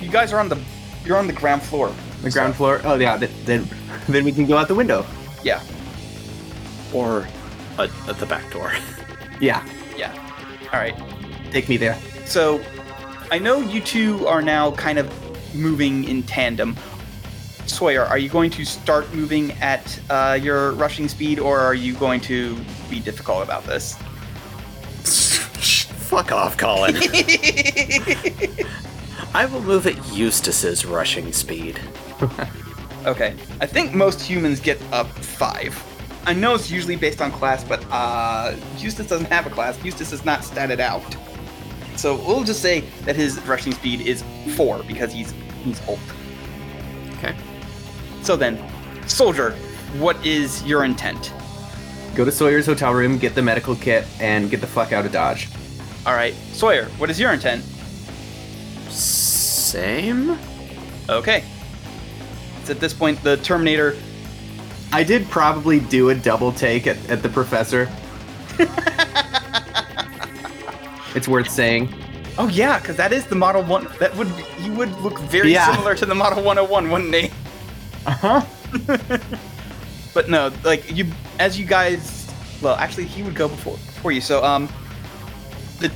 you 0.00 0.10
guys 0.10 0.32
are 0.32 0.38
on 0.38 0.48
the 0.48 0.56
you're 1.04 1.16
on 1.16 1.26
the 1.26 1.32
ground 1.32 1.62
floor. 1.62 1.92
The 2.22 2.30
ground 2.30 2.56
floor? 2.56 2.80
Oh 2.84 2.94
yeah, 2.96 3.16
then 3.44 3.68
then 4.08 4.24
we 4.24 4.32
can 4.32 4.46
go 4.46 4.56
out 4.56 4.68
the 4.68 4.74
window. 4.74 5.04
Yeah. 5.42 5.62
Or 6.92 7.26
at, 7.78 7.90
at 8.08 8.18
the 8.18 8.26
back 8.26 8.50
door. 8.50 8.72
Yeah, 9.40 9.66
Yeah. 9.96 10.12
All 10.72 10.78
right. 10.78 10.94
take 11.50 11.68
me 11.68 11.76
there. 11.76 11.98
So, 12.24 12.62
I 13.32 13.38
know 13.38 13.58
you 13.58 13.80
two 13.80 14.26
are 14.28 14.40
now 14.40 14.70
kind 14.72 14.96
of 14.98 15.10
moving 15.54 16.04
in 16.04 16.22
tandem. 16.22 16.76
Sawyer, 17.66 18.04
are 18.04 18.16
you 18.16 18.28
going 18.28 18.50
to 18.52 18.64
start 18.64 19.12
moving 19.12 19.50
at 19.60 19.98
uh, 20.08 20.38
your 20.40 20.72
rushing 20.72 21.08
speed, 21.08 21.40
or 21.40 21.58
are 21.58 21.74
you 21.74 21.94
going 21.94 22.20
to 22.22 22.56
be 22.88 23.00
difficult 23.00 23.42
about 23.42 23.64
this? 23.64 23.94
Fuck 26.08 26.30
off, 26.30 26.56
Colin. 26.56 26.94
I 29.34 29.46
will 29.46 29.62
move 29.62 29.86
at 29.86 30.12
Eustace's 30.12 30.84
rushing 30.84 31.32
speed. 31.32 31.80
Okay. 33.06 33.34
I 33.60 33.66
think 33.66 33.92
most 33.92 34.20
humans 34.22 34.60
get 34.60 34.80
up 34.90 35.06
five. 35.08 35.82
I 36.26 36.32
know 36.32 36.54
it's 36.54 36.70
usually 36.70 36.96
based 36.96 37.20
on 37.20 37.30
class, 37.32 37.62
but 37.62 37.84
uh, 37.90 38.56
Eustace 38.78 39.06
doesn't 39.08 39.26
have 39.26 39.46
a 39.46 39.50
class. 39.50 39.82
Eustace 39.84 40.12
is 40.12 40.24
not 40.24 40.40
statted 40.40 40.80
out. 40.80 41.14
So 41.96 42.16
we'll 42.16 42.44
just 42.44 42.62
say 42.62 42.80
that 43.04 43.14
his 43.14 43.40
rushing 43.46 43.72
speed 43.72 44.00
is 44.00 44.24
four 44.56 44.82
because 44.84 45.12
he's 45.12 45.34
he's 45.62 45.86
old. 45.86 46.00
Okay. 47.18 47.36
So 48.22 48.36
then, 48.36 48.58
soldier, 49.06 49.52
what 49.98 50.24
is 50.24 50.62
your 50.64 50.84
intent? 50.84 51.32
Go 52.14 52.24
to 52.24 52.32
Sawyer's 52.32 52.66
hotel 52.66 52.94
room, 52.94 53.18
get 53.18 53.34
the 53.34 53.42
medical 53.42 53.76
kit, 53.76 54.06
and 54.18 54.50
get 54.50 54.60
the 54.60 54.66
fuck 54.66 54.92
out 54.92 55.04
of 55.04 55.12
Dodge. 55.12 55.48
All 56.06 56.14
right, 56.14 56.34
Sawyer, 56.52 56.86
what 56.96 57.10
is 57.10 57.20
your 57.20 57.32
intent? 57.32 57.64
Same? 59.74 60.38
Okay. 61.08 61.42
It's 62.60 62.70
at 62.70 62.78
this 62.78 62.94
point 62.94 63.20
the 63.24 63.38
Terminator. 63.38 63.96
I 64.92 65.02
did 65.02 65.28
probably 65.28 65.80
do 65.80 66.10
a 66.10 66.14
double 66.14 66.52
take 66.52 66.86
at, 66.86 66.96
at 67.10 67.24
the 67.24 67.28
professor. 67.28 67.90
it's 71.16 71.26
worth 71.26 71.50
saying. 71.50 71.92
Oh 72.38 72.46
yeah, 72.46 72.78
because 72.78 72.94
that 72.98 73.12
is 73.12 73.26
the 73.26 73.34
Model 73.34 73.64
One. 73.64 73.88
That 73.98 74.16
would 74.16 74.28
be, 74.36 74.42
he 74.62 74.70
would 74.70 74.92
look 75.00 75.18
very 75.18 75.52
Yeah. 75.52 75.74
similar 75.74 75.96
to 75.96 76.06
the 76.06 76.14
Model 76.14 76.44
101, 76.44 76.88
wouldn't 76.88 77.12
he? 77.12 77.30
Uh 78.06 78.10
huh. 78.12 78.42
But 80.14 80.30
no, 80.30 80.52
like 80.62 80.96
you, 80.96 81.06
as 81.40 81.58
you 81.58 81.66
guys, 81.66 82.32
well, 82.62 82.76
actually, 82.76 83.06
he 83.06 83.24
would 83.24 83.34
go 83.34 83.48
before 83.48 83.72
before 83.74 84.12
you. 84.12 84.20
So, 84.20 84.44
um, 84.44 84.68
the 85.80 85.90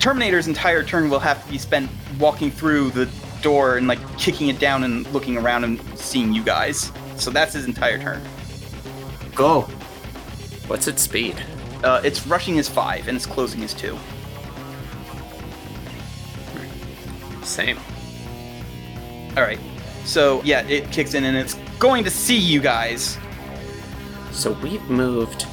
Terminator's 0.00 0.48
entire 0.48 0.82
turn 0.82 1.10
will 1.10 1.18
have 1.20 1.44
to 1.44 1.50
be 1.50 1.58
spent 1.58 1.90
walking 2.18 2.50
through 2.50 2.90
the 2.90 3.06
door 3.42 3.76
and 3.76 3.86
like 3.86 4.00
kicking 4.18 4.48
it 4.48 4.58
down 4.58 4.82
and 4.82 5.06
looking 5.12 5.36
around 5.36 5.62
and 5.62 5.80
seeing 5.98 6.32
you 6.32 6.42
guys. 6.42 6.90
So 7.16 7.30
that's 7.30 7.52
his 7.52 7.66
entire 7.66 7.98
turn. 7.98 8.22
Go. 9.34 9.62
What's 10.66 10.88
its 10.88 11.02
speed? 11.02 11.36
Uh, 11.84 12.00
its 12.02 12.26
rushing 12.26 12.56
is 12.56 12.66
five 12.66 13.08
and 13.08 13.16
its 13.16 13.26
closing 13.26 13.62
is 13.62 13.74
two. 13.74 13.98
Same. 17.42 17.78
All 19.36 19.42
right. 19.42 19.60
So 20.04 20.42
yeah, 20.44 20.66
it 20.66 20.90
kicks 20.90 21.12
in 21.12 21.24
and 21.24 21.36
it's 21.36 21.54
going 21.78 22.04
to 22.04 22.10
see 22.10 22.38
you 22.38 22.60
guys. 22.60 23.18
So 24.32 24.52
we've 24.62 24.88
moved 24.88 25.46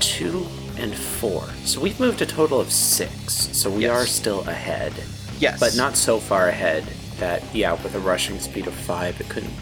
two 0.00 0.46
and 0.80 0.94
four. 0.94 1.44
So 1.64 1.80
we've 1.80 1.98
moved 2.00 2.20
a 2.22 2.26
total 2.26 2.60
of 2.60 2.70
six. 2.72 3.34
So 3.56 3.70
we 3.70 3.82
Yes. 3.82 3.90
are 3.96 4.06
still 4.06 4.40
ahead. 4.48 4.92
Yes. 5.38 5.60
But 5.60 5.76
not 5.76 5.96
so 5.96 6.18
far 6.18 6.48
ahead 6.48 6.84
that, 7.18 7.42
yeah, 7.54 7.72
with 7.82 7.94
a 7.94 8.00
rushing 8.00 8.38
speed 8.40 8.66
of 8.66 8.74
five, 8.74 9.20
it 9.20 9.28
couldn't 9.28 9.52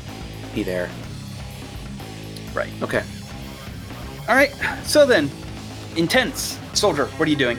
be 0.55 0.63
there. 0.63 0.89
right. 2.55 2.71
Okay. 2.83 3.03
All 4.29 4.35
right. 4.35 4.53
So 4.85 5.07
then, 5.07 5.31
intense 5.97 6.59
soldier. 6.75 7.07
What 7.17 7.29
are 7.29 7.31
you 7.31 7.37
doing? 7.37 7.59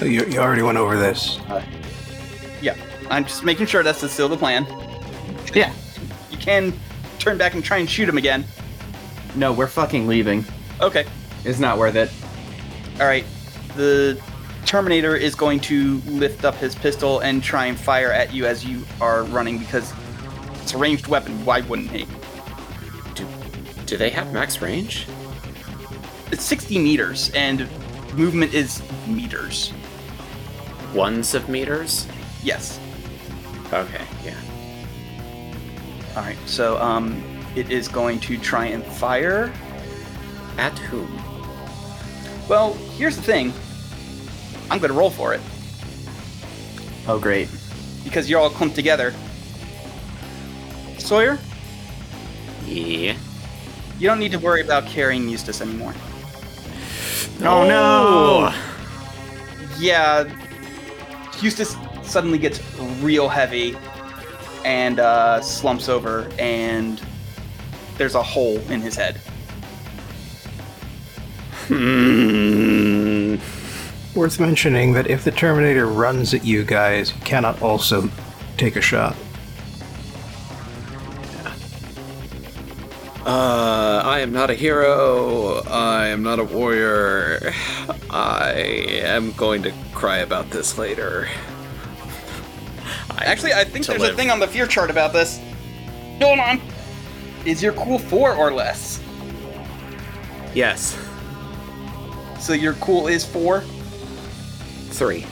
You, 0.00 0.24
you 0.26 0.38
already 0.40 0.62
went 0.62 0.76
over 0.78 0.96
this. 0.96 1.38
Uh, 1.48 1.62
yeah. 2.60 2.74
I'm 3.10 3.24
just 3.24 3.44
making 3.44 3.66
sure 3.66 3.82
that's 3.82 4.10
still 4.10 4.28
the 4.28 4.36
plan. 4.36 4.66
Yeah. 5.54 5.72
You 6.32 6.38
can 6.38 6.72
turn 7.20 7.38
back 7.38 7.54
and 7.54 7.62
try 7.62 7.76
and 7.76 7.88
shoot 7.88 8.08
him 8.08 8.18
again. 8.18 8.44
No, 9.36 9.52
we're 9.52 9.68
fucking 9.68 10.08
leaving. 10.08 10.44
Okay. 10.80 11.04
It's 11.44 11.60
not 11.60 11.78
worth 11.78 11.94
it. 11.94 12.10
All 13.00 13.06
right. 13.06 13.24
The 13.76 14.20
Terminator 14.66 15.16
is 15.16 15.34
going 15.34 15.60
to 15.60 15.98
lift 16.06 16.44
up 16.44 16.54
his 16.54 16.74
pistol 16.74 17.20
and 17.20 17.42
try 17.42 17.66
and 17.66 17.78
fire 17.78 18.12
at 18.12 18.32
you 18.32 18.46
as 18.46 18.64
you 18.64 18.84
are 19.00 19.24
running 19.24 19.58
because 19.58 19.92
it's 20.62 20.74
a 20.74 20.78
ranged 20.78 21.08
weapon. 21.08 21.44
Why 21.44 21.60
wouldn't 21.62 21.90
he? 21.90 22.06
Do, 23.14 23.26
do 23.86 23.96
they 23.96 24.10
have 24.10 24.32
max 24.32 24.62
range? 24.62 25.06
It's 26.30 26.44
60 26.44 26.78
meters 26.78 27.30
and 27.34 27.68
movement 28.14 28.54
is 28.54 28.82
meters. 29.06 29.72
Ones 30.94 31.34
of 31.34 31.48
meters? 31.48 32.06
Yes. 32.42 32.78
Okay, 33.72 34.04
yeah. 34.24 34.38
All 36.16 36.22
right. 36.22 36.38
So 36.46 36.80
um, 36.80 37.22
it 37.56 37.70
is 37.70 37.88
going 37.88 38.20
to 38.20 38.38
try 38.38 38.66
and 38.66 38.84
fire. 38.84 39.52
At 40.56 40.78
whom? 40.78 41.23
Well, 42.48 42.74
here's 42.96 43.16
the 43.16 43.22
thing. 43.22 43.52
I'm 44.70 44.78
going 44.78 44.90
to 44.90 44.96
roll 44.98 45.10
for 45.10 45.34
it 45.34 45.40
Oh, 47.06 47.18
great. 47.18 47.48
because 48.04 48.28
you're 48.28 48.40
all 48.40 48.50
clumped 48.50 48.74
together. 48.76 49.14
Sawyer, 50.98 51.38
Yeah. 52.66 53.14
you 53.98 54.08
don't 54.08 54.18
need 54.18 54.32
to 54.32 54.38
worry 54.38 54.62
about 54.62 54.86
carrying 54.86 55.28
Eustace 55.28 55.60
anymore. 55.60 55.94
Oh, 57.42 57.66
no! 57.66 58.54
Yeah, 59.78 60.24
Eustace 61.42 61.76
suddenly 62.02 62.38
gets 62.38 62.60
real 63.00 63.28
heavy 63.28 63.76
and 64.64 64.98
uh, 65.00 65.40
slumps 65.42 65.88
over, 65.90 66.30
and 66.38 67.02
there's 67.98 68.14
a 68.14 68.22
hole 68.22 68.58
in 68.70 68.80
his 68.80 68.94
head. 68.96 69.20
Hmm. 71.66 73.36
Worth 74.18 74.38
mentioning 74.38 74.92
that 74.92 75.08
if 75.08 75.24
the 75.24 75.30
Terminator 75.30 75.86
runs 75.86 76.34
at 76.34 76.44
you 76.44 76.62
guys, 76.64 77.12
you 77.12 77.20
cannot 77.22 77.60
also 77.62 78.08
take 78.56 78.76
a 78.76 78.80
shot. 78.80 79.16
Uh, 83.26 84.02
I 84.04 84.20
am 84.20 84.32
not 84.32 84.50
a 84.50 84.54
hero. 84.54 85.62
I 85.66 86.08
am 86.08 86.22
not 86.22 86.38
a 86.38 86.44
warrior. 86.44 87.52
I 88.10 88.52
am 89.02 89.32
going 89.32 89.62
to 89.62 89.72
cry 89.94 90.18
about 90.18 90.50
this 90.50 90.76
later. 90.76 91.28
I 93.10 93.24
Actually, 93.24 93.54
I 93.54 93.64
think 93.64 93.86
to 93.86 93.92
there's 93.92 94.02
live. 94.02 94.12
a 94.12 94.16
thing 94.16 94.30
on 94.30 94.38
the 94.40 94.46
fear 94.46 94.66
chart 94.66 94.90
about 94.90 95.14
this. 95.14 95.40
Hold 96.20 96.38
on. 96.38 96.60
Is 97.46 97.62
your 97.62 97.72
cool 97.72 97.98
four 97.98 98.34
or 98.34 98.52
less? 98.52 99.00
Yes. 100.54 100.94
So 102.44 102.52
your 102.52 102.74
cool 102.74 103.06
is 103.06 103.24
four, 103.24 103.60
Three. 104.90 105.22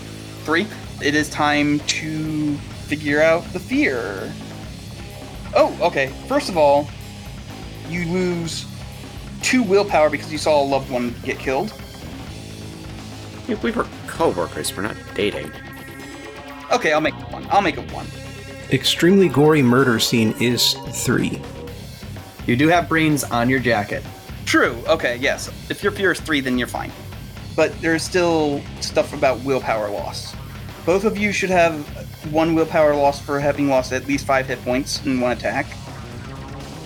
three. 0.44 0.66
It 1.02 1.14
is 1.14 1.28
time 1.28 1.78
to 1.80 2.56
figure 2.86 3.20
out 3.20 3.44
the 3.52 3.60
fear. 3.60 4.32
Oh, 5.54 5.76
okay. 5.82 6.06
First 6.26 6.48
of 6.48 6.56
all, 6.56 6.88
you 7.90 8.06
lose 8.06 8.64
two 9.42 9.62
willpower 9.62 10.08
because 10.08 10.32
you 10.32 10.38
saw 10.38 10.62
a 10.62 10.64
loved 10.64 10.90
one 10.90 11.14
get 11.22 11.38
killed. 11.38 11.70
Yeah, 13.46 13.56
We 13.62 13.72
were 13.72 13.86
co-workers. 14.06 14.74
We're 14.74 14.84
not 14.84 14.96
dating. 15.14 15.52
Okay, 16.72 16.94
I'll 16.94 17.02
make 17.02 17.14
it 17.14 17.30
one. 17.30 17.46
I'll 17.50 17.60
make 17.60 17.76
it 17.76 17.92
one. 17.92 18.06
Extremely 18.70 19.28
gory 19.28 19.60
murder 19.60 19.98
scene 20.00 20.34
is 20.40 20.72
three. 21.04 21.42
You 22.46 22.56
do 22.56 22.68
have 22.68 22.88
brains 22.88 23.22
on 23.22 23.50
your 23.50 23.60
jacket. 23.60 24.02
True. 24.46 24.82
Okay, 24.88 25.16
yes. 25.18 25.50
If 25.68 25.82
your 25.82 25.92
fear 25.92 26.12
is 26.12 26.20
three, 26.20 26.40
then 26.40 26.56
you're 26.56 26.66
fine. 26.68 26.90
But 27.54 27.78
there's 27.80 28.02
still 28.02 28.62
stuff 28.80 29.12
about 29.12 29.40
willpower 29.40 29.90
loss. 29.90 30.34
Both 30.86 31.04
of 31.04 31.16
you 31.18 31.32
should 31.32 31.50
have 31.50 31.74
one 32.32 32.54
willpower 32.54 32.94
loss 32.94 33.20
for 33.20 33.38
having 33.38 33.68
lost 33.68 33.92
at 33.92 34.06
least 34.06 34.24
five 34.26 34.46
hit 34.46 34.62
points 34.64 35.04
in 35.04 35.20
one 35.20 35.32
attack. 35.32 35.66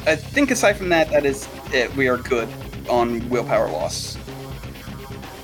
I 0.06 0.16
think 0.16 0.50
aside 0.50 0.74
from 0.76 0.88
that, 0.90 1.10
that 1.10 1.24
is 1.24 1.48
it. 1.72 1.94
We 1.96 2.08
are 2.08 2.16
good 2.16 2.48
on 2.88 3.28
willpower 3.28 3.70
loss. 3.70 4.16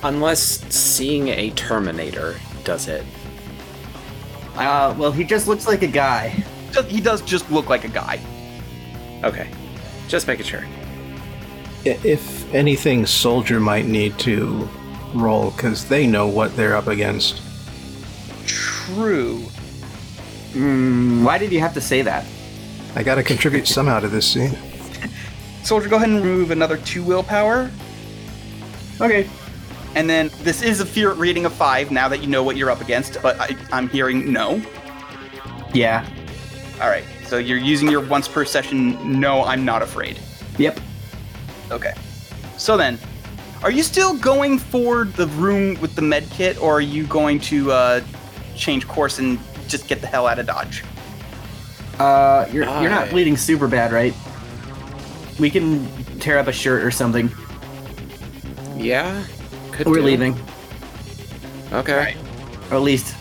Unless 0.03 0.73
seeing 0.75 1.29
a 1.29 1.51
Terminator 1.51 2.37
does 2.65 2.89
it. 2.89 3.05
Uh, 4.57 4.95
well, 4.99 5.13
he 5.13 5.25
just 5.25 5.47
looks 5.49 5.67
like 5.67 5.83
a 5.83 5.87
guy. 5.87 6.29
He 6.89 7.01
does 7.01 7.23
just 7.23 7.51
look 7.51 7.69
like 7.69 7.85
a 7.85 7.89
guy. 7.89 8.21
Okay. 9.25 9.49
Just 10.09 10.27
making 10.27 10.47
sure. 10.47 10.65
I- 11.87 11.99
If 12.05 12.53
anything, 12.55 13.07
Soldier 13.07 13.61
might 13.61 13.87
need 13.87 14.19
to 14.21 14.69
roll 15.15 15.51
because 15.51 15.89
they 15.89 16.07
know 16.07 16.27
what 16.27 16.55
they're 16.57 16.77
up 16.77 16.87
against. 16.87 17.41
True. 18.47 19.45
Mm, 20.53 21.25
why 21.25 21.39
did 21.39 21.53
you 21.53 21.61
have 21.61 21.75
to 21.75 21.81
say 21.81 22.03
that? 22.03 22.27
I 22.95 23.03
gotta 23.03 23.23
contribute 23.23 23.67
somehow 23.67 24.01
to 24.01 24.09
this 24.09 24.31
scene. 24.31 24.57
Soldier, 25.63 25.89
go 25.89 25.97
ahead 25.97 26.11
and 26.11 26.23
remove 26.23 26.51
another 26.51 26.77
two 26.79 27.03
willpower. 27.03 27.71
Okay. 29.01 29.29
And 29.95 30.09
then 30.09 30.31
this 30.43 30.63
is 30.63 30.81
a 30.81 30.87
fear 30.87 31.13
rating 31.13 31.45
of 31.45 31.53
five 31.53 31.91
now 31.91 32.09
that 32.09 32.21
you 32.21 32.27
know 32.27 32.43
what 32.43 32.57
you're 32.57 32.71
up 32.71 32.81
against, 32.81 33.21
but 33.23 33.39
I, 33.41 33.57
I'm 33.71 33.89
hearing 33.89 34.33
no. 34.33 34.63
Yeah. 35.75 36.07
All 36.81 36.89
right. 36.89 37.05
So 37.25 37.39
you're 37.39 37.59
using 37.59 37.91
your 37.91 38.01
once 38.01 38.29
per 38.29 38.45
session. 38.45 39.21
No, 39.21 39.43
I'm 39.45 39.65
not 39.65 39.83
afraid. 39.83 40.19
Yep. 40.59 40.81
Okay. 41.71 41.95
So 42.59 42.77
then, 42.77 42.99
are 43.63 43.71
you 43.71 43.83
still 43.83 44.17
going 44.17 44.59
for 44.59 45.05
the 45.05 45.27
room 45.29 45.81
with 45.81 45.95
the 45.95 46.03
med 46.03 46.29
kit, 46.31 46.61
or 46.61 46.75
are 46.75 46.81
you 46.81 47.07
going 47.07 47.39
to 47.41 47.71
uh, 47.73 48.01
change 48.57 48.87
course 48.89 49.19
and 49.19 49.39
just 49.69 49.87
get 49.89 50.01
the 50.01 50.07
hell 50.07 50.27
out 50.27 50.39
of 50.39 50.47
Dodge? 50.47 50.83
Uh, 51.99 52.47
you're 52.53 52.65
you're 52.65 52.91
not 52.91 53.11
bleeding 53.11 53.37
super 53.37 53.69
bad, 53.69 53.93
right? 53.93 54.15
We 55.39 55.51
can 55.51 55.87
tear 56.19 56.39
up 56.39 56.47
a 56.49 56.53
shirt 56.53 56.83
or 56.83 56.91
something. 56.91 57.31
Yeah. 58.77 59.25
Could 59.71 59.87
We're 59.87 59.97
do. 59.97 60.03
leaving, 60.03 60.37
Okay. 61.73 61.93
Alright. 61.95 62.17
or 62.71 62.77
at 62.77 62.83
least 62.83 63.15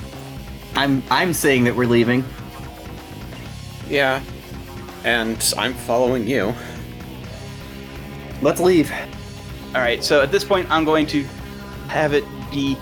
I'm 0.76 1.04
I'm 1.10 1.34
saying 1.34 1.64
that 1.66 1.76
we're 1.76 1.88
leaving. 1.88 2.26
Yeah. 3.88 4.22
And 5.04 5.54
I'm 5.58 5.74
following 5.74 6.28
you. 6.28 6.54
Let's 8.42 8.60
leave. 8.60 8.92
All 9.74 9.82
right. 9.82 10.04
So 10.04 10.22
at 10.22 10.32
this 10.32 10.44
point, 10.44 10.70
I'm 10.70 10.86
going 10.86 11.06
to 11.08 11.24
have 11.88 12.14
it 12.14 12.24
be 12.52 12.76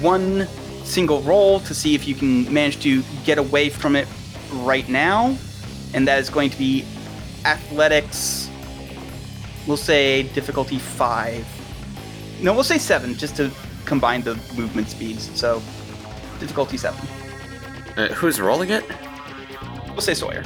one 0.00 0.46
single 0.84 1.20
roll 1.22 1.60
to 1.60 1.74
see 1.74 1.94
if 1.94 2.08
you 2.08 2.14
can 2.14 2.52
manage 2.52 2.80
to 2.82 3.02
get 3.24 3.38
away 3.38 3.68
from 3.68 3.94
it 3.94 4.08
right 4.52 4.88
now, 4.88 5.36
and 5.94 6.08
that 6.08 6.18
is 6.18 6.30
going 6.30 6.50
to 6.50 6.58
be 6.58 6.84
athletics. 7.44 8.50
We'll 9.66 9.76
say 9.76 10.24
difficulty 10.24 10.78
five. 10.78 11.46
No, 12.40 12.54
we'll 12.54 12.64
say 12.64 12.78
seven, 12.78 13.14
just 13.14 13.36
to 13.36 13.50
combine 13.84 14.22
the 14.22 14.34
movement 14.56 14.88
speeds. 14.88 15.30
So 15.38 15.62
difficulty 16.40 16.76
seven. 16.76 17.00
Uh, 17.96 18.08
who's 18.08 18.40
rolling 18.40 18.70
it? 18.70 18.84
We'll 19.88 20.00
say 20.00 20.14
Sawyer. 20.14 20.42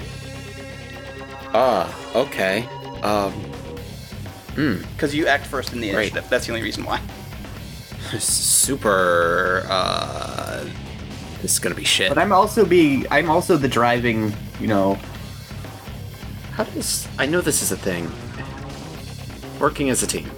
Ah, 1.54 2.14
okay. 2.16 2.64
Um. 3.02 3.32
Hmm. 4.54 4.76
Because 4.92 5.14
you 5.14 5.26
act 5.26 5.46
first 5.46 5.72
in 5.72 5.80
the 5.80 5.88
Right. 5.92 6.02
initiative. 6.10 6.30
That's 6.30 6.46
the 6.46 6.52
only 6.52 6.62
reason 6.62 6.84
why. 6.84 7.00
Super. 8.18 9.66
Uh. 9.68 10.64
This 11.42 11.52
is 11.52 11.58
gonna 11.58 11.74
be 11.74 11.84
shit. 11.84 12.08
But 12.08 12.18
I'm 12.18 12.32
also 12.32 12.64
be 12.64 13.06
I'm 13.10 13.28
also 13.30 13.56
the 13.56 13.68
driving. 13.68 14.32
You 14.60 14.68
know. 14.68 14.98
How 16.52 16.64
does. 16.64 17.06
I 17.18 17.26
know 17.26 17.40
this 17.40 17.62
is 17.62 17.72
a 17.72 17.76
thing. 17.76 18.10
Working 19.58 19.90
as 19.90 20.02
a 20.02 20.06
team. 20.06 20.30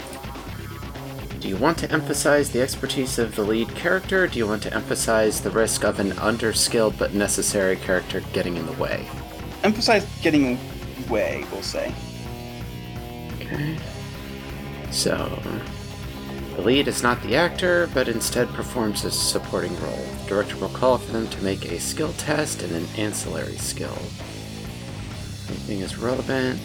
Do 1.41 1.49
you 1.49 1.57
want 1.57 1.79
to 1.79 1.91
emphasize 1.93 2.51
the 2.51 2.61
expertise 2.61 3.19
of 3.19 3.37
the 3.37 3.43
lead 3.43 3.69
character? 3.75 4.25
Or 4.25 4.27
do 4.27 4.39
you 4.39 4.47
want 4.47 4.63
to 4.65 4.75
emphasize 4.75 5.41
the 5.41 5.51
risk 5.51 5.85
of 5.85 6.01
an 6.01 6.11
underskilled 6.13 6.99
but 6.99 7.15
necessary 7.15 7.77
character 7.77 8.21
getting 8.33 8.57
in 8.57 8.67
the 8.67 8.73
way? 8.73 9.07
Emphasize 9.63 10.05
getting 10.23 10.59
away, 11.07 11.45
we'll 11.53 11.63
say. 11.63 11.95
Okay. 13.41 13.77
So, 14.91 15.41
the 16.57 16.63
lead 16.63 16.89
is 16.89 17.03
not 17.03 17.23
the 17.23 17.37
actor, 17.37 17.89
but 17.93 18.09
instead 18.09 18.49
performs 18.55 19.05
a 19.05 19.11
supporting 19.11 19.79
role. 19.83 20.07
The 20.23 20.29
director 20.29 20.57
will 20.57 20.69
call 20.71 20.99
for 20.99 21.13
them 21.13 21.29
to 21.29 21.45
make 21.45 21.67
a 21.71 21.79
skill 21.79 22.13
test 22.15 22.63
and 22.63 22.75
an 22.75 22.87
ancillary 22.97 23.57
skill. 23.57 23.97
Anything 25.49 25.81
is 25.81 25.97
relevant. 25.99 26.61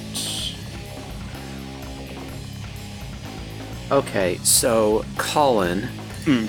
Okay, 3.91 4.39
so 4.43 5.03
Colin, 5.18 5.89
Hmm. 6.23 6.45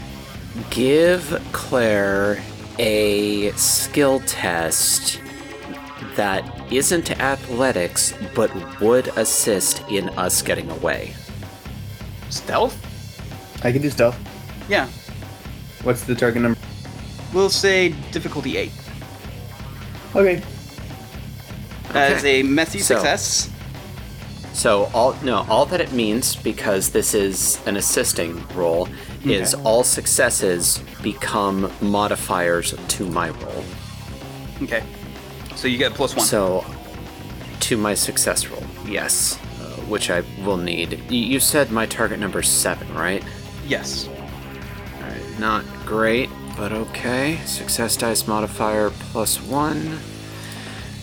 give 0.70 1.42
Claire 1.52 2.40
a 2.78 3.50
skill 3.52 4.20
test 4.26 5.20
that 6.16 6.44
isn't 6.70 7.10
athletics 7.20 8.14
but 8.34 8.50
would 8.80 9.08
assist 9.16 9.82
in 9.90 10.08
us 10.10 10.42
getting 10.42 10.70
away. 10.70 11.14
Stealth? 12.32 12.74
I 13.64 13.70
can 13.72 13.82
do 13.82 13.90
stealth. 13.90 14.18
Yeah. 14.68 14.88
What's 15.82 16.04
the 16.04 16.14
target 16.14 16.42
number? 16.42 16.58
We'll 17.34 17.50
say 17.50 17.90
difficulty 18.10 18.56
8. 18.56 18.72
Okay. 20.16 20.42
As 21.94 22.24
a 22.24 22.42
messy 22.42 22.78
So- 22.78 22.94
success. 22.94 23.50
So 24.54 24.90
all 24.92 25.16
no, 25.22 25.46
all 25.48 25.64
that 25.66 25.80
it 25.80 25.92
means 25.92 26.36
because 26.36 26.90
this 26.90 27.14
is 27.14 27.58
an 27.66 27.76
assisting 27.76 28.46
roll 28.54 28.86
is 29.24 29.54
all 29.54 29.82
successes 29.82 30.78
become 31.02 31.72
modifiers 31.80 32.74
to 32.88 33.06
my 33.06 33.30
roll. 33.30 33.64
Okay. 34.62 34.82
So 35.56 35.68
you 35.68 35.78
get 35.78 35.94
plus 35.94 36.14
1. 36.14 36.26
So 36.26 36.64
to 37.60 37.76
my 37.78 37.94
success 37.94 38.46
roll, 38.48 38.62
yes, 38.86 39.38
which 39.88 40.10
I 40.10 40.22
will 40.44 40.56
need. 40.56 41.10
You 41.10 41.40
said 41.40 41.70
my 41.70 41.86
target 41.86 42.18
number 42.18 42.42
seven, 42.42 42.92
right? 42.94 43.22
yes. 43.66 44.08
All 44.08 45.08
right, 45.08 45.38
not 45.40 45.64
great, 45.86 46.28
but 46.56 46.72
okay. 46.72 47.36
Success 47.46 47.96
dice 47.96 48.26
modifier 48.26 48.90
plus 48.90 49.40
one. 49.40 49.98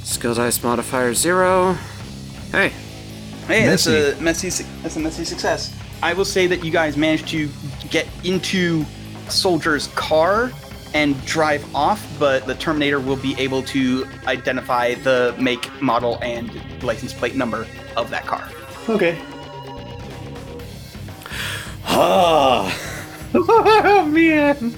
Skill 0.04 0.34
dice 0.36 0.64
modifier 0.64 1.14
zero. 1.14 1.74
Hey, 2.52 2.72
Hey, 3.48 3.66
that's 3.66 3.88
a 3.88 4.16
messy. 4.22 4.50
su- 4.52 4.66
That's 4.84 4.96
a 4.96 5.00
messy 5.00 5.26
success. 5.26 5.76
I 6.04 6.14
will 6.14 6.26
say 6.26 6.46
that 6.48 6.64
you 6.64 6.72
guys 6.72 6.96
managed 6.98 7.28
to 7.30 7.50
get 7.90 8.08
into 8.24 8.86
soldier's 9.28 9.88
car 9.96 10.52
and 10.94 11.20
drive 11.26 11.64
off, 11.76 12.06
but 12.20 12.46
the 12.46 12.54
Terminator 12.56 13.00
will 13.00 13.16
be 13.16 13.36
able 13.40 13.64
to 13.64 14.06
identify 14.28 14.94
the 14.96 15.36
make, 15.40 15.70
model, 15.82 16.20
and 16.22 16.52
license 16.84 17.12
plate 17.14 17.36
number 17.36 17.66
of 17.98 18.10
that 18.12 18.26
car. 18.28 18.48
Okay. 18.90 19.16
ah, 21.86 22.76
oh 23.36 24.10
man. 24.12 24.76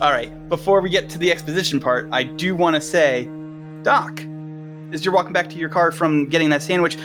All 0.00 0.10
right. 0.10 0.48
Before 0.48 0.80
we 0.80 0.90
get 0.90 1.08
to 1.10 1.18
the 1.18 1.30
exposition 1.30 1.78
part, 1.78 2.08
I 2.10 2.24
do 2.24 2.56
want 2.56 2.74
to 2.74 2.80
say, 2.80 3.28
Doc, 3.84 4.20
as 4.92 5.04
you're 5.04 5.14
walking 5.14 5.32
back 5.32 5.48
to 5.50 5.56
your 5.56 5.68
car 5.68 5.92
from 5.92 6.28
getting 6.28 6.50
that 6.50 6.60
sandwich, 6.60 6.98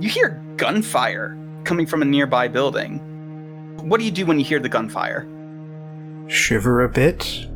you 0.00 0.08
hear 0.08 0.42
gunfire 0.56 1.38
coming 1.62 1.86
from 1.86 2.02
a 2.02 2.04
nearby 2.04 2.48
building. 2.48 2.98
What 3.88 4.00
do 4.00 4.04
you 4.04 4.10
do 4.10 4.26
when 4.26 4.40
you 4.40 4.44
hear 4.44 4.58
the 4.58 4.68
gunfire? 4.68 5.28
Shiver 6.26 6.82
a 6.82 6.88
bit. 6.88 7.46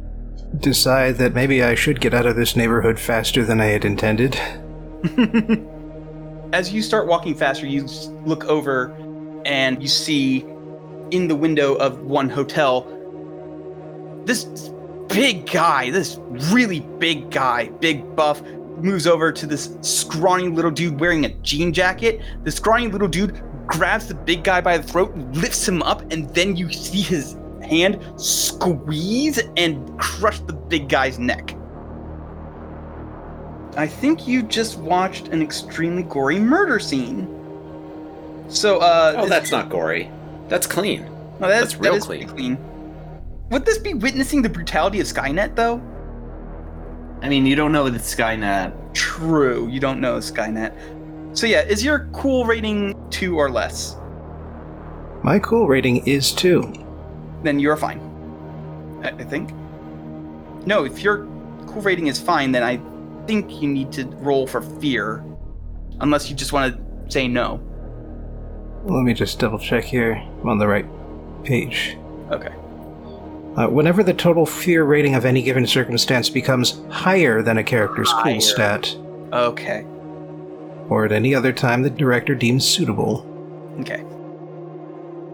Decide 0.59 1.17
that 1.17 1.35
maybe 1.35 1.63
I 1.63 1.75
should 1.75 2.01
get 2.01 2.15
out 2.15 2.27
of 2.27 2.37
this 2.37 2.57
neighborhood 2.57 2.99
faster 2.99 3.45
than 3.45 3.61
I 3.61 3.67
had 3.67 3.85
intended. 3.85 4.37
As 6.53 6.73
you 6.73 6.83
start 6.83 7.07
walking 7.07 7.35
faster, 7.35 7.67
you 7.67 7.87
look 8.25 8.45
over 8.45 8.95
and 9.45 9.83
you 9.83 9.89
see 9.89 10.45
in 11.11 11.29
the 11.29 11.37
window 11.37 11.75
of 11.75 12.03
one 12.03 12.29
hotel 12.29 12.93
this 14.25 14.45
big 15.09 15.51
guy, 15.51 15.91
this 15.91 16.19
really 16.51 16.81
big 16.81 17.31
guy, 17.31 17.69
big 17.81 18.17
buff, 18.17 18.43
moves 18.79 19.07
over 19.07 19.33
to 19.33 19.47
this 19.47 19.77
scrawny 19.81 20.49
little 20.49 20.71
dude 20.71 21.01
wearing 21.01 21.25
a 21.25 21.31
jean 21.41 21.73
jacket. 21.73 22.21
The 22.45 22.51
scrawny 22.51 22.89
little 22.89 23.09
dude 23.09 23.41
grabs 23.67 24.09
the 24.09 24.15
big 24.15 24.45
guy 24.45 24.61
by 24.61 24.79
the 24.79 24.83
throat, 24.83 25.17
lifts 25.33 25.67
him 25.67 25.83
up, 25.83 26.03
and 26.13 26.29
then 26.35 26.57
you 26.57 26.73
see 26.73 27.01
his 27.01 27.37
hand 27.67 28.01
squeeze 28.17 29.41
and 29.57 29.99
crush 29.99 30.41
the 30.41 30.53
big 30.53 30.89
guy's 30.89 31.19
neck. 31.19 31.57
I 33.77 33.87
think 33.87 34.27
you 34.27 34.43
just 34.43 34.79
watched 34.79 35.29
an 35.29 35.43
extremely 35.43 36.03
gory 36.03 36.39
murder 36.39 36.79
scene. 36.79 37.29
So, 38.49 38.79
uh, 38.79 39.15
oh, 39.19 39.29
that's 39.29 39.51
not 39.51 39.69
gory. 39.69 40.11
That's 40.49 40.67
clean. 40.67 41.05
no, 41.41 41.49
that's, 41.49 41.73
that's 41.73 41.77
real 41.77 41.93
that 41.93 41.99
is 41.99 42.05
clean. 42.05 42.29
clean. 42.29 42.59
Would 43.51 43.67
this 43.67 43.79
be 43.79 43.95
witnessing 43.95 44.43
the 44.43 44.49
brutality 44.49 45.01
of 45.01 45.07
Skynet, 45.07 45.55
though? 45.57 45.83
I 47.23 47.29
mean, 47.29 47.45
you 47.45 47.57
don't 47.57 47.73
know 47.73 47.89
the 47.89 47.99
Skynet. 47.99 48.95
True, 48.95 49.69
you 49.69 49.81
don't 49.81 50.01
know 50.01 50.19
Skynet. 50.19 50.75
So 51.37 51.47
yeah, 51.47 51.63
is 51.63 51.85
your 51.85 52.09
cool 52.13 52.47
rating 52.47 52.95
two 53.11 53.37
or 53.37 53.51
less? 53.51 53.97
My 55.23 55.39
cool 55.41 55.67
rating 55.67 56.07
is 56.07 56.33
2. 56.33 56.86
Then 57.47 57.61
you're 57.61 57.77
fine. 57.77 58.01
I, 59.05 59.11
I 59.11 59.25
think. 59.25 59.53
No, 60.67 60.85
if 60.85 61.01
your 61.01 61.19
cool 61.69 61.81
rating 61.81 62.09
is 62.09 62.21
fine, 62.21 62.51
then 62.51 62.65
I 62.65 62.81
think 63.29 63.63
you 63.63 63.69
need 63.69 63.93
to 63.93 64.05
roll 64.17 64.49
for 64.49 64.61
fear, 64.61 65.25
unless 66.01 66.29
you 66.29 66.35
just 66.35 66.53
want 66.53 66.75
to 66.77 67.11
say 67.13 67.29
no. 67.29 67.61
Let 68.85 69.05
me 69.05 69.15
just 69.15 69.39
double 69.39 69.61
check 69.61 69.85
here. 69.85 70.15
I'm 70.43 70.49
on 70.49 70.59
the 70.59 70.67
right 70.67 70.87
page. 71.45 71.97
Okay. 72.33 72.53
Uh, 73.57 73.69
whenever 73.69 74.03
the 74.03 74.13
total 74.13 74.45
fear 74.45 74.83
rating 74.83 75.15
of 75.15 75.25
any 75.25 75.41
given 75.43 75.67
circumstance 75.69 76.29
becomes 76.29 76.83
higher 76.91 77.43
than 77.43 77.59
a 77.59 77.65
character's 77.65 78.11
Higher. 78.11 78.33
cool 78.35 78.41
stat, 78.41 78.97
Okay. 79.33 79.85
or 80.89 81.05
at 81.05 81.13
any 81.13 81.33
other 81.35 81.53
time 81.53 81.83
the 81.83 81.91
director 81.91 82.35
deems 82.35 82.67
suitable. 82.67 83.25
Okay. 83.81 84.05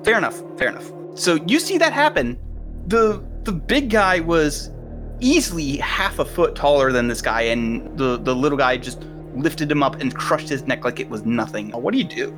Fair 0.04 0.18
enough. 0.18 0.42
Fair 0.58 0.68
enough. 0.68 0.90
So 1.14 1.34
you 1.46 1.60
see 1.60 1.78
that 1.78 1.92
happen. 1.92 2.38
The 2.86 3.22
the 3.44 3.52
big 3.52 3.90
guy 3.90 4.20
was 4.20 4.70
easily 5.20 5.76
half 5.76 6.18
a 6.18 6.24
foot 6.24 6.54
taller 6.54 6.90
than 6.90 7.08
this 7.08 7.22
guy, 7.22 7.42
and 7.42 7.96
the 7.98 8.18
the 8.18 8.34
little 8.34 8.58
guy 8.58 8.76
just 8.76 9.02
lifted 9.34 9.70
him 9.70 9.82
up 9.82 10.00
and 10.00 10.14
crushed 10.14 10.48
his 10.48 10.66
neck 10.66 10.84
like 10.84 11.00
it 11.00 11.08
was 11.08 11.24
nothing. 11.24 11.70
What 11.70 11.92
do 11.92 11.98
you 11.98 12.04
do? 12.04 12.32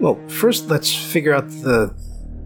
Well, 0.00 0.18
first 0.28 0.68
let's 0.68 0.94
figure 0.94 1.34
out 1.34 1.48
the 1.48 1.94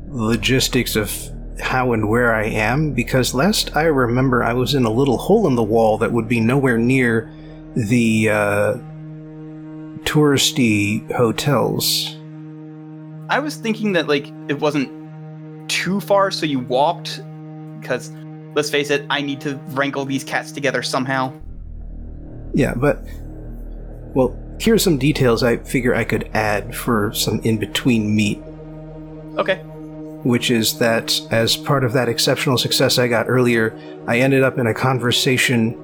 logistics 0.09 0.97
of 0.97 1.12
how 1.60 1.93
and 1.93 2.09
where 2.09 2.35
I 2.35 2.44
am, 2.44 2.93
because 2.93 3.35
last 3.35 3.74
I 3.76 3.85
remember 3.85 4.44
I 4.44 4.52
was 4.52 4.74
in 4.74 4.85
a 4.85 4.90
little 4.90 5.18
hole 5.18 5.47
in 5.47 5.55
the 5.55 5.62
wall 5.62 5.98
that 5.98 6.12
would 6.12 6.28
be 6.28 6.40
nowhere 6.40 6.78
near 6.78 7.32
the 7.74 8.28
uh, 8.30 8.74
touristy 10.05 11.10
hotels. 11.12 12.17
I 13.28 13.38
was 13.40 13.56
thinking 13.56 13.92
that 13.92 14.09
like 14.09 14.26
it 14.48 14.59
wasn't 14.60 15.70
too 15.70 16.00
far, 16.00 16.30
so 16.30 16.46
you 16.46 16.60
walked. 16.60 17.22
Because 17.80 18.10
let's 18.55 18.70
face 18.70 18.90
it, 18.90 19.05
I 19.10 19.20
need 19.20 19.40
to 19.42 19.56
wrangle 19.68 20.05
these 20.05 20.24
cats 20.24 20.50
together 20.52 20.82
somehow. 20.82 21.32
Yeah, 22.55 22.74
but 22.74 23.05
well, 24.14 24.36
here's 24.59 24.82
some 24.82 24.98
details 24.98 25.42
I 25.42 25.59
figure 25.59 25.94
I 25.94 26.05
could 26.05 26.30
add 26.34 26.74
for 26.74 27.12
some 27.12 27.40
in 27.40 27.59
between 27.59 28.14
meat. 28.16 28.42
Okay. 29.36 29.62
which 30.24 30.50
is 30.50 30.78
that 30.78 31.20
as 31.30 31.56
part 31.56 31.84
of 31.84 31.92
that 31.92 32.09
exceptional 32.09 32.59
success 32.59 32.98
I 32.98 33.06
got 33.06 33.28
earlier, 33.28 33.78
I 34.06 34.18
ended 34.18 34.42
up 34.42 34.59
in 34.59 34.66
a 34.66 34.74
conversation 34.74 35.76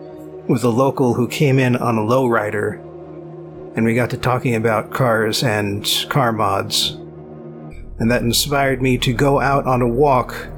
with 0.49 0.65
a 0.65 0.69
local 0.69 1.15
who 1.15 1.29
came 1.29 1.59
in 1.59 1.77
on 1.77 1.97
a 1.97 2.01
lowrider, 2.03 2.81
and 3.77 3.85
we 3.85 3.95
got 3.95 4.11
to 4.11 4.17
talking 4.19 4.55
about 4.57 4.91
cars 4.91 5.43
and 5.45 5.89
car 6.09 6.33
mods. 6.33 6.97
And 7.99 8.11
that 8.11 8.23
inspired 8.23 8.83
me 8.83 8.99
to 8.99 9.13
go 9.13 9.41
out 9.41 9.67
on 9.67 9.83
a 9.83 9.89
walk 9.89 10.49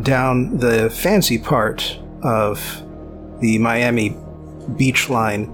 down 0.00 0.58
the 0.58 0.90
fancy 0.90 1.38
part 1.38 1.98
of 2.22 2.82
the 3.40 3.58
Miami 3.58 4.16
beach 4.76 5.08
line 5.08 5.52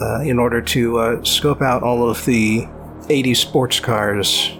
uh, 0.00 0.20
in 0.20 0.38
order 0.38 0.60
to 0.60 0.98
uh, 0.98 1.24
scope 1.24 1.62
out 1.62 1.82
all 1.82 2.08
of 2.08 2.24
the 2.24 2.66
80 3.08 3.34
sports 3.34 3.80
cars 3.80 4.52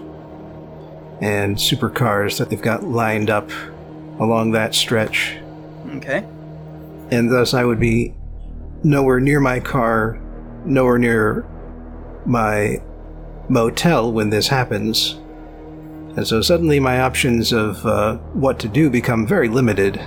and 1.21 1.55
supercars 1.55 2.37
that 2.37 2.49
they've 2.49 2.61
got 2.61 2.83
lined 2.83 3.29
up 3.29 3.49
along 4.19 4.51
that 4.51 4.75
stretch. 4.75 5.37
Okay. 5.95 6.25
And 7.11 7.31
thus 7.31 7.53
I 7.53 7.63
would 7.63 7.79
be 7.79 8.13
nowhere 8.83 9.19
near 9.19 9.39
my 9.39 9.59
car, 9.59 10.19
nowhere 10.65 10.97
near 10.97 11.45
my 12.25 12.81
motel 13.49 14.11
when 14.11 14.29
this 14.29 14.47
happens. 14.47 15.17
And 16.15 16.27
so 16.27 16.41
suddenly 16.41 16.79
my 16.79 17.01
options 17.01 17.51
of 17.51 17.83
uh, 17.85 18.17
what 18.33 18.59
to 18.59 18.67
do 18.67 18.89
become 18.89 19.25
very 19.25 19.47
limited, 19.47 19.99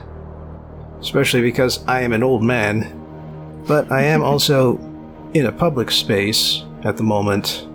especially 1.00 1.42
because 1.42 1.84
I 1.86 2.02
am 2.02 2.12
an 2.12 2.22
old 2.22 2.42
man. 2.44 3.02
But 3.66 3.90
I 3.90 4.02
am 4.02 4.22
also 4.30 4.78
in 5.34 5.46
a 5.46 5.52
public 5.52 5.90
space 5.90 6.64
at 6.84 6.96
the 6.96 7.02
moment. 7.02 7.66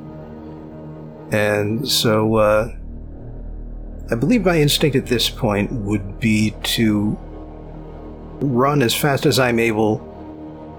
And 1.34 1.88
so, 1.88 2.36
uh, 2.36 2.76
I 4.10 4.16
believe 4.16 4.44
my 4.44 4.60
instinct 4.60 4.98
at 4.98 5.06
this 5.06 5.30
point 5.30 5.72
would 5.72 6.20
be 6.20 6.54
to 6.64 7.18
run 8.42 8.82
as 8.82 8.94
fast 8.94 9.26
as 9.26 9.40
I'm 9.40 9.60
able 9.60 10.08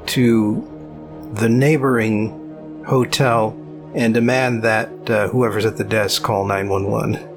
to 0.08 0.68
the 1.34 1.48
neighboring 1.48 2.84
hotel 2.86 3.58
and 3.94 4.12
demand 4.12 4.62
that 4.64 4.90
uh, 5.10 5.28
whoever's 5.28 5.64
at 5.64 5.76
the 5.76 5.84
desk 5.84 6.22
call 6.22 6.44
911. 6.44 7.31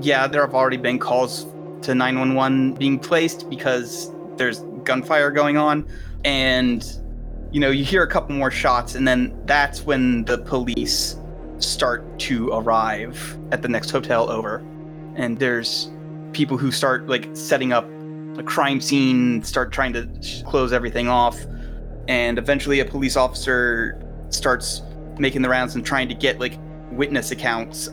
Yeah, 0.00 0.26
there 0.26 0.42
have 0.42 0.54
already 0.54 0.76
been 0.76 0.98
calls 0.98 1.46
to 1.82 1.94
911 1.94 2.74
being 2.74 2.98
placed 2.98 3.48
because 3.48 4.10
there's 4.36 4.60
gunfire 4.84 5.30
going 5.30 5.56
on. 5.56 5.88
And, 6.24 6.84
you 7.52 7.60
know, 7.60 7.70
you 7.70 7.84
hear 7.84 8.02
a 8.02 8.08
couple 8.08 8.34
more 8.34 8.50
shots, 8.50 8.94
and 8.94 9.06
then 9.06 9.38
that's 9.46 9.82
when 9.82 10.24
the 10.24 10.38
police 10.38 11.16
start 11.58 12.18
to 12.20 12.50
arrive 12.52 13.38
at 13.52 13.62
the 13.62 13.68
next 13.68 13.90
hotel 13.90 14.30
over. 14.30 14.58
And 15.14 15.38
there's 15.38 15.90
people 16.32 16.58
who 16.58 16.70
start, 16.70 17.06
like, 17.06 17.28
setting 17.34 17.72
up 17.72 17.88
a 18.36 18.42
crime 18.42 18.80
scene, 18.80 19.42
start 19.42 19.72
trying 19.72 19.94
to 19.94 20.08
sh- 20.20 20.42
close 20.42 20.72
everything 20.72 21.08
off. 21.08 21.38
And 22.08 22.38
eventually, 22.38 22.80
a 22.80 22.84
police 22.84 23.16
officer 23.16 23.98
starts 24.28 24.82
making 25.18 25.40
the 25.40 25.48
rounds 25.48 25.74
and 25.74 25.86
trying 25.86 26.08
to 26.08 26.14
get, 26.14 26.38
like, 26.38 26.58
witness 26.90 27.30
accounts 27.30 27.88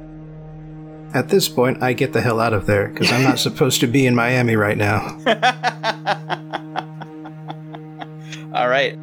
At 1.14 1.30
this 1.30 1.48
point, 1.48 1.84
I 1.84 1.94
get 1.94 2.11
the 2.11 2.22
hell 2.22 2.40
out 2.40 2.53
of 2.53 2.65
there 2.65 2.88
because 2.88 3.11
I'm 3.11 3.23
not 3.23 3.40
supposed 3.40 3.80
to 3.81 3.88
be 3.88 4.07
in 4.07 4.15
Miami 4.15 4.56
right 4.56 4.77
now. 4.77 5.19
All 8.53 8.68
right. 8.68 8.98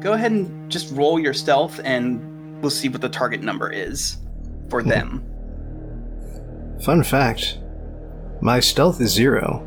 Go 0.00 0.12
ahead 0.12 0.32
and 0.32 0.70
just 0.70 0.94
roll 0.94 1.18
your 1.18 1.34
stealth, 1.34 1.80
and 1.82 2.60
we'll 2.60 2.70
see 2.70 2.88
what 2.88 3.00
the 3.00 3.08
target 3.08 3.42
number 3.42 3.70
is 3.70 4.18
for 4.68 4.82
hmm. 4.82 4.88
them. 4.88 5.24
Fun 6.82 7.02
fact 7.02 7.58
my 8.40 8.60
stealth 8.60 9.00
is 9.00 9.10
zero, 9.10 9.62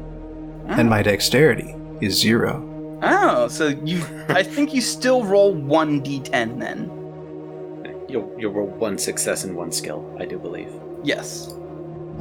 and 0.68 0.82
oh. 0.82 0.90
my 0.90 1.02
dexterity 1.02 1.76
is 2.00 2.20
zero. 2.20 2.64
Oh, 3.02 3.48
so 3.48 3.68
you? 3.68 4.04
I 4.30 4.44
think 4.44 4.74
you 4.74 4.82
still 4.82 5.24
roll 5.24 5.54
one 5.54 6.02
d10 6.02 6.60
then. 6.60 8.06
You'll 8.08 8.34
you'll 8.38 8.54
roll 8.54 8.68
one 8.68 8.98
success 8.98 9.44
and 9.44 9.56
one 9.56 9.72
skill, 9.72 10.16
I 10.20 10.26
do 10.26 10.38
believe. 10.38 10.72
Yes. 11.08 11.54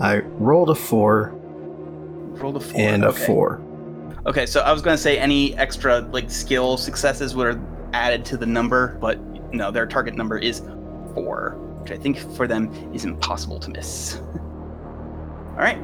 I 0.00 0.18
rolled 0.18 0.70
a 0.70 0.74
four 0.76 1.32
Roll 2.38 2.56
a 2.56 2.60
four. 2.60 2.80
and 2.80 3.02
a 3.04 3.08
okay. 3.08 3.26
four. 3.26 3.60
Okay, 4.26 4.46
so 4.46 4.60
I 4.60 4.72
was 4.72 4.80
gonna 4.80 4.96
say 4.96 5.18
any 5.18 5.56
extra 5.56 6.00
like 6.12 6.30
skill 6.30 6.76
successes 6.76 7.34
would 7.34 7.48
have 7.48 7.60
added 7.92 8.24
to 8.26 8.36
the 8.36 8.46
number, 8.46 8.96
but 9.00 9.18
no, 9.52 9.72
their 9.72 9.86
target 9.86 10.14
number 10.14 10.38
is 10.38 10.60
four, 11.14 11.56
which 11.80 11.90
I 11.90 11.96
think 11.96 12.18
for 12.36 12.46
them 12.46 12.72
is 12.94 13.04
impossible 13.04 13.58
to 13.58 13.70
miss. 13.70 14.16
All 14.20 15.56
right, 15.56 15.80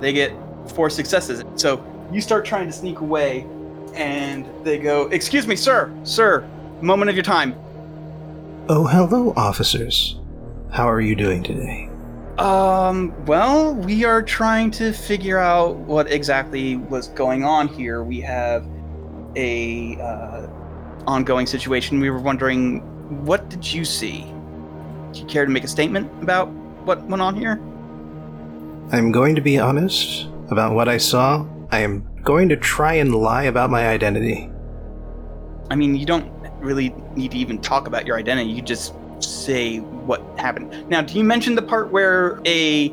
they 0.00 0.14
get 0.14 0.32
four 0.74 0.88
successes. 0.88 1.44
So 1.56 1.84
you 2.10 2.22
start 2.22 2.46
trying 2.46 2.68
to 2.68 2.72
sneak 2.72 3.00
away, 3.00 3.46
and 3.94 4.48
they 4.64 4.78
go, 4.78 5.08
"Excuse 5.08 5.46
me, 5.46 5.56
sir, 5.56 5.92
sir, 6.04 6.48
moment 6.80 7.10
of 7.10 7.16
your 7.16 7.24
time." 7.24 7.54
Oh, 8.70 8.86
hello, 8.86 9.34
officers. 9.36 10.18
How 10.70 10.88
are 10.88 11.00
you 11.00 11.14
doing 11.16 11.42
today? 11.42 11.87
Um, 12.38 13.12
well, 13.26 13.74
we 13.74 14.04
are 14.04 14.22
trying 14.22 14.70
to 14.72 14.92
figure 14.92 15.38
out 15.38 15.76
what 15.76 16.10
exactly 16.10 16.76
was 16.76 17.08
going 17.08 17.42
on 17.42 17.66
here. 17.66 18.04
We 18.04 18.20
have 18.20 18.64
a 19.34 20.00
uh, 20.00 20.46
ongoing 21.06 21.46
situation. 21.46 21.98
We 21.98 22.10
were 22.10 22.20
wondering, 22.20 22.78
what 23.24 23.48
did 23.48 23.72
you 23.72 23.84
see? 23.84 24.22
Do 25.12 25.20
you 25.20 25.26
care 25.26 25.44
to 25.46 25.50
make 25.50 25.64
a 25.64 25.68
statement 25.68 26.10
about 26.22 26.48
what 26.84 27.02
went 27.06 27.22
on 27.22 27.34
here? 27.34 27.60
I'm 28.92 29.10
going 29.10 29.34
to 29.34 29.40
be 29.40 29.58
honest 29.58 30.28
about 30.48 30.74
what 30.74 30.88
I 30.88 30.96
saw. 30.96 31.44
I 31.70 31.80
am 31.80 32.08
going 32.22 32.48
to 32.50 32.56
try 32.56 32.94
and 32.94 33.14
lie 33.14 33.44
about 33.44 33.68
my 33.68 33.88
identity. 33.88 34.48
I 35.70 35.74
mean, 35.74 35.96
you 35.96 36.06
don't 36.06 36.32
really 36.60 36.90
need 37.16 37.32
to 37.32 37.38
even 37.38 37.60
talk 37.60 37.88
about 37.88 38.06
your 38.06 38.16
identity. 38.16 38.50
You 38.50 38.62
just 38.62 38.94
say 39.20 39.82
what 40.08 40.22
happened. 40.38 40.88
Now, 40.88 41.02
do 41.02 41.16
you 41.16 41.22
mention 41.22 41.54
the 41.54 41.62
part 41.62 41.92
where 41.92 42.40
a 42.46 42.88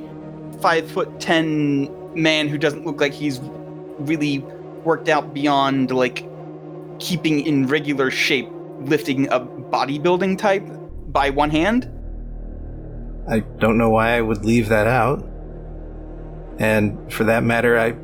five 0.61 0.89
foot 0.91 1.19
ten 1.19 1.89
man 2.13 2.47
who 2.49 2.57
doesn't 2.57 2.85
look 2.85 2.99
like 2.99 3.13
he's 3.13 3.39
really 3.99 4.39
worked 4.83 5.09
out 5.09 5.33
beyond 5.33 5.91
like 5.91 6.27
keeping 6.99 7.39
in 7.45 7.67
regular 7.67 8.11
shape, 8.11 8.49
lifting 8.81 9.27
a 9.29 9.39
bodybuilding 9.39 10.37
type 10.37 10.67
by 11.07 11.29
one 11.29 11.49
hand? 11.49 11.89
I 13.27 13.39
don't 13.39 13.77
know 13.77 13.89
why 13.89 14.17
I 14.17 14.21
would 14.21 14.45
leave 14.45 14.69
that 14.69 14.85
out. 14.85 15.25
And 16.59 17.11
for 17.11 17.23
that 17.23 17.43
matter, 17.43 17.79
I 17.79 17.95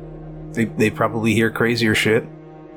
they, 0.52 0.64
they 0.64 0.90
probably 0.90 1.34
hear 1.34 1.50
crazier 1.50 1.94
shit. 1.94 2.24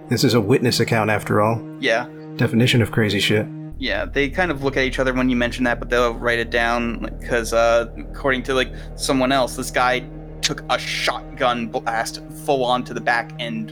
This 0.09 0.23
is 0.23 0.33
a 0.33 0.41
witness 0.41 0.79
account 0.79 1.09
after 1.09 1.41
all. 1.41 1.61
Yeah. 1.79 2.07
Definition 2.35 2.81
of 2.81 2.91
crazy 2.91 3.19
shit. 3.19 3.47
Yeah, 3.77 4.06
they 4.06 4.30
kind 4.30 4.52
of 4.52 4.64
look 4.64 4.77
at 4.77 4.85
each 4.85 4.99
other 4.99 5.14
when 5.14 5.30
you 5.30 5.35
mention 5.35 5.65
that, 5.65 5.80
but 5.80 5.89
they'll 5.89 6.14
write 6.14 6.39
it 6.39 6.49
down 6.49 6.99
because, 7.19 7.52
uh, 7.53 7.88
according 7.97 8.43
to 8.43 8.53
like 8.53 8.72
someone 8.95 9.31
else, 9.31 9.56
this 9.56 9.69
guy 9.69 10.07
took 10.41 10.64
a 10.69 10.77
shotgun 10.80 11.68
blast 11.68 12.22
full 12.45 12.64
on 12.64 12.84
to 12.85 12.93
the 12.93 13.02
back 13.02 13.34
and 13.39 13.68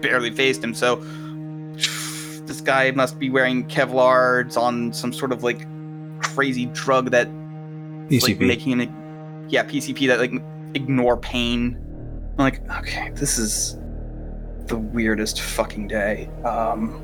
barely 0.00 0.30
fazed 0.30 0.64
him. 0.64 0.72
So 0.72 0.96
this 2.46 2.60
guy 2.60 2.90
must 2.92 3.18
be 3.18 3.28
wearing 3.28 3.66
Kevlar's 3.68 4.56
on 4.56 4.92
some 4.92 5.12
sort 5.12 5.32
of 5.32 5.42
like 5.42 5.66
crazy 6.20 6.66
drug 6.66 7.10
that 7.10 7.28
like 8.10 8.38
making 8.40 8.80
him, 8.80 9.46
yeah, 9.48 9.64
PCP 9.64 10.06
that 10.06 10.20
like 10.20 10.32
ignore 10.74 11.16
pain. 11.16 11.76
I'm 12.38 12.44
like, 12.44 12.70
okay, 12.78 13.10
this 13.14 13.38
is 13.38 13.76
the 14.66 14.76
weirdest 14.76 15.40
fucking 15.40 15.88
day. 15.88 16.28
Um, 16.44 17.02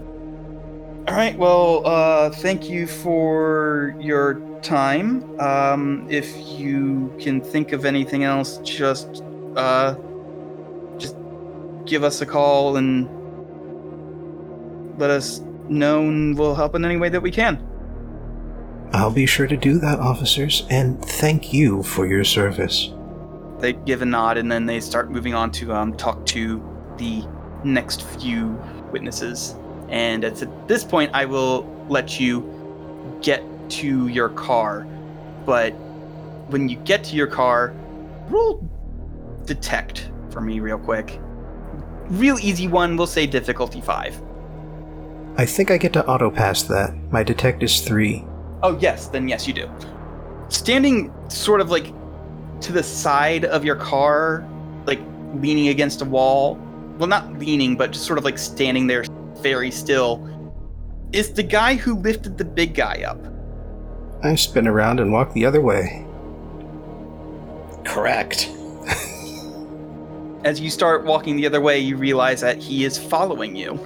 all 1.08 1.16
right, 1.16 1.36
well, 1.36 1.84
uh, 1.84 2.30
thank 2.30 2.70
you 2.70 2.86
for 2.86 3.96
your 3.98 4.40
time. 4.62 5.38
Um, 5.40 6.06
if 6.08 6.36
you 6.58 7.12
can 7.18 7.40
think 7.40 7.72
of 7.72 7.84
anything 7.84 8.22
else, 8.22 8.58
just 8.58 9.22
uh, 9.56 9.96
just 10.98 11.16
give 11.86 12.04
us 12.04 12.20
a 12.20 12.26
call 12.26 12.76
and 12.76 13.08
let 14.98 15.10
us 15.10 15.40
know, 15.68 16.02
and 16.02 16.38
we'll 16.38 16.54
help 16.54 16.76
in 16.76 16.84
any 16.84 16.96
way 16.96 17.08
that 17.08 17.20
we 17.20 17.32
can. 17.32 17.60
I'll 18.92 19.10
be 19.10 19.26
sure 19.26 19.48
to 19.48 19.56
do 19.56 19.78
that, 19.78 19.98
officers, 19.98 20.64
and 20.70 21.04
thank 21.04 21.52
you 21.52 21.82
for 21.82 22.06
your 22.06 22.22
service. 22.22 22.92
They 23.58 23.72
give 23.72 24.02
a 24.02 24.06
nod, 24.06 24.36
and 24.36 24.52
then 24.52 24.66
they 24.66 24.78
start 24.78 25.10
moving 25.10 25.34
on 25.34 25.50
to 25.52 25.72
um, 25.72 25.96
talk 25.96 26.24
to 26.26 26.62
the 26.98 27.24
next 27.64 28.02
few 28.02 28.56
witnesses. 28.92 29.56
And 29.92 30.24
at 30.24 30.68
this 30.68 30.82
point, 30.84 31.10
I 31.14 31.26
will 31.26 31.64
let 31.88 32.18
you 32.18 32.42
get 33.20 33.44
to 33.70 34.08
your 34.08 34.30
car. 34.30 34.86
But 35.44 35.70
when 36.48 36.68
you 36.68 36.76
get 36.78 37.04
to 37.04 37.14
your 37.14 37.26
car, 37.26 37.74
roll 38.28 38.68
detect 39.44 40.10
for 40.30 40.40
me, 40.40 40.60
real 40.60 40.78
quick. 40.78 41.20
Real 42.06 42.38
easy 42.40 42.68
one, 42.68 42.96
we'll 42.96 43.06
say 43.06 43.26
difficulty 43.26 43.82
five. 43.82 44.20
I 45.36 45.44
think 45.46 45.70
I 45.70 45.76
get 45.76 45.92
to 45.92 46.06
auto 46.06 46.30
pass 46.30 46.62
that. 46.64 46.94
My 47.10 47.22
detect 47.22 47.62
is 47.62 47.80
three. 47.80 48.24
Oh, 48.62 48.78
yes, 48.78 49.08
then 49.08 49.28
yes, 49.28 49.46
you 49.46 49.52
do. 49.52 49.70
Standing 50.48 51.12
sort 51.28 51.60
of 51.60 51.70
like 51.70 51.92
to 52.60 52.72
the 52.72 52.82
side 52.82 53.44
of 53.44 53.64
your 53.64 53.76
car, 53.76 54.48
like 54.86 55.00
leaning 55.34 55.68
against 55.68 56.00
a 56.00 56.04
wall. 56.04 56.56
Well, 56.98 57.08
not 57.08 57.38
leaning, 57.38 57.76
but 57.76 57.92
just 57.92 58.06
sort 58.06 58.18
of 58.18 58.24
like 58.24 58.38
standing 58.38 58.86
there 58.86 59.04
very 59.42 59.70
still, 59.70 60.28
is 61.12 61.32
the 61.32 61.42
guy 61.42 61.74
who 61.74 61.96
lifted 61.96 62.38
the 62.38 62.44
big 62.44 62.74
guy 62.74 63.02
up. 63.02 63.18
I 64.22 64.34
spin 64.36 64.68
around 64.68 65.00
and 65.00 65.12
walk 65.12 65.32
the 65.32 65.44
other 65.44 65.60
way. 65.60 66.06
Correct. 67.84 68.50
As 70.44 70.60
you 70.60 70.70
start 70.70 71.04
walking 71.04 71.36
the 71.36 71.46
other 71.46 71.60
way, 71.60 71.78
you 71.78 71.96
realize 71.96 72.40
that 72.40 72.58
he 72.58 72.84
is 72.84 72.98
following 72.98 73.54
you. 73.54 73.78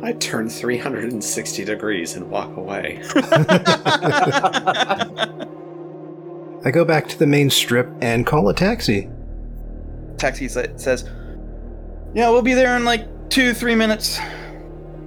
I 0.02 0.12
turn 0.14 0.48
360 0.48 1.64
degrees 1.64 2.14
and 2.14 2.30
walk 2.30 2.56
away. 2.56 3.02
I 6.62 6.70
go 6.70 6.84
back 6.84 7.08
to 7.08 7.18
the 7.18 7.26
main 7.26 7.50
strip 7.50 7.88
and 8.00 8.26
call 8.26 8.48
a 8.48 8.54
taxi. 8.54 9.08
Taxi 10.16 10.48
says, 10.48 11.08
Yeah, 12.14 12.30
we'll 12.30 12.42
be 12.42 12.54
there 12.54 12.76
in 12.76 12.84
like 12.84 13.30
two, 13.30 13.52
three 13.54 13.74
minutes. 13.74 14.18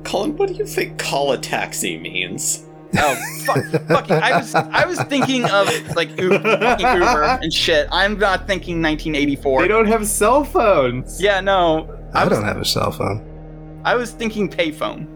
Colin, 0.04 0.36
what 0.38 0.50
do 0.50 0.56
you 0.56 0.66
think 0.66 0.98
call 1.00 1.32
a 1.32 1.38
taxi 1.38 1.98
means? 1.98 2.66
Oh 2.98 3.16
fuck! 3.46 3.88
fuck. 3.88 4.12
I 4.12 4.38
was 4.38 4.54
I 4.54 4.86
was 4.86 5.02
thinking 5.04 5.46
of 5.46 5.68
like 5.96 6.10
Uber, 6.20 6.40
fucking 6.40 6.86
Uber 6.94 7.24
and 7.42 7.52
shit. 7.52 7.88
I'm 7.92 8.20
not 8.20 8.46
thinking 8.46 8.82
1984. 8.82 9.62
They 9.62 9.68
don't 9.68 9.88
have 9.88 10.08
cell 10.08 10.44
phones. 10.44 11.22
Yeah, 11.22 11.40
no. 11.40 11.90
I, 12.14 12.22
I 12.22 12.26
was 12.26 12.38
don't 12.38 12.46
have 12.46 12.58
a 12.58 12.66
cell 12.66 12.92
phone. 12.92 13.82
I 13.84 13.96
was 13.96 14.12
thinking 14.12 14.48
payphone. 14.48 15.08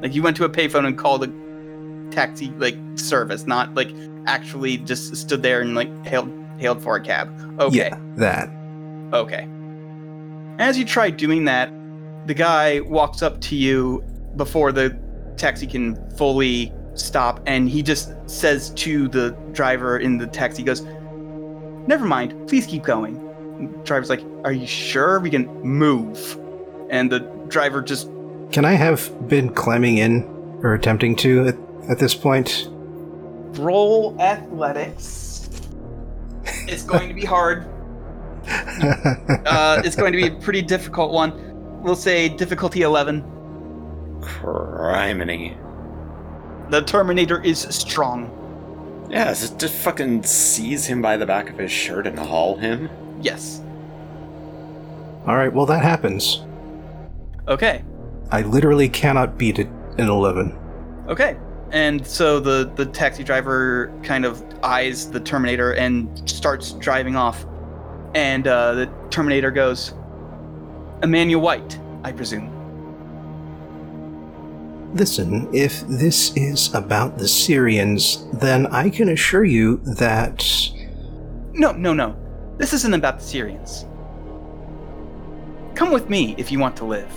Like 0.00 0.14
you 0.14 0.22
went 0.22 0.36
to 0.36 0.44
a 0.44 0.48
payphone 0.48 0.86
and 0.86 0.96
called 0.96 1.24
a 1.24 2.12
taxi 2.14 2.50
like 2.56 2.76
service, 2.94 3.46
not 3.46 3.74
like 3.74 3.90
actually 4.26 4.78
just 4.78 5.16
stood 5.16 5.42
there 5.42 5.60
and 5.60 5.74
like 5.74 6.06
hailed 6.06 6.32
hailed 6.58 6.82
for 6.82 6.96
a 6.96 7.00
cab. 7.00 7.28
Okay. 7.60 7.76
Yeah, 7.76 7.98
that. 8.16 8.48
Okay. 9.12 9.48
As 10.58 10.78
you 10.78 10.84
try 10.84 11.10
doing 11.10 11.44
that, 11.46 11.70
the 12.26 12.34
guy 12.34 12.80
walks 12.80 13.22
up 13.22 13.40
to 13.40 13.56
you 13.56 14.04
before 14.36 14.72
the 14.72 14.96
taxi 15.36 15.66
can 15.66 15.96
fully 16.16 16.72
stop, 16.94 17.40
and 17.46 17.68
he 17.68 17.82
just 17.82 18.12
says 18.26 18.70
to 18.70 19.08
the 19.08 19.30
driver 19.52 19.98
in 19.98 20.18
the 20.18 20.26
taxi, 20.26 20.58
he 20.58 20.64
goes, 20.64 20.82
"Never 21.86 22.04
mind. 22.04 22.48
Please 22.48 22.66
keep 22.66 22.82
going." 22.82 23.16
And 23.58 23.84
driver's 23.84 24.10
like, 24.10 24.22
"Are 24.44 24.52
you 24.52 24.66
sure 24.66 25.20
we 25.20 25.30
can 25.30 25.46
move?" 25.62 26.38
And 26.90 27.10
the 27.10 27.20
driver 27.48 27.82
just 27.82 28.08
Can 28.52 28.64
I 28.64 28.72
have 28.72 29.28
been 29.28 29.52
climbing 29.52 29.98
in 29.98 30.22
or 30.62 30.74
attempting 30.74 31.16
to 31.16 31.48
at, 31.48 31.56
at 31.90 31.98
this 31.98 32.14
point? 32.14 32.68
roll 33.58 34.20
athletics. 34.20 35.48
It's 36.68 36.82
going 36.82 37.08
to 37.08 37.14
be 37.14 37.24
hard. 37.24 37.66
Uh, 39.46 39.80
it's 39.84 39.96
going 39.96 40.12
to 40.12 40.18
be 40.18 40.26
a 40.26 40.40
pretty 40.40 40.62
difficult 40.62 41.12
one. 41.12 41.55
We'll 41.86 41.94
say 41.94 42.28
difficulty 42.28 42.82
11. 42.82 43.22
Criminy. 44.20 45.56
The 46.68 46.82
Terminator 46.82 47.40
is 47.40 47.60
strong. 47.60 49.06
Yeah, 49.08 49.26
just, 49.26 49.60
just 49.60 49.72
fucking 49.72 50.24
seize 50.24 50.84
him 50.84 51.00
by 51.00 51.16
the 51.16 51.26
back 51.26 51.48
of 51.48 51.56
his 51.58 51.70
shirt 51.70 52.08
and 52.08 52.18
haul 52.18 52.56
him. 52.56 52.90
Yes. 53.22 53.60
All 55.28 55.36
right, 55.36 55.52
well, 55.52 55.64
that 55.66 55.84
happens. 55.84 56.42
Okay. 57.46 57.84
I 58.32 58.42
literally 58.42 58.88
cannot 58.88 59.38
beat 59.38 59.60
it 59.60 59.68
in 59.96 60.08
11. 60.08 60.58
Okay. 61.06 61.36
And 61.70 62.04
so 62.04 62.40
the 62.40 62.68
the 62.74 62.86
taxi 62.86 63.22
driver 63.22 63.92
kind 64.02 64.24
of 64.24 64.42
eyes 64.64 65.08
the 65.08 65.20
Terminator 65.20 65.74
and 65.74 66.28
starts 66.28 66.72
driving 66.72 67.14
off. 67.14 67.46
And 68.16 68.48
uh, 68.48 68.74
the 68.74 68.92
Terminator 69.10 69.52
goes, 69.52 69.94
Emmanuel 71.02 71.40
White, 71.40 71.78
I 72.04 72.12
presume. 72.12 72.52
Listen, 74.94 75.48
if 75.52 75.80
this 75.88 76.34
is 76.36 76.72
about 76.74 77.18
the 77.18 77.28
Syrians, 77.28 78.26
then 78.32 78.66
I 78.68 78.88
can 78.88 79.10
assure 79.10 79.44
you 79.44 79.76
that. 79.98 80.42
No, 81.52 81.72
no, 81.72 81.92
no. 81.92 82.16
This 82.56 82.72
isn't 82.72 82.94
about 82.94 83.18
the 83.18 83.24
Syrians. 83.24 83.84
Come 85.74 85.92
with 85.92 86.08
me 86.08 86.34
if 86.38 86.50
you 86.50 86.58
want 86.58 86.76
to 86.78 86.86
live. 86.86 87.12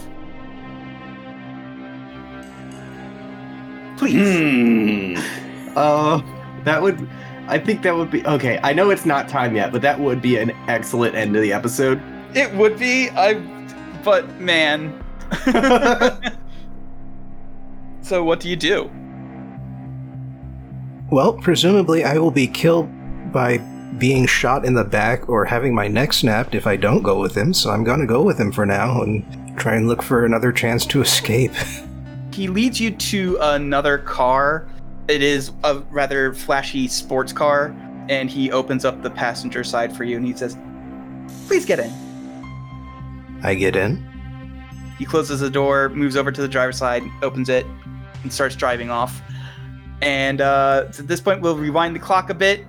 Please. 3.97 5.17
Hmm. 5.17 5.77
Uh, 5.77 6.21
that 6.65 6.81
would. 6.81 7.07
I 7.47 7.57
think 7.57 7.81
that 7.83 7.95
would 7.95 8.11
be 8.11 8.25
okay. 8.25 8.59
I 8.61 8.73
know 8.73 8.89
it's 8.89 9.05
not 9.05 9.29
time 9.29 9.55
yet, 9.55 9.71
but 9.71 9.81
that 9.81 9.99
would 9.99 10.21
be 10.21 10.37
an 10.37 10.51
excellent 10.67 11.15
end 11.15 11.33
to 11.33 11.39
the 11.39 11.53
episode. 11.53 12.01
It 12.35 12.53
would 12.55 12.77
be, 12.77 13.09
I. 13.11 13.41
But 14.03 14.39
man. 14.39 15.03
so 18.01 18.23
what 18.23 18.39
do 18.39 18.49
you 18.49 18.55
do? 18.55 18.89
Well, 21.11 21.33
presumably 21.33 22.03
I 22.03 22.17
will 22.17 22.31
be 22.31 22.47
killed 22.47 22.89
by 23.31 23.57
being 23.97 24.25
shot 24.25 24.65
in 24.65 24.73
the 24.75 24.83
back 24.83 25.27
or 25.27 25.45
having 25.45 25.73
my 25.73 25.87
neck 25.87 26.13
snapped 26.13 26.55
if 26.55 26.67
I 26.67 26.75
don't 26.75 27.01
go 27.01 27.19
with 27.19 27.35
him, 27.35 27.53
so 27.53 27.71
I'm 27.71 27.83
gonna 27.83 28.05
go 28.05 28.21
with 28.21 28.39
him 28.39 28.51
for 28.51 28.65
now 28.65 29.01
and 29.01 29.57
try 29.59 29.75
and 29.75 29.87
look 29.87 30.01
for 30.01 30.25
another 30.25 30.51
chance 30.51 30.85
to 30.87 31.01
escape. 31.01 31.51
He 32.31 32.47
leads 32.47 32.79
you 32.79 32.91
to 32.91 33.37
another 33.41 33.97
car. 33.97 34.65
It 35.09 35.21
is 35.21 35.51
a 35.65 35.79
rather 35.89 36.33
flashy 36.33 36.87
sports 36.87 37.33
car, 37.33 37.75
and 38.07 38.29
he 38.29 38.51
opens 38.51 38.85
up 38.85 39.01
the 39.01 39.09
passenger 39.09 39.63
side 39.63 39.93
for 39.93 40.05
you 40.05 40.15
and 40.15 40.25
he 40.25 40.33
says, 40.33 40.55
Please 41.47 41.65
get 41.65 41.79
in. 41.79 41.91
I 43.43 43.55
get 43.55 43.75
in. 43.75 44.05
He 44.97 45.05
closes 45.05 45.39
the 45.39 45.49
door, 45.49 45.89
moves 45.89 46.17
over 46.17 46.31
to 46.31 46.41
the 46.41 46.47
driver's 46.47 46.77
side, 46.77 47.03
opens 47.21 47.49
it, 47.49 47.65
and 48.23 48.31
starts 48.31 48.55
driving 48.55 48.89
off. 48.89 49.21
And 50.01 50.41
uh, 50.41 50.91
so 50.91 51.03
at 51.03 51.07
this 51.07 51.21
point, 51.21 51.41
we'll 51.41 51.57
rewind 51.57 51.95
the 51.95 51.99
clock 51.99 52.29
a 52.29 52.33
bit. 52.33 52.65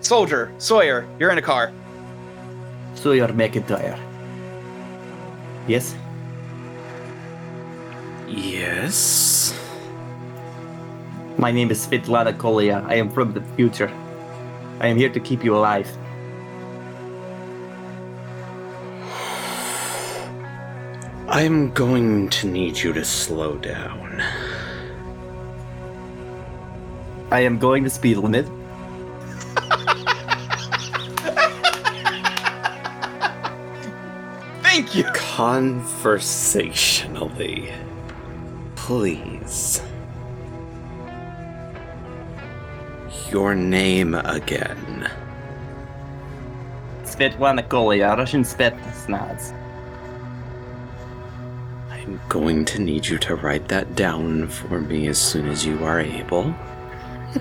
Soldier, 0.00 0.52
Sawyer, 0.58 1.06
you're 1.18 1.30
in 1.30 1.38
a 1.38 1.42
car. 1.42 1.70
Sawyer 2.94 3.28
McIntyre. 3.28 3.98
Yes. 5.68 5.94
Yes. 8.28 9.54
My 11.38 11.50
name 11.50 11.70
is 11.70 11.86
Svetlana 11.86 12.36
Kolya. 12.36 12.84
I 12.86 12.96
am 12.96 13.08
from 13.08 13.32
the 13.32 13.40
future. 13.56 13.90
I 14.80 14.88
am 14.88 14.98
here 14.98 15.08
to 15.08 15.18
keep 15.18 15.42
you 15.42 15.56
alive. 15.56 15.88
I'm 21.28 21.70
going 21.72 22.28
to 22.30 22.46
need 22.46 22.78
you 22.78 22.92
to 22.92 23.04
slow 23.04 23.56
down. 23.56 24.22
I 27.30 27.40
am 27.40 27.58
going 27.58 27.84
to 27.84 27.90
speed 27.90 28.16
limit. 28.18 28.46
Thank 34.62 34.94
you. 34.94 35.04
Conversationally. 35.14 37.72
Please. 38.88 39.82
Your 43.30 43.54
name 43.54 44.14
again. 44.14 45.10
Svetlana 47.02 47.68
Kolya, 47.68 48.16
Russian 48.16 48.44
Spetsnaz. 48.44 49.52
I'm 51.90 52.18
going 52.30 52.64
to 52.64 52.80
need 52.80 53.06
you 53.06 53.18
to 53.18 53.34
write 53.34 53.68
that 53.68 53.94
down 53.94 54.48
for 54.48 54.80
me 54.80 55.08
as 55.08 55.18
soon 55.18 55.48
as 55.48 55.66
you 55.66 55.84
are 55.84 56.00
able. 56.00 56.54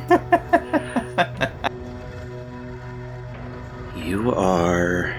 you 3.96 4.34
are 4.34 5.16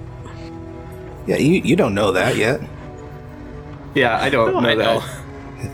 Yeah, 1.26 1.36
you, 1.36 1.60
you 1.62 1.76
don't 1.76 1.94
know 1.94 2.12
that 2.12 2.36
yet. 2.36 2.60
Yeah, 3.94 4.18
I 4.20 4.28
don't 4.30 4.52
know 4.62 4.68
I 4.68 4.74
know. 4.74 5.02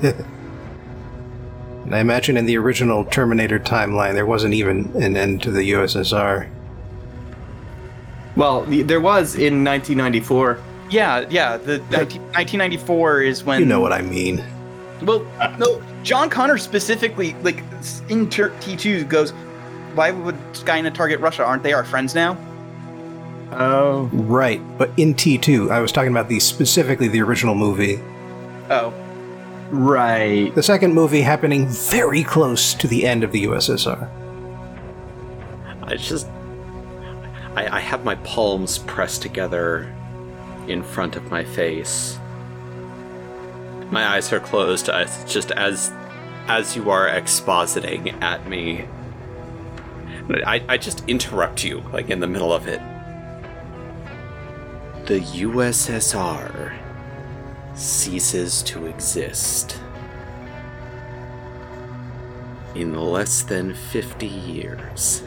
that. 0.01 0.25
And 1.85 1.95
I 1.95 2.01
imagine 2.01 2.37
in 2.37 2.47
the 2.47 2.57
original 2.59 3.05
Terminator 3.05 3.61
timeline, 3.61 4.15
there 4.15 4.27
wasn't 4.27 4.55
even 4.55 4.91
an 5.01 5.17
end 5.17 5.41
to 5.45 5.53
the 5.53 5.71
USSR. 5.71 6.51
Well, 8.37 8.63
there 8.63 9.01
was 9.01 9.35
in 9.35 9.65
1994. 9.65 10.59
Yeah, 10.91 11.27
yeah. 11.31 11.57
The 11.57 11.79
19, 11.91 12.23
1994 12.23 13.23
is 13.23 13.45
when 13.45 13.61
You 13.61 13.67
know 13.67 13.81
what 13.81 13.93
I 13.93 14.03
mean. 14.03 14.45
Well, 15.03 15.27
no, 15.59 15.83
John 16.03 16.31
Connor 16.31 16.59
specifically, 16.59 17.35
like 17.43 17.63
in 18.09 18.29
T- 18.29 18.43
T2, 18.43 19.09
goes, 19.09 19.33
"Why 19.95 20.11
would 20.11 20.37
Skynet 20.53 20.95
target 20.95 21.21
Russia? 21.21 21.45
Aren't 21.45 21.63
they 21.63 21.73
our 21.73 21.85
friends 21.85 22.15
now?" 22.15 22.37
Oh. 23.53 24.11
Right, 24.13 24.61
but 24.79 24.91
in 24.97 25.15
T2, 25.15 25.71
I 25.71 25.81
was 25.81 25.93
talking 25.93 26.11
about 26.11 26.29
the 26.29 26.41
specifically 26.41 27.09
the 27.09 27.21
original 27.23 27.55
movie. 27.55 28.01
Oh, 28.71 28.93
Right. 29.71 30.55
The 30.55 30.63
second 30.63 30.95
movie 30.95 31.23
happening 31.23 31.67
very 31.67 32.23
close 32.23 32.73
to 32.75 32.87
the 32.87 33.05
end 33.07 33.25
of 33.25 33.33
the 33.33 33.45
USSR. 33.45 34.09
I 35.83 35.97
just. 35.97 36.29
I, 37.57 37.79
I 37.79 37.81
have 37.81 38.05
my 38.05 38.15
palms 38.17 38.79
pressed 38.79 39.23
together 39.23 39.93
in 40.69 40.83
front 40.83 41.17
of 41.17 41.31
my 41.31 41.43
face. 41.43 42.19
My 43.91 44.07
eyes 44.07 44.33
are 44.33 44.41
closed 44.41 44.89
as, 44.89 45.25
just 45.25 45.51
as 45.53 45.93
as 46.49 46.77
you 46.77 46.91
are 46.91 47.09
expositing 47.09 48.21
at 48.23 48.49
me. 48.49 48.87
I, 50.47 50.63
I 50.69 50.77
just 50.77 51.03
interrupt 51.09 51.65
you, 51.65 51.81
like 51.93 52.11
in 52.11 52.21
the 52.21 52.27
middle 52.27 52.53
of 52.53 52.69
it. 52.69 52.81
The 55.07 55.21
USSR 55.21 56.77
ceases 57.75 58.63
to 58.65 58.87
exist. 58.87 59.81
In 62.75 62.95
less 62.95 63.43
than 63.43 63.75
50 63.75 64.27
years. 64.27 65.23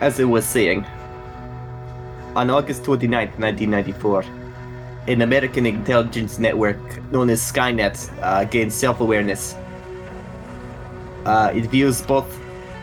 As 0.00 0.18
I 0.18 0.24
was 0.24 0.46
saying, 0.46 0.86
on 2.34 2.48
August 2.48 2.84
29th, 2.84 3.36
1994, 3.38 4.24
an 5.08 5.20
American 5.20 5.66
intelligence 5.66 6.38
network 6.38 6.78
known 7.12 7.28
as 7.28 7.42
Skynet 7.42 8.10
uh, 8.22 8.44
gained 8.44 8.72
self 8.72 9.00
awareness. 9.00 9.54
Uh, 11.26 11.52
it 11.54 11.66
views 11.66 12.00
both 12.00 12.26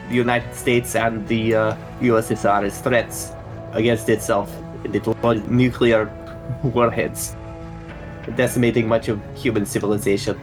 the 0.09 0.15
United 0.15 0.53
States 0.53 0.95
and 0.95 1.27
the 1.27 1.55
uh, 1.55 1.77
USSR 2.01 2.65
as 2.65 2.79
threats 2.81 3.31
against 3.71 4.09
itself. 4.09 4.55
It 4.83 5.07
launched 5.23 5.47
nuclear 5.47 6.05
warheads, 6.63 7.35
decimating 8.35 8.87
much 8.87 9.07
of 9.07 9.19
human 9.35 9.65
civilization. 9.65 10.39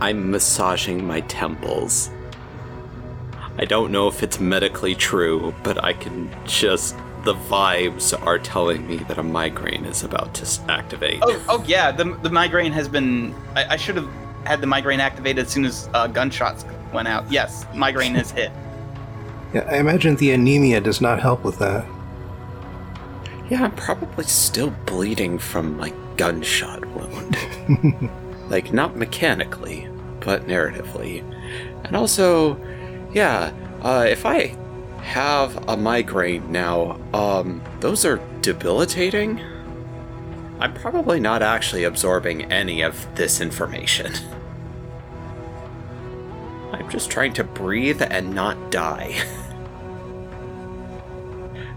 I'm 0.00 0.30
massaging 0.30 1.02
my 1.06 1.20
temples. 1.22 2.10
I 3.62 3.64
don't 3.64 3.92
know 3.92 4.08
if 4.08 4.24
it's 4.24 4.40
medically 4.40 4.96
true, 4.96 5.54
but 5.62 5.84
I 5.84 5.92
can 5.92 6.28
just. 6.44 6.96
The 7.22 7.34
vibes 7.34 8.20
are 8.26 8.36
telling 8.36 8.88
me 8.88 8.96
that 8.96 9.18
a 9.18 9.22
migraine 9.22 9.84
is 9.84 10.02
about 10.02 10.34
to 10.34 10.62
activate. 10.68 11.20
oh, 11.22 11.40
oh 11.48 11.64
yeah. 11.64 11.92
The 11.92 12.06
the 12.22 12.28
migraine 12.28 12.72
has 12.72 12.88
been. 12.88 13.32
I, 13.54 13.74
I 13.74 13.76
should 13.76 13.94
have 13.94 14.10
had 14.44 14.60
the 14.60 14.66
migraine 14.66 14.98
activated 14.98 15.46
as 15.46 15.52
soon 15.52 15.64
as 15.64 15.88
uh, 15.94 16.08
gunshots 16.08 16.64
went 16.92 17.06
out. 17.06 17.30
Yes, 17.30 17.64
migraine 17.72 18.16
has 18.16 18.32
hit. 18.32 18.50
Yeah, 19.54 19.68
I 19.70 19.76
imagine 19.76 20.16
the 20.16 20.30
anemia 20.30 20.80
does 20.80 21.02
not 21.02 21.20
help 21.20 21.44
with 21.44 21.58
that. 21.58 21.84
Yeah, 23.50 23.64
I'm 23.64 23.72
probably 23.72 24.24
still 24.24 24.70
bleeding 24.86 25.38
from 25.38 25.76
my 25.76 25.92
gunshot 26.16 26.86
wound. 26.86 27.36
like, 28.48 28.72
not 28.72 28.96
mechanically, 28.96 29.90
but 30.20 30.46
narratively. 30.46 31.20
And 31.84 31.94
also, 31.94 32.54
yeah, 33.12 33.52
uh, 33.82 34.06
if 34.08 34.24
I 34.26 34.56
have 35.02 35.68
a 35.68 35.76
migraine 35.76 36.50
now, 36.52 36.98
um, 37.12 37.60
those 37.80 38.04
are 38.04 38.20
debilitating. 38.40 39.40
I'm 40.60 40.72
probably 40.74 41.18
not 41.20 41.42
actually 41.42 41.84
absorbing 41.84 42.50
any 42.52 42.82
of 42.82 43.06
this 43.16 43.40
information. 43.40 44.12
I'm 46.72 46.88
just 46.88 47.10
trying 47.10 47.32
to 47.34 47.44
breathe 47.44 48.00
and 48.02 48.34
not 48.34 48.70
die. 48.70 49.20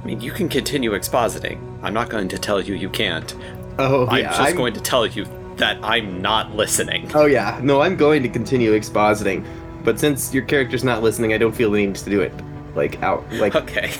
I 0.01 0.05
mean, 0.05 0.21
you 0.21 0.31
can 0.31 0.47
continue 0.49 0.91
expositing. 0.91 1.59
I'm 1.81 1.93
not 1.93 2.09
going 2.09 2.27
to 2.29 2.37
tell 2.37 2.61
you 2.61 2.75
you 2.75 2.89
can't. 2.89 3.33
Oh 3.79 4.07
I'm 4.07 4.21
yeah, 4.21 4.29
just 4.29 4.39
I'm- 4.41 4.55
going 4.55 4.73
to 4.73 4.79
tell 4.81 5.05
you 5.05 5.25
that 5.57 5.77
I'm 5.83 6.21
not 6.21 6.55
listening. 6.55 7.09
Oh 7.15 7.25
yeah, 7.25 7.59
no, 7.63 7.81
I'm 7.81 7.95
going 7.95 8.21
to 8.23 8.29
continue 8.29 8.71
expositing, 8.79 9.45
but 9.85 9.99
since 9.99 10.33
your 10.33 10.43
character's 10.43 10.83
not 10.83 11.03
listening, 11.03 11.31
I 11.33 11.37
don't 11.37 11.55
feel 11.55 11.71
the 11.71 11.85
need 11.85 11.95
to 11.95 12.09
do 12.09 12.19
it. 12.21 12.33
Like 12.75 13.01
out, 13.01 13.23
like 13.33 13.55
Okay. 13.63 13.93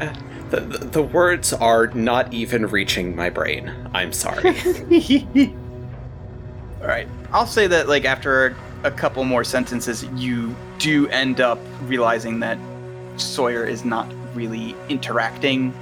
Uh, 0.00 0.12
The, 0.50 0.60
the, 0.60 0.78
the 0.78 1.02
words 1.02 1.52
are 1.52 1.88
not 1.88 2.32
even 2.32 2.66
reaching 2.68 3.14
my 3.14 3.28
brain. 3.28 3.70
I'm 3.92 4.14
sorry. 4.14 4.48
All 6.80 6.86
right. 6.86 7.06
I'll 7.32 7.46
say 7.46 7.66
that 7.66 7.86
like 7.88 8.06
after 8.06 8.56
a 8.84 8.90
couple 8.90 9.24
more 9.24 9.44
sentences, 9.44 10.04
you 10.14 10.56
do 10.78 11.06
end 11.08 11.40
up 11.42 11.58
realizing 11.82 12.40
that 12.40 12.56
Sawyer 13.18 13.64
is 13.64 13.84
not 13.84 14.10
really 14.34 14.74
interacting, 14.88 15.74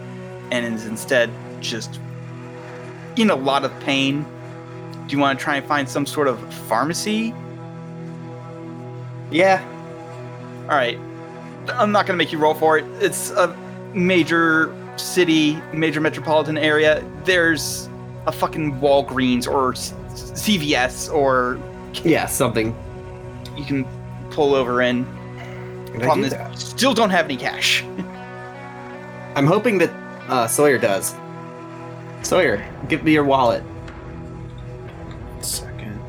and 0.51 0.75
is 0.75 0.87
instead 0.87 1.31
just 1.61 2.01
in 3.17 3.31
a 3.31 3.37
lot 3.37 3.65
of 3.65 3.79
pain. 3.81 4.25
Do 5.07 5.15
you 5.15 5.21
want 5.21 5.39
to 5.39 5.45
try 5.45 5.57
and 5.59 5.67
find 5.67 5.89
some 5.89 6.07
sort 6.07 6.27
of 6.27 6.41
pharmacy? 6.67 7.33
Yeah. 9.37 9.63
All 10.63 10.77
right. 10.77 10.99
I'm 11.69 11.93
not 11.93 12.07
going 12.07 12.17
to 12.19 12.25
make 12.25 12.33
you 12.33 12.39
roll 12.39 12.55
for 12.55 12.79
it. 12.79 12.87
It's 13.03 13.31
a 13.33 13.55
major 13.93 14.75
city, 14.97 15.57
major 15.75 16.01
metropolitan 16.01 16.57
area. 16.57 17.05
There's 17.25 17.91
a 18.27 18.33
fucking 18.33 18.81
Walgreens 18.81 19.47
or 19.47 19.75
CVS 19.75 21.13
or 21.13 21.61
yeah, 22.03 22.25
something. 22.25 22.75
you 23.59 23.65
can 23.67 23.87
pull 24.31 24.55
over 24.55 24.81
in. 24.81 25.05
Can 25.05 25.97
I 25.97 26.05
Problem 26.05 26.21
do 26.21 26.27
is, 26.29 26.33
that? 26.33 26.59
still 26.59 26.95
don't 26.95 27.11
have 27.11 27.27
any 27.27 27.37
cash. 27.37 27.83
I'm 29.35 29.47
hoping 29.47 29.77
that 29.79 29.91
uh, 30.31 30.47
Sawyer 30.47 30.79
does. 30.79 31.15
Sawyer, 32.23 32.67
give 32.89 33.05
me 33.05 33.13
your 33.13 33.25
wallet. 33.25 33.63
Second. 35.43 36.01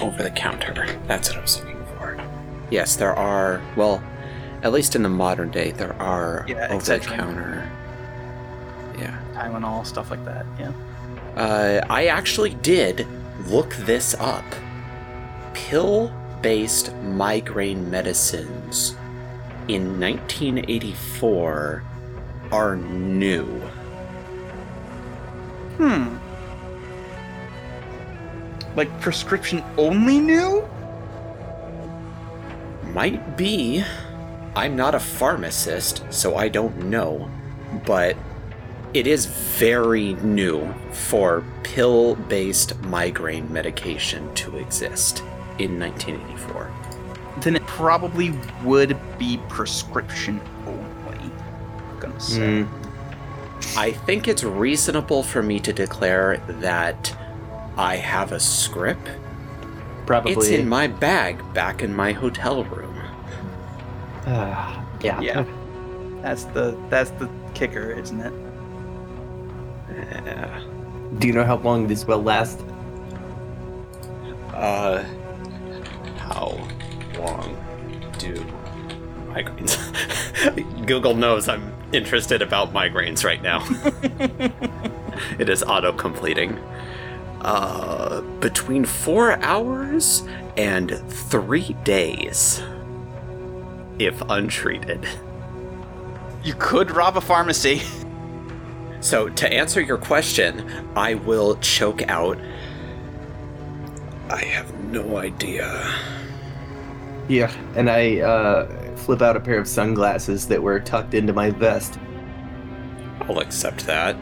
Over 0.00 0.22
the 0.22 0.30
counter. 0.30 0.86
That's 1.06 1.28
what 1.28 1.38
I 1.38 1.42
was 1.42 1.58
looking 1.58 1.71
for. 1.71 1.71
Yes, 2.72 2.96
there 2.96 3.14
are. 3.14 3.60
Well, 3.76 4.02
at 4.62 4.72
least 4.72 4.96
in 4.96 5.02
the 5.02 5.10
modern 5.10 5.50
day, 5.50 5.72
there 5.72 5.92
are 6.00 6.46
Yeah, 6.48 6.68
over 6.70 6.82
the 6.82 6.98
counter. 7.00 7.70
Yeah. 8.98 9.20
Tylenol, 9.34 9.84
stuff 9.84 10.10
like 10.10 10.24
that. 10.24 10.46
Yeah. 10.58 10.72
Uh, 11.36 11.84
I 11.90 12.06
actually 12.06 12.54
did 12.54 13.06
look 13.46 13.74
this 13.80 14.14
up. 14.14 14.44
Pill 15.52 16.10
based 16.40 16.94
migraine 17.02 17.90
medicines 17.90 18.96
in 19.68 20.00
1984 20.00 21.82
are 22.50 22.76
new. 22.76 23.44
Hmm. 25.76 26.16
Like 28.76 28.98
prescription 29.02 29.62
only 29.76 30.18
new? 30.18 30.66
Might 32.92 33.36
be. 33.36 33.84
I'm 34.54 34.76
not 34.76 34.94
a 34.94 35.00
pharmacist, 35.00 36.04
so 36.10 36.36
I 36.36 36.48
don't 36.48 36.76
know. 36.84 37.30
But 37.86 38.16
it 38.92 39.06
is 39.06 39.26
very 39.26 40.14
new 40.14 40.72
for 40.92 41.42
pill 41.62 42.16
based 42.16 42.78
migraine 42.82 43.50
medication 43.50 44.32
to 44.34 44.58
exist 44.58 45.20
in 45.58 45.78
1984. 45.78 46.70
Then 47.38 47.56
it 47.56 47.66
probably 47.66 48.34
would 48.62 48.98
be 49.18 49.40
prescription 49.48 50.40
only. 50.66 51.18
I'm 51.18 51.98
gonna 51.98 52.20
say. 52.20 52.62
Hmm. 52.62 53.78
I 53.78 53.92
think 53.92 54.28
it's 54.28 54.44
reasonable 54.44 55.22
for 55.22 55.42
me 55.42 55.60
to 55.60 55.72
declare 55.72 56.38
that 56.60 57.16
I 57.76 57.96
have 57.96 58.32
a 58.32 58.40
script. 58.40 59.08
Probably. 60.04 60.32
It's 60.32 60.48
in 60.48 60.68
my 60.68 60.88
bag 60.88 61.42
back 61.54 61.82
in 61.82 61.94
my 61.94 62.12
hotel 62.12 62.64
room. 62.64 62.81
Ah, 64.26 64.84
yeah. 65.02 65.20
Yeah. 65.20 65.44
That's 66.22 66.44
the 66.44 66.78
that's 66.88 67.10
the 67.12 67.28
kicker, 67.54 67.90
isn't 67.90 68.20
it? 68.20 68.32
Yeah. 69.90 70.62
Do 71.18 71.26
you 71.26 71.32
know 71.32 71.44
how 71.44 71.56
long 71.56 71.86
this 71.86 72.06
will 72.06 72.22
last? 72.22 72.60
Uh, 74.54 75.02
how 76.18 76.56
long 77.18 77.56
do 78.18 78.34
migraines? 79.28 79.76
Google 80.86 81.14
knows 81.14 81.48
I'm 81.48 81.72
interested 81.92 82.42
about 82.42 82.72
migraines 82.72 83.24
right 83.24 83.42
now. 83.42 83.66
it 85.38 85.48
is 85.48 85.62
auto 85.62 85.92
completing. 85.92 86.58
Uh, 87.40 88.20
between 88.40 88.84
four 88.84 89.32
hours 89.42 90.22
and 90.56 91.02
three 91.08 91.72
days, 91.84 92.62
if 93.98 94.20
untreated. 94.28 95.06
You 96.42 96.54
could 96.58 96.90
rob 96.90 97.16
a 97.16 97.20
pharmacy. 97.20 97.82
So, 99.00 99.28
to 99.28 99.52
answer 99.52 99.80
your 99.80 99.98
question, 99.98 100.70
I 100.94 101.14
will 101.14 101.56
choke 101.56 102.02
out 102.08 102.38
I 104.32 104.44
have 104.44 104.72
no 104.84 105.18
idea. 105.18 105.94
Yeah, 107.28 107.52
and 107.76 107.90
I 107.90 108.20
uh, 108.20 108.96
flip 108.96 109.20
out 109.20 109.36
a 109.36 109.40
pair 109.40 109.58
of 109.58 109.68
sunglasses 109.68 110.48
that 110.48 110.62
were 110.62 110.80
tucked 110.80 111.12
into 111.12 111.34
my 111.34 111.50
vest. 111.50 111.98
I'll 113.20 113.40
accept 113.40 113.84
that. 113.86 114.16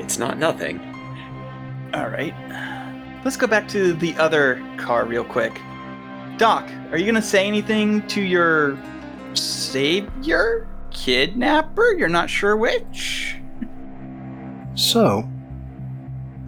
It's 0.00 0.18
not 0.18 0.36
nothing. 0.36 0.80
All 1.94 2.08
right. 2.08 2.34
Let's 3.24 3.36
go 3.36 3.46
back 3.46 3.68
to 3.68 3.92
the 3.92 4.14
other 4.16 4.60
car 4.78 5.04
real 5.04 5.24
quick. 5.24 5.60
Doc, 6.40 6.70
are 6.90 6.96
you 6.96 7.04
gonna 7.04 7.20
say 7.20 7.46
anything 7.46 8.00
to 8.06 8.22
your 8.22 8.78
savior, 9.34 10.66
kidnapper? 10.90 11.92
You're 11.92 12.08
not 12.08 12.30
sure 12.30 12.56
which. 12.56 13.36
So, 14.74 15.28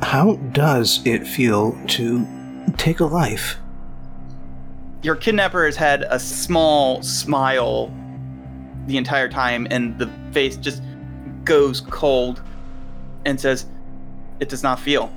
how 0.01 0.37
does 0.53 1.03
it 1.05 1.27
feel 1.27 1.79
to 1.89 2.27
take 2.79 3.01
a 3.01 3.05
life? 3.05 3.59
Your 5.03 5.15
kidnapper 5.15 5.67
has 5.67 5.77
had 5.77 6.07
a 6.09 6.19
small 6.19 7.03
smile 7.03 7.93
the 8.87 8.97
entire 8.97 9.29
time, 9.29 9.67
and 9.71 9.99
the 9.99 10.11
face 10.31 10.57
just 10.57 10.83
goes 11.45 11.83
cold 11.83 12.43
and 13.27 13.39
says, 13.39 13.67
It 14.41 14.49
does 14.49 14.63
not 14.63 14.81
feel. 14.81 15.13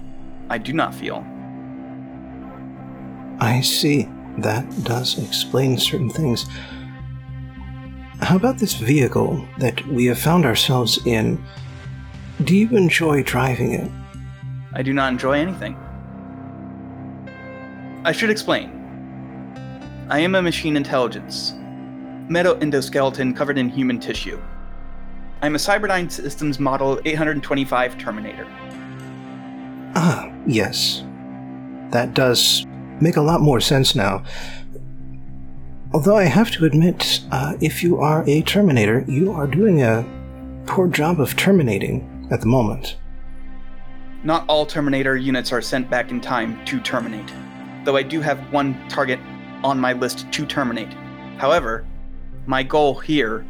I 0.49 0.57
do 0.57 0.73
not 0.73 0.93
feel. 0.93 1.25
I 3.39 3.61
see. 3.61 4.09
That 4.37 4.65
does 4.83 5.17
explain 5.17 5.77
certain 5.77 6.09
things. 6.09 6.45
How 8.21 8.35
about 8.35 8.57
this 8.57 8.73
vehicle 8.73 9.45
that 9.59 9.85
we 9.87 10.05
have 10.05 10.19
found 10.19 10.45
ourselves 10.45 11.05
in? 11.05 11.43
Do 12.43 12.55
you 12.55 12.69
enjoy 12.69 13.23
driving 13.23 13.73
it? 13.73 13.91
I 14.73 14.81
do 14.81 14.93
not 14.93 15.11
enjoy 15.11 15.33
anything. 15.33 15.77
I 18.03 18.11
should 18.11 18.29
explain. 18.29 18.71
I 20.09 20.19
am 20.19 20.35
a 20.35 20.41
machine 20.41 20.77
intelligence, 20.77 21.53
metal 22.29 22.55
endoskeleton 22.55 23.35
covered 23.35 23.57
in 23.57 23.69
human 23.69 23.99
tissue. 23.99 24.39
I'm 25.41 25.55
a 25.55 25.57
Cyberdyne 25.57 26.11
Systems 26.11 26.59
Model 26.59 26.99
825 27.05 27.97
Terminator. 27.97 28.47
Ah, 29.95 30.31
yes. 30.45 31.03
That 31.91 32.13
does 32.13 32.65
make 33.01 33.15
a 33.15 33.21
lot 33.21 33.41
more 33.41 33.59
sense 33.59 33.95
now. 33.95 34.23
Although 35.93 36.17
I 36.17 36.25
have 36.25 36.51
to 36.51 36.65
admit, 36.65 37.21
uh, 37.31 37.55
if 37.61 37.81
you 37.81 37.97
are 37.99 38.23
a 38.27 38.41
Terminator, 38.41 39.05
you 39.07 39.31
are 39.31 39.47
doing 39.47 39.81
a 39.81 40.05
poor 40.65 40.87
job 40.87 41.19
of 41.19 41.35
terminating 41.35 42.27
at 42.31 42.41
the 42.41 42.47
moment. 42.47 42.97
Not 44.23 44.45
all 44.49 44.65
Terminator 44.65 45.15
units 45.15 45.51
are 45.51 45.61
sent 45.61 45.89
back 45.89 46.11
in 46.11 46.19
time 46.19 46.63
to 46.65 46.79
terminate, 46.79 47.31
though 47.83 47.95
I 47.95 48.03
do 48.03 48.19
have 48.21 48.39
one 48.51 48.75
target 48.89 49.19
on 49.63 49.79
my 49.79 49.93
list 49.93 50.31
to 50.31 50.45
terminate. 50.45 50.93
However, 51.37 51.85
my 52.45 52.63
goal 52.63 52.95
here 52.95 53.45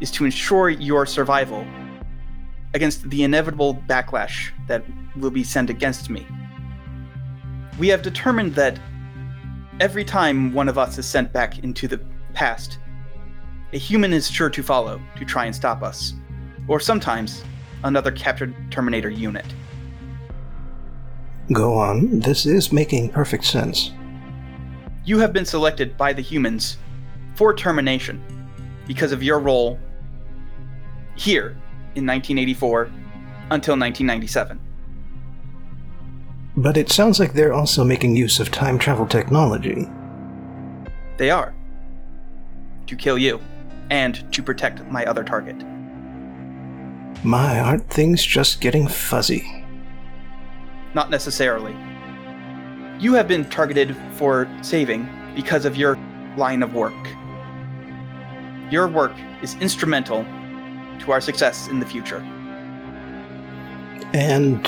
is 0.00 0.10
to 0.12 0.24
ensure 0.24 0.68
your 0.68 1.06
survival 1.06 1.66
against 2.74 3.08
the 3.10 3.22
inevitable 3.22 3.74
backlash 3.86 4.50
that 4.66 4.84
will 5.16 5.30
be 5.30 5.44
sent 5.44 5.70
against 5.70 6.10
me. 6.10 6.26
We 7.78 7.88
have 7.88 8.02
determined 8.02 8.54
that 8.54 8.78
every 9.80 10.04
time 10.04 10.52
one 10.52 10.68
of 10.68 10.78
us 10.78 10.98
is 10.98 11.06
sent 11.06 11.32
back 11.32 11.60
into 11.60 11.88
the 11.88 12.00
past, 12.34 12.78
a 13.72 13.78
human 13.78 14.12
is 14.12 14.30
sure 14.30 14.50
to 14.50 14.62
follow 14.62 15.00
to 15.16 15.24
try 15.24 15.46
and 15.46 15.54
stop 15.54 15.82
us, 15.82 16.14
or 16.68 16.78
sometimes 16.78 17.42
another 17.84 18.12
captured 18.12 18.54
Terminator 18.70 19.10
unit. 19.10 19.46
Go 21.52 21.74
on, 21.74 22.20
this 22.20 22.46
is 22.46 22.72
making 22.72 23.08
perfect 23.10 23.44
sense. 23.44 23.90
You 25.04 25.18
have 25.18 25.32
been 25.32 25.44
selected 25.44 25.96
by 25.96 26.12
the 26.12 26.22
humans 26.22 26.76
for 27.34 27.52
termination 27.54 28.22
because 28.86 29.10
of 29.10 29.22
your 29.22 29.40
role 29.40 29.78
here 31.16 31.56
in 31.94 32.06
1984 32.06 32.84
until 33.50 33.76
1997. 33.76 34.60
But 36.56 36.76
it 36.76 36.90
sounds 36.90 37.18
like 37.18 37.32
they're 37.32 37.54
also 37.54 37.82
making 37.82 38.16
use 38.16 38.38
of 38.38 38.50
time 38.50 38.78
travel 38.78 39.06
technology. 39.06 39.88
They 41.16 41.30
are. 41.30 41.54
To 42.86 42.96
kill 42.96 43.16
you, 43.16 43.40
and 43.90 44.30
to 44.32 44.42
protect 44.42 44.84
my 44.86 45.04
other 45.06 45.24
target. 45.24 45.56
My, 47.24 47.60
aren't 47.60 47.88
things 47.88 48.24
just 48.24 48.60
getting 48.60 48.88
fuzzy? 48.88 49.64
Not 50.94 51.08
necessarily. 51.10 51.76
You 52.98 53.14
have 53.14 53.28
been 53.28 53.44
targeted 53.48 53.96
for 54.14 54.48
saving 54.62 55.08
because 55.34 55.64
of 55.64 55.76
your 55.76 55.98
line 56.36 56.62
of 56.62 56.74
work. 56.74 56.94
Your 58.70 58.88
work 58.88 59.12
is 59.42 59.54
instrumental 59.56 60.24
to 61.00 61.12
our 61.12 61.20
success 61.20 61.68
in 61.68 61.80
the 61.80 61.86
future. 61.86 62.20
And 64.12 64.66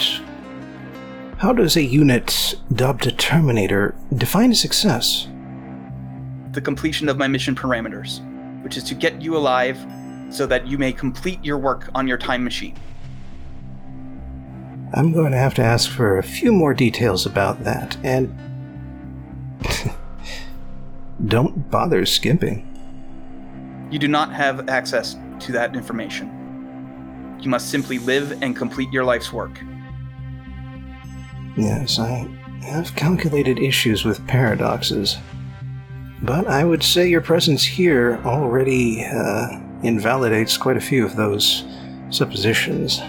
how 1.38 1.52
does 1.52 1.76
a 1.76 1.82
unit 1.82 2.54
dubbed 2.72 3.06
a 3.06 3.12
Terminator 3.12 3.94
define 4.14 4.52
a 4.52 4.54
success? 4.54 5.28
The 6.52 6.60
completion 6.60 7.08
of 7.08 7.16
my 7.16 7.26
mission 7.26 7.54
parameters, 7.54 8.20
which 8.62 8.76
is 8.76 8.84
to 8.84 8.94
get 8.94 9.20
you 9.20 9.36
alive 9.36 9.78
so 10.30 10.46
that 10.46 10.66
you 10.66 10.78
may 10.78 10.92
complete 10.92 11.44
your 11.44 11.58
work 11.58 11.88
on 11.94 12.06
your 12.06 12.18
time 12.18 12.44
machine. 12.44 12.76
I'm 14.94 15.12
going 15.12 15.32
to 15.32 15.38
have 15.38 15.54
to 15.54 15.62
ask 15.62 15.90
for 15.90 16.18
a 16.18 16.22
few 16.22 16.52
more 16.52 16.72
details 16.72 17.26
about 17.26 17.64
that, 17.64 17.96
and. 18.04 18.32
Don't 21.26 21.70
bother 21.70 22.06
skimping. 22.06 22.70
You 23.90 23.98
do 23.98 24.08
not 24.08 24.32
have 24.32 24.68
access 24.68 25.16
to 25.40 25.52
that 25.52 25.74
information. 25.74 27.38
You 27.40 27.50
must 27.50 27.70
simply 27.70 27.98
live 27.98 28.42
and 28.42 28.56
complete 28.56 28.90
your 28.92 29.04
life's 29.04 29.32
work. 29.32 29.60
Yes, 31.56 31.98
I 31.98 32.28
have 32.62 32.94
calculated 32.96 33.58
issues 33.58 34.04
with 34.04 34.26
paradoxes. 34.26 35.16
But 36.22 36.46
I 36.46 36.64
would 36.64 36.82
say 36.82 37.08
your 37.08 37.20
presence 37.20 37.62
here 37.62 38.20
already 38.24 39.04
uh, 39.04 39.60
invalidates 39.82 40.56
quite 40.56 40.76
a 40.76 40.80
few 40.80 41.04
of 41.04 41.16
those 41.16 41.64
suppositions. 42.10 43.00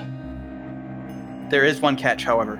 There 1.49 1.63
is 1.63 1.79
one 1.81 1.95
catch, 1.95 2.23
however. 2.23 2.59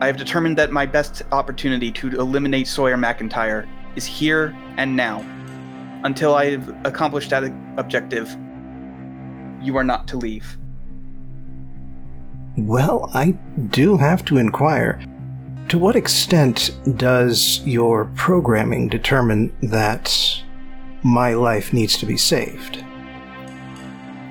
I 0.00 0.06
have 0.06 0.16
determined 0.16 0.56
that 0.58 0.72
my 0.72 0.86
best 0.86 1.22
opportunity 1.32 1.90
to 1.92 2.08
eliminate 2.20 2.66
Sawyer 2.66 2.96
McIntyre 2.96 3.68
is 3.96 4.04
here 4.04 4.56
and 4.76 4.96
now. 4.96 5.20
Until 6.04 6.34
I've 6.34 6.68
accomplished 6.84 7.30
that 7.30 7.44
objective, 7.76 8.28
you 9.60 9.76
are 9.76 9.84
not 9.84 10.08
to 10.08 10.16
leave. 10.16 10.56
Well, 12.56 13.10
I 13.14 13.30
do 13.70 13.96
have 13.96 14.24
to 14.26 14.36
inquire. 14.36 15.02
To 15.68 15.78
what 15.78 15.96
extent 15.96 16.76
does 16.96 17.62
your 17.64 18.04
programming 18.14 18.88
determine 18.88 19.56
that 19.62 20.42
my 21.02 21.32
life 21.32 21.72
needs 21.72 21.96
to 21.98 22.06
be 22.06 22.18
saved? 22.18 22.84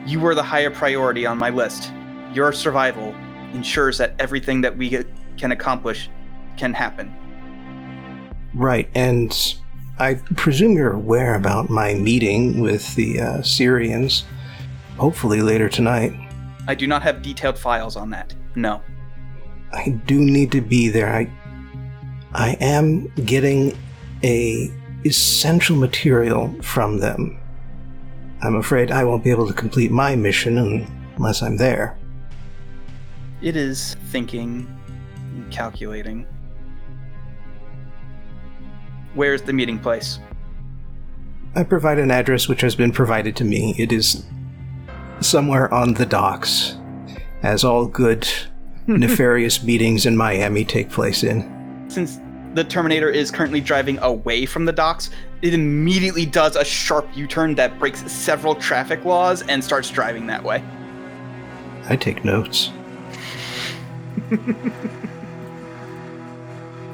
You 0.05 0.19
were 0.19 0.35
the 0.35 0.43
higher 0.43 0.69
priority 0.69 1.25
on 1.25 1.37
my 1.37 1.49
list. 1.49 1.91
Your 2.33 2.53
survival 2.53 3.15
ensures 3.53 3.97
that 3.97 4.13
everything 4.19 4.61
that 4.61 4.77
we 4.77 5.03
can 5.37 5.51
accomplish 5.51 6.09
can 6.57 6.73
happen. 6.73 7.13
Right, 8.53 8.89
and 8.93 9.35
I 9.97 10.15
presume 10.35 10.73
you're 10.73 10.93
aware 10.93 11.35
about 11.35 11.69
my 11.69 11.95
meeting 11.95 12.59
with 12.59 12.95
the 12.95 13.19
uh, 13.19 13.41
Syrians, 13.41 14.25
hopefully 14.97 15.41
later 15.41 15.69
tonight. 15.69 16.13
I 16.67 16.75
do 16.75 16.87
not 16.87 17.01
have 17.03 17.21
detailed 17.21 17.57
files 17.57 17.95
on 17.95 18.09
that. 18.11 18.33
No. 18.55 18.81
I 19.73 19.89
do 20.05 20.19
need 20.19 20.51
to 20.51 20.61
be 20.61 20.89
there. 20.89 21.13
I 21.13 21.29
I 22.33 22.51
am 22.61 23.07
getting 23.25 23.77
a 24.23 24.71
essential 25.05 25.75
material 25.75 26.53
from 26.61 26.99
them. 26.99 27.37
I'm 28.41 28.55
afraid 28.55 28.91
I 28.91 29.03
won't 29.03 29.23
be 29.23 29.31
able 29.31 29.47
to 29.47 29.53
complete 29.53 29.91
my 29.91 30.15
mission 30.15 30.57
unless 31.17 31.41
I'm 31.41 31.57
there. 31.57 31.97
It 33.41 33.55
is 33.55 33.95
thinking 34.09 34.67
and 35.35 35.51
calculating. 35.51 36.25
Where's 39.13 39.41
the 39.41 39.53
meeting 39.53 39.77
place? 39.77 40.19
I 41.55 41.63
provide 41.63 41.99
an 41.99 42.11
address 42.11 42.47
which 42.47 42.61
has 42.61 42.75
been 42.75 42.91
provided 42.91 43.35
to 43.37 43.43
me. 43.43 43.75
It 43.77 43.91
is 43.91 44.23
somewhere 45.21 45.73
on 45.73 45.93
the 45.93 46.05
docks, 46.05 46.77
as 47.43 47.63
all 47.63 47.85
good 47.85 48.27
nefarious 48.87 49.63
meetings 49.63 50.05
in 50.05 50.17
Miami 50.17 50.65
take 50.65 50.89
place 50.89 51.23
in. 51.23 51.85
Since 51.89 52.19
the 52.53 52.63
Terminator 52.63 53.09
is 53.09 53.31
currently 53.31 53.61
driving 53.61 53.97
away 53.99 54.45
from 54.45 54.65
the 54.65 54.73
docks, 54.73 55.09
it 55.41 55.53
immediately 55.53 56.25
does 56.25 56.55
a 56.55 56.65
sharp 56.65 57.07
U 57.15 57.27
turn 57.27 57.55
that 57.55 57.79
breaks 57.79 58.11
several 58.11 58.55
traffic 58.55 59.05
laws 59.05 59.41
and 59.43 59.63
starts 59.63 59.89
driving 59.89 60.27
that 60.27 60.43
way. 60.43 60.63
I 61.87 61.95
take 61.95 62.25
notes. 62.25 62.71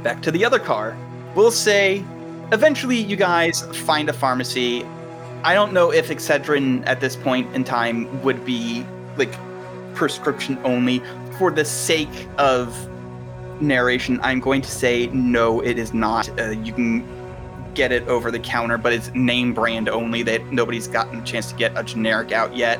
back 0.03 0.21
to 0.21 0.31
the 0.31 0.45
other 0.45 0.59
car. 0.59 0.95
We'll 1.35 1.51
say 1.51 2.03
eventually 2.53 2.95
you 2.95 3.15
guys 3.15 3.61
find 3.85 4.07
a 4.09 4.13
pharmacy. 4.13 4.85
I 5.43 5.53
don't 5.53 5.73
know 5.73 5.91
if 5.91 6.09
Excedrin 6.09 6.85
at 6.85 6.99
this 6.99 7.15
point 7.15 7.53
in 7.55 7.63
time 7.63 8.21
would 8.23 8.43
be 8.43 8.85
like 9.17 9.33
prescription 9.93 10.57
only. 10.63 11.01
For 11.37 11.51
the 11.51 11.65
sake 11.65 12.27
of 12.37 12.75
narration, 13.61 14.19
I'm 14.21 14.39
going 14.39 14.61
to 14.61 14.71
say 14.71 15.07
no, 15.07 15.61
it 15.61 15.77
is 15.77 15.93
not. 15.93 16.27
Uh, 16.39 16.49
you 16.49 16.73
can 16.73 17.05
get 17.73 17.91
it 17.91 18.07
over 18.07 18.31
the 18.31 18.39
counter, 18.39 18.77
but 18.77 18.91
it's 18.91 19.13
name 19.13 19.53
brand 19.53 19.87
only. 19.87 20.23
That 20.23 20.45
nobody's 20.51 20.87
gotten 20.87 21.19
a 21.19 21.23
chance 21.23 21.51
to 21.51 21.55
get 21.55 21.77
a 21.77 21.83
generic 21.83 22.31
out 22.31 22.55
yet. 22.55 22.79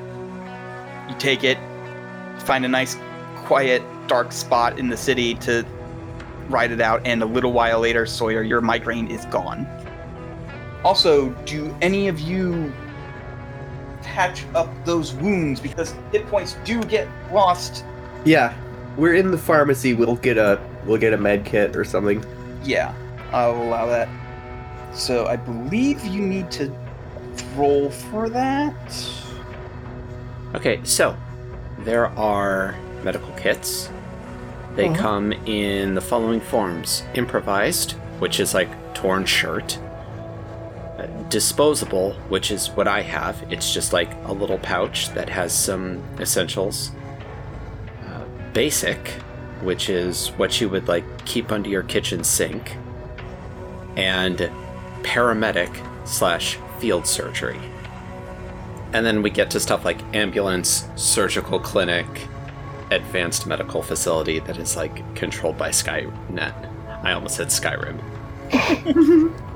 You 1.08 1.16
take 1.20 1.44
it, 1.44 1.58
find 2.40 2.66
a 2.66 2.68
nice, 2.68 2.98
quiet, 3.46 3.84
dark 4.08 4.32
spot 4.32 4.80
in 4.80 4.90
the 4.90 4.98
city 4.98 5.36
to 5.36 5.66
ride 6.50 6.72
it 6.72 6.82
out, 6.82 7.06
and 7.06 7.22
a 7.22 7.26
little 7.26 7.52
while 7.52 7.82
later, 7.82 8.06
Sawyer, 8.06 8.42
your 8.42 8.62
migraine 8.62 9.08
is 9.08 9.26
gone. 9.26 9.68
Also, 10.84 11.30
do 11.46 11.76
any 11.82 12.08
of 12.08 12.20
you 12.20 12.72
patch 14.02 14.46
up 14.56 14.70
those 14.86 15.14
wounds 15.14 15.60
because 15.60 15.94
hit 16.12 16.26
points 16.28 16.56
do 16.64 16.82
get 16.84 17.08
lost? 17.32 17.84
Yeah, 18.26 18.54
we're 18.98 19.16
in 19.16 19.32
the 19.32 19.38
pharmacy. 19.38 19.94
We'll 19.94 20.16
get 20.16 20.38
a 20.38 20.60
we'll 20.86 21.00
get 21.00 21.14
a 21.14 21.18
med 21.18 21.46
kit 21.46 21.76
or 21.76 21.84
something. 21.84 22.24
Yeah, 22.64 22.94
I'll 23.32 23.62
allow 23.62 23.86
that. 23.88 24.10
So 24.94 25.28
I 25.28 25.36
believe 25.36 26.04
you 26.06 26.22
need 26.22 26.50
to 26.52 26.74
roll 27.56 27.90
for 27.90 28.30
that. 28.30 28.76
Okay, 30.56 30.80
so 30.84 31.16
there 31.80 32.08
are 32.18 32.76
medical 33.04 33.32
kits. 33.34 33.90
They 34.76 34.88
uh-huh. 34.88 35.02
come 35.02 35.32
in 35.32 35.96
the 35.96 36.02
following 36.02 36.40
forms 36.40 37.04
improvised, 37.16 37.92
which 38.20 38.40
is 38.40 38.54
like 38.54 38.70
torn 38.94 39.26
shirt, 39.26 39.80
disposable, 41.30 42.14
which 42.30 42.52
is 42.52 42.70
what 42.70 42.88
I 42.88 43.02
have. 43.02 43.44
It's 43.52 43.74
just 43.74 43.94
like 43.94 44.12
a 44.26 44.34
little 44.34 44.58
pouch 44.60 45.10
that 45.10 45.30
has 45.30 45.54
some 45.54 46.04
essentials. 46.20 46.92
Uh, 48.06 48.24
basic, 48.54 49.10
which 49.62 49.90
is 49.90 50.30
what 50.38 50.60
you 50.62 50.70
would 50.70 50.88
like 50.88 51.26
keep 51.26 51.52
under 51.52 51.70
your 51.70 51.84
kitchen 51.84 52.24
sink. 52.24 52.78
And 53.96 54.50
paramedic 55.04 55.72
slash 56.08 56.58
field 56.80 57.08
surgery. 57.08 57.60
And 58.94 59.06
then 59.06 59.22
we 59.22 59.30
get 59.30 59.52
to 59.52 59.60
stuff 59.60 59.84
like 59.84 60.02
ambulance, 60.16 60.88
surgical 60.96 61.60
clinic, 61.60 62.08
advanced 62.92 63.46
medical 63.46 63.82
facility 63.82 64.40
that 64.40 64.58
is 64.58 64.78
like 64.78 65.16
controlled 65.16 65.58
by 65.58 65.70
Skynet. 65.70 67.04
I 67.04 67.12
almost 67.12 67.36
said 67.36 67.48
Skyrim. 67.48 68.02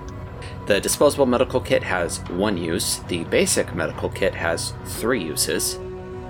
the 0.72 0.80
disposable 0.80 1.26
medical 1.26 1.60
kit 1.60 1.84
has 1.84 2.20
one 2.30 2.56
use, 2.56 3.00
the 3.10 3.26
basic 3.26 3.76
medical 3.76 4.08
kit 4.08 4.34
has 4.34 4.74
three 4.86 5.22
uses. 5.22 5.78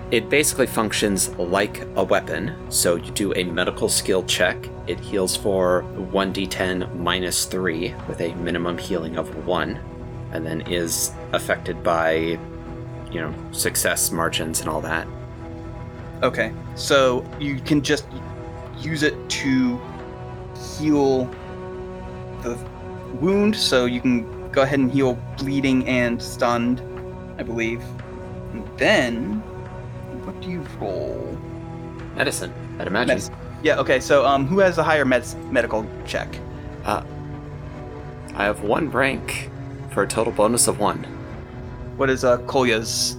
It 0.09 0.31
basically 0.31 0.65
functions 0.65 1.29
like 1.37 1.87
a 1.95 2.03
weapon, 2.03 2.55
so 2.71 2.95
you 2.95 3.11
do 3.11 3.35
a 3.35 3.43
medical 3.43 3.87
skill 3.87 4.23
check. 4.23 4.57
It 4.87 4.99
heals 4.99 5.35
for 5.35 5.83
1d10 6.11 6.95
minus 6.95 7.45
3 7.45 7.93
with 8.07 8.19
a 8.19 8.33
minimum 8.33 8.79
healing 8.79 9.15
of 9.15 9.45
1, 9.45 9.79
and 10.31 10.43
then 10.43 10.61
is 10.61 11.11
affected 11.33 11.83
by, 11.83 12.39
you 13.11 13.21
know, 13.21 13.35
success 13.51 14.11
margins 14.11 14.59
and 14.59 14.69
all 14.69 14.81
that. 14.81 15.07
Okay, 16.23 16.51
so 16.73 17.23
you 17.39 17.59
can 17.59 17.83
just 17.83 18.07
use 18.79 19.03
it 19.03 19.13
to 19.29 19.79
heal 20.79 21.25
the 22.41 22.57
wound, 23.15 23.55
so 23.55 23.85
you 23.85 24.01
can 24.01 24.49
go 24.51 24.61
ahead 24.61 24.79
and 24.79 24.91
heal 24.91 25.13
bleeding 25.37 25.87
and 25.87 26.21
stunned, 26.21 26.81
I 27.37 27.43
believe. 27.43 27.81
And 28.53 28.67
then, 28.77 29.39
what 30.25 30.39
do 30.41 30.49
you 30.49 30.65
roll? 30.79 31.37
Medicine, 32.15 32.53
I'd 32.79 32.87
imagine. 32.87 33.07
Medicine. 33.07 33.35
Yeah. 33.63 33.79
Okay. 33.79 33.99
So, 33.99 34.25
um, 34.25 34.45
who 34.47 34.59
has 34.59 34.77
a 34.77 34.83
higher 34.83 35.05
med- 35.05 35.35
medical 35.51 35.85
check? 36.05 36.27
Uh, 36.83 37.03
I 38.35 38.43
have 38.43 38.63
one 38.63 38.89
rank 38.89 39.49
for 39.91 40.03
a 40.03 40.07
total 40.07 40.33
bonus 40.33 40.67
of 40.67 40.79
one. 40.79 41.03
What 41.97 42.09
is 42.09 42.23
uh 42.23 42.37
Kolya's 42.39 43.17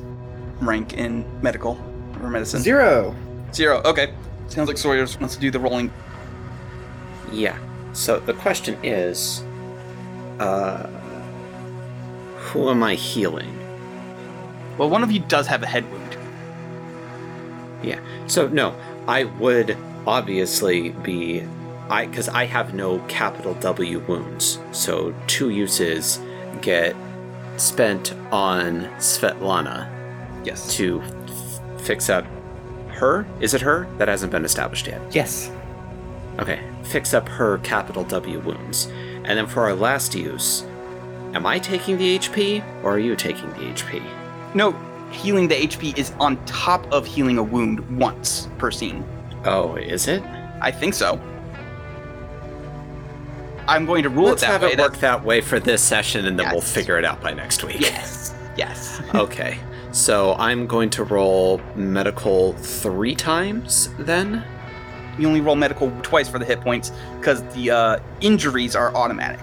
rank 0.60 0.94
in 0.94 1.24
medical 1.42 1.78
or 2.20 2.30
medicine? 2.30 2.60
Zero. 2.60 3.14
Zero. 3.52 3.82
Okay. 3.84 4.12
Sounds 4.48 4.68
like 4.68 4.78
Sawyer 4.78 5.06
wants 5.20 5.34
to 5.34 5.40
do 5.40 5.50
the 5.50 5.60
rolling. 5.60 5.90
Yeah. 7.30 7.56
So 7.92 8.20
the 8.20 8.34
question 8.34 8.76
is, 8.82 9.44
uh, 10.42 10.86
who 12.36 12.68
am 12.68 12.82
I 12.82 12.94
healing? 12.94 13.58
Well, 14.78 14.90
one 14.90 15.02
of 15.02 15.10
you 15.12 15.20
does 15.20 15.46
have 15.46 15.62
a 15.62 15.66
head 15.66 15.90
wound. 15.90 16.16
Yeah. 17.82 18.00
So 18.26 18.48
no, 18.48 18.74
I 19.06 19.24
would 19.24 19.76
obviously 20.06 20.90
be 20.90 21.42
I 21.88 22.06
because 22.06 22.28
I 22.28 22.44
have 22.46 22.74
no 22.74 22.98
capital 23.08 23.54
W 23.54 23.98
wounds. 24.00 24.58
So 24.72 25.14
two 25.26 25.50
uses 25.50 26.20
get 26.60 26.94
spent 27.56 28.14
on 28.30 28.84
Svetlana 28.98 29.88
Yes. 30.44 30.74
to 30.76 31.00
f- 31.02 31.80
fix 31.82 32.08
up 32.08 32.24
her. 32.88 33.26
Is 33.40 33.54
it 33.54 33.60
her? 33.60 33.86
That 33.98 34.08
hasn't 34.08 34.32
been 34.32 34.44
established 34.44 34.86
yet. 34.86 35.00
Yes. 35.14 35.50
Okay, 36.38 36.60
fix 36.82 37.12
up 37.14 37.28
her 37.28 37.58
capital 37.58 38.04
W 38.04 38.38
wounds. 38.40 38.88
And 39.24 39.38
then 39.38 39.46
for 39.46 39.62
our 39.62 39.74
last 39.74 40.14
use, 40.14 40.62
am 41.34 41.46
I 41.46 41.58
taking 41.58 41.96
the 41.96 42.18
HP 42.18 42.64
or 42.82 42.94
are 42.94 42.98
you 42.98 43.16
taking 43.16 43.48
the 43.50 43.72
HP? 43.72 44.02
No, 44.54 44.72
healing 45.10 45.48
the 45.48 45.54
HP 45.54 45.96
is 45.96 46.12
on 46.18 46.42
top 46.44 46.90
of 46.92 47.06
healing 47.06 47.38
a 47.38 47.42
wound 47.42 47.80
once 47.98 48.48
per 48.58 48.70
scene. 48.70 49.04
Oh, 49.44 49.76
is 49.76 50.08
it? 50.08 50.22
I 50.60 50.70
think 50.70 50.94
so. 50.94 51.20
I'm 53.68 53.86
going 53.86 54.02
to 54.02 54.08
rule 54.08 54.26
Let's 54.26 54.42
it 54.42 54.46
that 54.46 54.52
have 54.52 54.62
way. 54.62 54.72
it 54.72 54.78
work 54.78 54.98
that 54.98 55.24
way 55.24 55.40
for 55.40 55.60
this 55.60 55.82
session 55.82 56.26
and 56.26 56.38
then 56.38 56.50
we'll 56.50 56.60
figure 56.60 56.98
it 56.98 57.04
out 57.04 57.20
by 57.20 57.32
next 57.32 57.62
week. 57.64 57.80
Yes. 57.80 58.34
Yes. 58.56 59.00
okay, 59.14 59.58
so 59.92 60.34
I'm 60.34 60.66
going 60.66 60.90
to 60.90 61.04
roll 61.04 61.60
medical 61.74 62.54
three 62.54 63.14
times 63.14 63.88
then? 63.98 64.44
You 65.18 65.26
only 65.28 65.40
roll 65.40 65.56
medical 65.56 65.90
twice 66.02 66.28
for 66.28 66.38
the 66.38 66.44
hit 66.44 66.60
points 66.60 66.92
because 67.18 67.42
the 67.54 67.70
uh, 67.70 67.98
injuries 68.20 68.74
are 68.74 68.94
automatic. 68.94 69.40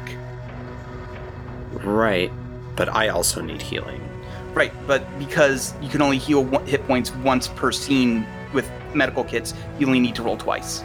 Right, 1.83 2.31
but 2.75 2.89
I 2.89 3.09
also 3.09 3.41
need 3.41 3.61
healing. 3.61 4.01
Right, 4.53 4.73
but 4.87 5.03
because 5.19 5.73
you 5.81 5.89
can 5.89 6.01
only 6.01 6.17
heal 6.17 6.43
one 6.43 6.65
hit 6.65 6.85
points 6.87 7.11
once 7.17 7.47
per 7.47 7.71
scene 7.71 8.25
with 8.53 8.69
medical 8.93 9.23
kits, 9.23 9.53
you 9.77 9.85
only 9.85 9.99
need 9.99 10.15
to 10.15 10.23
roll 10.23 10.37
twice. 10.37 10.83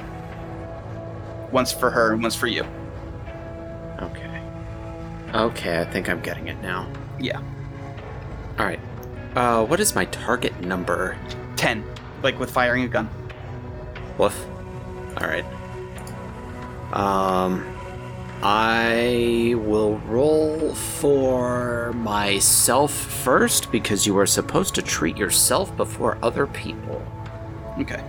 Once 1.51 1.73
for 1.73 1.91
her 1.91 2.13
and 2.13 2.23
once 2.23 2.35
for 2.35 2.47
you. 2.47 2.65
Okay. 4.01 4.43
Okay, 5.35 5.81
I 5.81 5.85
think 5.85 6.09
I'm 6.09 6.21
getting 6.21 6.49
it 6.49 6.61
now. 6.61 6.91
Yeah. 7.19 7.41
Alright. 8.59 8.81
Uh, 9.35 9.65
what 9.65 9.81
is 9.81 9.95
my 9.95 10.05
target 10.07 10.61
number? 10.61 11.17
10, 11.57 11.85
like 12.23 12.39
with 12.39 12.51
firing 12.51 12.85
a 12.85 12.89
gun. 12.89 13.09
Woof. 14.19 14.47
Alright. 15.21 15.45
Um. 16.93 17.65
I 18.43 19.55
will 19.57 19.97
roll 20.07 20.75
for 20.75 21.95
myself 21.95 22.93
first 22.93 23.73
because 23.73 24.07
you 24.07 24.19
are 24.19 24.27
supposed 24.27 24.75
to 24.75 24.83
treat 24.83 25.17
yourself 25.17 25.75
before 25.79 26.19
other 26.23 26.47
people. 26.49 27.01
Okay. 27.81 28.03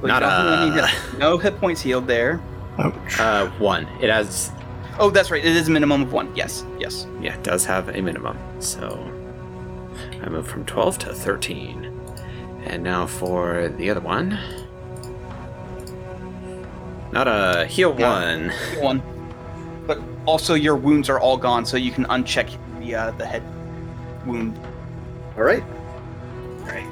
Well, 0.00 0.06
Not 0.08 0.14
you 0.14 0.20
don't 0.20 0.30
have 0.30 0.62
any 0.72 0.80
a- 0.80 0.86
hit- 0.86 1.18
no 1.18 1.36
hit 1.36 1.58
points 1.58 1.82
healed 1.82 2.06
there. 2.06 2.40
Ouch. 2.78 3.20
Uh, 3.20 3.50
one. 3.58 3.86
It 4.00 4.08
has, 4.08 4.50
Oh, 4.98 5.10
that's 5.10 5.30
right. 5.30 5.44
It 5.44 5.56
is 5.56 5.68
a 5.68 5.70
minimum 5.70 6.02
of 6.04 6.12
one. 6.14 6.34
Yes. 6.34 6.64
Yes. 6.78 7.06
yeah, 7.20 7.34
it 7.34 7.42
does 7.42 7.66
have 7.66 7.90
a 7.90 8.00
minimum. 8.00 8.38
So 8.60 8.88
I 10.22 10.28
move 10.30 10.48
from 10.48 10.64
12 10.64 10.98
to 11.00 11.12
13. 11.12 11.92
And 12.64 12.82
now 12.82 13.06
for 13.06 13.68
the 13.68 13.90
other 13.90 14.00
one. 14.00 14.38
Not 17.12 17.28
a 17.28 17.66
heal 17.66 17.94
Yeah. 17.98 18.10
one. 18.10 18.50
One. 18.82 19.02
But 19.86 20.00
also, 20.26 20.54
your 20.54 20.76
wounds 20.76 21.08
are 21.10 21.20
all 21.20 21.36
gone, 21.36 21.66
so 21.66 21.76
you 21.76 21.90
can 21.90 22.04
uncheck 22.06 22.56
the 22.80 22.94
uh, 22.94 23.10
the 23.12 23.26
head 23.26 23.42
wound. 24.26 24.58
All 25.36 25.42
right. 25.44 25.62
Right. 26.60 26.86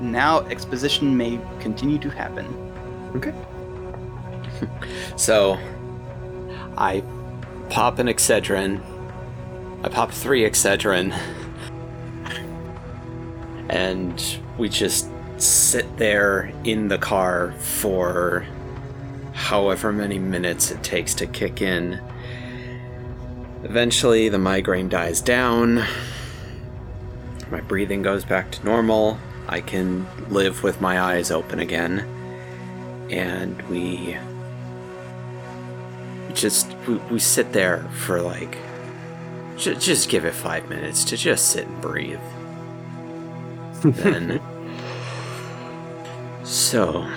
Now 0.00 0.40
exposition 0.40 1.16
may 1.16 1.40
continue 1.60 1.98
to 1.98 2.10
happen. 2.10 2.46
Okay. 3.16 3.32
So 5.16 5.58
I 6.78 7.02
pop 7.70 7.98
an 7.98 8.06
Excedrin. 8.06 8.80
I 9.82 9.88
pop 9.88 10.10
three 10.12 10.42
Excedrin. 10.42 11.12
And 13.68 14.38
we 14.58 14.68
just 14.68 15.08
sit 15.38 15.96
there 15.96 16.52
in 16.64 16.88
the 16.88 16.98
car 16.98 17.52
for 17.58 18.46
however 19.34 19.92
many 19.92 20.18
minutes 20.18 20.70
it 20.70 20.82
takes 20.82 21.12
to 21.14 21.26
kick 21.26 21.60
in. 21.60 22.00
Eventually, 23.64 24.28
the 24.28 24.38
migraine 24.38 24.88
dies 24.88 25.20
down. 25.20 25.84
My 27.50 27.60
breathing 27.60 28.02
goes 28.02 28.24
back 28.24 28.50
to 28.52 28.64
normal. 28.64 29.18
I 29.48 29.60
can 29.60 30.06
live 30.30 30.62
with 30.62 30.80
my 30.80 31.00
eyes 31.00 31.30
open 31.30 31.60
again. 31.60 32.00
And 33.10 33.60
we 33.68 34.16
just 36.32 36.74
we, 36.88 36.96
we 37.10 37.18
sit 37.18 37.52
there 37.52 37.78
for 37.92 38.20
like 38.20 38.56
ju- 39.56 39.74
just 39.76 40.08
give 40.08 40.24
it 40.24 40.34
five 40.34 40.68
minutes 40.68 41.04
to 41.04 41.16
just 41.16 41.50
sit 41.50 41.66
and 41.66 41.80
breathe 41.80 42.18
then 43.84 44.40
so 46.42 47.08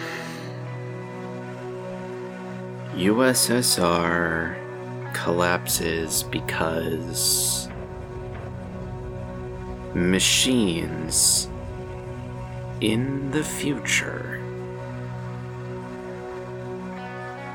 ussr 2.98 4.56
collapses 5.14 6.24
because 6.24 7.69
machines 9.94 11.48
in 12.82 13.30
the 13.32 13.44
future 13.44 14.41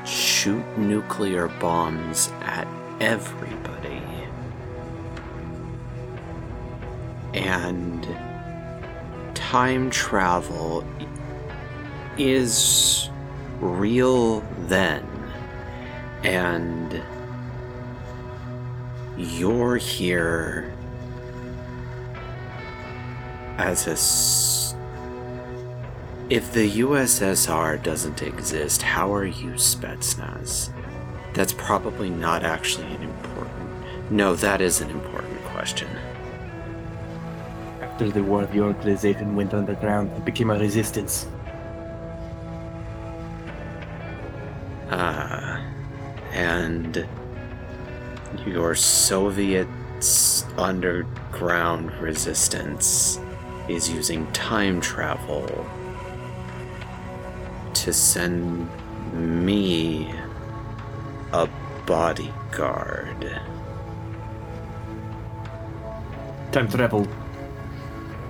shoot 0.05 0.65
nuclear 0.77 1.47
bombs 1.59 2.29
at 2.41 2.67
everybody. 2.99 4.01
And 7.33 8.07
time 9.33 9.89
travel 9.89 10.85
is 12.17 13.09
real 13.59 14.41
then. 14.67 15.12
And 16.23 17.01
you're 19.17 19.77
here 19.77 20.73
as 23.57 23.87
a 23.87 23.91
s- 23.91 24.75
if 26.29 26.53
the 26.53 26.67
USSR 26.79 27.77
doesn't 27.77 28.21
exist, 28.21 28.81
how 28.81 29.13
are 29.13 29.25
you 29.25 29.51
Spetsnaz? 29.51 30.69
That's 31.33 31.53
probably 31.53 32.09
not 32.09 32.43
actually 32.43 32.87
an 32.93 33.03
important. 33.03 34.11
No, 34.11 34.35
that 34.35 34.61
is 34.61 34.81
an 34.81 34.89
important 34.89 35.43
question. 35.45 35.87
After 37.81 38.09
the 38.09 38.23
war, 38.23 38.45
the 38.45 38.61
organization 38.61 39.35
went 39.35 39.53
underground 39.53 40.11
and 40.11 40.25
became 40.25 40.49
a 40.49 40.57
resistance. 40.57 41.27
Soviet 48.75 49.67
underground 50.57 51.91
resistance 52.01 53.19
is 53.69 53.89
using 53.89 54.29
time 54.33 54.81
travel 54.81 55.47
to 57.73 57.93
send 57.93 58.69
me 59.13 60.13
a 61.31 61.47
bodyguard. 61.85 63.41
Time 66.51 66.67
travel 66.69 67.07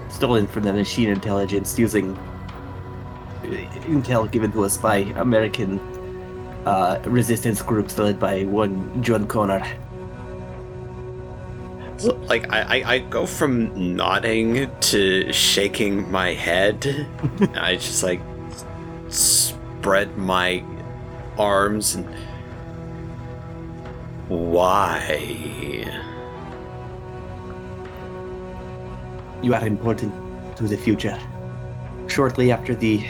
stolen 0.10 0.48
from 0.48 0.64
the 0.64 0.74
machine 0.74 1.10
intelligence 1.10 1.78
using 1.78 2.16
uh, 2.16 3.48
intel 3.86 4.30
given 4.32 4.52
to 4.52 4.64
us 4.64 4.78
by 4.78 4.98
American 5.18 5.80
uh, 6.66 7.00
resistance 7.06 7.62
groups 7.62 7.98
led 7.98 8.20
by 8.20 8.44
one 8.44 9.04
John 9.04 9.28
Connor. 9.28 9.64
Like 12.28 12.52
I, 12.52 12.62
I, 12.62 12.94
I 12.94 13.00
go 13.00 13.26
from 13.26 13.96
nodding 13.96 14.70
to 14.80 15.32
shaking 15.34 16.10
my 16.12 16.34
head. 16.34 17.08
I 17.56 17.76
just 17.76 18.04
like 18.04 18.22
spread 19.10 20.18
my 20.18 20.64
arms 21.38 21.96
and 21.96 22.08
why? 24.30 25.20
You 29.42 29.54
are 29.54 29.68
important 29.68 30.14
to 30.58 30.64
the 30.64 30.78
future. 30.78 31.20
Shortly 32.08 32.52
after 32.52 32.74
the 32.74 33.06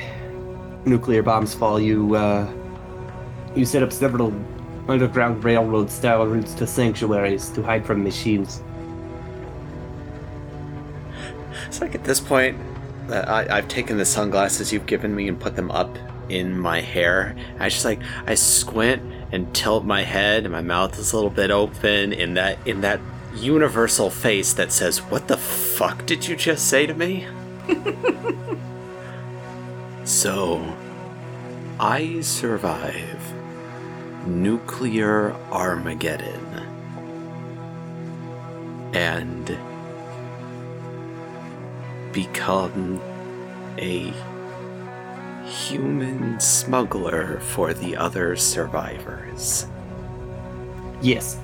nuclear 0.85 1.21
bombs 1.21 1.53
fall, 1.53 1.79
you 1.79 2.15
uh, 2.15 2.51
you 3.55 3.65
set 3.65 3.83
up 3.83 3.93
several 3.93 4.33
underground 4.87 5.43
railroad 5.43 5.89
style 5.89 6.25
routes 6.25 6.53
to 6.55 6.67
sanctuaries 6.67 7.49
to 7.51 7.61
hide 7.61 7.85
from 7.85 8.03
machines. 8.03 8.63
It's 11.73 11.81
like 11.81 11.95
at 11.95 12.03
this 12.03 12.19
point 12.19 12.55
that 13.07 13.27
I, 13.27 13.57
I've 13.57 13.67
taken 13.67 13.97
the 13.97 14.05
sunglasses 14.05 14.71
you've 14.71 14.85
given 14.85 15.15
me 15.15 15.27
and 15.27 15.39
put 15.39 15.55
them 15.55 15.71
up 15.71 15.97
in 16.29 16.55
my 16.55 16.81
hair. 16.81 17.35
I 17.57 17.69
just 17.69 17.83
like 17.83 17.99
I 18.27 18.35
squint 18.35 19.01
and 19.31 19.51
tilt 19.55 19.83
my 19.83 20.03
head, 20.03 20.43
and 20.43 20.51
my 20.51 20.61
mouth 20.61 20.99
is 20.99 21.13
a 21.13 21.15
little 21.15 21.31
bit 21.31 21.49
open 21.49 22.13
in 22.13 22.35
that 22.35 22.59
in 22.67 22.81
that 22.81 22.99
universal 23.33 24.11
face 24.11 24.53
that 24.53 24.71
says, 24.71 24.99
"What 24.99 25.27
the 25.27 25.35
fuck 25.35 26.05
did 26.05 26.27
you 26.27 26.35
just 26.35 26.67
say 26.67 26.85
to 26.85 26.93
me?" 26.93 27.25
so, 30.05 30.63
I 31.79 32.21
survive 32.21 33.33
nuclear 34.27 35.33
Armageddon, 35.51 36.67
and 38.93 39.57
become 42.13 43.01
a 43.77 44.13
human 45.45 46.39
smuggler 46.39 47.39
for 47.39 47.73
the 47.73 47.97
other 47.97 48.35
survivors. 48.35 49.67
Yes, 51.01 51.37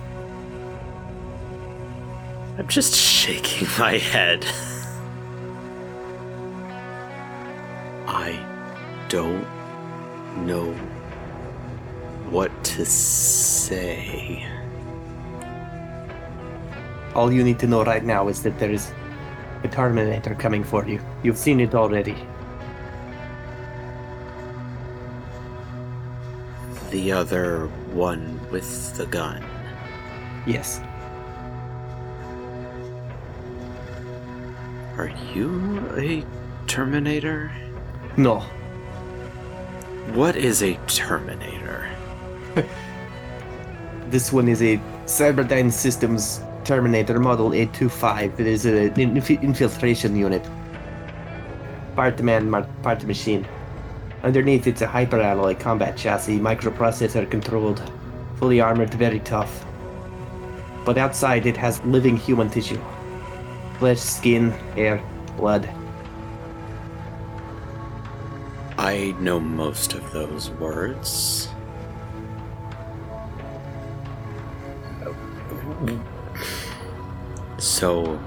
I'm 2.58 2.68
just 2.68 2.96
shaking 2.96 3.68
my 3.80 3.98
head. 3.98 4.46
I 8.08 8.40
don't 9.10 9.46
know 10.46 10.72
what 12.30 12.52
to 12.64 12.86
say. 12.86 14.48
all 17.16 17.34
you 17.34 17.44
need 17.44 17.60
to 17.60 17.68
know 17.68 17.84
right 17.84 18.06
now 18.06 18.28
is 18.28 18.44
that 18.44 18.58
there 18.60 18.72
is 18.72 18.94
a 19.64 19.68
Terminator 19.68 20.36
coming 20.36 20.64
for 20.64 20.88
you. 20.88 21.00
You've 21.24 21.38
seen 21.38 21.60
it 21.60 21.76
already. 21.76 22.16
The 26.92 27.12
other 27.12 27.68
one 27.94 28.40
with 28.52 28.96
the 28.98 29.06
gun. 29.06 29.46
Yes. 30.48 30.82
Are 34.98 35.12
you 35.34 35.80
a 35.96 36.26
Terminator? 36.68 37.52
No. 38.18 38.40
What 40.14 40.36
is 40.36 40.64
a 40.64 40.76
Terminator? 40.88 41.90
This 44.10 44.34
one 44.34 44.48
is 44.48 44.64
a 44.64 44.82
Cyberdyne 45.06 45.72
Systems 45.72 46.42
Terminator 46.70 47.20
Model 47.20 47.52
825. 47.56 48.40
It 48.40 48.46
is 48.46 48.64
an 48.68 48.94
inf- 49.02 49.32
infiltration 49.32 50.16
unit. 50.16 50.48
Part 51.96 52.22
man, 52.22 52.52
part 52.84 53.04
machine. 53.06 53.48
Underneath, 54.22 54.68
it's 54.68 54.84
a 54.84 54.86
hyperalloy 54.86 55.60
combat 55.60 55.98
chassis, 55.98 56.38
microprocessor 56.38 57.28
controlled, 57.32 57.82
fully 58.36 58.62
armored, 58.62 58.94
very 58.94 59.20
tough. 59.22 59.66
But 60.86 61.00
outside, 61.00 61.48
it 61.48 61.58
has 61.58 61.84
living 61.86 62.16
human 62.16 62.52
tissue 62.52 62.80
flesh, 63.80 63.98
skin, 63.98 64.52
hair, 64.76 65.02
blood. 65.38 65.68
I 68.78 69.16
know 69.20 69.40
most 69.40 69.96
of 69.96 70.12
those 70.12 70.52
words. 70.52 71.50
So, 77.60 78.20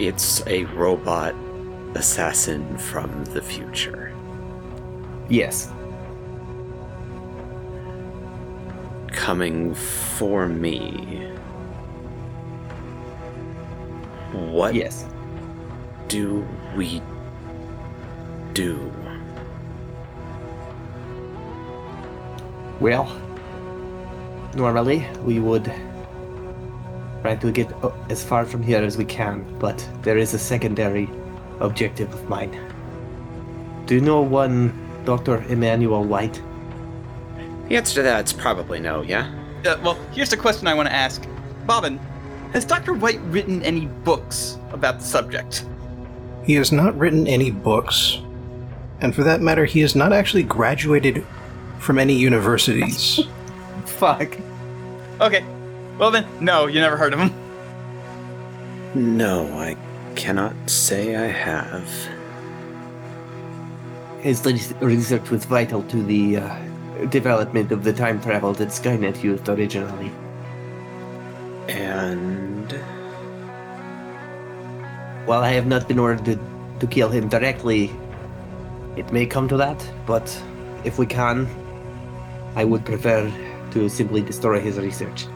it's 0.00 0.44
a 0.48 0.64
robot 0.64 1.34
assassin 1.94 2.76
from 2.78 3.24
the 3.26 3.40
future. 3.40 4.12
Yes. 5.28 5.70
Coming 9.08 9.72
for 9.74 10.48
me. 10.48 11.30
What 14.32 14.74
Yes. 14.74 15.06
do 16.08 16.44
we 16.76 17.00
do? 18.52 18.92
Well, 22.80 23.08
normally 24.56 25.06
we 25.24 25.38
would 25.38 25.72
try 27.24 27.34
to 27.34 27.50
get 27.50 27.72
uh, 27.82 27.90
as 28.10 28.22
far 28.22 28.44
from 28.44 28.62
here 28.62 28.82
as 28.82 28.98
we 28.98 29.04
can, 29.06 29.42
but 29.58 29.78
there 30.02 30.18
is 30.18 30.34
a 30.34 30.38
secondary 30.38 31.08
objective 31.60 32.12
of 32.12 32.28
mine. 32.28 32.52
Do 33.86 33.94
you 33.94 34.02
know 34.02 34.20
one 34.20 34.74
Dr. 35.06 35.42
Emmanuel 35.48 36.04
White? 36.04 36.42
The 37.68 37.78
answer 37.78 37.94
to 37.94 38.02
that 38.02 38.26
is 38.26 38.34
probably 38.34 38.78
no, 38.78 39.00
yeah? 39.00 39.32
Uh, 39.64 39.78
well, 39.82 39.94
here's 40.12 40.28
the 40.28 40.36
question 40.36 40.66
I 40.66 40.74
want 40.74 40.88
to 40.88 40.94
ask. 40.94 41.26
Bobbin, 41.64 41.98
has 42.52 42.66
Dr. 42.66 42.92
White 42.92 43.20
written 43.32 43.62
any 43.62 43.86
books 44.04 44.58
about 44.70 44.98
the 44.98 45.06
subject? 45.06 45.64
He 46.44 46.52
has 46.56 46.72
not 46.72 46.94
written 46.98 47.26
any 47.26 47.50
books, 47.50 48.20
and 49.00 49.14
for 49.14 49.24
that 49.24 49.40
matter, 49.40 49.64
he 49.64 49.80
has 49.80 49.96
not 49.96 50.12
actually 50.12 50.42
graduated 50.42 51.24
from 51.78 51.98
any 51.98 52.12
universities. 52.12 53.18
Fuck. 53.86 54.36
Okay. 55.22 55.42
Well 55.98 56.10
then, 56.10 56.26
no, 56.40 56.66
you 56.66 56.80
never 56.80 56.96
heard 56.96 57.14
of 57.14 57.20
him. 57.20 57.32
No, 58.94 59.46
I 59.58 59.76
cannot 60.16 60.54
say 60.68 61.16
I 61.16 61.26
have. 61.26 61.88
His 64.20 64.44
research 64.80 65.30
was 65.30 65.44
vital 65.44 65.82
to 65.84 66.02
the 66.02 66.38
uh, 66.38 66.56
development 67.10 67.72
of 67.72 67.84
the 67.84 67.92
time 67.92 68.20
travel 68.20 68.52
that 68.54 68.68
Skynet 68.68 69.22
used 69.22 69.48
originally. 69.48 70.10
And 71.68 72.72
While 75.26 75.42
I 75.42 75.52
have 75.52 75.66
not 75.66 75.88
been 75.88 75.98
ordered 75.98 76.24
to, 76.26 76.38
to 76.80 76.86
kill 76.86 77.08
him 77.08 77.28
directly, 77.28 77.90
it 78.96 79.10
may 79.12 79.26
come 79.26 79.48
to 79.48 79.56
that, 79.56 79.82
but 80.06 80.26
if 80.84 80.98
we 80.98 81.06
can, 81.06 81.48
I 82.54 82.64
would 82.64 82.84
prefer 82.84 83.32
to 83.70 83.88
simply 83.88 84.20
destroy 84.20 84.60
his 84.60 84.78
research. 84.78 85.26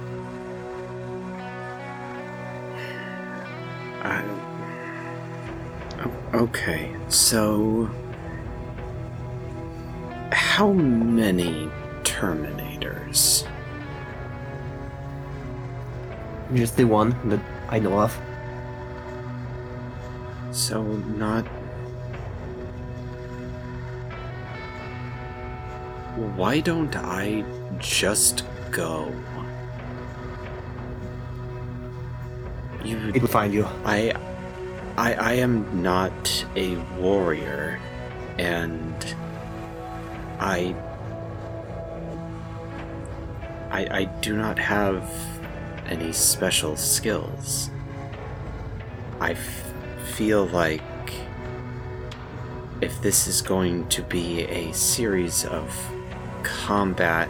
Okay, 6.39 6.94
so. 7.09 7.90
How 10.31 10.73
many 10.73 11.69
Terminators? 12.05 13.44
Just 16.55 16.77
the 16.77 16.85
one 16.85 17.10
that 17.28 17.40
I 17.69 17.81
know 17.81 17.98
of. 17.98 18.16
So, 20.52 20.85
not. 21.19 21.44
Why 26.36 26.60
don't 26.60 26.94
I 26.94 27.44
just 27.81 28.44
go? 28.70 29.12
You 32.85 33.10
It 33.12 33.23
will 33.23 33.28
find 33.28 33.52
you. 33.52 33.66
I, 33.85 34.15
I, 34.98 35.12
I 35.12 35.32
am 35.34 35.80
not 35.80 36.44
a 36.56 36.74
warrior, 36.98 37.78
and 38.36 39.14
I, 40.40 40.74
I, 43.70 43.98
I 43.98 44.04
do 44.22 44.36
not 44.36 44.58
have 44.58 45.08
any 45.86 46.12
special 46.12 46.76
skills. 46.76 47.70
I 49.20 49.34
f- 49.34 49.72
feel 50.16 50.46
like 50.46 50.82
if 52.80 53.00
this 53.00 53.28
is 53.28 53.40
going 53.40 53.86
to 53.90 54.02
be 54.02 54.40
a 54.46 54.72
series 54.72 55.44
of 55.44 55.72
combat, 56.42 57.28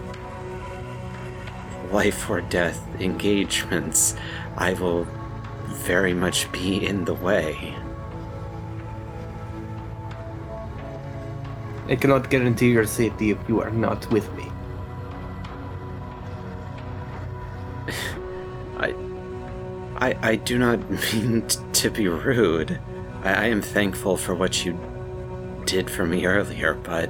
life 1.93 2.31
or 2.31 2.41
death 2.41 2.83
engagements, 2.99 4.17
I 4.57 4.73
will 4.73 5.07
very 5.69 6.15
much 6.15 6.51
be 6.53 6.85
in 6.87 7.05
the 7.05 7.15
way. 7.15 7.75
I 11.89 11.97
cannot 11.97 12.29
guarantee 12.29 12.71
your 12.71 12.87
safety 12.87 13.31
if 13.31 13.39
you 13.49 13.63
are 13.63 13.71
not 13.71 14.11
with 14.11 14.31
me. 14.35 14.45
I, 18.77 18.95
I, 19.97 20.19
I 20.23 20.37
do 20.37 20.59
not 20.59 20.79
mean 21.13 21.43
t- 21.49 21.59
to 21.73 21.91
be 21.91 22.09
rude. 22.09 22.79
I, 23.23 23.33
I 23.33 23.45
am 23.47 23.63
thankful 23.63 24.19
for 24.19 24.35
what 24.35 24.67
you 24.67 24.79
did 25.65 25.89
for 25.89 26.05
me 26.05 26.27
earlier, 26.27 26.75
but 26.75 27.09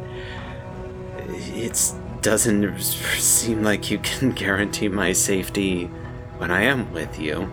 it 1.26 1.92
doesn't 2.22 2.80
seem 3.18 3.64
like 3.64 3.90
you 3.90 3.98
can 3.98 4.30
guarantee 4.30 4.88
my 4.88 5.12
safety 5.12 5.86
when 6.38 6.52
I 6.52 6.62
am 6.62 6.92
with 6.92 7.18
you. 7.18 7.50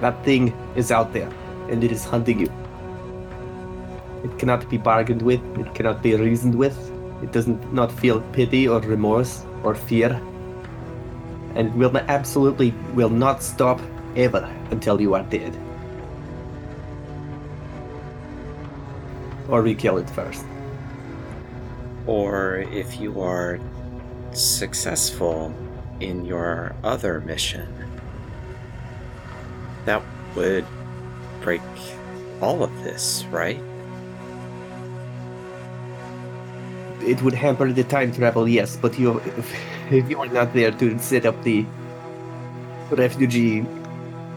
That 0.00 0.24
thing 0.24 0.54
is 0.76 0.92
out 0.92 1.12
there, 1.12 1.30
and 1.68 1.82
it 1.82 1.90
is 1.90 2.04
hunting 2.04 2.40
you. 2.40 2.52
It 4.24 4.38
cannot 4.38 4.68
be 4.68 4.78
bargained 4.78 5.22
with, 5.22 5.40
it 5.58 5.74
cannot 5.74 6.02
be 6.02 6.14
reasoned 6.14 6.54
with. 6.54 6.76
It 7.22 7.32
doesn't 7.32 7.72
not 7.72 7.90
feel 7.90 8.20
pity 8.32 8.68
or 8.68 8.80
remorse 8.80 9.44
or 9.64 9.74
fear. 9.74 10.20
And 11.54 11.74
will 11.74 11.96
absolutely 11.96 12.72
will 12.94 13.10
not 13.10 13.42
stop 13.42 13.80
ever 14.14 14.48
until 14.70 15.00
you 15.00 15.14
are 15.14 15.24
dead. 15.24 15.56
Or 19.48 19.62
we 19.62 19.74
kill 19.74 19.98
it 19.98 20.08
first. 20.10 20.44
Or 22.06 22.58
if 22.70 23.00
you 23.00 23.20
are 23.20 23.58
successful 24.32 25.52
in 26.00 26.24
your 26.24 26.76
other 26.84 27.20
mission, 27.20 27.77
that 29.88 30.02
would 30.36 30.66
break 31.40 31.62
all 32.42 32.62
of 32.62 32.70
this, 32.84 33.24
right? 33.30 33.58
It 37.00 37.22
would 37.22 37.32
hamper 37.32 37.72
the 37.72 37.84
time 37.84 38.12
travel, 38.12 38.46
yes, 38.46 38.76
but 38.76 38.98
you 38.98 39.18
if, 39.20 39.54
if 39.90 40.10
you 40.10 40.20
are 40.20 40.28
not 40.28 40.52
there 40.52 40.70
to 40.72 40.98
set 40.98 41.24
up 41.24 41.42
the 41.42 41.64
refugee 42.90 43.64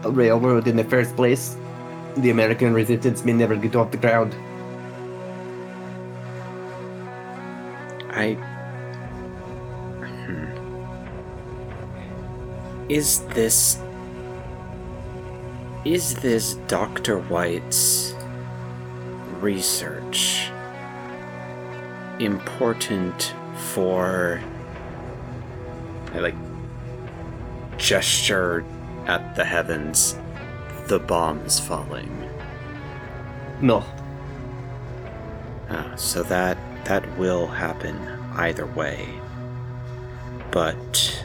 railroad 0.04 0.66
in 0.66 0.76
the 0.76 0.84
first 0.84 1.14
place, 1.16 1.56
the 2.16 2.30
American 2.30 2.72
resistance 2.72 3.24
may 3.24 3.32
never 3.34 3.56
get 3.56 3.76
off 3.76 3.90
the 3.90 3.98
ground. 3.98 4.34
I. 8.10 8.34
Hmm. 10.00 10.48
Is 12.88 13.20
this. 13.36 13.78
Is 15.84 16.14
this 16.14 16.54
Dr. 16.68 17.18
White's 17.18 18.14
research 19.40 20.50
important 22.20 23.34
for. 23.72 24.40
I 26.14 26.18
like. 26.18 26.34
gesture 27.78 28.64
at 29.06 29.34
the 29.34 29.44
heavens, 29.44 30.16
the 30.86 31.00
bombs 31.00 31.58
falling. 31.58 32.30
No, 33.60 33.84
Ah, 35.70 35.94
so 35.96 36.22
that 36.24 36.58
that 36.84 37.02
will 37.16 37.46
happen 37.46 37.96
either 38.34 38.66
way. 38.66 39.08
But 40.50 41.24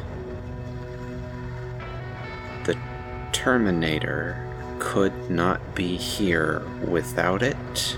the 2.63 2.77
Terminator 3.34 4.47
could 4.80 5.14
not 5.30 5.60
be 5.76 5.98
here 5.98 6.62
without 6.86 7.41
it. 7.44 7.98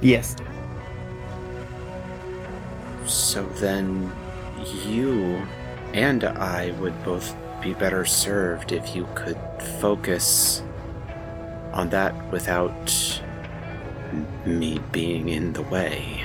yes, 0.00 0.36
So 3.06 3.44
then 3.60 4.12
you 4.86 5.46
and 5.92 6.24
I 6.24 6.72
would 6.80 6.96
both 7.04 7.34
be 7.62 7.74
better 7.74 8.04
served 8.04 8.72
if 8.72 8.94
you 8.94 9.06
could 9.14 9.38
focus 9.80 10.62
on 11.72 11.90
that 11.90 12.14
without 12.30 13.20
me 14.46 14.80
being 14.92 15.28
in 15.28 15.52
the 15.52 15.62
way. 15.62 16.24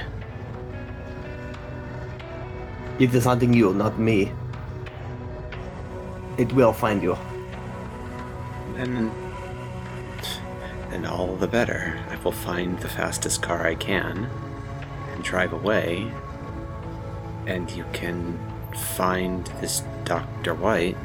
If 3.00 3.14
it 3.14 3.18
is 3.18 3.26
hunting 3.26 3.54
you, 3.54 3.74
not 3.74 3.98
me. 3.98 4.32
It 6.38 6.52
will 6.54 6.74
find 6.74 7.02
you. 7.02 7.18
Then, 8.80 9.12
then 10.90 11.06
all 11.06 11.36
the 11.36 11.50
better. 11.50 12.00
I 12.10 12.16
will 12.24 12.32
find 12.32 12.80
the 12.80 12.88
fastest 12.88 13.42
car 13.42 13.68
I 13.68 13.76
can 13.76 14.30
and 15.12 15.22
drive 15.22 15.52
away. 15.52 16.10
And 17.46 17.70
you 17.72 17.84
can 17.92 18.40
find 18.96 19.46
this 19.60 19.84
Dr. 20.06 20.54
White 20.56 20.96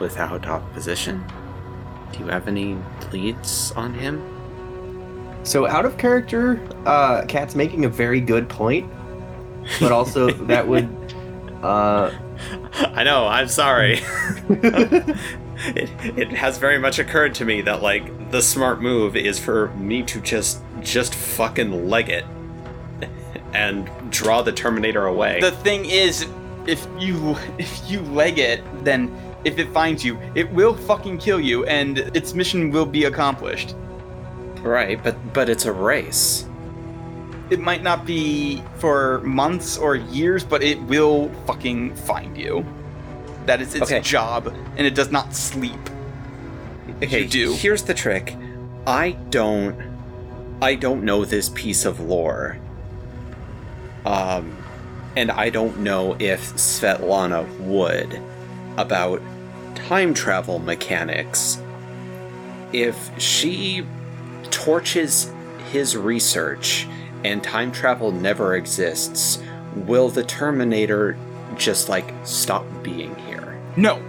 without 0.00 0.46
opposition. 0.46 1.22
Do 2.12 2.20
you 2.20 2.26
have 2.28 2.48
any 2.48 2.78
leads 3.12 3.72
on 3.72 3.92
him? 3.92 4.22
So 5.42 5.66
out 5.66 5.84
of 5.84 5.98
character, 5.98 6.66
uh, 6.86 7.26
Cat's 7.26 7.54
making 7.54 7.84
a 7.84 7.90
very 7.90 8.22
good 8.22 8.48
point, 8.48 8.90
but 9.78 9.92
also 9.92 10.30
that 10.30 10.66
would, 10.66 10.88
uh, 11.62 12.10
I 12.72 13.04
know, 13.04 13.26
I'm 13.26 13.48
sorry. 13.48 14.00
it, 15.64 15.90
it 16.18 16.30
has 16.30 16.58
very 16.58 16.78
much 16.78 16.98
occurred 16.98 17.34
to 17.36 17.44
me 17.44 17.60
that 17.62 17.82
like 17.82 18.30
the 18.30 18.42
smart 18.42 18.80
move 18.80 19.16
is 19.16 19.38
for 19.38 19.68
me 19.74 20.02
to 20.02 20.20
just 20.20 20.60
just 20.80 21.14
fucking 21.14 21.88
leg 21.88 22.08
it 22.08 22.24
and 23.54 23.90
draw 24.10 24.42
the 24.42 24.52
Terminator 24.52 25.06
away. 25.06 25.40
The 25.40 25.52
thing 25.52 25.84
is, 25.84 26.26
if 26.66 26.86
you 26.98 27.36
if 27.58 27.90
you 27.90 28.00
leg 28.00 28.38
it, 28.38 28.62
then 28.84 29.14
if 29.44 29.58
it 29.58 29.68
finds 29.70 30.04
you, 30.04 30.18
it 30.34 30.50
will 30.52 30.74
fucking 30.74 31.18
kill 31.18 31.40
you, 31.40 31.64
and 31.66 31.98
its 31.98 32.34
mission 32.34 32.70
will 32.70 32.86
be 32.86 33.04
accomplished. 33.04 33.74
right, 34.62 35.02
but 35.02 35.16
but 35.32 35.48
it's 35.48 35.64
a 35.64 35.72
race. 35.72 36.46
It 37.50 37.60
might 37.60 37.82
not 37.82 38.06
be 38.06 38.62
for 38.76 39.20
months 39.20 39.76
or 39.76 39.94
years, 39.96 40.42
but 40.42 40.62
it 40.62 40.80
will 40.82 41.28
fucking 41.46 41.94
find 41.96 42.36
you. 42.38 42.64
That 43.46 43.60
is 43.60 43.74
its 43.74 43.84
Okay. 43.84 44.00
job, 44.00 44.54
and 44.76 44.86
it 44.86 44.94
does 44.94 45.10
not 45.10 45.34
sleep. 45.34 45.78
Okay, 47.02 47.22
You 47.22 47.28
do. 47.28 47.52
here's 47.54 47.82
the 47.82 47.94
trick. 47.94 48.36
I 48.86 49.12
don't 49.30 49.76
I 50.60 50.76
don't 50.76 51.02
know 51.02 51.24
this 51.24 51.48
piece 51.48 51.84
of 51.84 51.98
lore. 52.00 52.58
Um 54.04 54.56
and 55.16 55.30
I 55.30 55.50
don't 55.50 55.78
know 55.80 56.16
if 56.18 56.54
Svetlana 56.54 57.46
would 57.60 58.20
about 58.78 59.20
time 59.74 60.14
travel 60.14 60.58
mechanics. 60.58 61.60
If 62.72 63.10
she 63.20 63.84
torches 64.50 65.30
his 65.70 65.96
research 65.96 66.86
and 67.24 67.42
time 67.42 67.70
travel 67.72 68.10
never 68.12 68.54
exists, 68.56 69.38
will 69.74 70.08
the 70.08 70.24
Terminator 70.24 71.16
just 71.56 71.88
like 71.88 72.12
stop 72.24 72.64
being 72.82 73.14
here? 73.16 73.21
No, 73.76 74.02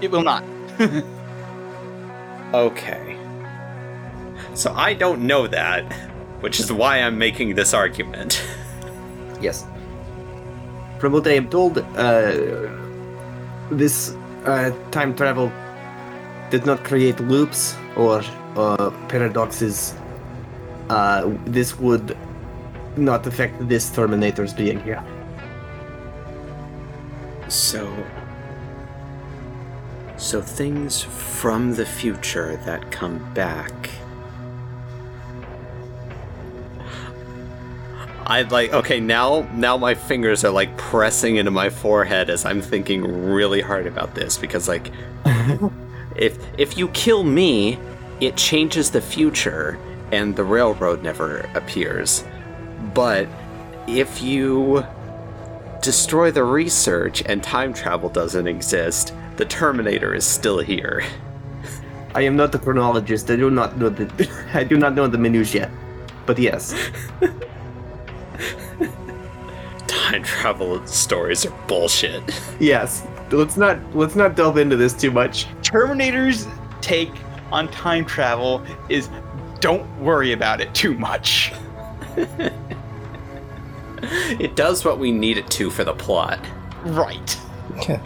it 0.00 0.10
will 0.10 0.22
not. 0.22 0.44
Okay. 2.54 3.18
So 4.54 4.72
I 4.74 4.94
don't 4.94 5.26
know 5.26 5.48
that, 5.48 5.92
which 6.38 6.60
is 6.60 6.72
why 6.72 6.98
I'm 6.98 7.18
making 7.18 7.56
this 7.56 7.74
argument. 7.74 8.40
yes. 9.40 9.66
From 11.00 11.14
what 11.14 11.26
I 11.26 11.32
am 11.32 11.50
told, 11.50 11.78
uh, 11.78 12.70
this 13.72 14.14
uh, 14.44 14.70
time 14.92 15.16
travel 15.16 15.50
did 16.50 16.64
not 16.64 16.84
create 16.84 17.18
loops 17.18 17.74
or 17.96 18.22
uh, 18.54 18.90
paradoxes. 19.08 19.96
Uh, 20.88 21.28
this 21.46 21.76
would 21.80 22.16
not 22.96 23.26
affect 23.26 23.68
this 23.68 23.90
Terminator's 23.90 24.54
being 24.54 24.78
here. 24.78 25.02
So. 27.48 27.92
So 30.24 30.40
things 30.40 31.02
from 31.02 31.74
the 31.74 31.84
future 31.84 32.56
that 32.64 32.90
come 32.90 33.34
back. 33.34 33.90
I'd 38.26 38.50
like 38.50 38.72
okay 38.72 39.00
now 39.00 39.46
now 39.52 39.76
my 39.76 39.94
fingers 39.94 40.42
are 40.42 40.50
like 40.50 40.74
pressing 40.78 41.36
into 41.36 41.50
my 41.50 41.68
forehead 41.68 42.30
as 42.30 42.46
I'm 42.46 42.62
thinking 42.62 43.02
really 43.02 43.60
hard 43.60 43.86
about 43.86 44.14
this 44.14 44.38
because 44.38 44.66
like 44.66 44.90
if 46.16 46.38
if 46.56 46.78
you 46.78 46.88
kill 46.88 47.22
me 47.22 47.78
it 48.22 48.34
changes 48.34 48.90
the 48.90 49.02
future 49.02 49.78
and 50.10 50.34
the 50.34 50.44
railroad 50.44 51.02
never 51.02 51.40
appears 51.52 52.24
but 52.94 53.28
if 53.86 54.22
you 54.22 54.86
destroy 55.84 56.30
the 56.30 56.42
research 56.42 57.22
and 57.26 57.42
time 57.42 57.74
travel 57.74 58.08
doesn't 58.08 58.46
exist, 58.46 59.12
the 59.36 59.44
Terminator 59.44 60.14
is 60.14 60.24
still 60.24 60.58
here. 60.58 61.04
I 62.14 62.22
am 62.22 62.36
not 62.36 62.54
a 62.54 62.58
chronologist. 62.58 63.30
I 63.30 63.36
do 63.36 63.50
not 63.50 63.76
know 63.76 63.90
the 63.90 64.06
I 64.54 64.64
do 64.64 64.78
not 64.78 64.94
know 64.94 65.06
the 65.06 65.18
minutiae. 65.18 65.70
But 66.24 66.38
yes. 66.38 66.74
Time 69.86 70.22
travel 70.22 70.86
stories 70.86 71.44
are 71.44 71.52
bullshit. 71.66 72.22
Yes. 72.58 73.06
Let's 73.30 73.58
not 73.58 73.78
let's 73.94 74.16
not 74.16 74.36
delve 74.36 74.56
into 74.56 74.76
this 74.76 74.94
too 74.94 75.10
much. 75.10 75.46
Terminator's 75.62 76.48
take 76.80 77.12
on 77.52 77.68
time 77.68 78.06
travel 78.06 78.64
is 78.88 79.10
don't 79.60 79.86
worry 80.00 80.32
about 80.32 80.62
it 80.62 80.74
too 80.74 80.94
much. 80.94 81.52
It 84.40 84.56
does 84.56 84.84
what 84.84 84.98
we 84.98 85.12
need 85.12 85.38
it 85.38 85.48
to 85.50 85.70
for 85.70 85.84
the 85.84 85.94
plot. 85.94 86.40
Right. 86.84 87.38
Okay. 87.76 88.00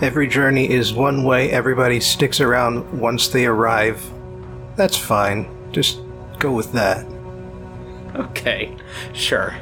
Every 0.00 0.26
journey 0.26 0.70
is 0.70 0.92
one 0.92 1.24
way. 1.24 1.50
Everybody 1.50 2.00
sticks 2.00 2.40
around 2.40 2.98
once 2.98 3.28
they 3.28 3.46
arrive. 3.46 4.04
That's 4.76 4.96
fine. 4.96 5.46
Just 5.72 6.00
go 6.38 6.52
with 6.52 6.72
that. 6.72 7.06
Okay, 8.16 8.76
sure. 9.12 9.54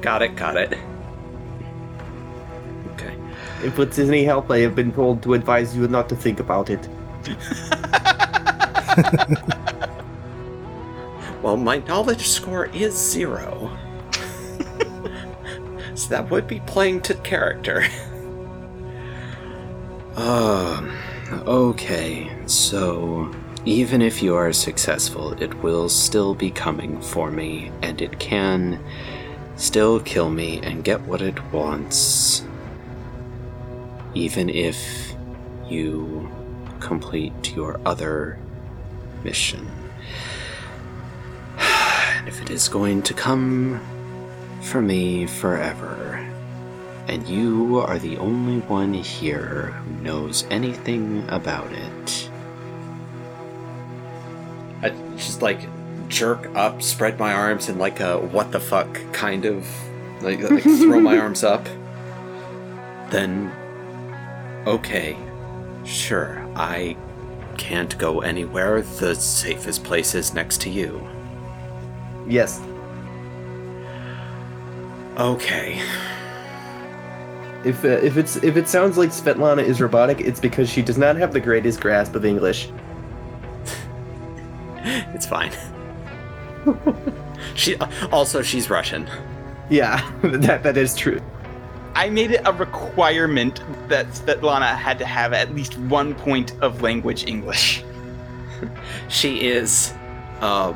Got 0.00 0.22
it, 0.22 0.34
got 0.34 0.56
it. 0.56 0.78
Okay. 2.92 3.14
If 3.62 3.78
it's 3.78 3.98
any 3.98 4.24
help, 4.24 4.50
I 4.50 4.60
have 4.60 4.74
been 4.74 4.92
told 4.92 5.22
to 5.24 5.34
advise 5.34 5.76
you 5.76 5.86
not 5.88 6.08
to 6.08 6.16
think 6.16 6.40
about 6.40 6.70
it. 6.70 6.88
Well, 11.42 11.56
my 11.56 11.78
knowledge 11.78 12.28
score 12.28 12.66
is 12.66 12.94
zero. 12.94 13.76
So 15.94 16.08
that 16.08 16.30
would 16.30 16.46
be 16.46 16.60
playing 16.60 17.00
to 17.02 17.14
character. 17.14 17.84
Um, 20.16 20.94
okay, 21.46 22.30
so 22.46 23.34
even 23.64 24.02
if 24.02 24.22
you 24.22 24.34
are 24.34 24.52
successful, 24.52 25.32
it 25.42 25.54
will 25.62 25.88
still 25.88 26.34
be 26.34 26.50
coming 26.50 27.00
for 27.00 27.30
me, 27.30 27.72
and 27.80 28.02
it 28.02 28.18
can 28.18 28.78
still 29.56 30.00
kill 30.00 30.28
me 30.28 30.60
and 30.62 30.84
get 30.84 31.00
what 31.02 31.22
it 31.22 31.42
wants. 31.50 32.44
Even 34.14 34.50
if 34.50 35.14
you 35.66 36.30
complete 36.80 37.56
your 37.56 37.80
other 37.86 38.38
mission. 39.24 39.66
And 42.14 42.28
if 42.28 42.40
it 42.40 42.50
is 42.50 42.68
going 42.68 43.02
to 43.02 43.14
come 43.14 43.80
for 44.62 44.80
me 44.80 45.26
forever, 45.26 46.26
and 47.08 47.26
you 47.28 47.78
are 47.78 47.98
the 47.98 48.16
only 48.18 48.60
one 48.60 48.94
here 48.94 49.72
who 49.72 50.02
knows 50.02 50.46
anything 50.50 51.24
about 51.28 51.70
it. 51.72 52.30
I 54.82 54.90
just 55.16 55.42
like 55.42 55.60
jerk 56.08 56.48
up, 56.54 56.82
spread 56.82 57.18
my 57.18 57.32
arms 57.32 57.68
in 57.68 57.78
like 57.78 58.00
a 58.00 58.18
what 58.18 58.52
the 58.52 58.60
fuck 58.60 58.98
kind 59.12 59.44
of 59.44 59.66
like, 60.22 60.40
like 60.40 60.62
throw 60.62 61.00
my 61.00 61.18
arms 61.24 61.44
up. 61.44 61.64
Then, 63.10 63.52
okay, 64.66 65.16
sure, 65.84 66.46
I 66.56 66.96
can't 67.58 67.96
go 67.98 68.20
anywhere. 68.20 68.82
The 68.82 69.14
safest 69.14 69.84
place 69.84 70.14
is 70.14 70.32
next 70.32 70.60
to 70.62 70.70
you. 70.70 71.06
Yes. 72.26 72.60
Okay. 75.18 75.82
If 77.64 77.84
uh, 77.84 77.88
if 77.88 78.16
it's 78.16 78.36
if 78.36 78.56
it 78.56 78.68
sounds 78.68 78.98
like 78.98 79.10
Svetlana 79.10 79.62
is 79.62 79.80
robotic, 79.80 80.20
it's 80.20 80.40
because 80.40 80.68
she 80.68 80.82
does 80.82 80.98
not 80.98 81.16
have 81.16 81.32
the 81.32 81.40
greatest 81.40 81.80
grasp 81.80 82.14
of 82.14 82.24
English. 82.24 82.68
It's 85.14 85.26
fine. 85.26 85.52
she 87.54 87.76
also 88.10 88.42
she's 88.42 88.68
Russian. 88.68 89.08
Yeah, 89.70 90.10
that 90.22 90.64
that 90.64 90.76
is 90.76 90.96
true. 90.96 91.20
I 91.94 92.08
made 92.10 92.32
it 92.32 92.40
a 92.44 92.52
requirement 92.52 93.62
that 93.88 94.08
Svetlana 94.08 94.74
had 94.74 94.98
to 94.98 95.04
have 95.04 95.32
at 95.34 95.54
least 95.54 95.78
one 95.78 96.14
point 96.14 96.54
of 96.60 96.82
language 96.82 97.26
English. 97.26 97.84
She 99.08 99.46
is 99.46 99.92
uh 100.40 100.72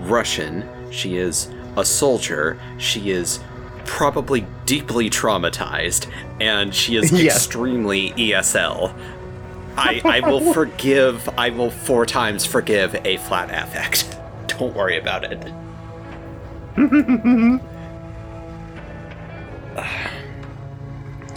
Russian. 0.00 0.68
She 0.92 1.16
is 1.16 1.48
a 1.76 1.84
soldier. 1.84 2.58
She 2.78 3.10
is 3.10 3.40
probably 3.90 4.46
deeply 4.66 5.10
traumatized 5.10 6.06
and 6.40 6.72
she 6.72 6.94
is 6.96 7.10
Yes. 7.22 7.34
extremely 7.36 8.10
ESL. 8.12 8.94
I 9.76 10.00
I 10.04 10.20
will 10.28 10.52
forgive 10.52 11.28
I 11.36 11.50
will 11.50 11.70
four 11.70 12.06
times 12.06 12.46
forgive 12.46 12.94
a 13.04 13.16
flat 13.18 13.50
affect. 13.50 14.16
Don't 14.46 14.74
worry 14.74 14.96
about 14.98 15.24
it. 15.24 15.42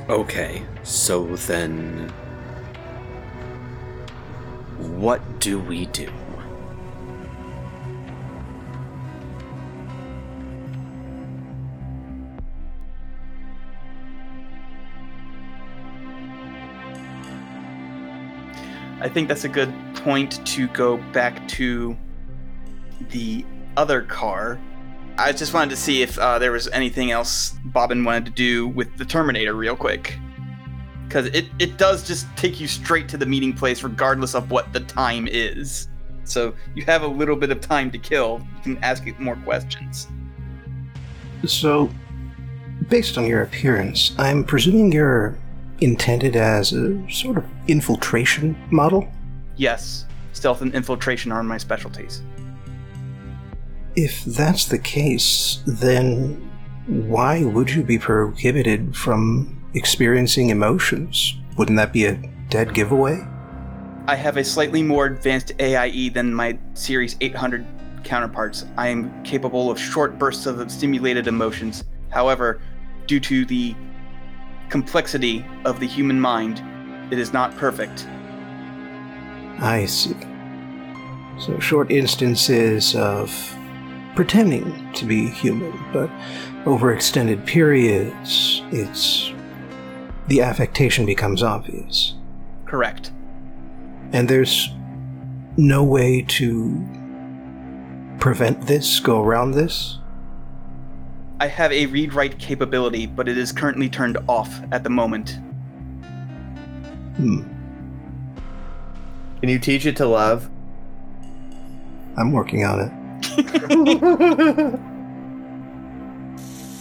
Okay, 0.10 0.62
so 0.84 1.26
then. 1.48 2.12
What 4.78 5.22
do 5.40 5.60
we 5.60 5.86
do? 5.88 6.12
I 19.04 19.10
think 19.10 19.28
that's 19.28 19.44
a 19.44 19.50
good 19.50 19.72
point 19.96 20.46
to 20.48 20.68
go 20.70 20.96
back 21.12 21.46
to 21.50 21.98
the 23.10 23.46
other 23.76 24.02
car. 24.02 24.58
I 25.18 25.34
just 25.34 25.54
wanted 25.54 25.72
to 25.72 25.76
see 25.76 26.02
if 26.02 26.18
uh, 26.18 26.40
there 26.40 26.54
was 26.54 26.70
anything 26.70 27.12
else 27.12 27.54
Bobbin 27.66 28.06
wanted 28.06 28.26
to 28.28 28.32
do 28.32 28.70
with 28.70 28.98
the 28.98 29.04
Terminator, 29.04 29.56
real 29.56 29.76
quick. 29.76 30.18
Because 31.06 31.26
it, 31.28 31.48
it 31.60 31.78
does 31.78 32.08
just 32.08 32.28
take 32.38 32.62
you 32.62 32.68
straight 32.68 33.10
to 33.10 33.18
the 33.18 33.26
meeting 33.26 33.52
place, 33.52 33.84
regardless 33.84 34.36
of 34.36 34.50
what 34.50 34.72
the 34.72 34.80
time 34.80 35.28
is. 35.28 35.90
So 36.24 36.56
you 36.74 36.86
have 36.86 37.02
a 37.02 37.08
little 37.08 37.36
bit 37.36 37.52
of 37.52 37.60
time 37.60 37.92
to 37.92 37.98
kill. 37.98 38.40
You 38.56 38.76
can 38.76 38.84
ask 38.86 39.06
it 39.06 39.20
more 39.20 39.36
questions. 39.36 40.08
So, 41.46 41.92
based 42.88 43.18
on 43.18 43.26
your 43.26 43.42
appearance, 43.42 44.16
I'm 44.18 44.46
presuming 44.46 44.94
you're 44.94 45.38
intended 45.84 46.36
as 46.36 46.74
a 46.74 47.10
sort 47.10 47.38
of 47.38 47.46
infiltration 47.68 48.56
model? 48.72 49.08
Yes, 49.56 50.06
stealth 50.34 50.62
and 50.62 50.74
infiltration 50.74 51.32
are 51.32 51.44
my 51.44 51.58
specialties. 51.58 52.22
If 53.96 54.24
that's 54.26 54.66
the 54.66 54.80
case, 54.80 55.62
then 55.68 56.50
why 56.88 57.44
would 57.44 57.70
you 57.70 57.84
be 57.84 57.98
prohibited 57.98 58.96
from 58.96 59.64
experiencing 59.74 60.50
emotions? 60.50 61.36
Wouldn't 61.58 61.78
that 61.78 61.94
be 61.94 62.06
a 62.06 62.20
dead 62.50 62.74
giveaway? 62.74 63.26
I 64.08 64.16
have 64.16 64.38
a 64.38 64.44
slightly 64.44 64.84
more 64.84 65.06
advanced 65.06 65.54
AIE 65.60 66.10
than 66.10 66.34
my 66.34 66.58
Series 66.74 67.16
800 67.22 67.66
counterparts. 68.04 68.66
I 68.78 68.90
am 68.90 69.24
capable 69.24 69.72
of 69.72 69.80
short 69.80 70.20
bursts 70.20 70.46
of 70.46 70.70
stimulated 70.70 71.28
emotions. 71.28 71.86
However, 72.10 72.60
due 73.08 73.20
to 73.22 73.46
the 73.46 73.76
complexity 74.69 75.45
of 75.65 75.80
the 75.80 75.88
human 75.88 76.19
mind, 76.19 76.61
it 77.11 77.19
is 77.19 77.34
not 77.34 77.56
perfect. 77.57 78.07
I 79.60 79.85
see. 79.85 80.15
So, 81.40 81.60
short 81.60 81.91
instances 81.91 82.95
of 82.95 83.30
pretending 84.15 84.91
to 84.94 85.06
be 85.06 85.27
human, 85.27 85.73
but 85.91 86.10
over 86.65 86.94
extended 86.94 87.45
periods, 87.45 88.61
it's. 88.72 89.31
the 90.27 90.41
affectation 90.41 91.06
becomes 91.06 91.44
obvious. 91.44 92.15
Correct. 92.65 93.11
And 94.11 94.30
there's 94.30 94.69
no 95.57 95.84
way 95.84 96.22
to 96.22 96.76
prevent 98.19 98.68
this, 98.68 98.99
go 98.99 99.22
around 99.22 99.52
this? 99.52 99.99
I 101.44 101.48
have 101.48 101.72
a 101.74 101.88
read 101.88 102.14
write 102.14 102.40
capability, 102.40 103.06
but 103.06 103.28
it 103.28 103.38
is 103.38 103.52
currently 103.52 103.90
turned 103.90 104.18
off 104.30 104.61
at 104.72 104.86
the 104.86 104.90
moment. 104.90 105.40
Hmm. 107.18 107.41
Can 109.41 109.49
you 109.49 109.60
teach 109.60 109.86
it 109.86 109.98
to 109.98 110.06
love? 110.06 110.49
I'm 112.15 112.32
working 112.32 112.64
on 112.64 112.80
it. 112.80 112.90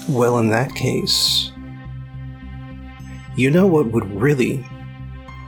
Well, 0.09 0.39
in 0.39 0.49
that 0.51 0.75
case, 0.75 1.53
you 3.37 3.51
know 3.51 3.69
what 3.69 3.93
would 3.93 4.11
really 4.11 4.67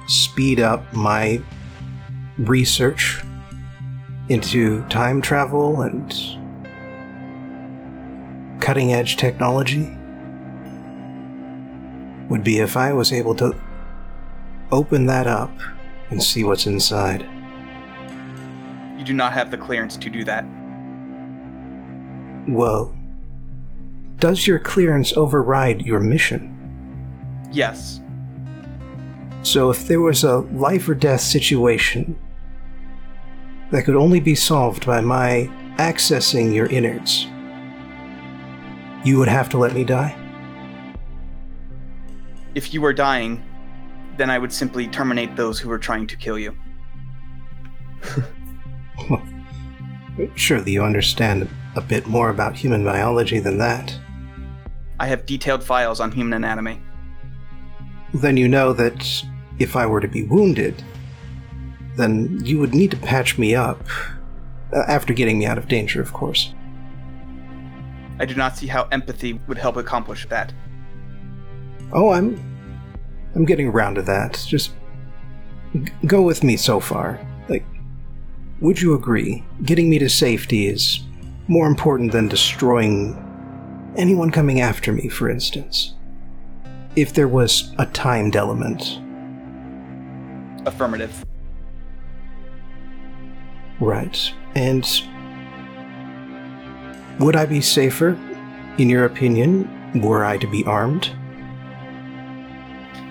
speed 0.07 0.61
up 0.61 0.93
my 0.93 1.41
research 2.39 3.21
into 4.29 4.87
time 4.89 5.21
travel 5.21 5.83
and 5.83 6.15
cutting 8.65 8.95
edge 8.95 9.19
technology? 9.19 9.95
Would 12.31 12.43
be 12.43 12.61
if 12.61 12.79
I 12.79 12.95
was 12.95 13.13
able 13.13 13.35
to 13.35 13.55
open 14.73 15.05
that 15.05 15.27
up 15.27 15.53
and 16.09 16.23
see 16.23 16.45
what's 16.45 16.67
inside. 16.67 17.29
You 18.99 19.05
do 19.05 19.13
not 19.13 19.35
have 19.35 19.51
the 19.51 19.59
clearance 19.59 19.99
to 19.99 20.09
do 20.09 20.25
that. 20.25 20.47
Well, 22.49 22.97
does 24.17 24.47
your 24.47 24.59
clearance 24.59 25.15
override 25.15 25.83
your 25.83 26.01
mission? 26.01 26.51
Yes. 27.53 28.01
So 29.43 29.69
if 29.69 29.87
there 29.87 30.01
was 30.01 30.25
a 30.25 30.39
life 30.39 30.89
or 30.89 30.95
death 30.95 31.21
situation 31.21 32.19
that 33.71 33.85
could 33.85 33.97
only 33.97 34.21
be 34.21 34.35
solved 34.35 34.87
by 34.87 35.03
my 35.03 35.51
accessing 35.77 36.55
your 36.55 36.67
innards, 36.69 37.27
you 39.05 39.19
would 39.19 39.29
have 39.29 39.49
to 39.51 39.59
let 39.59 39.75
me 39.75 39.85
die? 39.85 40.17
If 42.55 42.73
you 42.73 42.81
were 42.81 42.93
dying, 42.93 43.43
then 44.17 44.31
I 44.31 44.39
would 44.39 44.53
simply 44.53 44.89
terminate 44.89 45.37
those 45.37 45.59
who 45.59 45.69
were 45.69 45.79
trying 45.79 46.07
to 46.07 46.17
kill 46.17 46.39
you. 46.39 46.57
Surely 50.37 50.73
you 50.73 50.83
understand 50.83 51.49
a 51.75 51.81
bit 51.81 52.07
more 52.07 52.31
about 52.31 52.55
human 52.55 52.85
biology 52.85 53.41
than 53.41 53.59
that. 53.59 53.99
I 55.01 55.07
have 55.07 55.27
detailed 55.27 55.65
files 55.65 55.99
on 56.01 56.13
human 56.13 56.35
anatomy. 56.35 56.81
Then 58.13 58.37
you 58.37 58.49
know 58.49 58.73
that 58.73 59.25
if 59.59 59.75
I 59.75 59.87
were 59.87 60.01
to 60.01 60.07
be 60.07 60.23
wounded, 60.23 60.83
then 61.97 62.41
you 62.45 62.59
would 62.61 62.75
need 62.75 62.93
to 62.93 62.97
patch 62.97 63.37
me 63.39 63.55
up. 63.55 63.85
Uh, 64.73 64.83
after 64.89 65.13
getting 65.13 65.39
me 65.39 65.47
out 65.47 65.59
of 65.59 65.69
danger, 65.69 66.01
of 66.01 66.13
course. 66.13 66.54
I 68.19 68.25
do 68.27 68.35
not 68.35 68.57
see 68.57 68.67
how 68.67 68.87
empathy 68.93 69.41
would 69.49 69.59
help 69.59 69.77
accomplish 69.77 70.27
that. 70.29 70.53
Oh, 71.93 72.11
I'm. 72.11 72.41
I'm 73.35 73.45
getting 73.45 73.69
around 73.69 73.97
to 73.97 74.03
that. 74.03 74.45
Just. 74.47 74.73
g- 75.75 75.93
go 76.07 76.23
with 76.23 76.45
me 76.45 76.57
so 76.57 76.79
far. 76.81 77.19
Like, 77.49 77.65
would 78.61 78.81
you 78.81 78.95
agree? 78.95 79.45
Getting 79.65 79.91
me 79.91 79.99
to 79.99 80.09
safety 80.09 80.67
is 80.67 81.01
more 81.49 81.67
important 81.67 82.13
than 82.13 82.29
destroying 82.29 83.21
anyone 83.97 84.31
coming 84.31 84.61
after 84.61 84.93
me, 84.93 85.09
for 85.09 85.29
instance. 85.29 85.95
If 86.97 87.13
there 87.13 87.29
was 87.29 87.75
a 87.79 87.87
timed 87.87 88.37
element. 88.37 89.01
Affirmative. 90.67 91.25
Right. 93.81 94.33
And. 94.55 94.89
Would 97.21 97.37
I 97.37 97.47
be 97.47 97.61
safer, 97.61 98.19
in 98.79 98.89
your 98.89 99.05
opinion, 99.05 100.01
were 100.03 100.25
I 100.25 100.37
to 100.39 100.49
be 100.49 100.65
armed? 100.65 101.13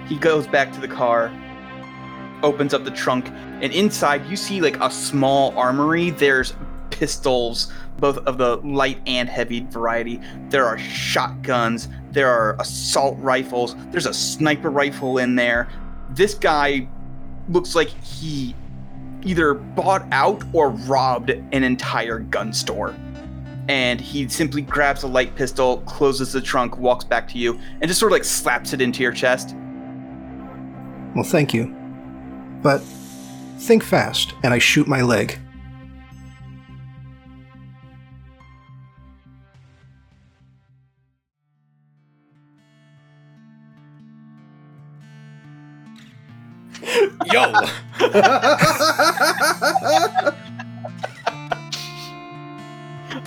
He 0.10 0.18
goes 0.18 0.46
back 0.46 0.74
to 0.74 0.82
the 0.82 0.90
car, 0.90 1.32
opens 2.44 2.74
up 2.74 2.84
the 2.84 2.92
trunk, 2.92 3.30
and 3.62 3.72
inside 3.72 4.26
you 4.26 4.36
see 4.36 4.60
like 4.60 4.78
a 4.82 4.92
small 4.92 5.58
armory. 5.58 6.10
There's 6.10 6.54
pistols, 6.90 7.72
both 7.98 8.18
of 8.18 8.38
the 8.38 8.58
light 8.58 9.00
and 9.08 9.30
heavy 9.30 9.62
variety. 9.70 10.20
There 10.50 10.66
are 10.66 10.78
shotguns, 10.78 11.88
there 12.12 12.30
are 12.30 12.58
assault 12.60 13.18
rifles, 13.20 13.78
there's 13.92 14.06
a 14.06 14.14
sniper 14.14 14.70
rifle 14.70 15.18
in 15.18 15.36
there. 15.36 15.70
This 16.10 16.34
guy 16.34 16.90
looks 17.48 17.74
like 17.74 17.88
he 17.88 18.54
either 19.24 19.54
bought 19.54 20.06
out 20.12 20.44
or 20.52 20.72
robbed 20.72 21.30
an 21.30 21.64
entire 21.64 22.20
gun 22.20 22.52
store. 22.52 22.94
And 23.70 24.02
he 24.02 24.28
simply 24.28 24.62
grabs 24.62 25.04
a 25.04 25.08
light 25.08 25.36
pistol, 25.36 25.78
closes 25.86 26.34
the 26.34 26.42
trunk, 26.42 26.78
walks 26.78 27.06
back 27.06 27.28
to 27.30 27.38
you, 27.38 27.60
and 27.80 27.88
just 27.88 28.00
sort 28.00 28.12
of 28.12 28.16
like 28.16 28.26
slaps 28.26 28.74
it 28.74 28.82
into 28.82 29.02
your 29.02 29.14
chest. 29.14 29.56
Well, 31.16 31.24
thank 31.24 31.54
you. 31.54 31.74
But 32.62 32.82
think 33.60 33.84
fast, 33.84 34.34
and 34.44 34.54
I 34.54 34.58
shoot 34.58 34.88
my 34.88 35.02
leg. 35.02 35.40
Yo! 47.32 47.54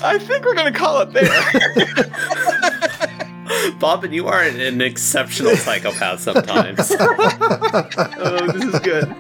I 0.03 0.19
think 0.19 0.45
we're 0.45 0.55
gonna 0.55 0.73
call 0.73 1.01
it 1.01 1.13
there. 1.13 1.31
Bob, 3.79 4.05
and 4.05 4.15
you 4.15 4.27
are 4.27 4.43
an 4.43 4.81
exceptional 4.81 5.57
psychopath 5.57 6.21
sometimes. 6.21 6.93
oh, 6.99 8.51
this 8.53 8.75
is 8.75 8.81
good. 8.81 9.15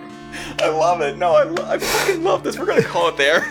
I 0.60 0.68
love 0.68 1.00
it. 1.00 1.16
No, 1.16 1.34
I, 1.34 1.44
lo- 1.44 1.66
I 1.66 1.78
fucking 1.78 2.22
love 2.22 2.42
this. 2.42 2.58
We're 2.58 2.66
gonna 2.66 2.82
call 2.82 3.08
it 3.08 3.16
there. 3.16 3.42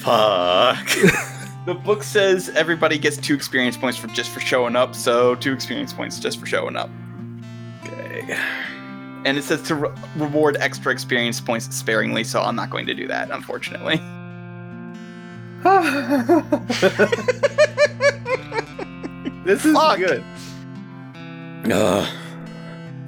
Fuck. 0.00 0.88
The 1.66 1.74
book 1.74 2.02
says 2.02 2.48
everybody 2.48 2.96
gets 2.96 3.18
two 3.18 3.34
experience 3.34 3.76
points 3.76 3.98
for 3.98 4.06
just 4.08 4.30
for 4.30 4.40
showing 4.40 4.76
up, 4.76 4.94
so 4.94 5.34
two 5.34 5.52
experience 5.52 5.92
points 5.92 6.18
just 6.18 6.40
for 6.40 6.46
showing 6.46 6.74
up. 6.74 6.88
Okay. 7.84 8.34
And 9.26 9.36
it 9.36 9.44
says 9.44 9.60
to 9.64 9.74
re- 9.74 9.90
reward 10.16 10.56
extra 10.58 10.90
experience 10.90 11.38
points 11.38 11.72
sparingly, 11.76 12.24
so 12.24 12.40
I'm 12.40 12.56
not 12.56 12.70
going 12.70 12.86
to 12.86 12.94
do 12.94 13.06
that, 13.08 13.30
unfortunately. 13.30 14.00
this 19.44 19.64
is 19.64 19.74
Fuck. 19.74 19.98
good. 19.98 20.24
Ugh. 21.70 22.08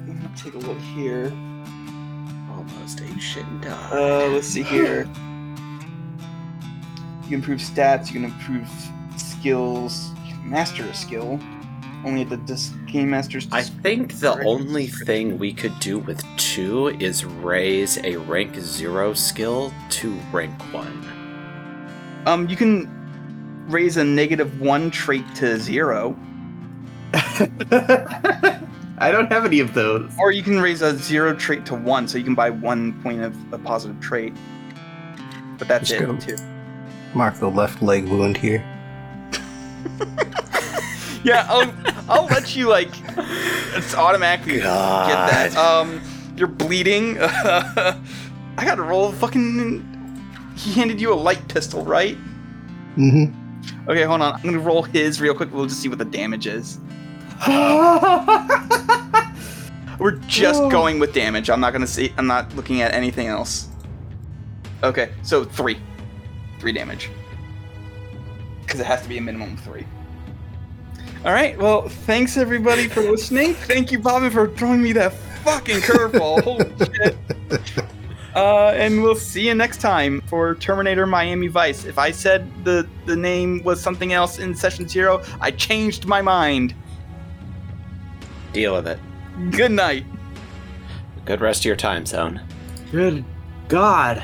I'm 0.07 0.19
gonna 0.21 0.31
take 0.37 0.53
a 0.53 0.57
look 0.59 0.77
here. 0.79 1.31
Almost 2.51 3.01
ate 3.01 3.21
shit 3.21 3.45
and 3.45 3.61
died. 3.61 3.93
Uh, 3.93 4.27
let's 4.27 4.47
see 4.47 4.63
here. 4.63 5.07
You 7.23 7.29
can 7.29 7.33
improve 7.33 7.59
stats. 7.59 8.07
You 8.07 8.13
can 8.13 8.25
improve 8.25 8.67
skills. 9.17 10.11
You 10.27 10.33
can 10.35 10.49
master 10.49 10.83
a 10.83 10.93
skill. 10.93 11.39
Only 12.05 12.23
at 12.23 12.29
the 12.29 12.37
dis- 12.37 12.73
game 12.85 13.09
master's. 13.11 13.47
I 13.51 13.61
think 13.63 14.19
the 14.19 14.31
Right. 14.33 14.45
only 14.45 14.87
thing 14.87 15.37
we 15.39 15.53
could 15.53 15.79
do 15.79 15.99
with 15.99 16.21
two 16.37 16.89
is 16.99 17.23
raise 17.23 17.97
a 18.03 18.17
rank 18.17 18.55
zero 18.59 19.13
skill 19.13 19.71
to 19.91 20.13
rank 20.33 20.51
one. 20.73 21.07
Um, 22.25 22.47
you 22.47 22.55
can 22.55 22.89
raise 23.67 23.97
a 23.97 24.03
negative 24.03 24.59
one 24.61 24.91
trait 24.91 25.23
to 25.35 25.59
zero, 25.59 26.17
I 27.13 29.11
don't 29.11 29.31
have 29.31 29.45
any 29.45 29.59
of 29.59 29.73
those. 29.73 30.11
or 30.17 30.31
you 30.31 30.41
can 30.41 30.59
raise 30.59 30.81
a 30.81 30.97
zero 30.97 31.35
trait 31.35 31.65
to 31.67 31.75
one, 31.75 32.07
so 32.07 32.17
you 32.17 32.23
can 32.23 32.35
buy 32.35 32.49
one 32.49 32.99
point 33.01 33.21
of 33.21 33.35
a 33.53 33.57
positive 33.57 33.99
trait. 33.99 34.33
But 35.57 35.67
that's 35.67 35.89
Just 35.89 36.01
it 36.27 36.37
too. 36.37 36.43
Mark 37.13 37.35
the 37.35 37.49
left 37.49 37.81
leg 37.81 38.05
wound 38.07 38.37
here. 38.37 38.63
Yeah, 41.23 41.47
I'll 41.49 41.73
I'll 42.09 42.25
let 42.25 42.53
you 42.53 42.67
like. 42.67 42.89
It's 43.75 43.95
automatically 43.95 44.59
God. 44.59 45.07
get 45.07 45.53
that. 45.53 45.57
Um, 45.57 46.01
you're 46.35 46.49
bleeding. 46.49 47.17
I 47.21 47.95
got 48.57 48.75
to 48.75 48.81
roll 48.83 49.07
a 49.07 49.13
fucking. 49.13 49.92
He 50.55 50.71
handed 50.73 50.99
you 51.01 51.11
a 51.13 51.15
light 51.15 51.47
pistol, 51.47 51.83
right? 51.85 52.17
Mm-hmm. 52.97 53.89
Okay, 53.89 54.03
hold 54.03 54.21
on. 54.21 54.35
I'm 54.35 54.41
gonna 54.43 54.59
roll 54.59 54.83
his 54.83 55.19
real 55.21 55.33
quick. 55.33 55.51
We'll 55.53 55.65
just 55.65 55.81
see 55.81 55.89
what 55.89 55.97
the 55.97 56.05
damage 56.05 56.47
is. 56.47 56.79
We're 59.99 60.17
just 60.27 60.61
Oh. 60.63 60.69
going 60.69 60.99
with 60.99 61.13
damage. 61.13 61.49
I'm 61.49 61.59
not 61.59 61.71
gonna 61.73 61.87
see. 61.87 62.13
I'm 62.17 62.27
not 62.27 62.53
looking 62.55 62.81
at 62.81 62.93
anything 62.93 63.27
else. 63.27 63.67
Okay, 64.83 65.11
so 65.21 65.43
three, 65.45 65.79
three 66.59 66.71
damage. 66.73 67.09
Because 68.61 68.79
it 68.79 68.85
has 68.85 69.01
to 69.03 69.09
be 69.09 69.17
a 69.17 69.21
minimum 69.21 69.53
of 69.53 69.59
three. 69.61 69.85
All 71.25 71.31
right. 71.31 71.57
Well, 71.57 71.87
thanks 71.87 72.35
everybody 72.37 72.87
for 72.89 73.01
listening. 73.01 73.53
Thank 73.67 73.91
you, 73.93 73.99
Bobbin, 73.99 74.29
for 74.31 74.49
throwing 74.49 74.81
me 74.81 74.91
that 74.93 75.13
fucking 75.43 75.77
curveball. 75.77 76.43
Holy 76.43 76.65
shit. 76.97 77.15
Uh, 78.35 78.73
and 78.75 79.03
we'll 79.03 79.15
see 79.15 79.47
you 79.47 79.53
next 79.53 79.79
time 79.79 80.21
for 80.21 80.55
Terminator 80.55 81.05
Miami 81.05 81.47
Vice. 81.47 81.85
If 81.85 81.99
I 81.99 82.11
said 82.11 82.49
the 82.63 82.87
the 83.05 83.15
name 83.15 83.63
was 83.63 83.79
something 83.79 84.13
else 84.13 84.39
in 84.39 84.55
session 84.55 84.87
zero, 84.87 85.23
I 85.39 85.51
changed 85.51 86.05
my 86.05 86.21
mind. 86.21 86.73
Deal 88.51 88.73
with 88.73 88.87
it. 88.87 88.99
Good 89.51 89.71
night. 89.71 90.05
Good 91.25 91.41
rest 91.41 91.61
of 91.61 91.65
your 91.65 91.75
time 91.75 92.05
zone. 92.05 92.41
Good 92.91 93.23
God. 93.67 94.23